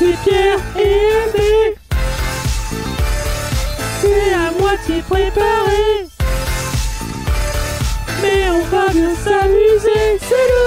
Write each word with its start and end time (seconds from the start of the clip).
c'est 0.00 0.16
Pierre 0.24 0.58
et 0.78 0.80
Aimé. 0.80 1.76
C'est 4.00 4.32
à 4.32 4.50
moitié 4.58 5.02
préparé. 5.02 6.08
Mais 8.22 8.48
on 8.50 8.64
va 8.64 8.88
bien 8.92 9.14
s'amuser, 9.14 10.18
c'est 10.20 10.46
le 10.52 10.64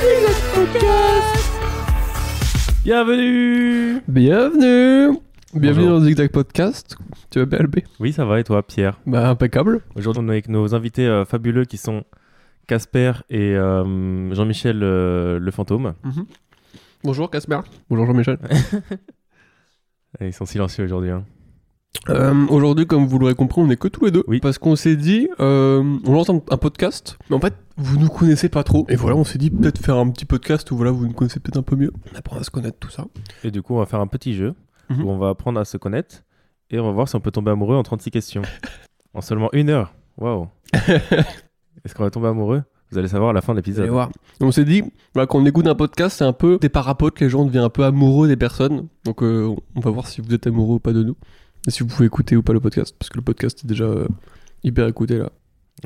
Zigzag 0.00 0.40
Podcast. 0.52 1.32
Bienvenue 2.82 4.00
Bienvenue 4.08 5.18
Bienvenue 5.54 5.84
Bonjour. 5.84 5.88
dans 5.90 5.98
le 6.00 6.06
Zigzag 6.06 6.30
Podcast. 6.32 6.96
Tu 7.30 7.38
vas 7.38 7.44
bien, 7.46 7.60
LB 7.60 7.76
Oui, 8.00 8.12
ça 8.12 8.24
va 8.24 8.40
et 8.40 8.44
toi, 8.44 8.66
Pierre? 8.66 8.98
Bah, 9.06 9.28
impeccable. 9.28 9.80
Aujourd'hui, 9.94 10.24
on 10.24 10.28
est 10.28 10.32
avec 10.32 10.48
nos 10.48 10.74
invités 10.74 11.06
euh, 11.06 11.24
fabuleux 11.24 11.66
qui 11.66 11.76
sont 11.76 12.02
Casper 12.66 13.12
et 13.30 13.54
euh, 13.54 14.34
Jean-Michel 14.34 14.80
euh, 14.82 15.38
le 15.38 15.50
fantôme. 15.52 15.94
Bonjour, 17.04 17.30
Casper. 17.30 17.60
Bonjour, 17.88 18.06
Jean-Michel. 18.06 18.38
Ils 20.20 20.32
sont 20.32 20.46
silencieux 20.46 20.84
aujourd'hui. 20.84 21.10
hein. 21.10 21.24
Euh, 22.08 22.46
Aujourd'hui, 22.48 22.86
comme 22.86 23.06
vous 23.06 23.18
l'aurez 23.18 23.34
compris, 23.34 23.60
on 23.60 23.70
est 23.70 23.76
que 23.76 23.88
tous 23.88 24.04
les 24.06 24.10
deux. 24.10 24.24
Oui. 24.26 24.40
Parce 24.40 24.58
qu'on 24.58 24.76
s'est 24.76 24.96
dit, 24.96 25.28
euh, 25.40 25.98
on 26.04 26.12
lance 26.12 26.30
un, 26.30 26.40
un 26.50 26.56
podcast, 26.56 27.18
mais 27.30 27.36
en 27.36 27.40
fait, 27.40 27.54
vous 27.76 27.98
nous 27.98 28.08
connaissez 28.08 28.48
pas 28.48 28.62
trop. 28.64 28.86
Et 28.88 28.96
voilà, 28.96 29.16
on 29.16 29.24
s'est 29.24 29.38
dit 29.38 29.50
peut-être 29.50 29.78
faire 29.78 29.96
un 29.96 30.08
petit 30.10 30.24
podcast 30.24 30.70
où 30.70 30.76
voilà, 30.76 30.90
vous 30.90 31.06
nous 31.06 31.12
connaissez 31.12 31.40
peut-être 31.40 31.58
un 31.58 31.62
peu 31.62 31.76
mieux. 31.76 31.92
On 32.12 32.16
apprend 32.18 32.36
à 32.38 32.42
se 32.42 32.50
connaître, 32.50 32.78
tout 32.78 32.90
ça. 32.90 33.06
Et 33.44 33.50
du 33.50 33.62
coup, 33.62 33.74
on 33.74 33.78
va 33.78 33.86
faire 33.86 34.00
un 34.00 34.06
petit 34.06 34.34
jeu 34.34 34.54
Mhm. 34.90 35.04
où 35.04 35.10
on 35.10 35.18
va 35.18 35.28
apprendre 35.28 35.60
à 35.60 35.66
se 35.66 35.76
connaître 35.76 36.22
et 36.70 36.80
on 36.80 36.86
va 36.86 36.92
voir 36.92 37.08
si 37.08 37.14
on 37.14 37.20
peut 37.20 37.30
tomber 37.30 37.50
amoureux 37.50 37.76
en 37.76 37.82
36 37.82 38.10
questions. 38.10 38.40
en 39.14 39.20
seulement 39.20 39.50
une 39.52 39.68
heure. 39.68 39.92
Waouh 40.16 40.48
Est-ce 41.84 41.94
qu'on 41.94 42.04
va 42.04 42.10
tomber 42.10 42.28
amoureux? 42.28 42.62
Vous 42.90 42.98
allez 42.98 43.08
savoir 43.08 43.30
à 43.30 43.32
la 43.34 43.40
fin 43.42 43.52
de 43.52 43.58
l'épisode. 43.58 43.90
on 44.40 44.50
s'est 44.50 44.64
dit, 44.64 44.82
voilà, 45.14 45.26
quand 45.26 45.38
on 45.38 45.44
écoute 45.46 45.66
un 45.66 45.74
podcast, 45.74 46.18
c'est 46.18 46.24
un 46.24 46.32
peu 46.32 46.58
des 46.60 46.68
parapentes, 46.70 47.20
les 47.20 47.28
gens 47.28 47.44
deviennent 47.44 47.64
un 47.64 47.68
peu 47.70 47.84
amoureux 47.84 48.28
des 48.28 48.36
personnes. 48.36 48.86
Donc, 49.04 49.22
euh, 49.22 49.54
on 49.76 49.80
va 49.80 49.90
voir 49.90 50.06
si 50.06 50.20
vous 50.22 50.32
êtes 50.34 50.46
amoureux 50.46 50.76
ou 50.76 50.78
pas 50.80 50.92
de 50.92 51.02
nous. 51.02 51.16
Et 51.66 51.70
si 51.70 51.82
vous 51.82 51.88
pouvez 51.88 52.06
écouter 52.06 52.34
ou 52.36 52.42
pas 52.42 52.52
le 52.54 52.60
podcast. 52.60 52.94
Parce 52.98 53.10
que 53.10 53.18
le 53.18 53.22
podcast 53.22 53.62
est 53.64 53.66
déjà 53.66 53.84
euh, 53.84 54.06
hyper 54.64 54.86
écouté 54.88 55.18
là, 55.18 55.30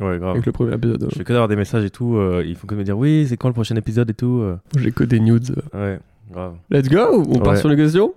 Ouais, 0.00 0.18
grave. 0.18 0.30
avec 0.30 0.46
le 0.46 0.52
premier 0.52 0.74
épisode. 0.74 1.08
Je 1.10 1.16
fais 1.18 1.24
que 1.24 1.32
d'avoir 1.32 1.48
des 1.48 1.56
messages 1.56 1.84
et 1.84 1.90
tout. 1.90 2.16
euh, 2.16 2.44
il 2.46 2.54
faut 2.56 2.66
que 2.68 2.74
me 2.76 2.84
dire 2.84 2.96
oui, 2.96 3.26
c'est 3.28 3.36
quand 3.36 3.48
le 3.48 3.54
prochain 3.54 3.74
épisode 3.76 4.08
et 4.10 4.14
tout. 4.14 4.38
euh. 4.42 4.56
J'ai 4.76 4.92
que 4.92 5.02
des 5.04 5.18
nudes. 5.18 5.56
Ouais, 5.74 5.98
grave. 6.30 6.54
Let's 6.70 6.88
go 6.88 7.24
On 7.28 7.38
part 7.40 7.54
Ouais. 7.54 7.56
sur 7.58 7.68
les 7.68 7.76
questions 7.76 8.14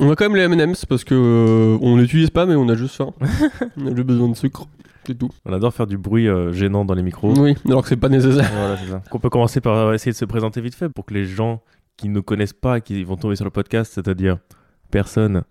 On 0.00 0.10
a 0.10 0.14
quand 0.16 0.28
même 0.30 0.36
les 0.36 0.42
M&M's 0.44 0.84
parce 0.86 1.02
que 1.04 1.14
euh, 1.14 1.76
on 1.82 1.96
n'utilise 1.96 2.30
pas 2.30 2.46
mais 2.46 2.54
on 2.54 2.68
a 2.68 2.74
juste 2.76 2.94
faim. 2.94 3.12
on 3.76 3.86
a 3.88 3.94
juste 3.94 4.06
besoin 4.06 4.28
de 4.28 4.36
sucre, 4.36 4.66
c'est 5.08 5.14
tout. 5.18 5.30
On 5.44 5.52
adore 5.52 5.74
faire 5.74 5.86
du 5.86 5.98
bruit 5.98 6.28
euh, 6.28 6.52
gênant 6.52 6.84
dans 6.84 6.94
les 6.94 7.02
micros. 7.02 7.34
Oui, 7.38 7.56
alors 7.66 7.82
que 7.82 7.88
c'est 7.88 7.96
pas 7.96 8.08
nécessaire. 8.08 8.48
Voilà, 8.52 8.76
c'est 8.76 8.90
ça. 8.90 9.02
On 9.10 9.18
peut 9.18 9.30
commencer 9.30 9.60
par 9.60 9.76
euh, 9.76 9.92
essayer 9.94 10.12
de 10.12 10.16
se 10.16 10.24
présenter 10.24 10.60
vite 10.60 10.74
fait 10.74 10.88
pour 10.88 11.04
que 11.06 11.14
les 11.14 11.24
gens 11.24 11.62
qui 11.96 12.08
ne 12.08 12.20
connaissent 12.20 12.52
pas 12.52 12.78
et 12.78 12.80
qui 12.80 13.02
vont 13.04 13.16
tomber 13.16 13.34
sur 13.36 13.44
le 13.44 13.50
podcast, 13.50 13.92
c'est-à-dire 13.94 14.38
personne, 14.90 15.42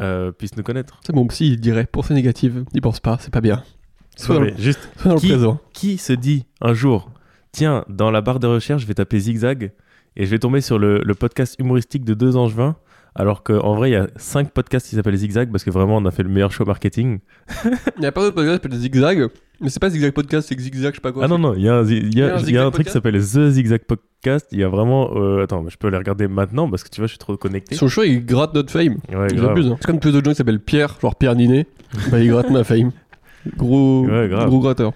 euh, 0.00 0.32
puissent 0.32 0.56
nous 0.56 0.62
connaître. 0.62 1.00
C'est 1.04 1.14
mon 1.14 1.26
psy, 1.26 1.48
il 1.48 1.60
dirait 1.60 1.84
pensée 1.86 2.14
négative. 2.14 2.64
Il 2.72 2.80
pense 2.80 3.00
pas, 3.00 3.18
c'est 3.20 3.32
pas 3.32 3.40
bien. 3.42 3.62
Soit 4.16 4.36
dans, 4.36 4.40
le, 4.42 4.52
juste, 4.56 4.88
soit 4.96 5.08
dans 5.10 5.14
le 5.16 5.20
qui- 5.20 5.28
présent. 5.28 5.60
qui 5.72 5.98
se 5.98 6.12
dit 6.12 6.44
un 6.60 6.72
jour, 6.74 7.10
tiens, 7.52 7.84
dans 7.88 8.10
la 8.10 8.20
barre 8.22 8.40
de 8.40 8.46
recherche, 8.46 8.82
je 8.82 8.86
vais 8.86 8.94
taper 8.94 9.18
zigzag 9.20 9.72
et 10.16 10.24
je 10.26 10.30
vais 10.30 10.38
tomber 10.38 10.60
sur 10.60 10.78
le, 10.78 11.00
le 11.04 11.14
podcast 11.14 11.56
humoristique 11.58 12.04
de 12.04 12.14
Deux 12.14 12.36
Angevins, 12.36 12.76
alors 13.14 13.42
qu'en 13.42 13.74
vrai, 13.74 13.90
il 13.90 13.92
y 13.92 13.96
a 13.96 14.06
cinq 14.16 14.50
podcasts 14.50 14.88
qui 14.88 14.96
s'appellent 14.96 15.16
zigzag 15.16 15.50
parce 15.50 15.64
que 15.64 15.70
vraiment, 15.70 15.96
on 15.96 16.04
a 16.06 16.10
fait 16.10 16.22
le 16.22 16.28
meilleur 16.28 16.52
show 16.52 16.64
marketing. 16.64 17.18
Il 17.98 18.02
y 18.02 18.06
a 18.06 18.12
pas 18.12 18.20
d'autre 18.22 18.34
podcast 18.36 18.58
qui 18.58 18.62
s'appelle 18.68 18.78
Zigzag. 18.78 19.28
Mais 19.62 19.68
c'est 19.68 19.78
pas 19.80 19.90
Zigzag 19.90 20.12
Podcast, 20.12 20.48
c'est 20.48 20.58
Zigzag, 20.58 20.92
je 20.92 20.96
sais 20.96 21.00
pas 21.02 21.12
quoi. 21.12 21.24
ah 21.24 21.28
non, 21.28 21.38
non, 21.38 21.54
il 21.54 21.60
y 21.62 21.68
a 21.68 21.74
un, 21.74 21.84
zi- 21.84 21.98
il 21.98 22.16
y 22.16 22.22
a- 22.22 22.28
Il 22.28 22.28
y 22.28 22.30
a 22.30 22.34
un 22.34 22.38
il 22.38 22.38
y 22.38 22.42
a 22.42 22.46
Zigzag 22.46 22.66
un 22.66 22.70
truc 22.70 22.86
qui 22.86 22.92
s'appelle 22.92 23.20
The 23.20 23.50
Zigzag 23.50 23.80
Podcast. 23.84 24.46
Il 24.52 24.58
y 24.60 24.64
a 24.64 24.68
vraiment. 24.68 25.10
euh, 25.16 25.42
attends, 25.42 25.64
je 25.68 25.76
peux 25.76 25.88
les 25.88 25.98
regarder 25.98 26.28
maintenant 26.28 26.70
parce 26.70 26.82
que 26.82 26.88
tu 26.88 27.00
vois, 27.02 27.06
je 27.08 27.10
suis 27.12 27.18
trop 27.18 27.36
connecté. 27.36 27.74
Son 27.74 27.88
show, 27.88 28.02
il 28.02 28.24
gratte 28.24 28.54
notre 28.54 28.70
fame. 28.72 28.96
Ouais, 29.12 29.26
il 29.32 29.44
abuse. 29.44 29.66
Hein. 29.66 29.76
C'est 29.80 29.86
comme 29.86 30.00
tous 30.00 30.08
les 30.08 30.14
autres 30.16 30.24
gens 30.24 30.30
qui 30.30 30.36
s'appellent 30.38 30.60
Pierre, 30.60 30.96
genre 31.02 31.14
Pierre 31.14 31.34
Ninet. 31.34 31.66
bah, 32.10 32.20
il 32.20 32.30
gratte 32.30 32.48
ma 32.50 32.64
fame. 32.64 32.90
Gros, 33.56 34.06
Ouais, 34.06 34.30
gros 34.46 34.60
gratteur. 34.60 34.92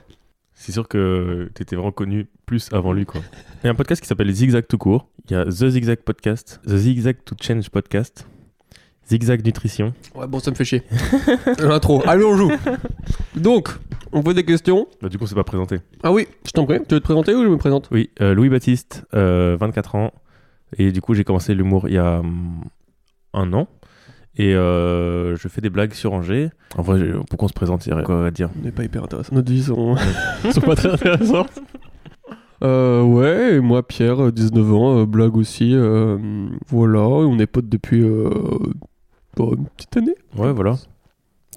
C'est 0.64 0.72
sûr 0.72 0.88
que 0.88 1.50
t'étais 1.52 1.76
vraiment 1.76 1.92
connu 1.92 2.26
plus 2.47 2.72
avant 2.72 2.94
lui, 2.94 3.04
quoi. 3.04 3.20
Il 3.62 3.66
y 3.66 3.69
a 3.69 3.72
un 3.72 3.75
podcast 3.75 4.00
qui 4.00 4.08
s'appelle 4.08 4.32
Zigzag 4.32 4.66
tout 4.66 4.78
court. 4.78 5.08
Il 5.28 5.34
y 5.34 5.36
a 5.36 5.44
The 5.44 5.69
Zigzag 5.69 5.98
Podcast, 5.98 6.58
The 6.66 6.76
Zigzag 6.78 7.16
to 7.26 7.34
Change 7.38 7.69
Podcast, 7.69 8.26
Zigzag 9.06 9.44
Nutrition. 9.44 9.92
Ouais, 10.14 10.26
bon, 10.26 10.38
ça 10.38 10.50
me 10.50 10.56
fait 10.56 10.64
chier. 10.64 10.82
L'intro. 11.58 12.02
Allez, 12.06 12.25
on 12.25 12.38
joue. 12.38 12.50
Donc, 13.36 13.69
on 14.10 14.22
pose 14.22 14.36
des 14.36 14.44
questions. 14.47 14.88
Bah, 15.02 15.10
du 15.10 15.19
coup, 15.19 15.26
c'est 15.26 15.34
pas 15.34 15.44
présenté. 15.44 15.80
Ah 16.02 16.10
oui, 16.10 16.28
je 16.47 16.52
t'en 16.52 16.64
prie. 16.64 16.78
Tu 16.88 16.94
veux 16.94 17.00
te 17.00 17.04
présenter 17.04 17.34
ou 17.34 17.42
je 17.42 17.48
me 17.48 17.58
présente? 17.58 17.91
Oui, 17.91 18.08
euh, 18.22 18.32
Louis 18.32 18.48
Baptiste, 18.48 19.04
euh, 19.12 19.58
24 19.60 19.96
ans. 19.96 20.14
Et 20.78 20.92
du 20.92 21.02
coup, 21.02 21.12
j'ai 21.12 21.25
commencé 21.25 21.54
l'humour 21.54 21.88
il 21.88 21.96
y 21.96 21.98
a 21.98 22.20
hum, 22.20 22.64
un 23.34 23.52
an. 23.52 23.69
Et 24.36 24.54
euh, 24.54 25.36
je 25.36 25.46
fais 25.48 25.60
des 25.60 25.70
blagues 25.70 25.92
sur 25.92 26.12
Angers. 26.12 26.50
En 26.76 26.82
vrai, 26.82 26.98
j'ai- 26.98 27.12
pourquoi 27.30 27.46
on 27.46 27.48
se 27.48 27.52
présente 27.54 27.86
Il 27.86 27.90
y 27.90 27.92
a 27.92 27.96
rien 27.96 28.04
quoi 28.04 28.26
à 28.26 28.30
dire. 28.30 28.50
On 28.60 28.64
n'est 28.64 28.72
pas 28.72 28.82
hyper 28.84 29.04
intéressant. 29.04 29.34
Nos 29.34 29.42
vies 29.42 29.62
sont, 29.62 29.94
sont 30.52 30.60
pas 30.60 30.74
très 30.76 30.92
intéressantes. 30.92 31.50
Euh, 32.62 33.02
ouais, 33.02 33.56
et 33.56 33.60
moi 33.60 33.86
Pierre, 33.86 34.22
euh, 34.26 34.32
19 34.32 34.72
ans, 34.72 34.98
euh, 35.00 35.04
blague 35.06 35.36
aussi. 35.36 35.74
euh, 35.74 36.16
voilà, 36.68 37.00
on 37.00 37.38
est 37.38 37.46
potes 37.46 37.68
depuis 37.68 38.00
euh, 38.02 38.30
bon, 39.36 39.54
une 39.54 39.66
petite 39.76 39.94
année. 39.98 40.14
Ouais, 40.36 40.50
voilà. 40.52 40.76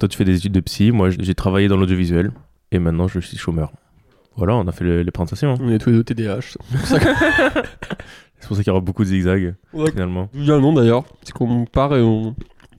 Toi, 0.00 0.08
tu 0.08 0.18
fais 0.18 0.24
des 0.24 0.36
études 0.36 0.52
de 0.52 0.60
psy. 0.60 0.90
Moi, 0.90 1.08
j'ai 1.10 1.34
travaillé 1.34 1.66
dans 1.68 1.78
l'audiovisuel. 1.78 2.32
Et 2.72 2.78
maintenant, 2.78 3.08
je 3.08 3.20
suis 3.20 3.38
chômeur. 3.38 3.72
Voilà, 4.36 4.56
on 4.56 4.66
a 4.66 4.72
fait 4.72 4.84
le- 4.84 5.02
les 5.02 5.10
présentations. 5.10 5.52
hein. 5.52 5.58
On 5.62 5.70
est 5.70 5.78
tous 5.78 5.88
les 5.90 5.96
deux 5.96 6.04
TDAH. 6.04 6.40
C'est 6.74 6.98
pour 6.98 6.98
ça 6.98 6.98
pour 8.48 8.56
qu'il 8.58 8.66
y 8.66 8.70
aura 8.70 8.80
beaucoup 8.80 9.02
de 9.04 9.08
zigzags, 9.08 9.54
Ouais. 9.72 9.90
finalement. 9.90 10.28
Le 10.34 10.58
nom 10.60 10.72
d'ailleurs. 10.74 11.04
C'est 11.22 11.32
qu'on 11.32 11.64
part 11.64 11.96
et 11.96 12.02
on 12.02 12.34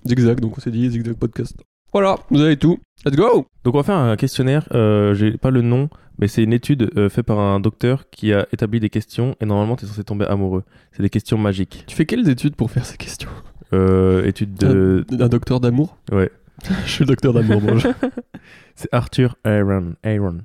zigzag, 0.05 0.39
donc 0.39 0.57
on 0.57 0.61
s'est 0.61 0.71
dit 0.71 0.89
zigzag 0.89 1.15
podcast. 1.15 1.55
Voilà, 1.91 2.17
vous 2.29 2.39
avez 2.41 2.55
tout. 2.57 2.77
Let's 3.05 3.15
go 3.15 3.47
Donc, 3.63 3.73
on 3.73 3.77
va 3.79 3.83
faire 3.83 3.95
un 3.97 4.15
questionnaire. 4.15 4.67
Euh, 4.73 5.15
j'ai 5.15 5.37
pas 5.37 5.49
le 5.49 5.61
nom, 5.63 5.89
mais 6.19 6.27
c'est 6.27 6.43
une 6.43 6.53
étude 6.53 6.91
euh, 6.97 7.09
faite 7.09 7.25
par 7.25 7.39
un 7.39 7.59
docteur 7.59 8.09
qui 8.11 8.31
a 8.31 8.47
établi 8.53 8.79
des 8.79 8.89
questions. 8.91 9.35
Et 9.41 9.45
normalement, 9.45 9.75
tu 9.75 9.85
es 9.85 9.87
censé 9.87 10.03
tomber 10.03 10.25
amoureux. 10.25 10.63
C'est 10.91 11.01
des 11.01 11.09
questions 11.09 11.37
magiques. 11.39 11.85
Tu 11.87 11.95
fais 11.95 12.05
quelles 12.05 12.29
études 12.29 12.55
pour 12.55 12.69
faire 12.69 12.85
ces 12.85 12.97
questions? 12.97 13.29
Euh, 13.73 14.23
étude 14.25 14.53
de. 14.53 15.03
Un, 15.11 15.21
un 15.21 15.29
docteur 15.29 15.59
d'amour? 15.59 15.97
Ouais. 16.11 16.31
Je 16.85 16.91
suis 16.91 17.03
le 17.03 17.07
docteur 17.07 17.33
d'amour, 17.33 17.59
moi. 17.61 17.77
je- 17.77 17.87
C'est 18.75 18.89
Arthur 18.91 19.35
Aaron. 19.43 19.93
Aaron. 20.03 20.41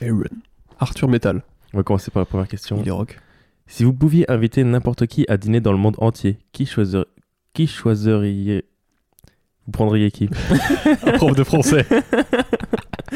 Aaron. 0.00 0.24
Arthur 0.78 1.08
Metal. 1.08 1.42
On 1.74 1.76
va 1.78 1.82
commencer 1.82 2.10
par 2.10 2.22
la 2.22 2.26
première 2.26 2.48
question. 2.48 2.78
Il 2.80 2.88
est 2.88 2.92
rock. 2.92 3.18
Si 3.66 3.84
vous 3.84 3.92
pouviez 3.92 4.30
inviter 4.30 4.64
n'importe 4.64 5.06
qui 5.06 5.26
à 5.28 5.36
dîner 5.36 5.60
dans 5.60 5.72
le 5.72 5.78
monde 5.78 5.96
entier, 5.98 6.38
qui, 6.52 6.64
choisir... 6.66 7.04
qui 7.52 7.66
choisiriez 7.66 8.64
Vous 9.70 9.72
prendriez 9.72 10.10
qui? 10.10 10.28
Un 11.06 11.12
prof 11.12 11.36
de 11.36 11.44
français. 11.44 11.86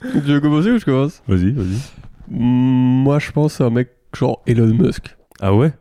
tu 0.00 0.18
veux 0.20 0.40
commencer 0.40 0.72
ou 0.72 0.78
je 0.80 0.84
commence? 0.84 1.22
Vas-y, 1.28 1.52
vas-y. 1.52 1.78
Mm, 2.28 3.02
Moi, 3.04 3.20
je 3.20 3.30
pense 3.30 3.60
à 3.60 3.66
un 3.66 3.70
mec 3.70 3.90
genre 4.16 4.42
Elon 4.48 4.66
Musk. 4.66 5.16
Ah 5.40 5.54
ouais? 5.54 5.72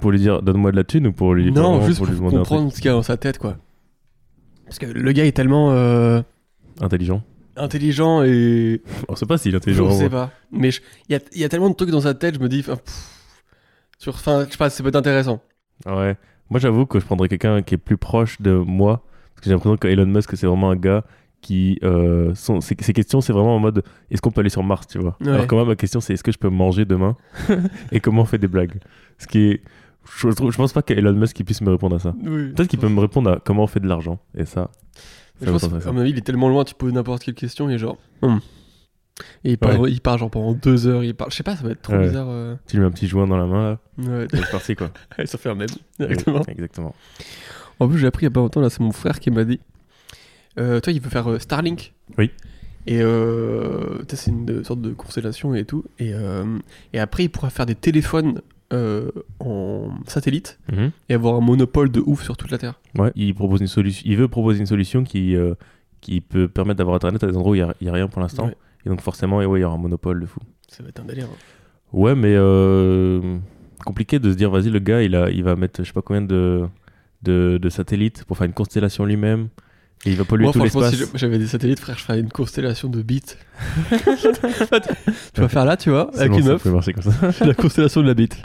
Pour 0.00 0.12
lui 0.12 0.20
dire 0.20 0.40
donne-moi 0.40 0.70
de 0.70 0.76
la 0.76 0.84
thune 0.84 1.08
ou 1.08 1.12
pour 1.12 1.34
lui 1.34 1.50
non, 1.50 1.84
juste 1.84 1.98
pour 1.98 2.06
pour, 2.06 2.12
lui 2.14 2.18
demander 2.20 2.36
un 2.36 2.38
comprendre 2.40 2.70
ce 2.70 2.76
qu'il 2.76 2.84
y 2.86 2.88
a 2.90 2.92
dans 2.92 3.02
sa 3.02 3.16
tête, 3.16 3.38
quoi. 3.38 3.56
Parce 4.66 4.78
que 4.78 4.86
le 4.86 5.10
gars 5.12 5.24
est 5.24 5.32
tellement 5.32 5.72
euh, 5.72 6.22
intelligent 6.80 7.24
intelligent 7.56 8.22
et. 8.22 8.82
On 9.08 9.16
sait 9.16 9.26
pas 9.26 9.36
s'il 9.36 9.48
est 9.48 9.52
Je 9.52 9.56
intelligent. 9.56 9.88
sais 9.90 9.94
en 9.94 9.98
vrai. 9.98 10.10
pas. 10.10 10.30
Mais 10.52 10.70
je- 10.70 10.80
il 11.08 11.12
y 11.14 11.16
a, 11.16 11.20
il 11.32 11.40
y 11.40 11.44
a 11.44 11.48
tellement 11.48 11.70
de 11.70 11.74
trucs 11.74 11.90
dans 11.90 12.02
sa 12.02 12.14
tête, 12.14 12.36
je 12.36 12.40
me 12.40 12.48
dis. 12.48 12.60
enfin, 12.60 12.76
pff, 12.76 13.32
sur, 13.98 14.14
enfin, 14.14 14.44
je 14.46 14.52
sais 14.52 14.58
pas, 14.58 14.70
ça 14.70 14.80
peut 14.84 14.90
être 14.90 14.94
intéressant. 14.96 15.40
Ah 15.86 15.96
ouais. 15.96 16.16
Moi 16.50 16.60
j'avoue 16.60 16.86
que 16.86 17.00
je 17.00 17.04
prendrais 17.04 17.28
quelqu'un 17.28 17.62
qui 17.62 17.74
est 17.74 17.78
plus 17.78 17.96
proche 17.96 18.40
de 18.40 18.52
moi. 18.52 19.02
Parce 19.34 19.40
que 19.40 19.44
j'ai 19.46 19.50
l'impression 19.52 19.76
que 19.76 19.88
Elon 19.88 20.06
Musk 20.06 20.36
c'est 20.36 20.46
vraiment 20.46 20.70
un 20.70 20.76
gars 20.76 21.04
qui. 21.42 21.78
Euh, 21.82 22.34
son- 22.34 22.60
ses, 22.60 22.76
ses 22.80 22.92
questions 22.92 23.20
c'est 23.20 23.32
vraiment 23.32 23.56
en 23.56 23.58
mode 23.58 23.82
est-ce 24.10 24.20
qu'on 24.22 24.30
peut 24.30 24.40
aller 24.40 24.50
sur 24.50 24.62
Mars, 24.62 24.86
tu 24.86 24.98
vois? 24.98 25.16
Ouais. 25.20 25.28
Alors 25.30 25.46
que 25.46 25.54
moi 25.54 25.64
ma 25.64 25.76
question 25.76 26.00
c'est 26.00 26.14
est-ce 26.14 26.22
que 26.24 26.32
je 26.32 26.38
peux 26.38 26.48
manger 26.48 26.84
demain? 26.84 27.16
Et 27.92 28.00
comment 28.00 28.22
on 28.22 28.26
fait 28.26 28.38
des 28.38 28.48
blagues? 28.48 28.78
Ce 29.18 29.26
qui 29.26 29.38
est. 29.50 29.62
Je, 30.18 30.28
je 30.30 30.56
pense 30.56 30.72
pas 30.72 30.82
qu'Elon 30.82 31.12
Musk 31.14 31.42
puisse 31.44 31.60
me 31.62 31.70
répondre 31.70 31.96
à 31.96 31.98
ça. 31.98 32.14
Oui. 32.24 32.52
Peut-être 32.52 32.68
qu'il 32.68 32.78
peut 32.78 32.88
me 32.88 33.00
répondre 33.00 33.28
à 33.30 33.40
comment 33.44 33.64
on 33.64 33.66
fait 33.66 33.80
de 33.80 33.88
l'argent. 33.88 34.20
Et 34.36 34.44
ça. 34.44 34.70
Je 35.40 35.46
ça 35.46 35.52
pense, 35.52 35.64
me 35.64 35.68
tenterait 35.68 35.88
à 35.88 35.92
mon 35.92 36.00
avis, 36.00 36.10
il 36.10 36.18
est 36.18 36.22
tellement 36.22 36.48
loin, 36.48 36.62
tu 36.64 36.74
poses 36.74 36.92
n'importe 36.92 37.24
quelle 37.24 37.34
question, 37.34 37.68
est 37.68 37.76
genre. 37.78 37.98
Hmm. 38.22 38.38
Et 39.44 39.52
il 39.52 39.58
parle, 39.58 39.78
Ouais. 39.80 39.90
il 39.92 40.00
parle 40.00 40.18
genre 40.18 40.30
pendant 40.30 40.52
deux 40.52 40.86
heures, 40.86 41.02
il 41.04 41.14
parle. 41.14 41.30
Je 41.30 41.36
sais 41.36 41.42
pas, 41.42 41.56
ça 41.56 41.62
va 41.64 41.70
être 41.70 41.82
trop 41.82 41.94
Ouais. 41.94 42.06
bizarre. 42.08 42.26
euh. 42.28 42.54
Tu 42.66 42.76
lui 42.76 42.80
mets 42.82 42.88
un 42.88 42.90
petit 42.90 43.06
joint 43.06 43.26
dans 43.26 43.36
la 43.38 43.46
main 43.46 43.70
là. 43.70 43.78
Ouais. 43.98 44.26
C'est 44.30 44.50
parti 44.50 44.74
quoi. 44.76 44.90
ça 45.24 45.38
fait 45.38 45.48
un 45.48 45.54
même. 45.54 45.68
Exactement. 46.00 46.38
Ouais, 46.40 46.44
exactement. 46.52 46.94
En 47.80 47.88
plus, 47.88 47.98
j'ai 47.98 48.06
appris 48.06 48.24
il 48.24 48.28
y 48.28 48.28
a 48.28 48.30
pas 48.30 48.40
longtemps, 48.40 48.60
là, 48.60 48.70
c'est 48.70 48.80
mon 48.80 48.92
frère 48.92 49.20
qui 49.20 49.30
m'a 49.30 49.44
dit. 49.44 49.60
Euh, 50.58 50.80
toi, 50.80 50.92
il 50.92 51.00
veut 51.00 51.10
faire 51.10 51.30
euh, 51.30 51.38
Starlink. 51.38 51.92
Oui. 52.18 52.30
Et 52.86 52.98
c'est 54.14 54.30
une 54.30 54.62
sorte 54.64 54.80
de 54.80 54.90
constellation 54.92 55.54
et 55.54 55.64
tout. 55.64 55.84
Et, 55.98 56.12
et 56.92 56.98
après, 57.00 57.24
il 57.24 57.28
pourra 57.30 57.50
faire 57.50 57.66
des 57.66 57.74
téléphones 57.74 58.40
euh, 58.72 59.10
en 59.40 59.90
satellite 60.06 60.58
Mhm. 60.72 60.90
et 61.08 61.14
avoir 61.14 61.34
un 61.36 61.40
monopole 61.40 61.90
de 61.90 62.00
ouf 62.04 62.22
sur 62.24 62.36
toute 62.36 62.50
la 62.50 62.58
Terre. 62.58 62.80
Ouais, 62.96 63.12
il 63.16 63.34
propose 63.34 63.60
une 63.60 63.66
solution. 63.66 64.02
Il 64.06 64.16
veut 64.16 64.28
proposer 64.28 64.58
une 64.60 64.66
solution 64.66 65.04
qui 65.04 65.36
euh, 65.36 65.54
qui 66.00 66.20
peut 66.20 66.46
permettre 66.48 66.78
d'avoir 66.78 66.96
internet 66.96 67.22
à 67.24 67.26
des 67.28 67.36
endroits 67.36 67.52
où 67.52 67.54
il 67.54 67.58
y 67.80 67.88
a, 67.88 67.92
rien 67.92 68.06
pour 68.08 68.20
l'instant. 68.20 68.46
Ouais. 68.46 68.56
Et 68.86 68.88
donc 68.88 69.00
forcément, 69.02 69.42
et 69.42 69.46
ouais, 69.46 69.58
il 69.58 69.62
y 69.62 69.64
aura 69.64 69.74
un 69.74 69.78
monopole 69.78 70.20
de 70.20 70.26
fou. 70.26 70.38
Ça 70.68 70.82
va 70.82 70.88
être 70.90 71.00
un 71.00 71.04
délire. 71.04 71.26
hein. 71.26 71.36
Ouais, 71.92 72.14
mais 72.14 72.34
euh, 72.36 73.36
compliqué 73.84 74.18
de 74.18 74.30
se 74.30 74.36
dire, 74.36 74.50
vas-y, 74.50 74.70
le 74.70 74.78
gars, 74.78 75.02
il, 75.02 75.14
a, 75.16 75.28
il 75.30 75.42
va 75.44 75.56
mettre 75.56 75.82
je 75.82 75.88
sais 75.88 75.92
pas 75.92 76.02
combien 76.02 76.22
de, 76.22 76.66
de, 77.22 77.58
de 77.60 77.68
satellites 77.68 78.24
pour 78.24 78.36
faire 78.38 78.46
une 78.46 78.52
constellation 78.52 79.04
lui-même. 79.04 79.48
Et 80.04 80.10
il 80.10 80.16
va 80.16 80.24
polluer 80.24 80.44
Moi, 80.44 80.52
tout 80.52 80.62
l'espace. 80.62 80.94
si 80.94 81.04
j'avais 81.14 81.38
des 81.38 81.46
satellites, 81.46 81.80
frère, 81.80 81.98
je 81.98 82.04
ferais 82.04 82.20
une 82.20 82.28
constellation 82.30 82.88
de 82.88 83.02
bits. 83.02 83.22
tu 85.34 85.40
vas 85.40 85.48
faire 85.48 85.64
là, 85.64 85.76
tu 85.76 85.90
vois, 85.90 86.10
avec 86.16 86.30
bon, 86.32 86.38
une 86.38 86.46
meuf, 86.46 86.64
la 87.40 87.54
constellation 87.54 88.02
de 88.02 88.06
la 88.06 88.14
bite. 88.14 88.40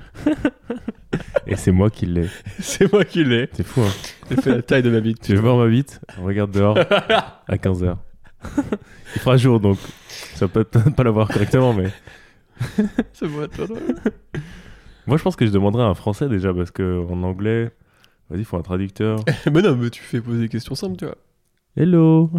Et 1.48 1.56
c'est 1.56 1.72
moi 1.72 1.90
qui 1.90 2.06
l'ai. 2.06 2.28
C'est 2.60 2.92
moi 2.92 3.04
qui 3.04 3.24
l'ai. 3.24 3.50
C'est 3.54 3.66
fou, 3.66 3.82
hein. 3.82 3.92
J'ai 4.30 4.38
fait 4.38 4.50
la 4.56 4.62
taille 4.62 4.84
de 4.84 4.90
ma 4.90 5.02
bite. 5.02 5.22
Tu 5.22 5.36
veux 5.36 5.42
voir 5.42 5.58
ma 5.58 5.68
bite? 5.68 6.00
On 6.20 6.26
regarde 6.26 6.52
dehors 6.52 6.78
à 7.48 7.56
15h. 7.58 7.98
Il 9.16 9.22
fera 9.22 9.38
jour, 9.38 9.60
donc 9.60 9.78
ça 10.36 10.48
peut 10.48 10.64
pas 10.96 11.04
la 11.04 11.12
voir 11.12 11.28
correctement, 11.28 11.74
mais... 11.74 11.92
C'est 13.14 13.28
moi, 13.28 13.48
toi. 13.48 13.66
Moi, 15.08 15.18
je 15.18 15.24
pense 15.24 15.36
que 15.36 15.46
je 15.48 15.52
demanderais 15.52 15.84
à 15.84 15.88
un 15.88 15.96
français 15.96 16.30
déjà, 16.30 16.54
parce 16.54 16.70
que 16.72 17.04
en 17.12 17.24
anglais, 17.24 17.72
vas-y, 18.30 18.40
il 18.42 18.46
faut 18.46 18.58
un 18.58 18.62
traducteur. 18.62 19.18
mais 19.52 19.62
non, 19.64 19.76
mais 19.76 19.90
tu 19.90 20.02
fais 20.04 20.22
poser 20.22 20.42
des 20.42 20.48
questions 20.50 20.76
simples, 20.76 20.96
tu 20.98 21.06
vois. 21.06 21.18
Hello 21.76 22.30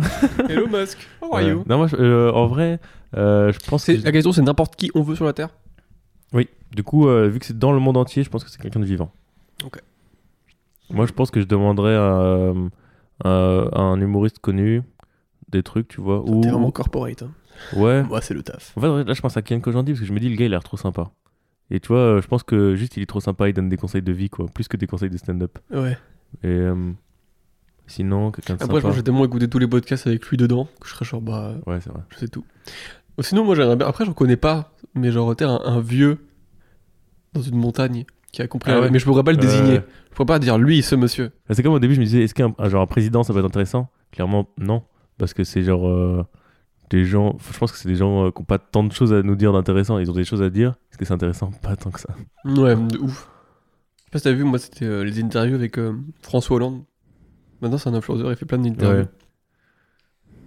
Hello 0.48 0.69
Musk, 0.69 0.98
how 1.20 1.34
are 1.34 1.42
you? 1.42 1.64
Non, 1.69 1.78
moi, 1.78 1.86
je- 1.88 1.96
euh, 1.96 2.30
en 2.32 2.46
vrai, 2.46 2.78
euh, 3.16 3.50
je 3.52 3.58
pense 3.68 3.84
que... 3.86 3.92
La 4.04 4.12
question, 4.12 4.30
c'est 4.32 4.42
n'importe 4.42 4.76
qui 4.76 4.90
on 4.94 5.02
veut 5.02 5.16
sur 5.16 5.25
la 5.25 5.32
Terre? 5.32 5.48
Oui, 6.32 6.48
du 6.70 6.82
coup, 6.84 7.08
euh, 7.08 7.28
vu 7.28 7.40
que 7.40 7.46
c'est 7.46 7.58
dans 7.58 7.72
le 7.72 7.80
monde 7.80 7.96
entier, 7.96 8.22
je 8.22 8.30
pense 8.30 8.44
que 8.44 8.50
c'est 8.50 8.60
quelqu'un 8.62 8.80
de 8.80 8.84
vivant. 8.86 9.10
Ok. 9.64 9.80
Moi, 10.90 11.06
je 11.06 11.12
pense 11.12 11.30
que 11.30 11.40
je 11.40 11.46
demanderais 11.46 11.96
à, 11.96 12.52
à- 13.25 13.68
à 13.72 13.80
un 13.80 14.00
humoriste 14.00 14.38
connu 14.38 14.82
des 15.52 15.62
trucs, 15.62 15.88
tu 15.88 16.00
vois. 16.00 16.20
Ou... 16.28 16.40
T'es 16.40 16.50
vraiment 16.50 16.70
corporate. 16.70 17.22
Hein. 17.22 17.31
Ouais. 17.76 18.02
Moi, 18.02 18.20
c'est 18.20 18.34
le 18.34 18.43
taf. 18.43 18.72
En 18.76 18.81
fait, 18.81 19.04
là, 19.04 19.12
je 19.14 19.20
pense 19.20 19.37
à 19.37 19.43
Ken 19.43 19.60
Kojandi 19.60 19.93
parce 19.93 20.00
que 20.00 20.06
je 20.06 20.12
me 20.12 20.19
dis, 20.20 20.28
le 20.28 20.37
gars, 20.37 20.44
il 20.46 20.49
a 20.49 20.56
l'air 20.56 20.64
trop 20.64 20.76
sympa. 20.76 21.10
Et 21.70 21.81
tu 21.81 21.88
vois, 21.88 21.99
euh, 21.99 22.20
je 22.22 22.26
pense 22.26 22.43
que 22.43 22.75
juste, 22.75 22.96
il 22.96 23.02
est 23.02 23.06
trop 23.06 23.20
sympa, 23.20 23.49
il 23.49 23.52
donne 23.54 23.69
des 23.69 23.76
conseils 23.76 24.02
de 24.02 24.12
vie, 24.12 24.28
quoi. 24.28 24.46
Plus 24.52 24.69
que 24.69 24.76
des 24.76 24.87
conseils 24.87 25.10
de 25.10 25.16
stand-up. 25.16 25.58
Ouais. 25.70 25.96
Et 26.43 26.46
euh, 26.49 26.93
sinon, 27.87 28.31
quelqu'un 28.31 28.54
de 28.56 28.62
Après, 28.62 28.76
je 28.76 28.81
sympa. 28.82 28.90
que 28.90 28.96
j'ai 28.96 29.02
tellement 29.02 29.25
écouté 29.25 29.49
tous 29.49 29.58
les 29.58 29.66
podcasts 29.69 30.06
avec 30.06 30.26
lui 30.26 30.37
dedans 30.37 30.69
que 30.81 30.88
je 30.88 30.93
serais 30.94 31.04
genre, 31.04 31.20
bah, 31.22 31.54
Ouais, 31.66 31.81
c'est 31.81 31.90
vrai. 31.90 32.02
je 32.10 32.19
sais 32.19 32.28
tout. 32.28 32.44
Ou 33.19 33.22
Sinon, 33.22 33.44
moi, 33.44 33.54
j'aimerais 33.54 33.76
bien. 33.76 33.87
Après, 33.87 34.04
j'en 34.04 34.12
connais 34.14 34.37
pas, 34.37 34.72
mais 34.94 35.10
genre, 35.12 35.34
t'es 35.37 35.44
un, 35.44 35.60
un 35.64 35.81
vieux 35.81 36.19
dans 37.34 37.43
une 37.43 37.56
montagne 37.56 38.04
qui 38.32 38.43
a 38.43 38.49
compris. 38.49 38.72
Ah 38.72 38.81
ouais. 38.81 38.90
Mais 38.90 38.99
je 38.99 39.04
pourrais 39.04 39.22
pas 39.25 39.32
le 39.32 39.38
désigner. 39.38 39.78
Euh, 39.78 39.82
Je 40.10 40.14
pourrais 40.16 40.26
pas 40.26 40.38
dire 40.38 40.58
lui, 40.58 40.82
ce 40.82 40.94
monsieur. 40.94 41.31
Bah, 41.49 41.54
C'est 41.54 41.62
comme 41.62 41.75
au 41.75 41.78
début, 41.78 41.94
je 41.94 42.00
me 42.00 42.04
disais, 42.06 42.22
est-ce 42.25 42.34
qu'un 42.34 42.54
un- 42.58 42.69
genre 42.69 42.82
un 42.82 42.87
président, 42.87 43.22
ça 43.22 43.32
peut 43.32 43.38
être 43.40 43.44
intéressant? 43.46 43.88
Clairement, 44.10 44.49
non. 44.58 44.82
Parce 45.22 45.34
que 45.34 45.44
c'est 45.44 45.62
genre 45.62 45.86
euh, 45.86 46.26
des 46.90 47.04
gens. 47.04 47.36
Je 47.52 47.56
pense 47.56 47.70
que 47.70 47.78
c'est 47.78 47.86
des 47.86 47.94
gens 47.94 48.26
euh, 48.26 48.30
qui 48.32 48.40
n'ont 48.40 48.44
pas 48.44 48.58
tant 48.58 48.82
de 48.82 48.92
choses 48.92 49.12
à 49.12 49.22
nous 49.22 49.36
dire 49.36 49.52
d'intéressant. 49.52 50.00
Ils 50.00 50.10
ont 50.10 50.14
des 50.14 50.24
choses 50.24 50.42
à 50.42 50.50
dire. 50.50 50.70
Est-ce 50.90 50.98
que 50.98 51.04
c'est 51.04 51.14
intéressant 51.14 51.52
Pas 51.62 51.76
tant 51.76 51.92
que 51.92 52.00
ça. 52.00 52.08
Ouais, 52.44 52.74
de 52.74 52.98
ouf. 52.98 53.28
Je 53.98 54.02
sais 54.02 54.10
pas 54.10 54.19
si 54.19 54.24
t'as 54.24 54.32
vu, 54.32 54.42
moi, 54.42 54.58
c'était 54.58 54.84
euh, 54.84 55.04
les 55.04 55.22
interviews 55.22 55.54
avec 55.54 55.76
François 56.22 56.56
Hollande. 56.56 56.82
Maintenant, 57.60 57.78
c'est 57.78 57.88
un 57.88 57.94
influenceur, 57.94 58.30
il 58.32 58.36
fait 58.36 58.46
plein 58.46 58.58
d'interviews. 58.58 59.02
Ouais. 59.02 59.08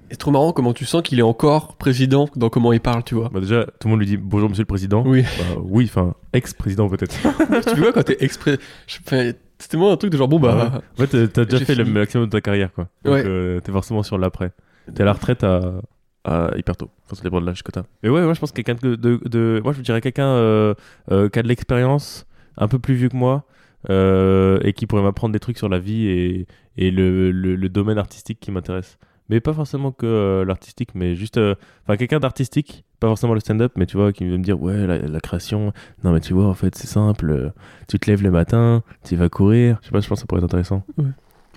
Et 0.10 0.16
C'est 0.16 0.18
trop 0.18 0.32
marrant 0.32 0.52
comment 0.52 0.74
tu 0.74 0.84
sens 0.84 1.04
qu'il 1.04 1.20
est 1.20 1.22
encore 1.22 1.78
président 1.78 2.28
dans 2.36 2.50
comment 2.50 2.74
il 2.74 2.82
parle, 2.82 3.06
tu 3.06 3.16
vois. 3.16 3.30
Bah, 3.30 3.40
déjà, 3.40 3.64
tout 3.80 3.88
le 3.88 3.92
monde 3.92 4.00
lui 4.02 4.08
dit 4.08 4.18
bonjour, 4.18 4.50
monsieur 4.50 4.64
le 4.64 4.68
président. 4.68 5.04
Oui. 5.08 5.22
Bah, 5.22 5.62
oui, 5.64 5.86
enfin, 5.90 6.16
ex-président 6.34 6.90
peut-être. 6.90 7.16
tu 7.74 7.80
vois, 7.80 7.94
quand 7.94 8.04
t'es 8.04 8.18
enfin, 8.22 9.32
C'était 9.58 9.78
moi 9.78 9.94
un 9.94 9.96
truc 9.96 10.12
de 10.12 10.18
genre, 10.18 10.28
bon 10.28 10.38
bah. 10.42 10.82
En 11.00 11.02
fait, 11.06 11.16
euh, 11.16 11.28
t'as 11.28 11.46
déjà 11.46 11.64
fait 11.64 11.76
le 11.76 11.86
fini. 11.86 11.98
maximum 11.98 12.26
de 12.26 12.32
ta 12.32 12.42
carrière, 12.42 12.74
quoi. 12.74 12.90
Donc, 13.06 13.14
Ouais. 13.14 13.62
t'es 13.64 13.72
forcément 13.72 14.04
sur 14.04 14.18
l'après. 14.18 14.52
T'es 14.94 15.02
à 15.02 15.06
la 15.06 15.14
retraite 15.14 15.44
à, 15.44 15.82
à 16.24 16.52
hyper 16.58 16.76
tôt. 16.78 16.90
Enfin, 17.06 17.16
ça 17.16 17.24
dépend 17.24 17.42
de 17.42 17.46
l'âge 17.46 17.64
que 17.64 17.72
t'as. 17.72 17.84
Mais 18.04 18.10
ouais, 18.10 18.24
moi, 18.24 18.34
je 18.34 18.40
pense 18.40 18.52
que 18.52 18.62
quelqu'un 18.62 18.80
de, 18.88 18.96
de, 18.96 19.20
de- 19.26 19.62
Moi, 19.64 19.74
je 19.74 19.82
dirais 19.82 20.02
quelqu'un 20.02 20.28
euh, 20.28 20.74
euh, 21.12 21.30
qui 21.30 21.40
a 21.40 21.44
de 21.44 21.48
l'expérience, 21.48 22.26
un 22.58 22.68
peu 22.68 22.80
plus 22.80 22.94
vieux 22.96 23.10
que 23.10 23.18
moi, 23.18 23.46
euh, 23.90 24.60
et 24.64 24.74
qui 24.74 24.86
pourrait 24.88 25.04
m'apprendre 25.04 25.34
des 25.34 25.40
trucs 25.40 25.58
sur 25.58 25.70
la 25.70 25.80
vie 25.80 26.08
et, 26.08 26.48
et 26.78 26.92
le, 26.92 27.32
le, 27.32 27.56
le 27.56 27.70
domaine 27.70 27.98
artistique 27.98 28.40
qui 28.40 28.52
m'intéresse. 28.52 28.98
Mais 29.30 29.40
pas 29.40 29.54
forcément 29.54 29.92
que 29.92 30.06
euh, 30.06 30.46
l'artistique, 30.46 30.90
mais 30.94 31.16
juste. 31.16 31.38
euh, 31.38 31.56
Enfin, 31.84 31.98
quelqu'un 31.98 32.20
d'artistique, 32.20 32.84
pas 33.00 33.08
forcément 33.08 33.34
le 33.34 33.40
stand-up, 33.40 33.74
mais 33.76 33.86
tu 33.88 33.98
vois, 33.98 34.14
qui 34.14 34.24
veut 34.26 34.38
me 34.38 34.44
dire, 34.44 34.62
ouais, 34.62 34.86
la, 34.86 35.00
la 35.00 35.20
création. 35.20 35.74
Non, 36.04 36.12
mais 36.14 36.20
tu 36.20 36.34
vois, 36.34 36.46
en 36.46 36.54
fait, 36.54 36.76
c'est 36.76 36.88
simple. 36.88 37.52
Tu 37.88 37.98
te 38.00 38.10
lèves 38.10 38.22
le 38.24 38.30
matin, 38.32 38.84
tu 39.04 39.16
vas 39.16 39.30
courir. 39.30 39.78
Je 39.82 39.88
sais 39.88 39.92
pas, 39.92 40.00
je 40.00 40.08
pense 40.08 40.18
que 40.18 40.22
ça 40.22 40.26
pourrait 40.28 40.40
être 40.42 40.46
intéressant. 40.46 40.84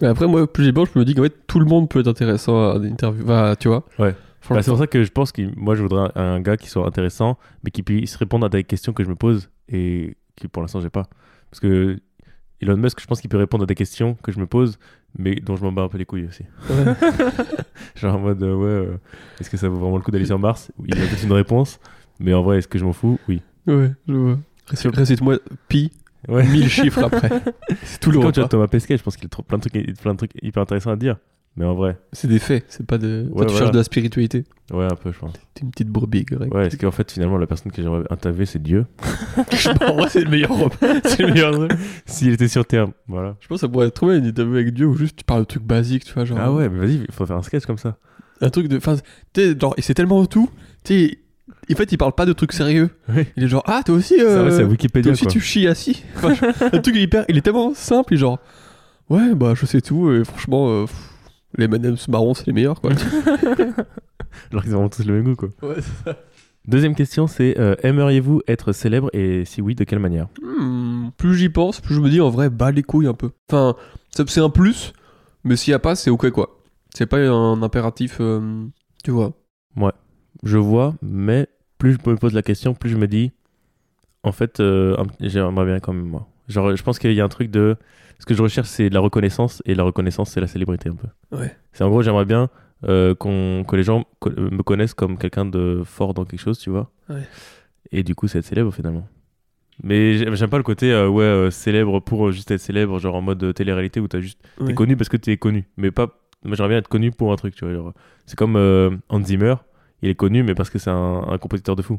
Mais 0.01 0.09
après, 0.09 0.27
moi, 0.27 0.51
plus 0.51 0.65
j'y 0.65 0.73
pense, 0.73 0.89
je 0.95 0.99
me 0.99 1.05
dis 1.05 1.15
qu'en 1.15 1.23
fait, 1.25 1.35
tout 1.47 1.59
le 1.59 1.67
monde 1.67 1.89
peut 1.89 2.01
être 2.01 2.09
intéressant 2.09 2.71
à 2.71 2.79
l'interview. 2.79 3.25
Bah, 3.25 3.55
tu 3.59 3.69
vois. 3.69 3.85
Ouais. 3.99 4.15
Bah, 4.51 4.63
c'est 4.63 4.71
pour 4.71 4.79
ça 4.79 4.87
que 4.87 5.03
je 5.03 5.11
pense 5.11 5.31
que 5.33 5.43
moi 5.57 5.75
je 5.75 5.83
voudrais 5.83 6.11
un, 6.15 6.23
un 6.23 6.41
gars 6.41 6.57
qui 6.57 6.69
soit 6.71 6.87
intéressant, 6.87 7.37
mais 7.65 7.71
qui 7.71 7.83
puisse 7.83 8.15
répondre 8.17 8.47
à 8.47 8.49
des 8.49 8.65
questions 8.65 8.93
que 8.95 9.03
je 9.05 9.09
me 9.09 9.15
pose 9.17 9.51
et 9.69 10.17
qui 10.37 10.49
pour 10.49 10.63
l'instant 10.63 10.81
j'ai 10.81 10.89
pas. 10.91 11.07
Parce 11.51 11.61
que 11.61 11.99
Elon 12.63 12.77
Musk, 12.77 13.01
je 13.01 13.07
pense 13.07 13.21
qu'il 13.21 13.29
peut 13.29 13.37
répondre 13.37 13.65
à 13.65 13.67
des 13.67 13.75
questions 13.75 14.15
que 14.23 14.33
je 14.33 14.39
me 14.39 14.47
pose, 14.47 14.79
mais 15.19 15.35
dont 15.35 15.57
je 15.57 15.63
m'en 15.65 15.73
bats 15.73 15.83
un 15.83 15.89
peu 15.89 15.99
les 15.99 16.07
couilles 16.07 16.27
aussi. 16.27 16.45
Ouais. 16.71 16.95
Genre 17.97 18.15
en 18.15 18.19
mode, 18.21 18.43
euh, 18.43 18.55
ouais, 18.55 18.67
euh, 18.89 18.97
est-ce 19.41 19.51
que 19.51 19.57
ça 19.57 19.69
vaut 19.69 19.77
vraiment 19.79 19.97
le 19.97 20.03
coup 20.03 20.11
d'aller 20.13 20.25
sur 20.27 20.39
Mars 20.39 20.71
Il 20.87 20.95
a 20.95 20.97
peut-être 20.97 21.25
une 21.25 21.33
réponse, 21.33 21.79
mais 22.21 22.33
en 22.33 22.43
vrai, 22.43 22.59
est-ce 22.59 22.69
que 22.69 22.79
je 22.79 22.85
m'en 22.85 22.93
fous 22.93 23.19
Oui. 23.29 23.43
Ouais, 23.67 23.91
je 24.09 24.15
vois. 24.15 24.39
Récite- 24.69 24.95
Récite-moi 24.97 25.39
pi, 25.69 25.93
Ouais. 26.27 26.45
1000 26.47 26.69
chiffres 26.69 27.05
après. 27.05 27.31
C'est 27.85 28.01
tout 28.01 28.11
le 28.11 28.21
comme 28.21 28.33
tu 28.33 28.41
repas. 28.41 28.49
Thomas 28.49 28.67
Pesquet, 28.67 28.97
je 28.97 29.03
pense 29.03 29.17
qu'il 29.17 29.27
a 29.27 29.43
plein 29.43 29.59
de, 29.59 29.69
trucs, 29.69 30.01
plein 30.01 30.13
de 30.13 30.19
trucs 30.19 30.33
hyper 30.43 30.63
intéressants 30.63 30.91
à 30.91 30.97
dire. 30.97 31.17
Mais 31.57 31.65
en 31.65 31.75
vrai, 31.75 31.99
C'est 32.13 32.29
des 32.29 32.39
faits, 32.39 32.65
c'est 32.69 32.87
pas 32.87 32.99
de. 32.99 33.27
Toi, 33.31 33.41
Ouais, 33.41 33.47
tu 33.47 33.51
voilà. 33.53 33.59
cherches 33.59 33.71
de 33.73 33.79
la 33.79 33.83
spiritualité. 33.85 34.45
ouais, 34.73 34.85
un 34.85 34.95
peu, 34.95 35.11
je 35.11 35.19
pense. 35.19 35.33
T'es 35.55 35.63
une 35.63 35.71
petite 35.73 35.89
brebis. 35.89 36.25
Ouais, 36.53 36.67
est-ce 36.67 36.77
qu'en 36.77 36.93
fait, 36.93 37.11
finalement, 37.11 37.37
la 37.37 37.49
personne 37.49 37.73
que 37.73 37.83
j'aimerais 37.83 38.05
interviewer, 38.11 38.47
c'est 38.47 38.63
Dieu 38.63 38.87
en 39.89 39.95
vrai, 39.97 40.09
c'est 40.09 40.23
le 40.23 40.31
meilleur. 40.31 40.51
C'est 41.05 41.23
le 41.23 41.33
meilleur 41.33 41.53
truc. 41.53 41.73
S'il 42.07 42.33
était 42.33 42.47
sur 42.47 42.65
Terre, 42.65 42.87
voilà. 43.09 43.37
Je 43.41 43.49
pense 43.49 43.57
que 43.57 43.61
ça 43.63 43.69
pourrait 43.69 43.89
être 43.89 43.95
trop 43.95 44.07
bien 44.07 44.19
une 44.19 44.27
interview 44.27 44.55
avec 44.55 44.73
Dieu 44.73 44.87
où 44.87 44.95
juste 44.95 45.17
tu 45.17 45.25
parles 45.25 45.41
de 45.43 45.47
trucs 45.47 45.65
basiques, 45.65 46.05
tu 46.05 46.13
vois. 46.15 46.25
Genre, 46.25 46.39
Ah 46.41 46.53
ouais, 46.53 46.69
mais 46.69 46.79
vas-y, 46.79 47.05
il 47.09 47.13
faut 47.13 47.27
faire 47.27 47.37
un 47.37 47.43
sketch 47.43 47.67
comme 47.67 47.79
ça. 47.79 47.97
Un 48.41 48.51
truc 48.51 48.69
de. 48.69 48.77
Enfin, 48.77 48.95
tu 49.33 49.41
sais, 49.41 49.59
genre, 49.59 49.75
et 49.77 49.83
c'est 49.83 49.95
tellement 49.95 50.25
tout. 50.27 50.49
Tu 50.85 50.95
sais, 51.09 51.19
en 51.75 51.77
fait, 51.77 51.93
il 51.93 51.99
parle 51.99 52.13
pas 52.13 52.27
de 52.27 52.33
trucs 52.33 52.53
sérieux. 52.53 52.91
Oui. 53.09 53.27
Il 53.37 53.45
est 53.45 53.49
genre, 53.49 53.63
ah, 53.67 53.83
toi 53.85 53.97
aussi. 53.97 54.15
Euh, 54.19 54.45
ouais, 54.45 54.51
c'est 54.51 54.57
à 54.57 54.61
toi 54.61 54.71
Wikipédia, 54.71 55.13
aussi, 55.13 55.25
quoi. 55.25 55.33
tu 55.33 55.41
chies 55.41 55.67
assis. 55.67 56.03
Enfin, 56.17 56.35
un 56.73 56.81
truc 56.81 56.97
hyper. 56.97 57.25
Il 57.29 57.37
est 57.37 57.43
tellement 57.43 57.75
simple, 57.75 58.15
il 58.15 58.17
est 58.17 58.21
genre, 58.21 58.39
ouais, 59.11 59.35
bah, 59.35 59.55
je 59.55 59.67
sais 59.67 59.81
tout, 59.81 60.11
et 60.11 60.25
franchement, 60.25 60.69
euh, 60.71 60.87
pff, 60.87 60.97
les 61.57 61.65
M&M's 61.67 62.09
marrons, 62.09 62.35
c'est 62.35 62.47
les 62.47 62.53
meilleurs, 62.53 62.81
quoi. 62.81 62.93
Alors 64.51 64.63
qu'ils 64.63 64.73
ont 64.73 64.77
vraiment 64.77 64.89
tous 64.89 65.05
le 65.05 65.15
même 65.15 65.25
goût, 65.25 65.37
quoi. 65.37 65.49
ouais, 65.63 65.77
c'est 65.77 66.11
ça. 66.11 66.17
Deuxième 66.67 66.95
question, 66.95 67.27
c'est 67.27 67.59
euh, 67.59 67.77
aimeriez-vous 67.83 68.43
être 68.47 68.73
célèbre 68.73 69.09
et 69.15 69.47
si 69.47 69.63
oui, 69.63 69.75
de 69.75 69.85
quelle 69.85 70.01
manière? 70.01 70.29
Hmm, 70.43 71.09
plus 71.17 71.35
j'y 71.35 71.49
pense, 71.49 71.81
plus 71.81 71.95
je 71.95 72.01
me 72.01 72.11
dis, 72.11 72.21
en 72.21 72.29
vrai, 72.29 72.51
bas 72.51 72.71
les 72.71 72.83
couilles 72.83 73.07
un 73.07 73.15
peu. 73.15 73.31
Enfin, 73.51 73.75
c'est 74.27 74.41
un 74.41 74.51
plus, 74.51 74.93
mais 75.45 75.57
s'il 75.57 75.71
y 75.71 75.75
a 75.75 75.79
pas, 75.79 75.95
c'est 75.95 76.11
ok, 76.11 76.31
quoi. 76.31 76.61
C'est 76.95 77.07
pas 77.07 77.19
un 77.19 77.63
impératif, 77.63 78.19
euh, 78.21 78.67
tu 79.03 79.11
vois. 79.11 79.33
Je 80.45 80.59
vois, 80.59 80.95
mais 81.03 81.49
plus 81.79 81.93
je 82.05 82.11
me 82.11 82.17
pose 82.17 82.35
la 82.35 82.43
question, 82.43 82.75
plus 82.75 82.91
je 82.91 82.97
me 82.97 83.07
dis, 83.07 83.33
en 84.23 84.33
fait, 84.33 84.61
euh, 84.61 84.97
j'aimerais 85.21 85.65
bien 85.65 85.81
quand 85.81 85.93
même, 85.93 86.07
moi. 86.07 86.27
Genre, 86.49 86.75
je 86.77 86.83
pense 86.83 86.99
qu'il 86.99 87.13
y 87.13 87.21
a 87.21 87.25
un 87.25 87.29
truc 87.29 87.51
de... 87.51 87.77
Ce 88.19 88.27
que 88.27 88.35
je 88.35 88.43
recherche, 88.43 88.69
c'est 88.69 88.89
de 88.91 88.95
la 88.95 89.01
reconnaissance, 89.01 89.63
et 89.65 89.75
la 89.75 89.85
reconnaissance, 89.85 90.31
c'est 90.31 90.41
la 90.41 90.49
célébrité, 90.49 90.89
un 90.89 90.97
peu. 90.97 91.09
Ouais. 91.37 91.57
C'est 91.73 91.85
en 91.85 91.89
gros, 91.89 92.03
j'aimerais 92.03 92.25
bien 92.25 92.49
euh, 92.85 93.15
qu'on- 93.15 93.65
que 93.67 93.75
les 93.77 93.83
gens 93.83 94.05
co- 94.21 94.31
me 94.31 94.63
connaissent 94.63 94.95
comme 94.95 95.19
quelqu'un 95.19 95.45
de 95.45 95.83
fort 95.85 96.15
dans 96.15 96.25
quelque 96.25 96.41
chose, 96.41 96.59
tu 96.59 96.71
vois. 96.71 96.91
Ouais. 97.09 97.23
Et 97.93 98.03
du 98.05 98.15
coup, 98.15 98.29
c'est 98.29 98.39
être 98.39 98.45
célèbre, 98.45 98.73
finalement. 98.73 99.07
Mais 99.83 100.15
j'ai- 100.15 100.35
j'aime 100.37 100.51
pas 100.51 100.57
le 100.59 100.63
côté, 100.65 100.93
euh, 100.93 101.09
ouais, 101.09 101.23
euh, 101.25 101.51
célèbre 101.51 102.01
pour 102.01 102.31
juste 102.33 102.51
être 102.51 102.61
célèbre, 102.61 102.99
genre 102.99 103.15
en 103.15 103.21
mode 103.23 103.43
euh, 103.45 103.53
télé-réalité 103.53 104.01
où 104.01 104.09
t'as 104.09 104.21
juste 104.21 104.41
T'es 104.65 104.75
connu 104.75 104.97
parce 104.97 105.09
que 105.09 105.17
t'es 105.17 105.37
connu, 105.37 105.65
mais 105.77 105.91
pas. 105.91 106.19
Moi, 106.45 106.55
j'aimerais 106.57 106.69
bien 106.71 106.79
être 106.79 106.89
connu 106.89 107.11
pour 107.11 107.33
un 107.33 107.37
truc, 107.37 107.55
tu 107.57 107.65
vois. 107.65 107.95
C'est 108.27 108.37
comme 108.39 108.57
euh, 108.57 108.91
Hans 109.09 109.23
Zimmer, 109.25 109.55
il 110.03 110.09
est 110.11 110.15
connu, 110.15 110.43
mais 110.43 110.55
parce 110.55 110.71
que 110.71 110.79
c'est 110.79 110.91
un, 110.91 111.25
un 111.29 111.39
compositeur 111.39 111.77
de 111.77 111.83
fou. 111.83 111.99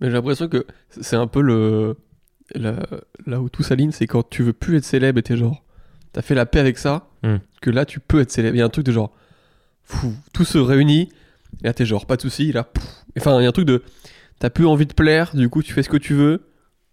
Mais 0.00 0.08
j'ai 0.08 0.14
l'impression 0.14 0.48
que 0.48 0.66
c'est 0.90 1.16
un 1.16 1.26
peu 1.26 1.40
le. 1.42 1.96
Là 2.54 3.40
où 3.40 3.48
tout 3.48 3.62
s'aligne, 3.62 3.90
c'est 3.90 4.06
quand 4.06 4.28
tu 4.28 4.42
veux 4.42 4.52
plus 4.52 4.76
être 4.76 4.84
célèbre 4.84 5.18
et 5.18 5.22
t'es 5.22 5.36
genre. 5.36 5.62
T'as 6.12 6.22
fait 6.22 6.34
la 6.34 6.46
paix 6.46 6.60
avec 6.60 6.78
ça, 6.78 7.08
Hmm. 7.22 7.36
que 7.62 7.70
là 7.70 7.84
tu 7.86 8.00
peux 8.00 8.20
être 8.20 8.30
célèbre. 8.30 8.54
Il 8.54 8.58
y 8.58 8.62
a 8.62 8.64
un 8.66 8.68
truc 8.70 8.86
de 8.86 8.92
genre. 8.92 9.12
fou, 9.82 10.12
tout 10.32 10.44
se 10.44 10.56
réunit, 10.58 11.10
et 11.62 11.66
là 11.66 11.72
t'es 11.74 11.84
genre, 11.84 12.06
pas 12.06 12.16
de 12.16 12.22
soucis, 12.22 12.52
là. 12.52 12.64
pouf. 12.64 12.84
Enfin, 13.18 13.38
il 13.40 13.42
y 13.42 13.46
a 13.46 13.48
un 13.48 13.52
truc 13.52 13.66
de. 13.66 13.82
T'as 14.38 14.50
plus 14.50 14.66
envie 14.66 14.86
de 14.86 14.92
plaire, 14.94 15.34
du 15.34 15.48
coup 15.48 15.62
tu 15.62 15.72
fais 15.72 15.82
ce 15.82 15.88
que 15.88 15.96
tu 15.96 16.14
veux, 16.14 16.42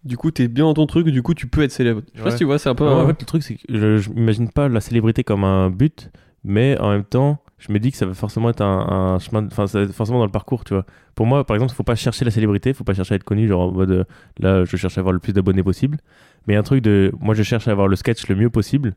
du 0.03 0.15
coup 0.17 0.29
t'es 0.31 0.47
bien 0.47 0.65
dans 0.65 0.73
ton 0.73 0.85
truc, 0.87 1.07
du 1.07 1.21
coup 1.23 1.33
tu 1.33 1.47
peux 1.47 1.61
être 1.63 1.71
célèbre. 1.71 2.01
Je 2.13 2.19
sais 2.19 2.23
pas 2.23 2.31
si 2.31 2.37
tu 2.37 2.43
vois, 2.45 2.59
c'est 2.59 2.69
un 2.69 2.75
peu. 2.75 2.87
en 2.87 2.99
un- 2.99 3.07
fait, 3.07 3.19
le 3.21 3.25
truc, 3.25 3.43
c'est 3.43 3.55
que 3.55 3.61
je, 3.69 3.97
je 3.97 4.09
m'imagine 4.09 4.49
pas 4.49 4.67
la 4.69 4.79
célébrité 4.81 5.23
comme 5.23 5.43
un 5.43 5.69
but, 5.69 6.09
mais 6.43 6.77
en 6.79 6.91
même 6.91 7.03
temps, 7.05 7.41
je 7.61 7.71
me 7.71 7.79
dis 7.79 7.91
que 7.91 7.97
ça 7.97 8.07
va 8.07 8.15
forcément 8.15 8.49
être 8.49 8.61
un, 8.61 9.19
chemin. 9.19 9.45
Enfin, 9.45 9.67
forcément 9.93 10.17
dans 10.17 10.25
le 10.25 10.31
parcours, 10.31 10.63
tu 10.63 10.73
vois. 10.73 10.85
Pour 11.13 11.27
moi, 11.27 11.45
par 11.45 11.55
exemple, 11.55 11.71
il 11.71 11.75
faut 11.75 11.83
pas 11.83 11.95
chercher 11.95 12.25
la 12.25 12.31
célébrité, 12.31 12.73
faut 12.73 12.83
pas 12.83 12.95
chercher 12.95 13.13
à 13.13 13.17
être 13.17 13.23
connu, 13.23 13.47
genre 13.47 13.69
en 13.69 13.71
mode 13.71 13.91
euh, 13.91 14.03
là, 14.39 14.65
je 14.65 14.75
cherche 14.77 14.97
à 14.97 15.01
avoir 15.01 15.13
le 15.13 15.19
plus 15.19 15.31
d'abonnés 15.31 15.61
possible. 15.61 15.97
Mais 16.47 16.55
un 16.55 16.63
truc 16.63 16.81
de. 16.81 17.11
Moi, 17.19 17.35
je 17.35 17.43
cherche 17.43 17.67
à 17.67 17.71
avoir 17.71 17.87
le 17.87 17.95
sketch 17.95 18.27
le 18.27 18.35
mieux 18.35 18.49
possible. 18.49 18.95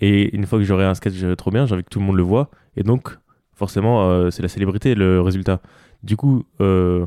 Et 0.00 0.34
une 0.36 0.46
fois 0.46 0.58
que 0.58 0.64
j'aurai 0.64 0.84
un 0.84 0.94
sketch 0.94 1.22
euh, 1.22 1.34
trop 1.36 1.50
bien, 1.50 1.66
j'ai 1.66 1.74
envie 1.74 1.84
que 1.84 1.88
tout 1.88 2.00
le 2.00 2.04
monde 2.04 2.16
le 2.16 2.22
voit. 2.22 2.50
Et 2.76 2.82
donc, 2.82 3.16
forcément, 3.54 4.10
euh, 4.10 4.30
c'est 4.30 4.42
la 4.42 4.48
célébrité 4.48 4.94
le 4.94 5.20
résultat. 5.20 5.60
Du 6.02 6.16
coup, 6.16 6.44
euh, 6.60 7.06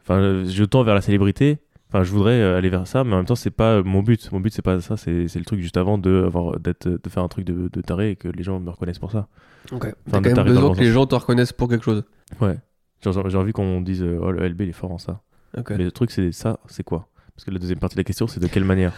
enfin, 0.00 0.44
je 0.44 0.64
tends 0.64 0.82
vers 0.82 0.94
la 0.94 1.00
célébrité. 1.00 1.58
Enfin, 1.92 2.04
je 2.04 2.10
voudrais 2.10 2.40
euh, 2.40 2.56
aller 2.56 2.70
vers 2.70 2.86
ça, 2.86 3.04
mais 3.04 3.12
en 3.12 3.18
même 3.18 3.26
temps, 3.26 3.34
c'est 3.34 3.50
pas 3.50 3.82
mon 3.82 4.02
but. 4.02 4.32
Mon 4.32 4.40
but, 4.40 4.50
c'est 4.50 4.62
pas 4.62 4.80
ça. 4.80 4.96
C'est 4.96 5.28
c'est 5.28 5.38
le 5.38 5.44
truc 5.44 5.60
juste 5.60 5.76
avant 5.76 5.98
de, 5.98 6.22
avoir, 6.24 6.58
d'être, 6.58 6.88
de 6.88 7.10
faire 7.10 7.22
un 7.22 7.28
truc 7.28 7.44
de, 7.44 7.68
de 7.70 7.80
taré 7.82 8.12
et 8.12 8.16
que 8.16 8.28
les 8.28 8.42
gens 8.42 8.58
me 8.60 8.70
reconnaissent 8.70 8.98
pour 8.98 9.12
ça. 9.12 9.28
Ok. 9.72 9.84
Enfin, 10.08 10.22
T'as 10.22 10.30
quand 10.30 10.36
même 10.36 10.54
besoin 10.54 10.74
que 10.74 10.80
les 10.80 10.90
gens 10.90 11.04
te 11.04 11.14
reconnaissent 11.14 11.52
pour 11.52 11.68
quelque 11.68 11.84
chose. 11.84 12.02
Ouais. 12.40 12.56
Genre, 13.02 13.28
j'ai 13.28 13.36
envie 13.36 13.52
qu'on 13.52 13.82
dise, 13.82 14.02
euh, 14.02 14.18
oh, 14.22 14.30
le 14.30 14.48
LB, 14.48 14.62
il 14.62 14.68
est 14.70 14.72
fort 14.72 14.90
en 14.90 14.96
ça. 14.96 15.20
Ok. 15.58 15.70
Mais 15.76 15.84
le 15.84 15.92
truc, 15.92 16.10
c'est 16.10 16.32
ça, 16.32 16.60
c'est 16.66 16.82
quoi? 16.82 17.08
Parce 17.34 17.44
que 17.44 17.50
la 17.50 17.58
deuxième 17.58 17.78
partie 17.78 17.96
de 17.96 18.00
la 18.00 18.04
question, 18.04 18.26
c'est 18.26 18.40
de 18.40 18.46
quelle 18.46 18.64
manière? 18.64 18.94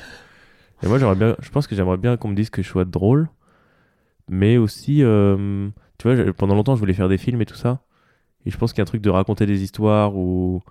Et 0.85 0.87
moi, 0.87 0.99
j'aimerais 0.99 1.17
bien, 1.17 1.35
je 1.41 1.51
pense 1.51 1.67
que 1.67 1.75
j'aimerais 1.75 1.97
bien 1.97 2.17
qu'on 2.17 2.29
me 2.29 2.37
dise 2.37 2.51
que 2.51 2.63
je 2.63 2.69
sois 2.69 2.85
drôle, 2.85 3.29
mais 4.29 4.57
aussi, 4.57 5.03
euh, 5.03 5.69
tu 5.99 6.09
vois, 6.09 6.33
pendant 6.33 6.55
longtemps, 6.55 6.77
je 6.77 6.81
voulais 6.81 6.95
faire 6.95 7.09
des 7.09 7.19
films 7.19 7.43
et 7.43 7.47
tout 7.47 7.57
ça. 7.57 7.81
Et 8.47 8.53
je 8.53 8.57
pense 8.57 8.73
qu'il 8.73 8.79
y 8.79 8.83
a 8.83 8.85
un 8.85 8.87
truc 8.87 9.03
de 9.03 9.11
raconter 9.11 9.47
des 9.47 9.65
histoires 9.65 10.15
ou, 10.17 10.63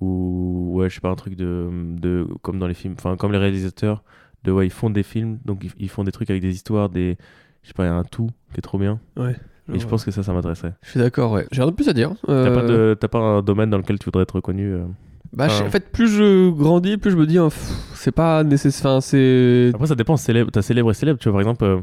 ou 0.00 0.72
ouais, 0.74 0.88
je 0.90 0.94
sais 0.96 1.00
pas, 1.00 1.10
un 1.10 1.14
truc 1.14 1.36
de, 1.36 1.68
de 2.00 2.26
comme 2.42 2.58
dans 2.58 2.66
les 2.66 2.74
films, 2.74 2.94
enfin, 2.98 3.16
comme 3.16 3.32
les 3.32 3.38
réalisateurs, 3.38 4.02
de 4.44 4.52
ouais, 4.52 4.66
ils 4.66 4.70
font 4.72 4.90
des 4.90 5.02
films, 5.02 5.38
donc 5.44 5.64
ils, 5.64 5.70
ils 5.78 5.88
font 5.88 6.04
des 6.04 6.12
trucs 6.12 6.30
avec 6.30 6.42
des 6.42 6.52
histoires, 6.54 6.88
des, 6.88 7.16
je 7.62 7.68
sais 7.68 7.74
pas, 7.74 7.84
il 7.84 7.86
y 7.86 7.90
a 7.90 7.94
un 7.94 8.04
tout 8.04 8.28
qui 8.52 8.58
est 8.58 8.62
trop 8.62 8.78
bien. 8.78 8.98
Ouais. 9.16 9.36
Et 9.72 9.78
je 9.78 9.86
pense 9.86 10.04
que 10.04 10.10
ça, 10.10 10.22
ça 10.22 10.34
m'intéresserait. 10.34 10.74
Je 10.82 10.90
suis 10.90 11.00
d'accord, 11.00 11.32
ouais. 11.32 11.46
J'ai 11.50 11.62
rien 11.62 11.70
de 11.70 11.74
plus 11.76 11.88
à 11.88 11.94
dire. 11.94 12.12
T'as 12.26 12.32
Euh, 12.32 12.54
pas 12.54 12.62
de, 12.66 12.96
t'as 13.00 13.08
pas 13.08 13.18
un 13.20 13.40
domaine 13.40 13.70
dans 13.70 13.78
lequel 13.78 13.98
tu 13.98 14.04
voudrais 14.04 14.24
être 14.24 14.34
reconnu 14.34 14.74
euh 14.74 14.84
Bah, 15.32 15.46
Enfin- 15.46 15.64
en 15.66 15.70
fait, 15.70 15.90
plus 15.90 16.08
je 16.08 16.50
grandis, 16.50 16.98
plus 16.98 17.12
je 17.12 17.16
me 17.16 17.26
dis, 17.26 17.38
hein, 17.38 17.48
c'est 17.94 18.12
pas 18.12 18.44
nécessaire. 18.44 19.02
C'est. 19.02 19.70
Après, 19.74 19.86
ça 19.86 19.94
dépend. 19.94 20.18
Célèbre, 20.18 20.50
t'as 20.50 20.60
célèbre 20.60 20.90
et 20.90 20.94
célèbre. 20.94 21.18
Tu 21.18 21.30
vois, 21.30 21.32
par 21.32 21.40
exemple, 21.40 21.64
euh, 21.64 21.80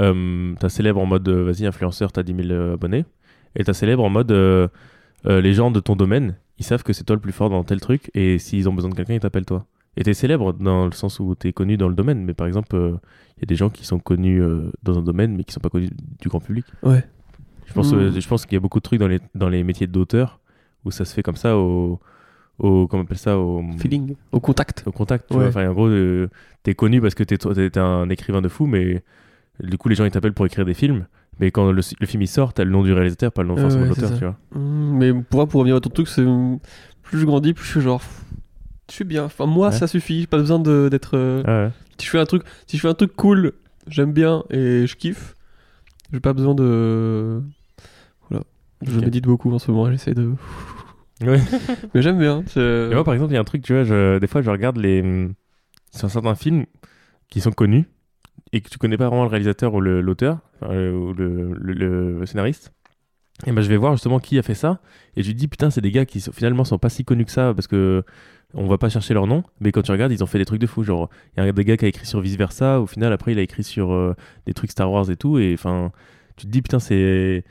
euh, 0.00 0.52
t'as 0.60 0.68
célèbre 0.68 1.00
en 1.00 1.06
mode 1.06 1.26
euh, 1.26 1.44
vas-y, 1.44 1.64
influenceur, 1.64 2.12
t'as 2.12 2.22
10 2.22 2.34
000 2.34 2.48
euh, 2.50 2.74
abonnés. 2.74 3.06
Et 3.56 3.64
t'as 3.64 3.72
célèbre 3.72 4.04
en 4.04 4.10
mode 4.10 4.30
euh, 4.30 4.68
euh, 5.24 5.40
les 5.40 5.54
gens 5.54 5.70
de 5.70 5.80
ton 5.80 5.96
domaine, 5.96 6.36
ils 6.58 6.64
savent 6.64 6.82
que 6.82 6.92
c'est 6.92 7.04
toi 7.04 7.16
le 7.16 7.20
plus 7.22 7.32
fort 7.32 7.50
dans 7.50 7.64
tel 7.64 7.80
truc. 7.80 8.10
Et 8.14 8.38
s'ils 8.38 8.68
ont 8.68 8.72
besoin 8.74 8.90
de 8.90 8.94
quelqu'un, 8.94 9.14
ils 9.14 9.20
t'appellent 9.20 9.44
toi. 9.46 9.66
Et 9.96 10.02
t'es 10.02 10.14
célèbre 10.14 10.52
dans 10.52 10.86
le 10.86 10.92
sens 10.92 11.20
où 11.20 11.34
t'es 11.34 11.52
connu 11.52 11.76
dans 11.76 11.88
le 11.88 11.94
domaine. 11.94 12.24
Mais 12.24 12.34
par 12.34 12.46
exemple, 12.46 12.74
il 12.76 13.40
y 13.40 13.44
a 13.44 13.46
des 13.46 13.56
gens 13.56 13.70
qui 13.70 13.84
sont 13.84 13.98
connus 13.98 14.42
euh, 14.42 14.70
dans 14.82 14.98
un 14.98 15.02
domaine, 15.02 15.36
mais 15.36 15.44
qui 15.44 15.52
sont 15.52 15.60
pas 15.60 15.68
connus 15.70 15.90
du 16.20 16.28
grand 16.28 16.40
public. 16.40 16.64
Ouais. 16.82 17.04
Je 17.66 17.72
pense, 17.72 17.92
euh, 17.92 18.10
je 18.18 18.28
pense 18.28 18.44
qu'il 18.44 18.54
y 18.54 18.56
a 18.56 18.60
beaucoup 18.60 18.78
de 18.78 18.82
trucs 18.84 19.00
dans 19.00 19.08
les, 19.08 19.20
dans 19.34 19.48
les 19.48 19.62
métiers 19.64 19.86
d'auteur 19.86 20.40
où 20.84 20.90
ça 20.90 21.04
se 21.04 21.14
fait 21.14 21.22
comme 21.22 21.36
ça 21.36 21.56
au. 21.56 21.98
au 22.58 22.86
comment 22.86 23.02
on 23.02 23.04
appelle 23.06 23.18
ça 23.18 23.38
au, 23.38 23.62
Feeling. 23.78 24.16
Au 24.32 24.40
contact. 24.40 24.82
au 24.86 24.92
contact. 24.92 25.28
Tu 25.28 25.34
Ouais. 25.34 25.40
vois. 25.40 25.48
Enfin, 25.48 25.68
en 25.68 25.72
gros, 25.72 25.86
euh, 25.88 26.28
t'es 26.62 26.74
connu 26.74 27.00
parce 27.00 27.14
que 27.14 27.24
t'es, 27.24 27.38
t'es, 27.38 27.70
t'es 27.70 27.80
un 27.80 28.08
écrivain 28.10 28.42
de 28.42 28.48
fou, 28.48 28.66
mais 28.66 29.02
du 29.62 29.78
coup, 29.78 29.88
les 29.88 29.94
gens 29.94 30.04
ils 30.04 30.10
t'appellent 30.10 30.34
pour 30.34 30.44
écrire 30.46 30.64
des 30.64 30.74
films. 30.74 31.06
Mais 31.40 31.50
quand 31.50 31.70
le, 31.72 31.80
le 32.00 32.06
film 32.06 32.22
il 32.22 32.28
sort, 32.28 32.52
t'as 32.52 32.64
le 32.64 32.70
nom 32.70 32.82
du 32.82 32.92
réalisateur, 32.92 33.32
pas 33.32 33.42
le 33.42 33.48
nom 33.48 33.56
forcément 33.56 33.84
de 33.84 33.88
l'auteur, 33.88 34.12
tu 34.14 34.24
vois. 34.24 34.36
Mm, 34.54 34.96
Mais 34.98 35.12
pour, 35.12 35.38
moi, 35.38 35.46
pour 35.46 35.60
revenir 35.60 35.76
à 35.76 35.80
ton 35.80 35.90
truc, 35.90 36.08
c'est. 36.08 36.24
Plus 37.02 37.18
je 37.18 37.26
grandis, 37.26 37.52
plus 37.54 37.64
je 37.64 37.70
suis 37.70 37.80
genre. 37.80 38.00
Je 38.88 38.94
suis 38.94 39.04
bien. 39.04 39.24
Enfin, 39.24 39.46
moi, 39.46 39.68
Ouais. 39.68 39.74
ça 39.76 39.86
suffit. 39.86 40.20
J'ai 40.20 40.26
pas 40.26 40.38
besoin 40.38 40.58
d'être. 40.58 41.16
euh, 41.16 41.42
ouais. 41.66 41.72
Si 41.98 42.06
je 42.06 42.10
fais 42.10 42.18
un 42.18 42.26
truc, 42.26 42.42
si 42.66 42.76
je 42.76 42.82
fais 42.82 42.88
un 42.88 42.94
truc 42.94 43.14
cool, 43.16 43.52
j'aime 43.88 44.12
bien 44.12 44.44
et 44.50 44.86
je 44.86 44.94
kiffe. 44.96 45.34
J'ai 46.12 46.20
pas 46.20 46.32
besoin 46.32 46.54
de. 46.54 47.40
Voilà. 48.28 48.44
Je 48.82 48.98
Ok. 48.98 49.04
médite 49.04 49.24
beaucoup 49.24 49.52
en 49.52 49.58
ce 49.58 49.70
moment. 49.70 49.90
J'essaie 49.90 50.14
de. 50.14 50.32
Ouais. 51.22 51.40
Mais 51.94 52.02
j'aime 52.02 52.18
bien. 52.18 52.42
Et 52.56 52.94
moi, 52.94 53.04
par 53.04 53.14
exemple, 53.14 53.32
il 53.32 53.34
y 53.34 53.38
a 53.38 53.40
un 53.40 53.44
truc, 53.44 53.62
tu 53.62 53.72
vois, 53.72 53.84
je- 53.84 54.18
des 54.18 54.26
fois, 54.26 54.42
je 54.42 54.50
regarde 54.50 54.76
les. 54.76 55.28
Sur 55.92 56.10
certains 56.10 56.34
films 56.34 56.66
qui 57.30 57.40
sont 57.40 57.52
connus 57.52 57.86
et 58.54 58.60
que 58.60 58.68
tu 58.68 58.78
connais 58.78 58.96
pas 58.96 59.08
vraiment 59.08 59.24
le 59.24 59.28
réalisateur 59.30 59.74
ou 59.74 59.80
l'auteur, 59.80 60.38
euh, 60.62 60.92
ou 60.92 61.12
le, 61.12 61.52
le- 61.54 62.24
scénariste. 62.26 62.72
Et 63.46 63.52
ben, 63.52 63.60
je 63.62 63.68
vais 63.68 63.76
voir 63.76 63.92
justement 63.94 64.20
qui 64.20 64.38
a 64.38 64.42
fait 64.42 64.54
ça. 64.54 64.78
Et 65.16 65.22
je 65.22 65.26
lui 65.28 65.34
dis, 65.34 65.48
putain, 65.48 65.68
c'est 65.70 65.80
des 65.80 65.90
gars 65.90 66.06
qui 66.06 66.20
finalement 66.20 66.64
sont 66.64 66.78
pas 66.78 66.88
si 66.88 67.04
connus 67.04 67.24
que 67.24 67.32
ça 67.32 67.52
parce 67.52 67.66
que 67.66 68.04
on 68.54 68.68
va 68.68 68.78
pas 68.78 68.88
chercher 68.88 69.12
leur 69.12 69.26
nom. 69.26 69.42
Mais 69.58 69.72
quand 69.72 69.82
tu 69.82 69.90
regardes, 69.90 70.12
ils 70.12 70.22
ont 70.22 70.26
fait 70.28 70.38
des 70.38 70.44
trucs 70.44 70.60
de 70.60 70.68
fou. 70.68 70.84
Genre, 70.84 71.10
il 71.36 71.40
y 71.42 71.46
a 71.46 71.48
un 71.48 71.52
des 71.52 71.64
gars 71.64 71.76
qui 71.76 71.84
a 71.84 71.88
écrit 71.88 72.06
sur 72.06 72.20
Vice 72.20 72.36
Versa. 72.36 72.80
Au 72.80 72.86
final, 72.86 73.12
après, 73.12 73.32
il 73.32 73.38
a 73.40 73.42
écrit 73.42 73.64
sur 73.64 73.90
euh, 73.92 74.14
des 74.46 74.54
trucs 74.54 74.70
Star 74.70 74.88
Wars 74.90 75.10
et 75.10 75.16
tout. 75.16 75.38
Et 75.38 75.52
enfin, 75.54 75.90
tu 76.36 76.46
te 76.46 76.50
dis, 76.52 76.62
putain, 76.62 76.78
c'est. 76.78 77.42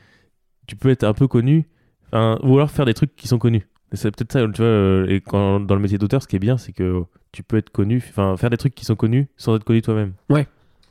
Tu 0.66 0.76
peux 0.76 0.88
être 0.88 1.04
un 1.04 1.12
peu 1.12 1.28
connu. 1.28 1.68
Ou 2.14 2.56
alors 2.56 2.70
faire 2.70 2.86
des 2.86 2.94
trucs 2.94 3.14
qui 3.14 3.28
sont 3.28 3.38
connus. 3.38 3.66
C'est 3.92 4.10
peut-être 4.16 4.32
ça, 4.32 4.40
tu 4.48 4.62
vois. 4.62 4.66
euh, 4.66 5.06
Et 5.08 5.20
quand, 5.20 5.60
dans 5.60 5.74
le 5.74 5.82
métier 5.82 5.98
d'auteur, 5.98 6.22
ce 6.22 6.28
qui 6.28 6.36
est 6.36 6.40
bien, 6.40 6.56
c'est 6.56 6.72
que 6.72 7.02
tu 7.32 7.42
peux 7.42 7.58
être 7.58 7.68
connu. 7.70 7.98
Enfin, 8.08 8.36
faire 8.38 8.48
des 8.50 8.56
trucs 8.56 8.74
qui 8.74 8.86
sont 8.86 8.96
connus 8.96 9.26
sans 9.36 9.54
être 9.56 9.64
connu 9.64 9.82
toi-même. 9.82 10.14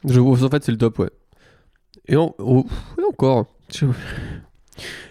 Je, 0.05 0.19
en 0.19 0.49
fait, 0.49 0.63
c'est 0.63 0.71
le 0.71 0.77
top, 0.77 0.99
ouais. 0.99 1.09
Et, 2.07 2.15
en- 2.15 2.35
oh, 2.39 2.65
et 2.99 3.03
encore. 3.03 3.45
Je, 3.73 3.85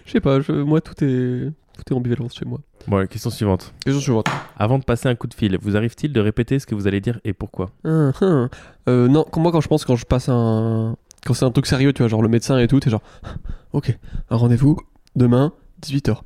je 0.05 0.11
sais 0.11 0.19
pas, 0.19 0.39
je- 0.41 0.51
moi, 0.51 0.81
tout 0.81 0.93
est, 1.03 1.51
tout 1.77 1.83
est 1.89 1.93
ambivalence 1.93 2.35
chez 2.35 2.45
moi. 2.45 2.59
Bon, 2.87 3.05
question 3.07 3.29
suivante. 3.29 3.73
Question 3.83 4.01
suivante. 4.01 4.27
Avant 4.57 4.77
de 4.77 4.83
passer 4.83 5.07
un 5.09 5.15
coup 5.15 5.27
de 5.27 5.33
fil, 5.33 5.57
vous 5.61 5.75
arrive-t-il 5.77 6.11
de 6.13 6.19
répéter 6.19 6.59
ce 6.59 6.65
que 6.65 6.75
vous 6.75 6.85
allez 6.87 6.99
dire 7.01 7.19
et 7.23 7.33
pourquoi? 7.33 7.69
Hum, 7.85 8.11
hum. 8.21 8.49
Euh, 8.89 9.07
non, 9.07 9.25
quand- 9.29 9.39
moi, 9.41 9.51
quand 9.51 9.61
je 9.61 9.67
pense, 9.67 9.85
quand 9.85 9.95
je 9.95 10.05
passe 10.05 10.27
un. 10.29 10.95
Quand 11.25 11.33
c'est 11.33 11.45
un 11.45 11.51
truc 11.51 11.65
sérieux, 11.65 11.93
tu 11.93 12.01
vois, 12.01 12.09
genre 12.09 12.21
le 12.21 12.27
médecin 12.27 12.59
et 12.59 12.67
tout, 12.67 12.79
t'es 12.81 12.89
genre. 12.89 13.01
Ok, 13.71 13.97
un 14.29 14.35
rendez-vous 14.35 14.77
demain, 15.15 15.53
18h. 15.81 16.21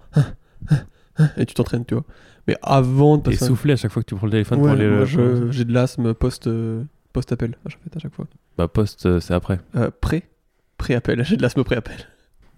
Et 1.38 1.46
tu 1.46 1.54
t'entraînes, 1.54 1.86
tu 1.86 1.94
vois. 1.94 2.04
Mais 2.48 2.58
avant 2.62 3.18
de 3.18 3.22
Et 3.22 3.24
passer. 3.34 3.46
un- 3.46 3.48
souffler 3.48 3.74
à 3.74 3.76
chaque 3.76 3.92
fois 3.92 4.02
que 4.04 4.08
tu 4.08 4.16
prends 4.16 4.26
le 4.28 4.32
téléphone 4.32 4.58
pour 4.60 4.68
Ouais, 4.68 4.74
aller 4.74 4.88
moi, 4.88 5.00
le. 5.00 5.06
je- 5.06 5.52
j'ai 5.52 5.66
de 5.66 5.74
l'asthme 5.74 6.14
post, 6.14 6.48
euh, 6.48 6.84
post-appel 7.14 7.56
à 7.66 7.70
chaque, 7.70 7.80
à 7.96 8.00
chaque 8.00 8.14
fois. 8.14 8.26
Bah, 8.58 8.68
post, 8.68 9.06
euh, 9.06 9.20
c'est 9.20 9.34
après. 9.34 9.60
Euh, 9.76 9.90
pré 10.02 10.24
Pré-appel, 10.78 11.24
j'ai 11.26 11.38
de 11.38 11.42
l'asthme 11.42 11.64
pré-appel. 11.64 11.96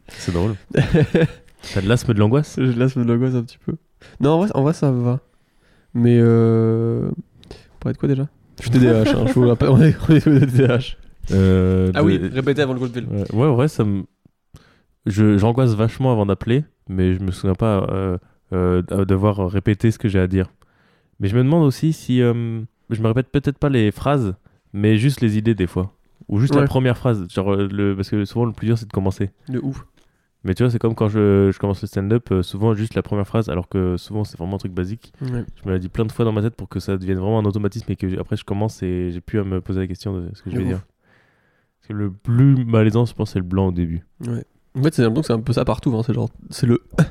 C'est 0.09 0.31
drôle. 0.33 0.55
T'as 0.73 1.81
de 1.81 1.87
l'asthme 1.87 2.13
de 2.13 2.19
l'angoisse? 2.19 2.55
J'ai 2.57 2.73
de 2.73 2.79
l'asthme 2.79 3.05
de 3.05 3.11
l'angoisse 3.13 3.35
un 3.35 3.43
petit 3.43 3.57
peu. 3.57 3.73
Non, 4.19 4.31
en 4.31 4.37
vrai, 4.39 4.49
en 4.55 4.61
vrai 4.63 4.73
ça 4.73 4.91
va. 4.91 5.19
Mais 5.93 6.17
euh. 6.19 7.09
On 7.49 7.79
parlait 7.79 7.93
de 7.93 7.97
quoi 7.99 8.07
déjà? 8.09 8.27
Je 8.59 8.63
suis 8.63 8.71
TDAH, 8.71 9.11
hein, 9.17 9.25
je 9.27 9.33
vous 9.33 9.47
rappelle, 9.47 9.69
on 9.69 9.81
est, 9.81 9.95
on 10.09 10.13
est 10.15 10.21
tous 10.21 10.29
des 10.31 10.45
TDAH. 10.47 10.95
Euh, 11.31 11.91
Ah 11.93 12.01
de- 12.01 12.05
oui, 12.05 12.17
répétez 12.17 12.61
avant 12.61 12.73
le 12.73 12.79
coup 12.79 12.87
de 12.87 12.93
fil. 12.93 13.05
Ouais, 13.07 13.23
ouais, 13.33 13.47
en 13.47 13.55
vrai, 13.55 13.67
ça 13.67 13.83
me. 13.83 14.03
Je, 15.05 15.37
j'angoisse 15.37 15.73
vachement 15.73 16.11
avant 16.11 16.25
d'appeler, 16.25 16.63
mais 16.87 17.13
je 17.13 17.19
me 17.21 17.31
souviens 17.31 17.55
pas 17.55 17.87
euh, 17.89 18.17
euh, 18.53 18.81
de 18.81 19.03
devoir 19.05 19.49
répéter 19.49 19.91
ce 19.91 19.97
que 19.99 20.07
j'ai 20.09 20.19
à 20.19 20.27
dire. 20.27 20.47
Mais 21.19 21.27
je 21.29 21.35
me 21.37 21.43
demande 21.43 21.63
aussi 21.63 21.93
si. 21.93 22.21
euh, 22.21 22.61
je 22.89 23.01
me 23.01 23.07
répète 23.07 23.29
peut-être 23.31 23.57
pas 23.57 23.69
les 23.69 23.91
phrases, 23.91 24.35
mais 24.73 24.97
juste 24.97 25.21
les 25.21 25.37
idées 25.37 25.55
des 25.55 25.67
fois. 25.67 25.93
Ou 26.27 26.39
juste 26.39 26.53
la 26.55 26.63
première 26.65 26.97
phrase. 26.97 27.27
Genre, 27.29 27.53
euh, 27.53 27.67
le, 27.71 27.95
parce 27.95 28.09
que 28.09 28.23
souvent, 28.25 28.45
le 28.45 28.51
plus 28.51 28.67
dur, 28.67 28.77
c'est 28.77 28.87
de 28.87 28.91
commencer. 28.91 29.31
De 29.47 29.59
ouf. 29.59 29.85
Mais 30.43 30.53
tu 30.53 30.63
vois, 30.63 30.71
c'est 30.71 30.79
comme 30.79 30.95
quand 30.95 31.09
je, 31.09 31.49
je 31.51 31.59
commence 31.59 31.81
le 31.81 31.87
stand-up, 31.87 32.31
euh, 32.31 32.43
souvent 32.43 32.73
juste 32.73 32.93
la 32.93 33.01
première 33.01 33.27
phrase, 33.27 33.49
alors 33.49 33.67
que 33.67 33.97
souvent, 33.97 34.23
c'est 34.23 34.37
vraiment 34.37 34.55
un 34.55 34.59
truc 34.59 34.71
basique. 34.71 35.11
Ouais. 35.21 35.43
Je 35.61 35.67
me 35.67 35.73
l'ai 35.73 35.79
dit 35.79 35.89
plein 35.89 36.05
de 36.05 36.11
fois 36.11 36.23
dans 36.23 36.31
ma 36.31 36.41
tête 36.41 36.55
pour 36.55 36.69
que 36.69 36.79
ça 36.79 36.97
devienne 36.97 37.17
vraiment 37.17 37.39
un 37.39 37.45
automatisme 37.45 37.91
et 37.91 37.95
que 37.95 38.19
après, 38.19 38.37
je 38.37 38.45
commence 38.45 38.81
et 38.83 39.11
j'ai 39.11 39.21
plus 39.21 39.39
à 39.39 39.43
me 39.43 39.59
poser 39.59 39.81
la 39.81 39.87
question 39.87 40.13
de 40.13 40.29
ce 40.33 40.41
que 40.41 40.49
je 40.51 40.55
vais 40.55 40.61
ouf. 40.63 40.67
dire. 40.69 40.81
Parce 41.79 41.87
que 41.89 41.93
le 41.93 42.11
plus 42.11 42.63
malaisant, 42.63 43.05
je 43.05 43.13
pense, 43.13 43.31
c'est 43.31 43.39
le 43.39 43.45
blanc 43.45 43.67
au 43.67 43.71
début. 43.71 44.05
Ouais. 44.25 44.45
En 44.77 44.83
fait, 44.83 44.93
c'est 44.93 45.01
l'impression 45.01 45.21
que 45.21 45.27
c'est 45.27 45.33
un 45.33 45.41
peu 45.41 45.53
ça 45.53 45.65
partout. 45.65 45.93
Hein. 45.97 46.03
C'est 46.05 46.13
genre. 46.13 46.29
C'est 46.49 46.67
le. 46.67 46.81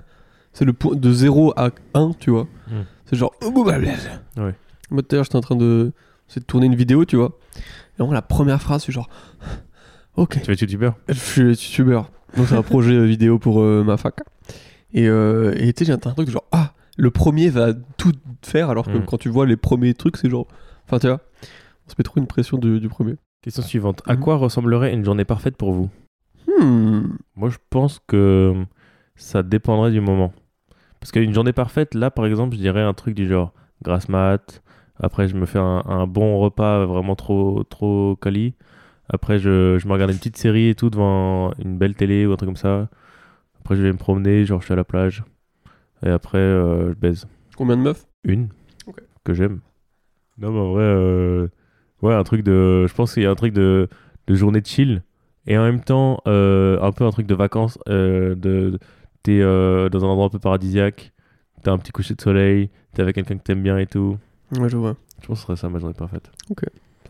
C'est 0.54 0.64
le 0.64 0.72
point 0.72 0.96
de 0.96 1.12
0 1.12 1.52
à 1.56 1.70
1, 1.94 2.12
tu 2.18 2.30
vois. 2.30 2.44
Mm. 2.68 2.72
C'est 3.04 3.16
genre. 3.16 3.32
Ouais. 3.42 4.54
Moi, 4.90 5.02
tout 5.02 5.08
à 5.10 5.14
l'heure, 5.14 5.24
j'étais 5.24 5.36
en 5.36 5.40
train 5.42 5.56
de. 5.56 5.92
C'est 6.28 6.40
de 6.40 6.44
tourner 6.44 6.66
une 6.66 6.74
vidéo, 6.74 7.04
tu 7.04 7.16
vois. 7.16 7.38
Et 7.56 7.60
vraiment, 7.98 8.12
la 8.12 8.22
première 8.22 8.60
phrase, 8.62 8.84
c'est 8.84 8.92
genre. 8.92 9.08
Ok. 10.16 10.40
Tu 10.40 10.46
vas 10.46 10.52
être 10.52 10.60
youtubeur 10.60 10.96
Je 11.08 11.52
suis 11.54 11.80
youtubeur. 11.82 12.10
Donc 12.36 12.46
c'est 12.48 12.56
un 12.56 12.62
projet 12.62 12.92
euh, 12.94 13.04
vidéo 13.04 13.38
pour 13.38 13.60
euh, 13.60 13.82
ma 13.84 13.96
fac. 13.96 14.16
Et 14.92 15.08
euh, 15.08 15.54
tu 15.54 15.72
sais, 15.78 15.84
j'ai 15.84 15.92
un 15.92 15.98
truc 15.98 16.26
de 16.26 16.30
genre 16.32 16.44
ah 16.52 16.72
le 16.96 17.10
premier 17.10 17.48
va 17.48 17.72
tout 17.96 18.12
faire 18.42 18.70
alors 18.70 18.86
que 18.86 18.98
Mm. 18.98 19.04
quand 19.06 19.18
tu 19.18 19.28
vois 19.28 19.46
les 19.46 19.56
premiers 19.56 19.94
trucs 19.94 20.16
c'est 20.16 20.28
genre 20.28 20.46
enfin 20.86 20.98
tu 20.98 21.06
vois 21.06 21.20
on 21.86 21.90
se 21.90 21.94
met 21.96 22.02
trop 22.02 22.18
une 22.20 22.26
pression 22.26 22.58
du, 22.58 22.80
du 22.80 22.88
premier. 22.88 23.14
Question 23.42 23.62
suivante. 23.62 24.02
À 24.06 24.14
Mhm. 24.14 24.20
quoi 24.20 24.36
ressemblerait 24.36 24.92
une 24.92 25.04
journée 25.04 25.24
parfaite 25.24 25.56
pour 25.56 25.72
vous? 25.72 25.88
Hmm. 26.60 27.02
Moi, 27.36 27.48
je 27.50 27.56
pense 27.70 28.00
que 28.06 28.52
ça 29.16 29.42
dépendrait 29.42 29.92
du 29.92 30.00
moment. 30.00 30.32
Parce 31.00 31.12
qu'une 31.12 31.32
journée 31.32 31.52
parfaite, 31.52 31.94
là, 31.94 32.10
par 32.10 32.26
exemple, 32.26 32.56
je 32.56 32.60
dirais 32.60 32.82
un 32.82 32.92
truc 32.94 33.14
du 33.14 33.28
genre 33.28 33.52
grasse 33.82 34.08
mat. 34.08 34.62
Après, 35.00 35.28
je 35.28 35.36
me 35.36 35.46
fais 35.46 35.58
un, 35.58 35.82
un 35.86 36.06
bon 36.06 36.38
repas 36.38 36.84
vraiment 36.86 37.14
trop, 37.16 37.62
trop 37.64 38.16
quali. 38.20 38.54
Après, 39.08 39.38
je, 39.38 39.78
je 39.78 39.86
me 39.88 39.92
regarde 39.92 40.10
une 40.10 40.18
petite 40.18 40.36
série 40.36 40.68
et 40.68 40.74
tout 40.74 40.90
devant 40.90 41.52
une 41.64 41.78
belle 41.78 41.94
télé 41.94 42.26
ou 42.26 42.32
un 42.32 42.36
truc 42.36 42.48
comme 42.48 42.56
ça. 42.56 42.88
Après, 43.60 43.76
je 43.76 43.82
vais 43.82 43.92
me 43.92 43.98
promener, 43.98 44.44
genre, 44.44 44.60
je 44.60 44.66
suis 44.66 44.72
à 44.72 44.76
la 44.76 44.84
plage. 44.84 45.24
Et 46.04 46.08
après, 46.10 46.38
euh, 46.38 46.90
je 46.90 46.94
baise. 46.94 47.26
Combien 47.56 47.76
de 47.76 47.82
meufs? 47.82 48.06
Une 48.24 48.48
Ok. 48.86 49.00
que 49.24 49.34
j'aime. 49.34 49.60
Non, 50.38 50.52
mais 50.52 50.60
en 50.60 50.72
vrai, 50.72 50.82
euh, 50.84 51.48
ouais, 52.02 52.14
un 52.14 52.24
truc 52.24 52.42
de. 52.42 52.86
Je 52.86 52.94
pense 52.94 53.14
qu'il 53.14 53.22
y 53.22 53.26
a 53.26 53.30
un 53.30 53.34
truc 53.34 53.52
de, 53.52 53.88
de 54.26 54.34
journée 54.34 54.60
de 54.60 54.66
chill 54.66 55.02
et 55.46 55.56
en 55.58 55.62
même 55.62 55.80
temps, 55.80 56.20
euh, 56.28 56.80
un 56.82 56.92
peu 56.92 57.04
un 57.04 57.10
truc 57.10 57.26
de 57.26 57.34
vacances. 57.34 57.78
Euh, 57.88 58.34
de, 58.34 58.78
t'es 59.22 59.40
euh, 59.40 59.88
dans 59.88 60.04
un 60.04 60.08
endroit 60.08 60.26
un 60.26 60.30
peu 60.30 60.38
paradisiaque, 60.38 61.12
t'as 61.62 61.72
un 61.72 61.78
petit 61.78 61.90
coucher 61.92 62.14
de 62.14 62.20
soleil, 62.20 62.70
t'es 62.94 63.02
avec 63.02 63.14
quelqu'un 63.16 63.36
que 63.36 63.42
t'aimes 63.42 63.62
bien 63.62 63.78
et 63.78 63.86
tout. 63.86 64.18
Ouais 64.52 64.68
je 64.68 64.76
vois. 64.76 64.96
Je 65.22 65.26
pense 65.26 65.36
que 65.38 65.40
ce 65.40 65.46
serait 65.46 65.56
ça 65.56 65.68
ma 65.68 65.78
journée 65.78 65.94
parfaite. 65.94 66.30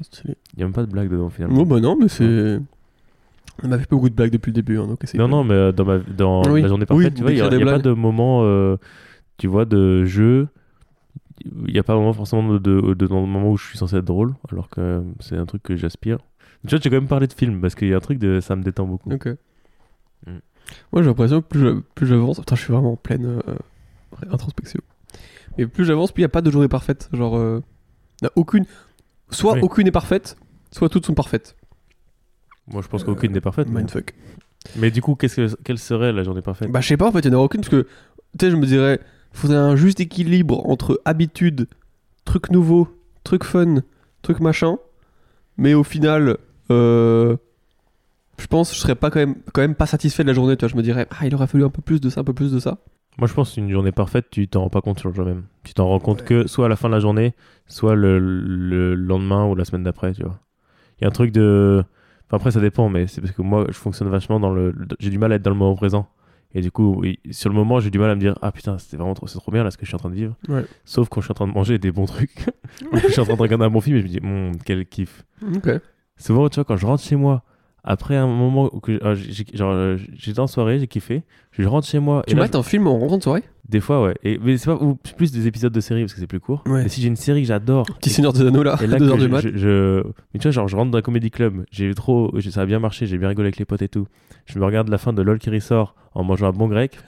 Stylé. 0.00 0.36
Il 0.54 0.60
y 0.60 0.62
a 0.62 0.66
même 0.66 0.72
pas 0.72 0.86
de 0.86 0.90
blague 0.92 1.08
dedans 1.10 1.28
finalement. 1.28 1.58
Oh 1.60 1.64
bah 1.64 1.80
non 1.80 1.96
mais 2.00 2.08
c'est. 2.08 2.60
On 3.64 3.68
m'a 3.68 3.78
fait 3.78 3.90
beaucoup 3.90 4.08
de 4.08 4.14
blagues 4.14 4.30
depuis 4.30 4.50
le 4.50 4.54
début 4.54 4.78
hein, 4.78 4.86
donc 4.86 5.02
non, 5.14 5.24
pas. 5.24 5.28
non, 5.28 5.42
mais 5.44 5.54
euh, 5.54 5.72
dans, 5.72 5.84
ma, 5.84 5.98
dans 5.98 6.42
Oui. 6.48 6.62
ma 6.62 6.68
journée 6.68 6.82
Oui, 6.90 6.96
parfaite, 7.04 7.14
tu 7.14 7.22
vois, 7.22 7.32
il 7.32 7.34
n'y 7.34 7.40
a, 7.40 7.48
il 7.48 7.58
y 7.58 7.62
a 7.62 7.64
pas 7.66 7.78
de 7.80 7.90
moment, 7.92 8.42
euh, 8.44 8.76
tu 9.36 9.48
vois, 9.48 9.64
de 9.64 10.04
jeu. 10.04 10.46
il 11.44 11.72
n'y 11.72 11.78
a 11.80 11.82
pas 11.82 11.96
vraiment 11.96 12.12
forcément 12.12 12.48
de, 12.52 12.58
de, 12.58 12.94
de- 12.94 13.06
dans 13.08 13.20
le 13.20 13.26
moment 13.26 13.50
où 13.50 13.56
je 13.56 13.66
suis 13.66 13.76
censé 13.78 13.96
être 13.96 14.04
drôle, 14.04 14.34
alors 14.52 14.68
que 14.68 15.02
c'est 15.18 15.36
un 15.36 15.46
truc 15.46 15.64
que 15.64 15.74
j'aspire. 15.74 16.18
Tu 16.68 16.70
vois, 16.70 16.78
j'ai 16.80 16.88
quand 16.90 16.96
même 16.96 17.08
parlé 17.08 17.26
de 17.26 17.32
film 17.32 17.60
parce 17.60 17.74
qu'il 17.74 17.88
y 17.88 17.94
a 17.94 17.96
un 17.96 18.00
truc 18.00 18.20
de 18.20 18.38
ça 18.38 18.54
me 18.54 18.62
détend 18.62 18.86
beaucoup. 18.86 19.10
Ok. 19.12 19.26
Mm. 19.26 20.30
Moi, 20.92 21.02
j'ai 21.02 21.08
l'impression 21.08 21.40
que 21.42 21.46
plus 21.48 21.60
je- 21.60 21.80
plus 21.96 22.06
j'avance. 22.06 22.38
Putain, 22.38 22.54
je 22.54 22.60
suis 22.62 22.72
vraiment 22.72 22.92
en 22.92 22.96
pleine 22.96 23.40
euh, 23.48 23.54
introspection. 24.30 24.80
Mais 25.58 25.66
plus 25.66 25.84
j'avance, 25.84 26.12
plus 26.12 26.20
il 26.20 26.24
n'y 26.24 26.26
a 26.26 26.30
pas 26.30 26.40
de 26.42 26.50
journée 26.50 26.68
parfaite. 26.68 27.08
Genre, 27.12 27.36
euh, 27.36 27.62
aucune. 28.36 28.64
Soit 29.30 29.54
Oui. 29.54 29.60
aucune 29.62 29.86
est 29.86 29.92
parfaite, 29.92 30.36
soit 30.70 30.88
toutes 30.88 31.04
sont 31.06 31.14
parfaites. 31.14 31.56
Moi, 32.68 32.82
je 32.82 32.88
pense 32.88 33.04
qu'aucune 33.04 33.32
n'est 33.32 33.40
parfaite. 33.40 33.68
Mindfuck. 33.68 34.14
Mais 34.76 34.90
du 34.90 35.00
coup, 35.02 35.14
qu'est-ce 35.14 35.36
que, 35.36 35.56
quelle 35.64 35.78
serait 35.78 36.12
la 36.12 36.22
journée 36.22 36.42
parfaite? 36.42 36.70
Bah, 36.70 36.80
je 36.80 36.88
sais 36.88 36.96
pas, 36.96 37.08
en 37.08 37.12
fait, 37.12 37.20
il 37.20 37.30
n'y 37.30 37.36
en 37.36 37.40
a 37.40 37.42
aucune 37.42 37.60
parce 37.60 37.70
que, 37.70 37.86
tu 38.38 38.46
sais, 38.46 38.50
je 38.50 38.56
me 38.56 38.66
dirais, 38.66 39.00
faudrait 39.32 39.56
un 39.56 39.76
juste 39.76 40.00
équilibre 40.00 40.68
entre 40.68 41.00
habitude, 41.04 41.68
truc 42.24 42.50
nouveau, 42.50 42.88
truc 43.24 43.44
fun, 43.44 43.76
truc 44.22 44.40
machin. 44.40 44.76
Mais 45.56 45.74
au 45.74 45.84
final, 45.84 46.36
euh, 46.70 47.36
je 48.38 48.46
pense 48.46 48.70
que 48.70 48.76
je 48.76 48.80
serais 48.80 48.94
pas 48.94 49.10
quand 49.10 49.20
même, 49.20 49.36
quand 49.52 49.60
même 49.62 49.74
pas 49.74 49.86
satisfait 49.86 50.22
de 50.22 50.28
la 50.28 50.34
journée. 50.34 50.56
Tu 50.56 50.60
vois, 50.64 50.68
je 50.68 50.76
me 50.76 50.82
dirais, 50.82 51.06
ah, 51.10 51.26
il 51.26 51.34
aurait 51.34 51.46
fallu 51.46 51.64
un 51.64 51.70
peu 51.70 51.82
plus 51.82 52.00
de 52.00 52.10
ça, 52.10 52.20
un 52.20 52.24
peu 52.24 52.34
plus 52.34 52.52
de 52.52 52.58
ça. 52.58 52.78
Moi, 53.18 53.26
je 53.26 53.34
pense 53.34 53.54
qu'une 53.54 53.70
journée 53.70 53.92
parfaite, 53.92 54.26
tu 54.30 54.46
t'en 54.48 54.62
rends 54.62 54.68
pas 54.68 54.80
compte 54.80 54.98
sur 55.00 55.08
le 55.08 55.14
jour 55.14 55.26
même. 55.26 55.44
Tu 55.64 55.74
t'en 55.74 55.88
rends 55.88 55.98
compte 55.98 56.24
que 56.24 56.46
soit 56.46 56.66
à 56.66 56.68
la 56.68 56.76
fin 56.76 56.88
de 56.88 56.94
la 56.94 57.00
journée, 57.00 57.34
soit 57.66 57.94
le, 57.96 58.18
le 58.18 58.94
lendemain 58.94 59.46
ou 59.46 59.54
la 59.56 59.64
semaine 59.64 59.82
d'après, 59.82 60.12
tu 60.12 60.22
vois. 60.22 60.38
Il 60.98 61.02
y 61.02 61.04
a 61.04 61.08
un 61.08 61.12
truc 61.12 61.32
de. 61.32 61.82
Enfin, 62.26 62.36
après, 62.36 62.50
ça 62.52 62.60
dépend, 62.60 62.88
mais 62.88 63.06
c'est 63.06 63.20
parce 63.20 63.32
que 63.32 63.42
moi, 63.42 63.66
je 63.68 63.74
fonctionne 63.74 64.08
vachement 64.08 64.38
dans 64.38 64.52
le. 64.52 64.74
J'ai 65.00 65.10
du 65.10 65.18
mal 65.18 65.32
à 65.32 65.36
être 65.36 65.42
dans 65.42 65.50
le 65.50 65.56
moment 65.56 65.74
présent. 65.74 66.08
Et 66.54 66.60
du 66.62 66.70
coup, 66.70 67.02
sur 67.30 67.50
le 67.50 67.54
moment, 67.56 67.78
j'ai 67.78 67.90
du 67.90 67.98
mal 67.98 68.10
à 68.10 68.14
me 68.14 68.20
dire 68.20 68.38
Ah 68.40 68.52
putain, 68.52 68.78
c'était 68.78 68.96
vraiment 68.96 69.14
trop, 69.14 69.26
c'est 69.26 69.38
trop 69.38 69.52
bien 69.52 69.64
là 69.64 69.70
ce 69.70 69.76
que 69.76 69.84
je 69.84 69.88
suis 69.90 69.96
en 69.96 69.98
train 69.98 70.10
de 70.10 70.14
vivre. 70.14 70.34
Ouais. 70.48 70.64
Sauf 70.84 71.08
quand 71.08 71.20
je 71.20 71.26
suis 71.26 71.32
en 71.32 71.34
train 71.34 71.46
de 71.46 71.52
manger 71.52 71.78
des 71.78 71.92
bons 71.92 72.06
trucs. 72.06 72.46
Je 72.92 73.08
suis 73.08 73.20
en 73.20 73.24
train 73.24 73.34
de 73.36 73.42
regarder 73.42 73.64
un 73.64 73.70
bon 73.70 73.80
film 73.80 73.96
et 73.96 74.00
je 74.00 74.04
me 74.06 74.08
dis 74.08 74.20
Hum, 74.22 74.52
quel 74.64 74.86
kiff. 74.86 75.24
Ok. 75.54 75.68
Souvent, 76.16 76.48
tu 76.48 76.56
vois, 76.56 76.64
quand 76.64 76.76
je 76.76 76.86
rentre 76.86 77.02
chez 77.02 77.16
moi, 77.16 77.42
après 77.90 78.16
un 78.16 78.26
moment 78.26 78.68
où 78.72 78.80
que, 78.80 78.98
genre, 79.54 79.72
euh, 79.72 79.96
j'étais 80.14 80.40
en 80.40 80.46
soirée, 80.46 80.78
j'ai 80.78 80.86
kiffé, 80.86 81.22
je 81.52 81.66
rentre 81.66 81.86
chez 81.86 81.98
moi. 81.98 82.22
Tu 82.26 82.36
mates 82.36 82.54
un 82.54 82.62
film 82.62 82.86
en 82.86 82.98
rentrant 82.98 83.16
de 83.16 83.22
soirée? 83.22 83.42
Des 83.66 83.80
fois, 83.80 84.02
ouais. 84.04 84.14
Et, 84.24 84.38
mais 84.42 84.58
c'est 84.58 84.66
pas 84.70 84.76
ou 84.76 84.94
plus 85.16 85.32
des 85.32 85.46
épisodes 85.46 85.72
de 85.72 85.80
séries 85.80 86.02
parce 86.02 86.12
que 86.12 86.20
c'est 86.20 86.26
plus 86.26 86.38
court. 86.40 86.62
Ouais. 86.66 86.82
Mais 86.82 86.88
si 86.90 87.00
j'ai 87.00 87.08
une 87.08 87.16
série 87.16 87.40
que 87.42 87.48
j'adore. 87.48 87.86
Petit 87.98 88.10
Seigneur 88.10 88.34
des 88.34 88.42
Anneaux 88.42 88.62
là, 88.62 88.76
Et 88.82 88.86
là, 88.86 88.98
2 88.98 89.06
que 89.06 89.10
heures 89.10 89.16
du 89.18 89.28
mat. 89.28 89.40
je- 89.40 89.56
je- 89.56 90.02
Mais 90.32 90.38
tu 90.40 90.42
vois, 90.42 90.50
genre, 90.50 90.68
je 90.68 90.76
rentre 90.76 90.90
dans 90.90 90.98
un 90.98 91.02
comédie 91.02 91.30
club, 91.30 91.64
j'ai 91.70 91.92
trop. 91.94 92.30
Ça 92.50 92.60
a 92.60 92.66
bien 92.66 92.78
marché, 92.78 93.06
j'ai 93.06 93.16
bien 93.16 93.28
rigolé 93.28 93.46
avec 93.46 93.56
les 93.58 93.64
potes 93.64 93.80
et 93.82 93.88
tout. 93.88 94.06
Je 94.46 94.58
me 94.58 94.64
regarde 94.66 94.88
la 94.90 94.98
fin 94.98 95.12
de 95.14 95.22
LOL 95.22 95.38
qui 95.38 95.48
ressort 95.50 95.94
en 96.14 96.24
mangeant 96.24 96.48
un 96.48 96.52
bon 96.52 96.68
grec. 96.68 96.98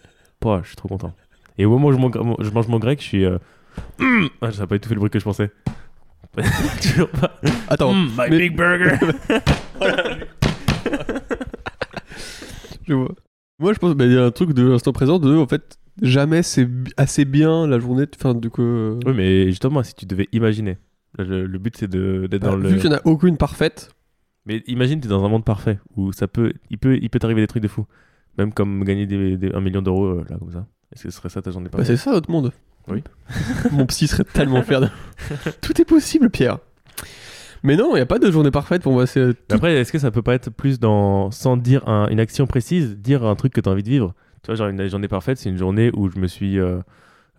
Pouah, 0.41 0.61
je 0.63 0.69
suis 0.69 0.77
trop 0.77 0.89
content. 0.89 1.13
Et 1.59 1.67
au 1.67 1.71
moment 1.71 1.89
où 1.89 1.93
je, 1.93 1.99
mange- 1.99 2.37
je 2.41 2.51
mange 2.51 2.69
mon 2.69 2.79
grec, 2.79 3.01
je 3.01 3.07
suis. 3.07 3.25
euh, 3.27 3.37
Ah, 4.43 4.51
ça 4.51 4.61
n'a 4.61 4.67
pas 4.67 4.77
du 4.77 4.81
tout 4.81 4.89
fait 4.89 4.95
le 4.95 5.01
bruit 5.01 5.11
que 5.11 5.19
je 5.19 5.25
pensais. 5.25 5.51
Toujours 6.83 7.09
pas. 7.09 7.39
Attends, 7.69 7.93
Mm, 7.93 8.07
my 8.19 8.31
mais- 8.31 8.39
big 8.39 8.57
burger. 8.57 8.97
je 12.87 12.95
vois. 12.95 13.15
Moi, 13.59 13.73
je 13.75 13.79
pense 13.79 13.95
qu'il 13.95 14.13
y 14.13 14.17
a 14.17 14.25
un 14.25 14.31
truc 14.31 14.53
de 14.53 14.67
l'instant 14.67 14.93
présent 14.93 15.19
de, 15.19 15.37
en 15.37 15.47
fait, 15.47 15.79
jamais 16.01 16.43
c'est 16.43 16.69
assez 16.97 17.25
bien 17.25 17.67
la 17.67 17.79
journée. 17.79 18.07
Enfin, 18.17 18.35
du 18.35 18.51
coup. 18.51 18.63
euh, 18.63 18.99
oui, 19.07 19.13
mais 19.15 19.45
justement, 19.47 19.83
si 19.83 19.95
tu 19.95 20.07
devais 20.07 20.29
imaginer. 20.33 20.79
Le, 21.19 21.45
le 21.47 21.59
but, 21.59 21.77
c'est 21.77 21.89
d'être 21.91 22.31
bah, 22.31 22.39
dans 22.51 22.57
le. 22.57 22.69
Vu 22.69 22.79
qu'il 22.79 22.89
n'y 22.91 22.97
en 22.97 22.99
a 22.99 23.03
aucune 23.05 23.37
parfaite, 23.37 23.91
Mais 24.47 24.63
imagine, 24.67 25.01
t'es 25.01 25.09
dans 25.09 25.25
un 25.25 25.29
monde 25.29 25.45
parfait 25.45 25.79
où 25.97 26.13
ça 26.13 26.29
peut, 26.29 26.53
il 26.71 26.79
peut, 26.79 26.97
il 27.03 27.11
peut 27.11 27.19
t'arriver 27.19 27.41
des 27.43 27.47
trucs 27.49 27.63
de 27.63 27.69
fou. 27.69 27.87
Même 28.39 28.53
comme 28.53 28.85
gagner 28.85 29.07
des, 29.07 29.37
des- 29.37 29.53
un 29.53 29.61
million 29.61 29.83
d'euros 29.83 30.07
euh, 30.07 30.25
là 30.31 30.37
comme 30.39 30.53
ça. 30.53 30.67
Est-ce 30.95 31.05
que 31.05 31.11
ce 31.11 31.17
serait 31.17 31.29
ça 31.29 31.43
ta 31.43 31.51
journée 31.51 31.67
bah, 31.69 31.79
parfaite? 31.79 31.97
c'est 31.97 32.03
ça 32.03 32.13
notre 32.13 32.31
monde. 32.31 32.53
Oui. 32.89 33.03
Mon 33.73 33.85
psy 33.87 34.07
serait 34.07 34.25
tellement 34.25 34.63
fier 34.63 34.81
de. 34.81 34.89
Tout 35.61 35.79
est 35.81 35.85
possible, 35.85 36.31
Pierre. 36.31 36.59
Mais 37.63 37.77
non, 37.77 37.91
il 37.93 37.97
n'y 37.97 38.01
a 38.01 38.07
pas 38.07 38.19
de 38.19 38.31
journée 38.31 38.51
parfaite 38.51 38.83
pour 38.83 38.93
moi. 38.93 39.07
C'est 39.07 39.25
Mais 39.27 39.35
tout- 39.35 39.55
Après, 39.57 39.75
est-ce 39.75 39.93
que 39.93 39.99
ça 39.99 40.11
peut 40.11 40.23
pas 40.23 40.35
être 40.35 40.51
plus 40.51 40.81
dans, 40.81 41.31
sans 41.31 41.57
dire 41.57 41.87
un- 41.89 42.09
une 42.09 42.21
action 42.21 42.47
précise, 42.47 42.97
dire 42.99 43.25
un 43.25 43.35
truc 43.37 43.53
que 43.53 43.61
t'as 43.61 43.71
envie 43.71 43.83
de 43.83 43.89
vivre? 43.91 44.15
Tu 44.43 44.47
vois, 44.47 44.55
genre 44.55 44.69
une 44.69 44.89
journée 44.89 45.09
parfaite, 45.09 45.37
c'est 45.39 45.51
une 45.51 45.59
journée 45.59 45.91
où 45.95 46.09
je 46.11 46.19
me 46.19 46.27
suis 46.27 46.59
euh, 46.59 46.79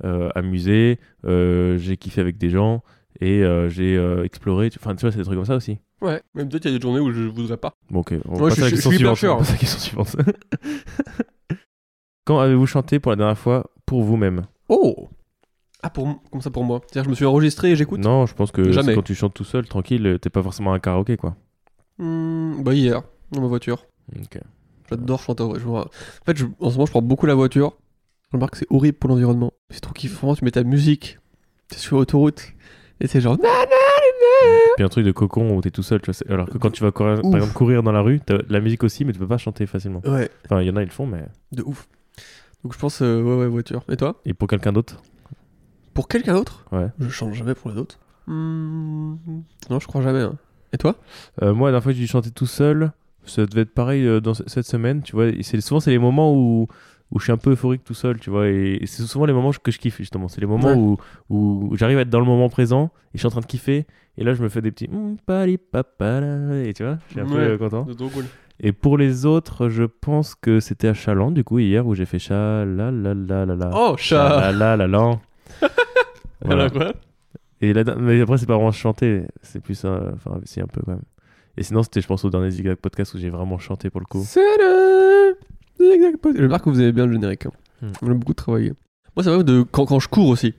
euh, 0.04 0.30
amusé, 0.36 1.00
euh, 1.26 1.78
j'ai 1.80 1.98
kiffé 1.98 2.22
avec 2.22 2.38
des 2.38 2.50
gens 2.52 2.84
et 3.20 3.44
euh, 3.44 3.70
j'ai 3.70 3.98
euh, 3.98 4.24
exploré. 4.24 4.70
Tu- 4.70 4.78
Enfin, 4.80 4.96
tu 4.96 5.02
vois, 5.02 5.12
c'est 5.12 5.18
des 5.18 5.24
trucs 5.24 5.38
comme 5.38 5.46
ça 5.46 5.56
aussi. 5.56 5.80
Ouais, 6.02 6.22
même 6.36 6.50
peut-être 6.50 6.66
il 6.66 6.72
y 6.72 6.76
a 6.76 6.78
des 6.78 6.82
journées 6.82 7.00
où 7.00 7.12
je 7.12 7.24
voudrais 7.24 7.58
pas. 7.58 7.74
Bon, 7.90 8.00
ok, 8.02 8.14
on 8.28 8.36
Ouais, 8.40 8.50
passe 8.50 8.58
je 8.58 8.62
à 8.62 8.64
la 8.64 8.68
suis- 8.68 8.76
question 8.76 8.92
suivante. 8.92 9.18
sûr. 9.18 9.34
on 9.36 9.38
passe 9.40 9.50
à 9.50 9.54
la 9.54 9.58
question 9.58 9.80
suivante. 9.80 10.16
Quand 12.26 12.40
avez-vous 12.40 12.68
chanté 12.68 13.00
pour 13.00 13.12
la 13.12 13.16
dernière 13.16 13.38
fois 13.38 13.72
pour 13.86 14.04
vous-même? 14.04 14.44
Oh 14.70 15.10
Ah, 15.84 15.90
pour... 15.90 16.22
comme 16.32 16.42
ça 16.42 16.50
pour 16.52 16.64
moi? 16.64 16.82
C'est-à-dire, 16.86 17.06
je 17.06 17.10
me 17.10 17.16
suis 17.16 17.26
enregistré 17.26 17.72
et 17.72 17.76
j'écoute? 17.76 18.00
Non, 18.02 18.26
je 18.26 18.36
pense 18.36 18.52
que 18.52 18.72
Jamais. 18.72 18.94
quand 18.94 19.02
tu 19.02 19.16
chantes 19.16 19.34
tout 19.34 19.44
seul, 19.44 19.68
tranquille, 19.68 20.18
t'es 20.22 20.30
pas 20.30 20.44
forcément 20.44 20.74
un 20.74 20.80
karaoké, 20.80 21.18
quoi. 21.18 21.36
Hmm, 21.98 22.62
bah, 22.64 22.74
hier, 22.74 23.02
dans 23.32 23.42
ma 23.42 23.48
voiture. 23.48 23.86
Ok. 24.16 24.40
J'adore 24.90 25.20
chanter. 25.22 25.44
je 25.58 25.68
En 25.68 25.86
fait, 26.26 26.38
je- 26.38 26.46
en 26.60 26.70
ce 26.70 26.76
moment, 26.76 26.86
je 26.86 26.92
prends 26.92 27.02
beaucoup 27.02 27.26
la 27.26 27.36
voiture. 27.36 27.74
Je 28.32 28.38
remarque 28.38 28.54
que 28.54 28.58
c'est 28.60 28.68
horrible 28.70 28.98
pour 28.98 29.10
l'environnement. 29.10 29.52
C'est 29.70 29.80
trop 29.82 29.94
kiffant. 29.94 30.36
Tu 30.36 30.44
mets 30.46 30.52
ta 30.52 30.64
musique, 30.64 31.18
t'es 31.70 31.78
sur 31.78 31.98
l'autoroute, 31.98 32.54
et 33.00 33.08
c'est 33.08 33.22
genre. 33.22 33.38
Puis 34.76 34.84
un 34.86 34.90
truc 34.90 35.06
de 35.06 35.12
cocon 35.12 35.56
où 35.56 35.62
t'es 35.62 35.72
tout 35.72 35.84
seul, 35.84 36.02
tu 36.02 36.12
vois. 36.12 36.34
Alors 36.34 36.48
que 36.50 36.58
quand 36.58 36.72
tu 36.72 36.82
vas 36.84 36.92
courir, 36.92 37.22
par 37.22 37.36
exemple 37.36 37.54
courir 37.54 37.84
dans 37.84 37.92
la 37.92 38.02
rue, 38.02 38.20
t'as 38.26 38.38
la 38.50 38.60
musique 38.60 38.84
aussi, 38.84 39.06
mais 39.06 39.14
tu 39.14 39.20
peux 39.20 39.28
pas 39.28 39.38
chanter 39.38 39.66
facilement. 39.66 40.02
Ouais, 40.06 40.30
Enfin, 40.46 40.62
il 40.62 40.68
y 40.68 40.72
en 40.72 40.76
a, 40.76 40.82
ils 40.82 40.86
le 40.86 40.92
font, 40.92 41.06
mais. 41.06 41.24
de 41.52 41.62
ouf. 41.64 41.88
Donc, 42.64 42.74
je 42.74 42.80
pense, 42.80 43.02
euh, 43.02 43.22
ouais, 43.22 43.36
ouais, 43.36 43.48
voiture. 43.48 43.84
Et 43.90 43.98
toi? 43.98 44.22
Et 44.26 44.34
pour 44.34 44.48
quelqu'un 44.48 44.72
d'autre? 44.72 45.02
Pour 45.94 46.08
quelqu'un 46.08 46.34
d'autre 46.34 46.66
Ouais. 46.72 46.88
Je 47.00 47.10
change 47.10 47.36
jamais 47.38 47.54
pour 47.56 47.72
les 47.72 47.78
autres. 47.78 48.00
Hmm, 48.28 49.16
Non, 49.70 49.80
je 49.80 49.88
crois 49.88 50.02
jamais. 50.02 50.22
hein. 50.22 50.36
Et 50.74 50.78
toi? 50.78 50.96
Euh, 51.42 51.54
moi, 51.54 51.68
la 51.70 51.74
dernière 51.74 51.84
fois 51.84 51.92
que 51.94 51.98
j'ai 52.00 52.08
chanté 52.08 52.32
tout 52.32 52.46
seul, 52.46 52.92
ça 53.26 53.46
devait 53.46 53.62
être 53.62 53.74
pareil 53.74 54.06
euh, 54.08 54.22
dans 54.22 54.34
ce- 54.34 54.44
cette 54.48 54.66
semaine, 54.66 55.02
tu 55.02 55.14
vois. 55.16 55.28
et 55.28 55.44
c'est- 55.44 55.60
Souvent, 55.62 55.80
c'est 55.82 55.92
les 55.92 55.98
moments 56.00 56.34
où, 56.34 56.68
où 57.12 57.20
je 57.20 57.24
suis 57.26 57.32
un 57.34 57.38
peu 57.38 57.52
euphorique 57.52 57.84
tout 57.84 57.94
seul, 57.94 58.20
tu 58.20 58.30
vois. 58.30 58.48
Et, 58.48 58.80
et 58.82 58.86
c'est 58.88 59.04
souvent 59.04 59.26
les 59.26 59.34
moments 59.34 59.52
que 59.52 59.72
je 59.72 59.80
kiffe, 59.80 59.98
justement. 59.98 60.28
C'est 60.30 60.40
les 60.40 60.48
moments 60.48 60.70
Ouais. 60.74 60.96
où, 61.30 61.70
où 61.70 61.76
j'arrive 61.76 61.98
à 61.98 62.02
être 62.02 62.10
dans 62.10 62.20
le 62.22 62.26
moment 62.26 62.48
présent 62.48 62.92
et 63.14 63.18
je 63.18 63.20
suis 63.20 63.28
en 63.28 63.32
train 63.32 63.42
de 63.42 63.46
kiffer. 63.48 63.86
Et 64.18 64.24
là, 64.24 64.34
je 64.34 64.42
me 64.44 64.48
fais 64.50 64.62
des 64.62 64.72
petits. 64.72 64.88
mm, 64.88 65.18
pali, 65.26 65.58
papala, 65.58 66.64
Et 66.64 66.74
tu 66.74 66.84
vois, 66.84 66.98
je 67.08 67.12
suis 67.12 67.20
un 67.22 67.26
peu 67.26 67.34
Ouais. 67.36 67.40
euh, 67.42 67.58
content. 67.58 67.86
C'est 67.90 67.96
trop 67.98 68.10
cool. 68.10 68.26
Et 68.62 68.72
pour 68.72 68.98
les 68.98 69.26
autres, 69.26 69.70
je 69.70 69.84
pense 69.84 70.36
que 70.36 70.60
c'était 70.60 70.88
à 70.88 70.94
Chaland, 70.94 71.32
du 71.32 71.44
coup, 71.44 71.60
hier, 71.60 71.86
où 71.86 71.96
j'ai 71.96 72.06
fait 72.06 72.20
cha 72.20 72.64
la 72.64 72.92
la 72.92 73.14
la 73.14 73.46
la 73.46 73.56
la. 73.56 73.72
Oh, 73.74 73.96
chat 73.98 74.40
la 74.40 74.52
la 74.52 74.78
la 74.78 74.88
la. 74.88 75.20
Voilà. 76.44 76.64
Alors 76.64 76.74
quoi? 76.74 76.94
Et 77.62 77.72
la, 77.74 77.84
mais 77.96 78.20
après, 78.22 78.38
c'est 78.40 78.48
pas 78.48 78.56
vraiment 78.56 78.72
chanter, 78.72 79.22
c'est 79.44 79.60
plus. 79.62 79.86
Enfin, 79.86 80.40
si, 80.46 80.60
un 80.60 80.66
peu 80.68 80.82
quand 80.84 80.94
même. 80.94 81.04
Et 81.58 81.62
sinon, 81.64 81.84
c'était, 81.84 82.02
je 82.02 82.08
pense, 82.08 82.26
au 82.26 82.30
dernier 82.32 82.50
Zigzag 82.50 82.78
podcast 82.78 83.14
où 83.14 83.20
j'ai 83.20 83.30
vraiment 83.30 83.60
chanté 83.60 83.90
pour 83.92 84.00
le 84.02 84.06
coup. 84.08 84.24
C'est 84.26 84.40
le... 84.58 85.38
c'est 85.78 85.92
exact 85.92 86.18
pas- 86.18 86.30
Je 86.36 86.42
remarque 86.42 86.64
que 86.66 86.70
vous 86.72 86.80
avez 86.80 86.92
bien 86.94 87.06
le 87.06 87.14
générique. 87.14 87.46
hein. 87.46 87.52
Hmm. 87.84 87.92
On 88.02 88.10
a 88.12 88.14
beaucoup 88.16 88.34
travaillé. 88.34 88.74
Moi, 89.16 89.24
ça 89.24 89.36
va 89.38 89.44
de 89.44 89.62
quand, 89.64 89.86
quand 89.86 90.00
je 90.00 90.08
cours 90.08 90.30
aussi. 90.30 90.56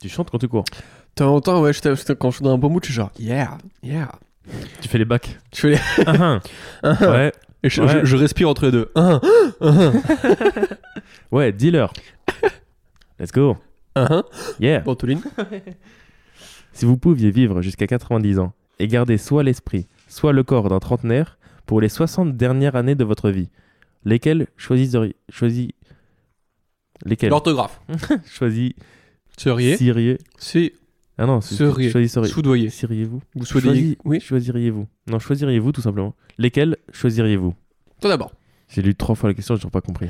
Tu 0.00 0.08
chantes 0.08 0.30
quand 0.30 0.38
tu 0.38 0.48
cours? 0.48 0.64
De 0.64 0.70
temps 1.14 1.32
en 1.34 1.40
temps, 1.40 1.62
ouais, 1.62 1.70
quand 2.18 2.30
je 2.30 2.36
suis 2.36 2.44
dans 2.44 2.54
un 2.54 2.58
bon 2.58 2.70
mood, 2.70 2.82
je 2.82 2.86
suis 2.88 2.94
genre, 2.94 3.12
yeah, 3.18 3.56
yeah. 3.84 4.10
Tu 4.80 4.88
fais 4.88 4.98
les 4.98 5.04
bacs. 5.04 5.38
Je 5.54 5.60
fais 5.60 5.70
les... 5.70 5.78
Ouais, 7.06 7.32
Et 7.62 7.70
je, 7.70 7.80
Ouais. 7.82 7.88
je- 8.00 8.04
je 8.04 8.16
respire 8.16 8.48
entre 8.48 8.66
les 8.66 8.72
deux. 8.72 8.90
Ouais, 11.30 11.52
dealer. 11.52 11.92
Let's 13.18 13.32
go. 13.32 13.56
Yeah. 14.60 14.80
Bantoline. 14.80 15.22
Si 16.72 16.86
vous 16.86 16.96
pouviez 16.98 17.30
vivre 17.30 17.62
jusqu'à 17.62 17.86
90 17.86 18.40
ans 18.40 18.52
et 18.80 18.88
garder 18.88 19.16
soit 19.16 19.44
l'esprit, 19.44 19.86
soit 20.08 20.32
le 20.32 20.42
corps 20.42 20.68
d'un 20.68 20.80
trentenaire 20.80 21.38
pour 21.66 21.80
les 21.80 21.88
60 21.88 22.36
dernières 22.36 22.74
années 22.74 22.96
de 22.96 23.04
votre 23.04 23.30
vie, 23.30 23.48
lesquelles 24.04 24.48
choisisseriez 24.56 25.14
choisi 25.28 25.72
lesquelles 27.04 27.30
L'orthographe. 27.30 27.80
choisisseriez 28.26 29.76
Seriez. 29.76 30.18
C'est 30.36 30.72
Ah 31.16 31.26
non, 31.26 31.40
Seriez. 31.40 31.90
choisisseriez 31.90 32.28
soudoyer. 32.28 32.70
choisiriez-vous 32.70 33.22
Vous. 33.36 33.44
Choisi- 33.44 33.96
Oui. 34.04 34.18
Choisiriez-vous 34.20 34.88
Non, 35.06 35.20
choisiriez-vous 35.20 35.70
tout 35.70 35.80
simplement. 35.82 36.16
Lesquelles 36.38 36.76
choisiriez-vous? 36.92 37.54
Toi 38.00 38.10
d'abord. 38.10 38.32
J'ai 38.68 38.82
lu 38.82 38.96
trois 38.96 39.14
fois 39.14 39.28
la 39.30 39.34
question, 39.34 39.54
j'ai 39.54 39.60
toujours 39.60 39.70
pas 39.70 39.80
compris. 39.80 40.08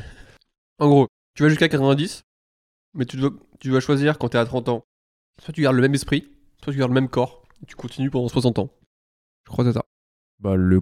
En 0.78 0.88
gros, 0.88 1.08
tu 1.36 1.42
vas 1.42 1.50
jusqu'à 1.50 1.68
90, 1.68 2.22
mais 2.94 3.04
tu 3.06 3.16
dois, 3.16 3.30
tu 3.60 3.70
vas 3.70 3.80
choisir 3.80 4.18
quand 4.18 4.28
t'es 4.30 4.38
à 4.38 4.44
30 4.44 4.68
ans. 4.68 4.84
Soit 5.40 5.52
tu 5.52 5.62
gardes 5.62 5.76
le 5.76 5.82
même 5.82 5.94
esprit, 5.94 6.28
soit 6.62 6.72
tu 6.72 6.78
gardes 6.78 6.90
le 6.90 6.94
même 7.00 7.08
corps. 7.08 7.42
et 7.62 7.66
Tu 7.66 7.74
continues 7.76 8.10
pendant 8.10 8.28
60 8.28 8.58
ans. 8.58 8.70
Je 9.46 9.50
crois 9.52 9.64
que 9.64 9.70
c'est 9.70 9.78
ça. 9.78 9.84
Bah, 10.40 10.56
le 10.56 10.80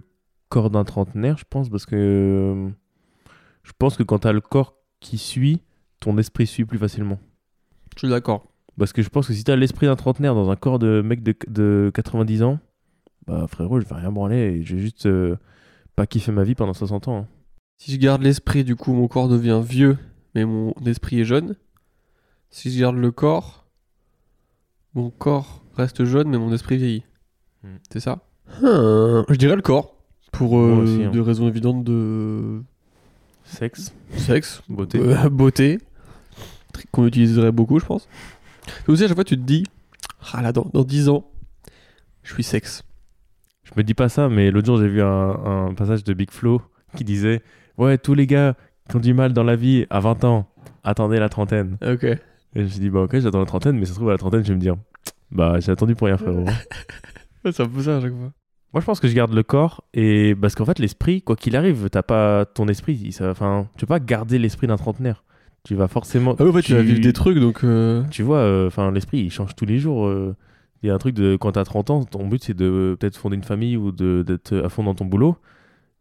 corps 0.49 0.69
d'un 0.69 0.83
trentenaire, 0.83 1.37
je 1.37 1.45
pense, 1.49 1.69
parce 1.69 1.85
que 1.85 1.95
euh, 1.95 2.69
je 3.63 3.71
pense 3.77 3.97
que 3.97 4.03
quand 4.03 4.19
t'as 4.19 4.31
le 4.31 4.41
corps 4.41 4.75
qui 4.99 5.17
suit, 5.17 5.61
ton 5.99 6.17
esprit 6.17 6.47
suit 6.47 6.65
plus 6.65 6.77
facilement. 6.77 7.19
Je 7.95 7.99
suis 7.99 8.09
d'accord. 8.09 8.47
Parce 8.77 8.93
que 8.93 9.01
je 9.01 9.09
pense 9.09 9.27
que 9.27 9.33
si 9.33 9.43
t'as 9.43 9.55
l'esprit 9.55 9.85
d'un 9.87 9.95
trentenaire 9.95 10.33
dans 10.35 10.49
un 10.49 10.55
corps 10.55 10.79
de 10.79 11.01
mec 11.01 11.21
de, 11.23 11.35
de 11.47 11.91
90 11.93 12.43
ans, 12.43 12.59
bah 13.27 13.45
frérot, 13.47 13.79
je 13.79 13.85
vais 13.85 13.95
rien 13.95 14.11
branler 14.11 14.35
et 14.37 14.63
je 14.63 14.75
vais 14.75 14.81
juste 14.81 15.05
euh, 15.05 15.35
pas 15.95 16.07
kiffer 16.07 16.31
ma 16.31 16.43
vie 16.43 16.55
pendant 16.55 16.73
60 16.73 17.07
ans. 17.07 17.17
hein. 17.19 17.27
Si 17.77 17.91
je 17.91 17.97
garde 17.97 18.21
l'esprit, 18.23 18.63
du 18.63 18.75
coup, 18.75 18.93
mon 18.93 19.07
corps 19.07 19.29
devient 19.29 19.61
vieux, 19.63 19.97
mais 20.35 20.45
mon 20.45 20.73
esprit 20.85 21.19
est 21.19 21.25
jeune. 21.25 21.55
Si 22.55 22.71
je 22.71 22.79
garde 22.79 22.97
le 22.97 23.09
corps, 23.11 23.65
Mon 24.93 25.09
corps 25.09 25.63
reste 25.75 26.05
jeune, 26.05 26.29
mais 26.29 26.37
mon 26.37 26.53
esprit 26.53 26.77
vieillit. 26.77 27.03
Hmm. 27.63 27.77
C'est 27.91 27.99
ça? 27.99 28.19
Hmm, 28.61 29.23
Je 29.27 29.35
dirais 29.35 29.55
le 29.55 29.63
corps. 29.63 29.95
Pour 30.31 30.59
euh, 30.59 30.83
aussi, 30.83 31.03
hein. 31.03 31.09
des 31.09 31.19
raisons 31.19 31.47
évidentes 31.47 31.83
de 31.83 32.61
Sexe, 33.43 33.91
sexe, 34.17 34.61
beauté. 34.69 34.99
euh, 34.99 35.29
beauté, 35.31 35.79
truc 36.73 36.85
qu'on 36.91 37.07
utiliserait 37.07 37.51
beaucoup, 37.51 37.79
je 37.79 37.85
pense. 37.85 38.07
Et 38.87 38.91
aussi, 38.91 39.03
à 39.03 39.07
chaque 39.07 39.17
fois, 39.17 39.23
tu 39.23 39.35
te 39.35 39.41
dis, 39.41 39.63
ah 40.31 40.41
là, 40.43 40.51
dans, 40.51 40.69
dans 40.73 40.83
10 40.83 41.09
ans, 41.09 41.25
je 42.21 42.33
suis 42.35 42.43
sexe. 42.43 42.83
Je 43.63 43.71
me 43.75 43.83
dis 43.83 43.93
pas 43.95 44.09
ça, 44.09 44.29
mais 44.29 44.51
l'autre 44.51 44.67
jour 44.67 44.77
j'ai 44.77 44.87
vu 44.87 45.01
un, 45.01 45.07
un 45.07 45.73
passage 45.73 46.03
de 46.03 46.13
Big 46.13 46.29
Flo 46.31 46.61
qui 46.95 47.03
disait 47.03 47.41
Ouais, 47.77 47.97
tous 47.97 48.13
les 48.13 48.27
gars 48.27 48.55
qui 48.89 48.95
ont 48.95 48.99
du 48.99 49.13
mal 49.15 49.33
dans 49.33 49.43
la 49.43 49.55
vie 49.55 49.85
à 49.89 49.99
20 49.99 50.23
ans, 50.25 50.47
attendez 50.83 51.17
la 51.17 51.29
trentaine. 51.29 51.77
Ok. 51.85 52.05
Et 52.55 52.59
je 52.59 52.63
me 52.63 52.67
suis 52.69 52.79
dit 52.79 52.89
Bah, 52.89 53.01
ok, 53.01 53.17
j'attends 53.19 53.39
la 53.39 53.45
trentaine, 53.45 53.77
mais 53.77 53.85
ça 53.85 53.91
se 53.93 53.97
trouve 53.97 54.09
à 54.09 54.13
la 54.13 54.17
trentaine, 54.17 54.43
je 54.43 54.49
vais 54.49 54.55
me 54.55 54.59
dire 54.61 54.75
Bah, 55.31 55.59
j'ai 55.59 55.71
attendu 55.71 55.95
pour 55.95 56.07
rien, 56.07 56.17
frérot. 56.17 56.45
C'est 57.51 57.61
un 57.61 57.67
peu 57.67 57.81
ça 57.81 57.97
à 57.97 58.01
chaque 58.01 58.11
fois. 58.13 58.31
Moi, 58.73 58.81
je 58.81 58.85
pense 58.85 58.99
que 58.99 59.07
je 59.07 59.13
garde 59.13 59.33
le 59.33 59.43
corps, 59.43 59.83
et 59.93 60.33
parce 60.39 60.55
qu'en 60.55 60.65
fait, 60.65 60.79
l'esprit, 60.79 61.21
quoi 61.21 61.35
qu'il 61.35 61.55
arrive, 61.55 61.89
t'as 61.91 62.01
pas 62.01 62.45
ton 62.45 62.67
esprit. 62.67 63.11
ça- 63.11 63.29
Enfin, 63.29 63.67
tu 63.77 63.85
peux 63.85 63.89
pas 63.89 63.99
garder 63.99 64.39
l'esprit 64.39 64.65
d'un 64.67 64.77
trentenaire. 64.77 65.23
Tu 65.63 65.75
vas 65.75 65.87
forcément. 65.87 66.35
Ah 66.39 66.43
ouais, 66.43 66.51
fait, 66.53 66.61
tu 66.63 66.73
vas 66.73 66.81
vivre 66.81 66.99
des 66.99 67.13
trucs, 67.13 67.37
donc. 67.39 67.63
euh, 67.63 68.03
Tu 68.09 68.23
vois, 68.23 68.37
euh, 68.39 68.69
l'esprit, 68.91 69.19
il 69.19 69.31
change 69.31 69.55
tous 69.55 69.65
les 69.65 69.77
jours. 69.77 70.07
euh. 70.07 70.35
Il 70.81 70.87
y 70.87 70.89
a 70.89 70.93
un 70.95 70.97
truc 70.97 71.15
de 71.15 71.37
quand 71.37 71.53
t'as 71.53 71.63
30 71.63 71.89
ans, 71.91 72.03
ton 72.03 72.27
but 72.27 72.43
c'est 72.43 72.53
de 72.53 72.97
peut-être 72.99 73.15
fonder 73.15 73.37
une 73.37 73.43
famille 73.43 73.77
ou 73.77 73.91
d'être 73.93 74.57
à 74.57 74.67
fond 74.69 74.83
dans 74.83 74.93
ton 74.95 75.05
boulot. 75.05 75.37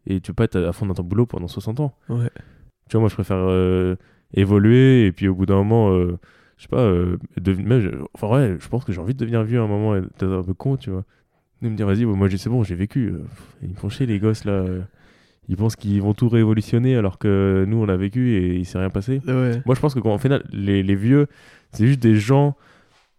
Et 0.08 0.20
tu 0.20 0.32
peux 0.32 0.34
pas 0.34 0.44
être 0.44 0.56
à 0.66 0.72
fond 0.72 0.86
dans 0.86 0.94
ton 0.94 1.04
boulot 1.04 1.24
pendant 1.26 1.46
60 1.46 1.78
ans. 1.78 1.94
Ouais. 2.08 2.30
Tu 2.88 2.92
vois, 2.94 3.00
moi 3.02 3.08
je 3.08 3.14
préfère 3.14 3.36
euh, 3.38 3.94
évoluer 4.34 5.06
et 5.06 5.12
puis 5.12 5.28
au 5.28 5.34
bout 5.36 5.46
d'un 5.46 5.54
moment, 5.54 5.92
euh, 5.92 6.18
je 6.62 6.68
sais 6.68 6.68
pas, 6.68 6.78
euh, 6.82 7.16
deven- 7.40 7.64
même, 7.66 7.80
je- 7.80 7.90
enfin 8.14 8.28
ouais, 8.28 8.56
je 8.60 8.68
pense 8.68 8.84
que 8.84 8.92
j'ai 8.92 9.00
envie 9.00 9.14
de 9.14 9.18
devenir 9.18 9.42
vieux 9.42 9.58
à 9.58 9.64
un 9.64 9.66
moment 9.66 9.96
et 9.96 10.00
d'être 10.00 10.22
un 10.22 10.44
peu 10.44 10.54
con, 10.54 10.76
tu 10.76 10.90
vois. 10.90 11.02
De 11.60 11.68
me 11.68 11.74
dire, 11.74 11.88
vas-y, 11.88 12.04
bon, 12.04 12.14
moi 12.14 12.28
c'est 12.30 12.48
bon, 12.48 12.62
j'ai 12.62 12.76
vécu. 12.76 13.08
euh, 13.08 13.18
Ils 13.64 13.70
me 13.70 13.74
font 13.74 13.88
chier 13.88 14.06
les 14.06 14.20
gosses 14.20 14.44
là. 14.44 14.52
euh. 14.52 14.80
Ils 15.48 15.56
pensent 15.56 15.74
qu'ils 15.74 16.00
vont 16.00 16.14
tout 16.14 16.28
révolutionner 16.28 16.94
alors 16.94 17.18
que 17.18 17.64
nous 17.66 17.78
on 17.78 17.88
a 17.88 17.96
vécu 17.96 18.30
et 18.36 18.54
il 18.54 18.64
s'est 18.64 18.78
rien 18.78 18.90
passé. 18.90 19.20
Ouais. 19.26 19.60
Moi, 19.66 19.74
je 19.74 19.80
pense 19.80 19.92
que 19.92 19.98
quand, 19.98 20.14
au 20.14 20.18
final, 20.18 20.44
les, 20.52 20.84
les 20.84 20.94
vieux, 20.94 21.26
c'est 21.72 21.88
juste 21.88 22.00
des 22.00 22.14
gens 22.14 22.54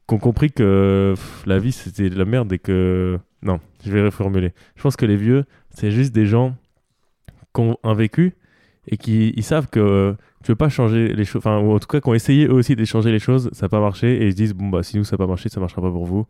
qui 0.07 0.15
ont 0.15 0.19
compris 0.19 0.49
que 0.49 1.11
pff, 1.15 1.43
la 1.45 1.59
vie, 1.59 1.73
c'était 1.73 2.09
de 2.09 2.17
la 2.17 2.23
merde 2.23 2.51
et 2.53 2.59
que... 2.59 3.19
Non, 3.41 3.59
je 3.85 3.91
vais 3.91 4.03
reformuler. 4.05 4.53
Je 4.77 4.81
pense 4.83 4.95
que 4.95 5.05
les 5.05 5.17
vieux, 5.17 5.43
c'est 5.71 5.91
juste 5.91 6.15
des 6.15 6.25
gens 6.25 6.55
qui 7.53 7.59
ont 7.61 7.77
un 7.83 7.93
vécu 7.93 8.33
et 8.87 8.95
qui 8.95 9.33
ils 9.35 9.43
savent 9.43 9.67
que 9.69 10.15
tu 10.43 10.51
veux 10.51 10.55
pas 10.55 10.69
changer 10.69 11.13
les 11.13 11.25
choses, 11.25 11.39
enfin, 11.39 11.59
ou 11.59 11.71
en 11.73 11.79
tout 11.79 11.87
cas, 11.87 11.99
qui 12.01 12.09
ont 12.09 12.13
essayé 12.13 12.45
eux 12.47 12.53
aussi 12.53 12.75
de 12.75 12.83
changer 12.85 13.11
les 13.11 13.19
choses, 13.19 13.49
ça 13.53 13.65
n'a 13.65 13.69
pas 13.69 13.79
marché 13.79 14.21
et 14.21 14.27
ils 14.27 14.31
se 14.31 14.37
disent, 14.37 14.53
bon, 14.53 14.69
bah, 14.69 14.83
si 14.83 14.97
nous, 14.97 15.03
ça 15.03 15.13
n'a 15.15 15.17
pas 15.17 15.27
marché, 15.27 15.49
ça 15.49 15.59
marchera 15.59 15.81
pas 15.81 15.91
pour 15.91 16.05
vous. 16.05 16.25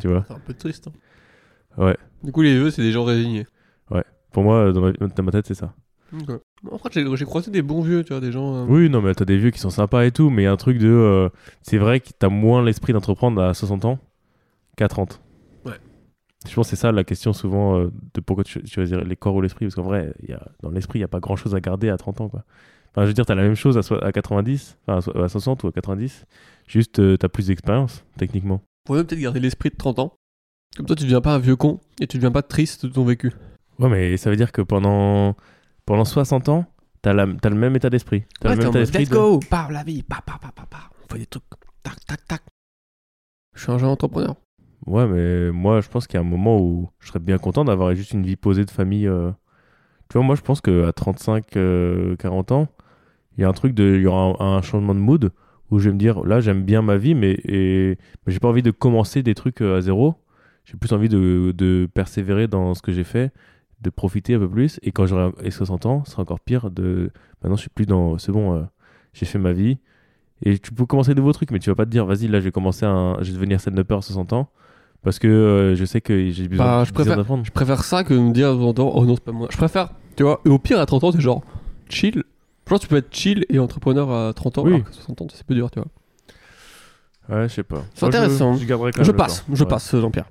Tu 0.00 0.08
vois 0.08 0.24
C'est 0.26 0.34
un 0.34 0.38
peu 0.40 0.54
triste. 0.54 0.88
hein. 0.88 1.84
Ouais. 1.84 1.96
Du 2.22 2.32
coup, 2.32 2.42
les 2.42 2.54
vieux, 2.54 2.70
c'est 2.70 2.82
des 2.82 2.92
gens 2.92 3.04
résignés. 3.04 3.46
Pour 4.32 4.44
moi, 4.44 4.72
dans 4.72 4.80
ma, 4.80 4.92
dans 4.92 5.22
ma 5.24 5.30
tête, 5.30 5.46
c'est 5.46 5.52
ça. 5.54 5.74
En 6.70 6.78
fait, 6.78 6.92
j'ai 7.16 7.24
croisé 7.26 7.50
des 7.50 7.60
bons 7.60 7.82
vieux, 7.82 8.02
tu 8.02 8.14
vois, 8.14 8.20
des 8.20 8.32
gens. 8.32 8.54
euh, 8.54 8.66
Oui, 8.66 8.88
non, 8.88 9.02
mais 9.02 9.14
t'as 9.14 9.26
des 9.26 9.36
vieux 9.36 9.50
qui 9.50 9.58
sont 9.58 9.68
sympas 9.68 10.04
et 10.04 10.10
tout, 10.10 10.30
mais 10.30 10.42
il 10.42 10.44
y 10.46 10.48
a 10.48 10.52
un 10.52 10.56
truc 10.56 10.78
de. 10.78 10.88
euh, 10.88 11.28
c'est 11.60 11.76
vrai 11.76 12.00
que 12.00 12.08
t'as 12.18 12.30
moins 12.30 12.64
l'esprit 12.64 12.94
d'entreprendre 12.94 13.42
à 13.42 13.52
60 13.52 13.84
ans 13.84 13.98
qu'à 14.76 14.88
30. 14.88 15.20
Ouais. 15.66 15.72
Je 16.48 16.54
pense 16.54 16.66
que 16.66 16.76
c'est 16.76 16.80
ça 16.80 16.92
la 16.92 17.04
question 17.04 17.34
souvent 17.34 17.78
euh, 17.78 17.90
de 18.14 18.20
pourquoi 18.22 18.42
tu 18.44 18.66
choisis 18.66 18.96
les 18.96 19.16
corps 19.16 19.34
ou 19.34 19.42
l'esprit, 19.42 19.66
parce 19.66 19.74
qu'en 19.74 19.82
vrai, 19.82 20.14
il 20.22 20.30
y 20.30 20.32
a, 20.32 20.42
dans 20.62 20.70
l'esprit, 20.70 20.98
il 20.98 21.02
n'y 21.02 21.04
a 21.04 21.08
pas 21.08 21.20
grand 21.20 21.36
chose 21.36 21.54
à 21.54 21.60
garder 21.60 21.90
à 21.90 21.98
30 21.98 22.22
ans, 22.22 22.28
quoi. 22.30 22.44
Enfin, 22.92 23.02
je 23.02 23.06
veux 23.08 23.14
dire, 23.14 23.24
t'as 23.26 23.34
la 23.34 23.42
même 23.42 23.54
chose 23.54 23.78
à, 23.78 23.82
so- 23.82 24.02
à 24.04 24.12
90, 24.12 24.76
enfin, 24.86 24.98
à 24.98 25.00
so- 25.00 25.18
à 25.18 25.28
60 25.28 25.64
ou 25.64 25.68
à 25.68 25.72
90, 25.72 26.26
juste 26.66 26.98
euh, 26.98 27.16
t'as 27.16 27.28
plus 27.28 27.46
d'expérience, 27.46 28.04
techniquement. 28.18 28.60
Faut 28.86 28.94
même 28.94 29.06
peut-être 29.06 29.20
garder 29.20 29.40
l'esprit 29.40 29.70
de 29.70 29.76
30 29.76 29.98
ans. 29.98 30.14
Comme 30.76 30.86
ça, 30.88 30.94
tu 30.94 31.04
deviens 31.04 31.20
pas 31.20 31.34
un 31.34 31.38
vieux 31.38 31.56
con 31.56 31.80
et 32.00 32.06
tu 32.06 32.16
deviens 32.18 32.30
pas 32.30 32.42
triste 32.42 32.86
de 32.86 32.92
ton 32.92 33.04
vécu. 33.04 33.32
Ouais, 33.78 33.88
mais 33.88 34.16
ça 34.16 34.28
veut 34.30 34.36
dire 34.36 34.52
que 34.52 34.60
pendant, 34.62 35.36
pendant 35.86 36.04
60 36.04 36.48
ans, 36.50 36.66
t'as, 37.02 37.12
le 37.14 37.54
même 37.54 37.76
état 37.76 37.88
d'esprit. 37.90 38.24
T'as 38.40 38.50
le 38.50 38.56
même 38.56 38.68
état 38.68 38.78
d'esprit. 38.80 39.04
de- 39.06 39.10
go, 39.10 39.40
par 39.50 39.70
la 39.72 39.82
vie, 39.84 40.02
pa, 40.02 40.20
pa, 40.24 40.38
pa, 40.40 40.52
pa, 40.54 40.66
pa. 40.68 40.78
On 41.04 41.12
fait 41.12 41.18
des 41.20 41.26
trucs, 41.26 41.44
tac, 41.82 41.94
tac, 42.06 42.26
tac. 42.26 42.42
Je 43.54 43.62
suis 43.62 43.72
un 43.72 43.78
jeune 43.78 43.88
entrepreneur. 43.90 44.34
Ouais, 44.86 45.06
mais 45.06 45.50
moi, 45.52 45.80
je 45.80 45.88
pense 45.88 46.06
qu'il 46.06 46.14
y 46.14 46.22
a 46.22 46.26
un 46.26 46.28
moment 46.28 46.58
où 46.60 46.90
je 47.00 47.08
serais 47.08 47.20
bien 47.20 47.38
content 47.38 47.64
d'avoir 47.64 47.94
juste 47.94 48.12
une 48.12 48.24
vie 48.24 48.36
posée 48.36 48.64
de 48.64 48.70
famille. 48.70 49.06
euh. 49.06 49.30
Tu 50.08 50.18
vois, 50.18 50.26
moi, 50.26 50.34
je 50.34 50.40
pense 50.42 50.60
qu'à 50.60 50.92
35, 50.92 51.56
euh, 51.56 52.16
40 52.16 52.52
ans, 52.52 52.68
il 53.38 53.42
y 53.42 53.44
a 53.44 53.48
un 53.48 53.52
truc 53.52 53.74
de. 53.74 53.96
Il 53.96 54.02
y 54.02 54.06
aura 54.06 54.34
un, 54.42 54.56
un 54.58 54.62
changement 54.62 54.94
de 54.94 55.00
mood 55.00 55.30
où 55.70 55.78
je 55.78 55.88
vais 55.88 55.94
me 55.94 55.98
dire, 55.98 56.22
là, 56.24 56.40
j'aime 56.40 56.62
bien 56.64 56.82
ma 56.82 56.96
vie, 56.98 57.14
mais, 57.14 57.32
et, 57.44 57.96
mais 58.26 58.32
j'ai 58.32 58.38
pas 58.40 58.48
envie 58.48 58.62
de 58.62 58.70
commencer 58.70 59.22
des 59.22 59.34
trucs 59.34 59.62
euh, 59.62 59.78
à 59.78 59.80
zéro. 59.80 60.14
J'ai 60.64 60.76
plus 60.76 60.92
envie 60.92 61.08
de, 61.08 61.52
de 61.56 61.88
persévérer 61.92 62.46
dans 62.46 62.74
ce 62.74 62.82
que 62.82 62.92
j'ai 62.92 63.04
fait, 63.04 63.32
de 63.80 63.90
profiter 63.90 64.34
un 64.34 64.38
peu 64.38 64.48
plus. 64.50 64.78
Et 64.82 64.92
quand 64.92 65.06
j'aurai 65.06 65.30
et 65.42 65.50
60 65.50 65.86
ans, 65.86 66.02
ce 66.04 66.12
sera 66.12 66.22
encore 66.22 66.40
pire. 66.40 66.70
De... 66.70 67.10
Maintenant, 67.42 67.56
je 67.56 67.62
suis 67.62 67.70
plus 67.70 67.86
dans. 67.86 68.18
C'est 68.18 68.32
bon, 68.32 68.54
euh, 68.54 68.62
j'ai 69.14 69.24
fait 69.26 69.38
ma 69.38 69.52
vie. 69.52 69.78
Et 70.44 70.58
tu 70.58 70.72
peux 70.72 70.84
commencer 70.86 71.14
de 71.14 71.20
nouveaux 71.20 71.32
trucs, 71.32 71.50
mais 71.52 71.58
tu 71.58 71.70
vas 71.70 71.76
pas 71.76 71.84
te 71.86 71.90
dire, 71.90 72.04
vas-y, 72.04 72.26
là, 72.28 72.38
je 72.40 72.44
vais 72.44 72.50
commencer 72.52 72.84
un... 72.84 73.16
Je 73.20 73.28
vais 73.30 73.34
devenir 73.34 73.60
stand-upper 73.60 73.94
à 73.94 74.02
60 74.02 74.32
ans. 74.32 74.50
Parce 75.02 75.18
que 75.18 75.26
euh, 75.28 75.74
je 75.74 75.84
sais 75.84 76.00
que 76.00 76.30
j'ai 76.30 76.48
besoin, 76.48 76.64
Bah, 76.66 76.84
je 76.84 76.92
préfère- 76.92 77.16
d'apprendre. 77.16 77.44
Je 77.44 77.50
préfère 77.50 77.82
ça 77.82 78.04
que 78.04 78.12
de 78.14 78.18
me 78.18 78.32
dire 78.32 78.50
oh 78.58 78.72
non, 79.06 79.14
c'est 79.14 79.24
pas 79.24 79.32
moi. 79.32 79.48
Je 79.50 79.56
préfère, 79.56 79.90
tu 80.16 80.22
vois, 80.22 80.40
et 80.44 80.48
au 80.48 80.58
pire, 80.58 80.78
à 80.80 80.86
30 80.86 81.04
ans, 81.04 81.12
t'es 81.12 81.20
genre 81.20 81.42
chill. 81.88 82.22
Que 82.78 82.82
tu 82.82 82.88
peux 82.88 82.96
être 82.96 83.14
chill 83.14 83.44
et 83.48 83.58
entrepreneur 83.58 84.10
à 84.10 84.32
30 84.34 84.58
ans, 84.58 84.64
Oui. 84.64 84.74
alors 84.74 84.84
qu'à 84.86 84.92
60 84.92 85.22
ans, 85.22 85.26
c'est 85.32 85.44
peu 85.46 85.54
dur, 85.54 85.70
tu 85.70 85.80
vois. 85.80 85.88
Ouais, 87.36 87.48
je 87.48 87.54
sais 87.54 87.62
pas. 87.62 87.82
C'est 87.94 88.02
Moi, 88.02 88.10
je- 88.10 88.16
intéressant. 88.18 88.54
Je, 88.56 88.64
garderai 88.66 88.90
quand 88.92 88.98
même 88.98 89.06
Je 89.06 89.10
le 89.12 89.16
passe, 89.16 89.44
temps. 89.46 89.54
je 89.54 89.62
Ouais. 89.64 89.68
passe, 89.70 89.96
Jean-Pierre. 89.96 90.30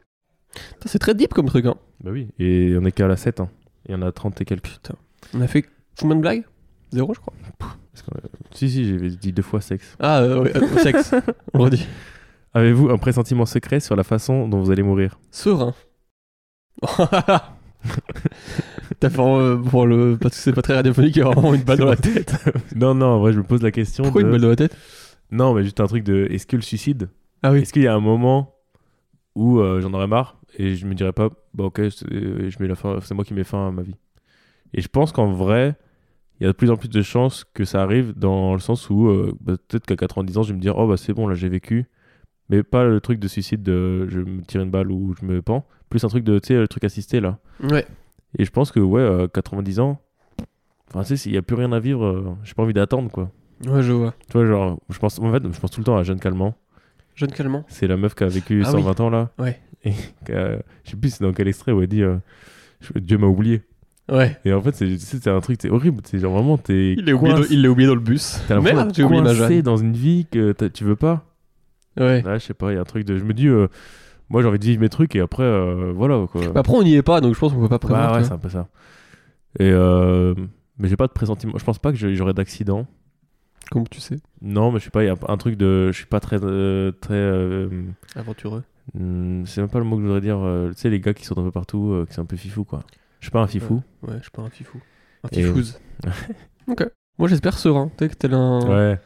Putain, 0.54 0.90
C'est 0.90 1.00
très 1.00 1.14
deep 1.16 1.34
comme 1.34 1.46
truc, 1.48 1.66
hein. 1.66 1.76
Bah 2.04 2.12
oui, 2.12 2.28
et 2.40 2.76
on 2.80 2.84
est 2.86 2.92
qu'à 2.92 3.08
la 3.08 3.16
7. 3.16 3.40
Hein. 3.40 3.50
Il 3.88 3.92
y 3.92 3.96
en 3.96 4.02
a 4.02 4.12
30 4.12 4.42
et 4.42 4.46
quelques. 4.46 4.64
Putain. 4.70 4.96
On 5.34 5.42
a 5.42 5.48
fait 5.48 5.66
combien 6.00 6.16
de 6.18 6.22
blagues? 6.22 6.44
Zéro, 6.92 7.14
je 7.14 7.20
crois. 7.20 7.34
Parce 7.58 8.04
euh, 8.16 8.28
Si, 8.54 8.70
si, 8.70 8.86
j'ai 8.86 9.10
dit 9.12 9.32
deux 9.32 9.42
fois 9.44 9.62
sexe. 9.62 9.96
Ah, 10.00 10.20
euh, 10.22 10.42
ouais, 10.44 10.56
euh, 10.58 10.78
sexe. 10.80 11.14
On 11.54 11.60
redit. 11.60 11.88
Avez-vous 12.54 12.90
un 12.90 12.98
pressentiment 12.98 13.46
secret 13.46 13.80
sur 13.80 13.96
la 13.96 14.04
façon 14.04 14.48
dont 14.50 14.60
vous 14.62 14.72
allez 14.72 14.84
mourir? 14.84 15.18
Serein. 15.32 15.74
T'as 19.02 19.10
fait 19.10 19.20
euh, 19.22 19.58
pour 19.58 19.86
le. 19.88 20.16
Parce 20.22 20.36
que 20.36 20.42
c'est 20.42 20.54
pas 20.54 20.62
très 20.62 20.76
radiophonique, 20.76 21.16
il 21.18 21.20
y 21.20 21.22
a 21.24 21.26
vraiment 21.26 21.54
une 21.54 21.64
balle 21.64 21.80
dans 21.80 21.90
la 21.90 21.96
tête. 21.98 22.34
Non, 22.76 22.94
non, 22.96 23.08
en 23.08 23.20
vrai, 23.20 23.34
je 23.34 23.40
me 23.40 23.44
pose 23.44 23.62
la 23.62 23.72
question. 23.72 24.04
Pourquoi 24.06 24.22
de- 24.22 24.28
une 24.28 24.32
balle 24.32 24.42
dans 24.42 24.50
la 24.50 24.56
tête? 24.56 24.78
Non, 25.32 25.54
mais 25.54 25.64
juste 25.64 25.80
un 25.82 25.88
truc 25.88 26.04
de. 26.04 26.28
Est-ce 26.30 26.46
que 26.48 26.56
le 26.56 26.62
suicide 26.62 27.10
Ah 27.44 27.52
oui. 27.52 27.60
Est-ce 27.62 27.74
qu'il 27.74 27.82
y 27.82 27.88
a 27.88 27.94
un 27.96 28.00
moment 28.00 28.54
où 29.36 29.60
euh, 29.60 29.82
j'en 29.82 29.94
aurais 29.94 30.08
marre? 30.08 30.38
Et 30.58 30.76
je 30.76 30.86
me 30.86 30.94
dirais 30.94 31.14
pas, 31.14 31.30
bah 31.54 31.64
ok, 31.66 31.82
c'est 31.90 32.06
je 32.50 32.58
mets 32.62 32.68
la 32.68 32.76
fin, 32.76 33.00
c'est 33.02 33.14
moi 33.16 33.24
qui 33.26 33.34
mets 33.34 33.44
fin 33.44 33.70
à 33.70 33.72
ma 33.72 33.82
vie. 33.82 33.96
Et 34.74 34.82
je 34.82 34.88
pense 34.88 35.12
qu'en 35.12 35.32
vrai, 35.34 35.76
il 36.40 36.44
y 36.44 36.46
a 36.46 36.50
de 36.52 36.56
plus 36.56 36.70
en 36.70 36.78
plus 36.78 36.90
de 36.90 37.02
chances 37.02 37.44
que 37.54 37.66
ça 37.66 37.82
arrive 37.82 38.14
dans 38.18 38.54
le 38.54 38.60
sens 38.60 38.90
où 38.90 39.08
euh, 39.08 39.34
bah, 39.42 39.54
peut-être 39.68 39.86
qu'à 39.86 39.96
90 39.96 40.38
ans, 40.38 40.44
je 40.44 40.50
vais 40.50 40.56
me 40.58 40.62
dire, 40.62 40.78
oh 40.78 40.88
bah 40.88 40.98
c'est 40.98 41.14
bon, 41.14 41.28
là 41.28 41.34
j'ai 41.36 41.50
vécu. 41.50 41.86
Mais 42.50 42.64
pas 42.64 42.84
le 42.84 43.00
truc 43.00 43.20
de 43.20 43.28
suicide 43.30 43.64
de 43.64 44.08
je 44.10 44.20
me 44.20 44.42
tire 44.44 44.62
une 44.62 44.70
balle 44.72 44.92
ou 44.92 45.16
je 45.20 45.26
me 45.26 45.42
pends. 45.42 45.66
Plus 45.90 46.04
un 46.04 46.10
truc 46.10 46.24
de, 46.26 46.38
tu 46.40 46.48
sais, 46.48 46.56
le 46.56 46.68
truc 46.68 46.84
assisté 46.84 47.20
là. 47.22 47.40
Ouais. 47.64 47.86
Et 48.38 48.46
je 48.46 48.52
pense 48.52 48.72
que, 48.72 48.80
ouais, 48.80 49.04
à 49.24 49.28
90 49.28 49.80
ans, 49.80 50.00
enfin, 50.90 51.02
tu 51.02 51.08
sais, 51.10 51.18
s'il 51.18 51.34
y 51.34 51.38
a 51.38 51.42
plus 51.42 51.56
rien 51.56 51.72
à 51.72 51.80
vivre, 51.80 52.06
euh, 52.06 52.24
j'ai 52.44 52.54
pas 52.54 52.64
envie 52.64 52.74
d'attendre 52.74 53.12
quoi. 53.12 53.30
Ouais, 53.68 53.84
je 53.84 53.92
vois. 53.92 54.14
Tu 54.30 54.34
vois, 54.38 54.46
genre, 54.46 54.80
je 54.90 54.98
pense, 55.00 55.20
en 55.20 55.32
fait, 55.32 55.44
je 55.44 55.60
pense 55.60 55.72
tout 55.72 55.82
le 55.82 55.86
temps 55.86 55.98
à 55.98 56.04
Jeanne 56.04 56.20
Calment. 56.20 56.56
Jeune 57.14 57.32
calmant. 57.32 57.66
C'est 57.68 57.88
la 57.88 57.98
meuf 57.98 58.16
qui 58.16 58.24
a 58.24 58.28
vécu 58.28 58.64
Ah 58.66 58.72
120 58.72 59.00
ans 59.02 59.10
là. 59.10 59.32
Ouais. 59.38 59.60
Et 59.84 59.92
je 60.28 60.90
sais 60.92 60.96
plus 60.96 61.10
c'est 61.10 61.24
dans 61.24 61.34
quel 61.34 61.48
extrait 61.48 61.72
où 61.72 61.82
elle 61.82 61.88
dit 61.88 62.04
euh, 62.04 62.18
Dieu 62.96 63.18
m'a 63.18 63.28
oublié. 63.28 63.62
Ouais. 64.10 64.38
Et 64.46 64.54
en 64.54 64.62
fait, 64.62 64.74
c'est 64.76 64.98
c'est 64.98 65.28
un 65.30 65.40
truc, 65.42 65.60
c'est 65.62 65.70
horrible. 65.70 66.02
C'est 66.06 66.20
genre 66.20 66.34
vraiment, 66.34 66.58
t'es. 66.58 66.94
Il 66.94 67.06
l'a 67.06 67.14
oublié, 67.14 67.34
dans- 67.36 67.44
il 67.50 67.68
oublié 67.68 67.90
le 67.94 68.00
bus. 68.00 68.40
T'as 68.48 68.56
l'impression 68.56 68.88
j'ai 68.94 69.04
oublié 69.04 69.22
ma 69.22 69.34
Jeanne. 69.34 69.62
dans 69.62 69.78
une 69.78 69.94
vie 69.94 70.26
que 70.32 70.54
tu 70.68 70.84
veux 70.84 70.96
pas. 70.96 71.26
Ouais. 71.98 72.24
Ouais, 72.26 72.40
je 72.40 72.46
sais 72.46 72.54
pas, 72.54 72.72
il 72.72 72.76
y 72.76 72.78
a 72.78 72.82
un 72.82 72.86
truc 72.86 73.06
de. 73.06 73.18
Je 73.18 73.24
me 73.24 73.34
dis, 73.34 73.48
euh, 73.48 73.68
moi 74.32 74.42
j'ai 74.42 74.48
envie 74.48 74.60
de 74.60 74.64
vivre 74.66 74.82
mes 74.82 74.90
trucs 74.90 75.16
et 75.16 75.20
après, 75.20 75.44
euh, 75.44 75.92
voilà 75.96 76.26
quoi. 76.32 76.42
Bah, 76.50 76.62
après, 76.62 76.74
on 76.74 76.84
n'y 76.84 76.96
est 76.96 77.02
pas, 77.04 77.22
donc 77.22 77.36
je 77.36 77.40
pense 77.40 77.54
qu'on 77.54 77.60
peut 77.62 77.70
pas 77.70 77.80
prévoir. 77.80 78.08
Bah 78.10 78.16
ouais, 78.16 78.22
tu 78.22 78.28
c'est 78.28 78.34
un 78.34 78.38
peu 78.38 78.50
ça. 78.50 78.68
Et 79.60 79.70
euh, 79.72 80.34
mais 80.78 80.88
j'ai 80.88 80.96
pas 80.96 81.08
de 81.08 81.12
pressentiment. 81.12 81.54
Je 81.58 81.64
pense 81.64 81.80
pas 81.80 81.92
que 81.92 81.98
j'aurai 82.16 82.34
d'accident. 82.34 82.88
Comme 83.70 83.88
tu 83.88 84.00
sais. 84.00 84.18
Non, 84.42 84.72
mais 84.72 84.80
je 84.80 84.86
sais 84.86 84.90
pas, 84.90 85.04
il 85.04 85.08
y 85.08 85.10
a 85.10 85.16
un 85.28 85.38
truc 85.38 85.56
de. 85.58 85.92
Je 85.92 85.98
suis 85.98 86.06
pas 86.06 86.20
très. 86.20 86.38
euh, 86.42 86.92
très 86.92 87.14
euh, 87.14 87.70
Aventureux. 88.16 88.64
hmm, 88.96 89.46
c'est 89.46 89.62
même 89.62 89.70
pas 89.70 89.80
le 89.80 89.86
mot 89.86 89.96
que 89.98 90.02
je 90.02 90.08
voudrais 90.08 90.22
dire. 90.22 90.40
tu 90.74 90.82
sais, 90.82 90.90
les 90.90 91.00
gars 91.00 91.14
qui 91.14 91.26
sont 91.26 91.38
un 91.38 91.44
peu 91.44 91.52
partout, 91.52 91.92
euh, 91.92 92.06
qui 92.06 92.14
sont 92.14 92.22
un 92.22 92.26
peu 92.26 92.38
fifou 92.38 92.64
quoi. 92.64 92.84
Je 93.20 93.26
suis 93.26 93.32
pas 93.32 93.42
un 93.42 93.48
fifou. 93.48 93.82
Ouais, 94.02 94.16
je 94.18 94.22
suis 94.24 94.32
pas 94.32 94.42
un 94.42 94.50
fifou. 94.50 94.80
Un 95.24 95.28
Et- 95.32 95.44
fifouze. 95.44 95.80
ok. 96.68 96.88
Moi, 97.20 97.28
j'espère 97.28 97.58
serein. 97.60 97.92
Tu 97.98 98.06
sais 98.06 98.10
que 98.10 98.16
tel 98.16 98.34
un. 98.34 98.60
Ouais. 98.68 99.00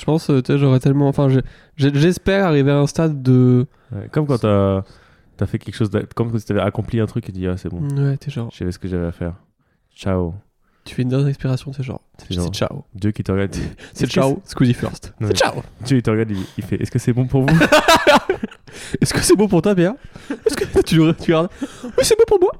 Je 0.00 0.04
pense, 0.06 0.30
euh, 0.30 0.40
tu 0.40 0.50
sais, 0.52 0.58
j'aurais 0.58 0.80
tellement. 0.80 1.08
Enfin, 1.08 1.28
j'espère 1.76 2.46
arriver 2.46 2.70
à 2.70 2.78
un 2.78 2.86
stade 2.86 3.22
de. 3.22 3.66
Ouais, 3.92 4.08
Comme 4.10 4.26
quand 4.26 4.38
t'as 4.38 4.82
as 5.40 5.46
fait 5.46 5.58
quelque 5.58 5.74
chose, 5.74 5.90
comme 6.16 6.38
si 6.38 6.46
t'avais 6.46 6.60
accompli 6.60 7.00
un 7.00 7.06
truc 7.06 7.28
et 7.28 7.32
dit 7.32 7.46
ah 7.46 7.56
c'est 7.58 7.68
bon, 7.68 7.86
Ouais, 7.96 8.16
t'es 8.16 8.30
genre. 8.30 8.48
je 8.52 8.58
savais 8.58 8.72
ce 8.72 8.78
que 8.78 8.88
j'avais 8.88 9.06
à 9.06 9.12
faire. 9.12 9.34
Ciao. 9.94 10.34
Tu 10.84 10.94
fais 10.94 11.02
une 11.02 11.08
dernière 11.10 11.28
expiration, 11.28 11.72
c'est 11.74 11.82
genre. 11.82 12.00
C'est 12.18 12.34
ciao. 12.50 12.84
Dieu 12.94 13.10
qui 13.10 13.22
te 13.22 13.30
regarde. 13.30 13.54
C'est 13.92 14.06
ciao. 14.10 14.40
Squeezie 14.46 14.72
first. 14.74 15.12
C'est 15.20 15.36
ciao. 15.36 15.62
Dieu 15.84 15.98
il 15.98 16.02
te 16.02 16.10
regarde, 16.10 16.30
il, 16.30 16.38
il 16.56 16.64
fait 16.64 16.76
Est-ce 16.80 16.90
que 16.90 16.98
c'est 16.98 17.12
bon 17.12 17.26
pour 17.26 17.42
vous? 17.42 17.58
Est-ce 19.00 19.12
que 19.12 19.20
c'est 19.20 19.36
bon 19.36 19.48
pour 19.48 19.60
ta 19.62 19.74
bière 19.74 19.92
Est-ce 20.46 20.56
que 20.56 20.64
tu, 20.82 20.96
tu 20.96 21.00
regardes? 21.34 21.50
Oui, 21.84 22.02
c'est 22.02 22.16
bon 22.16 22.24
pour 22.26 22.40
moi. 22.40 22.52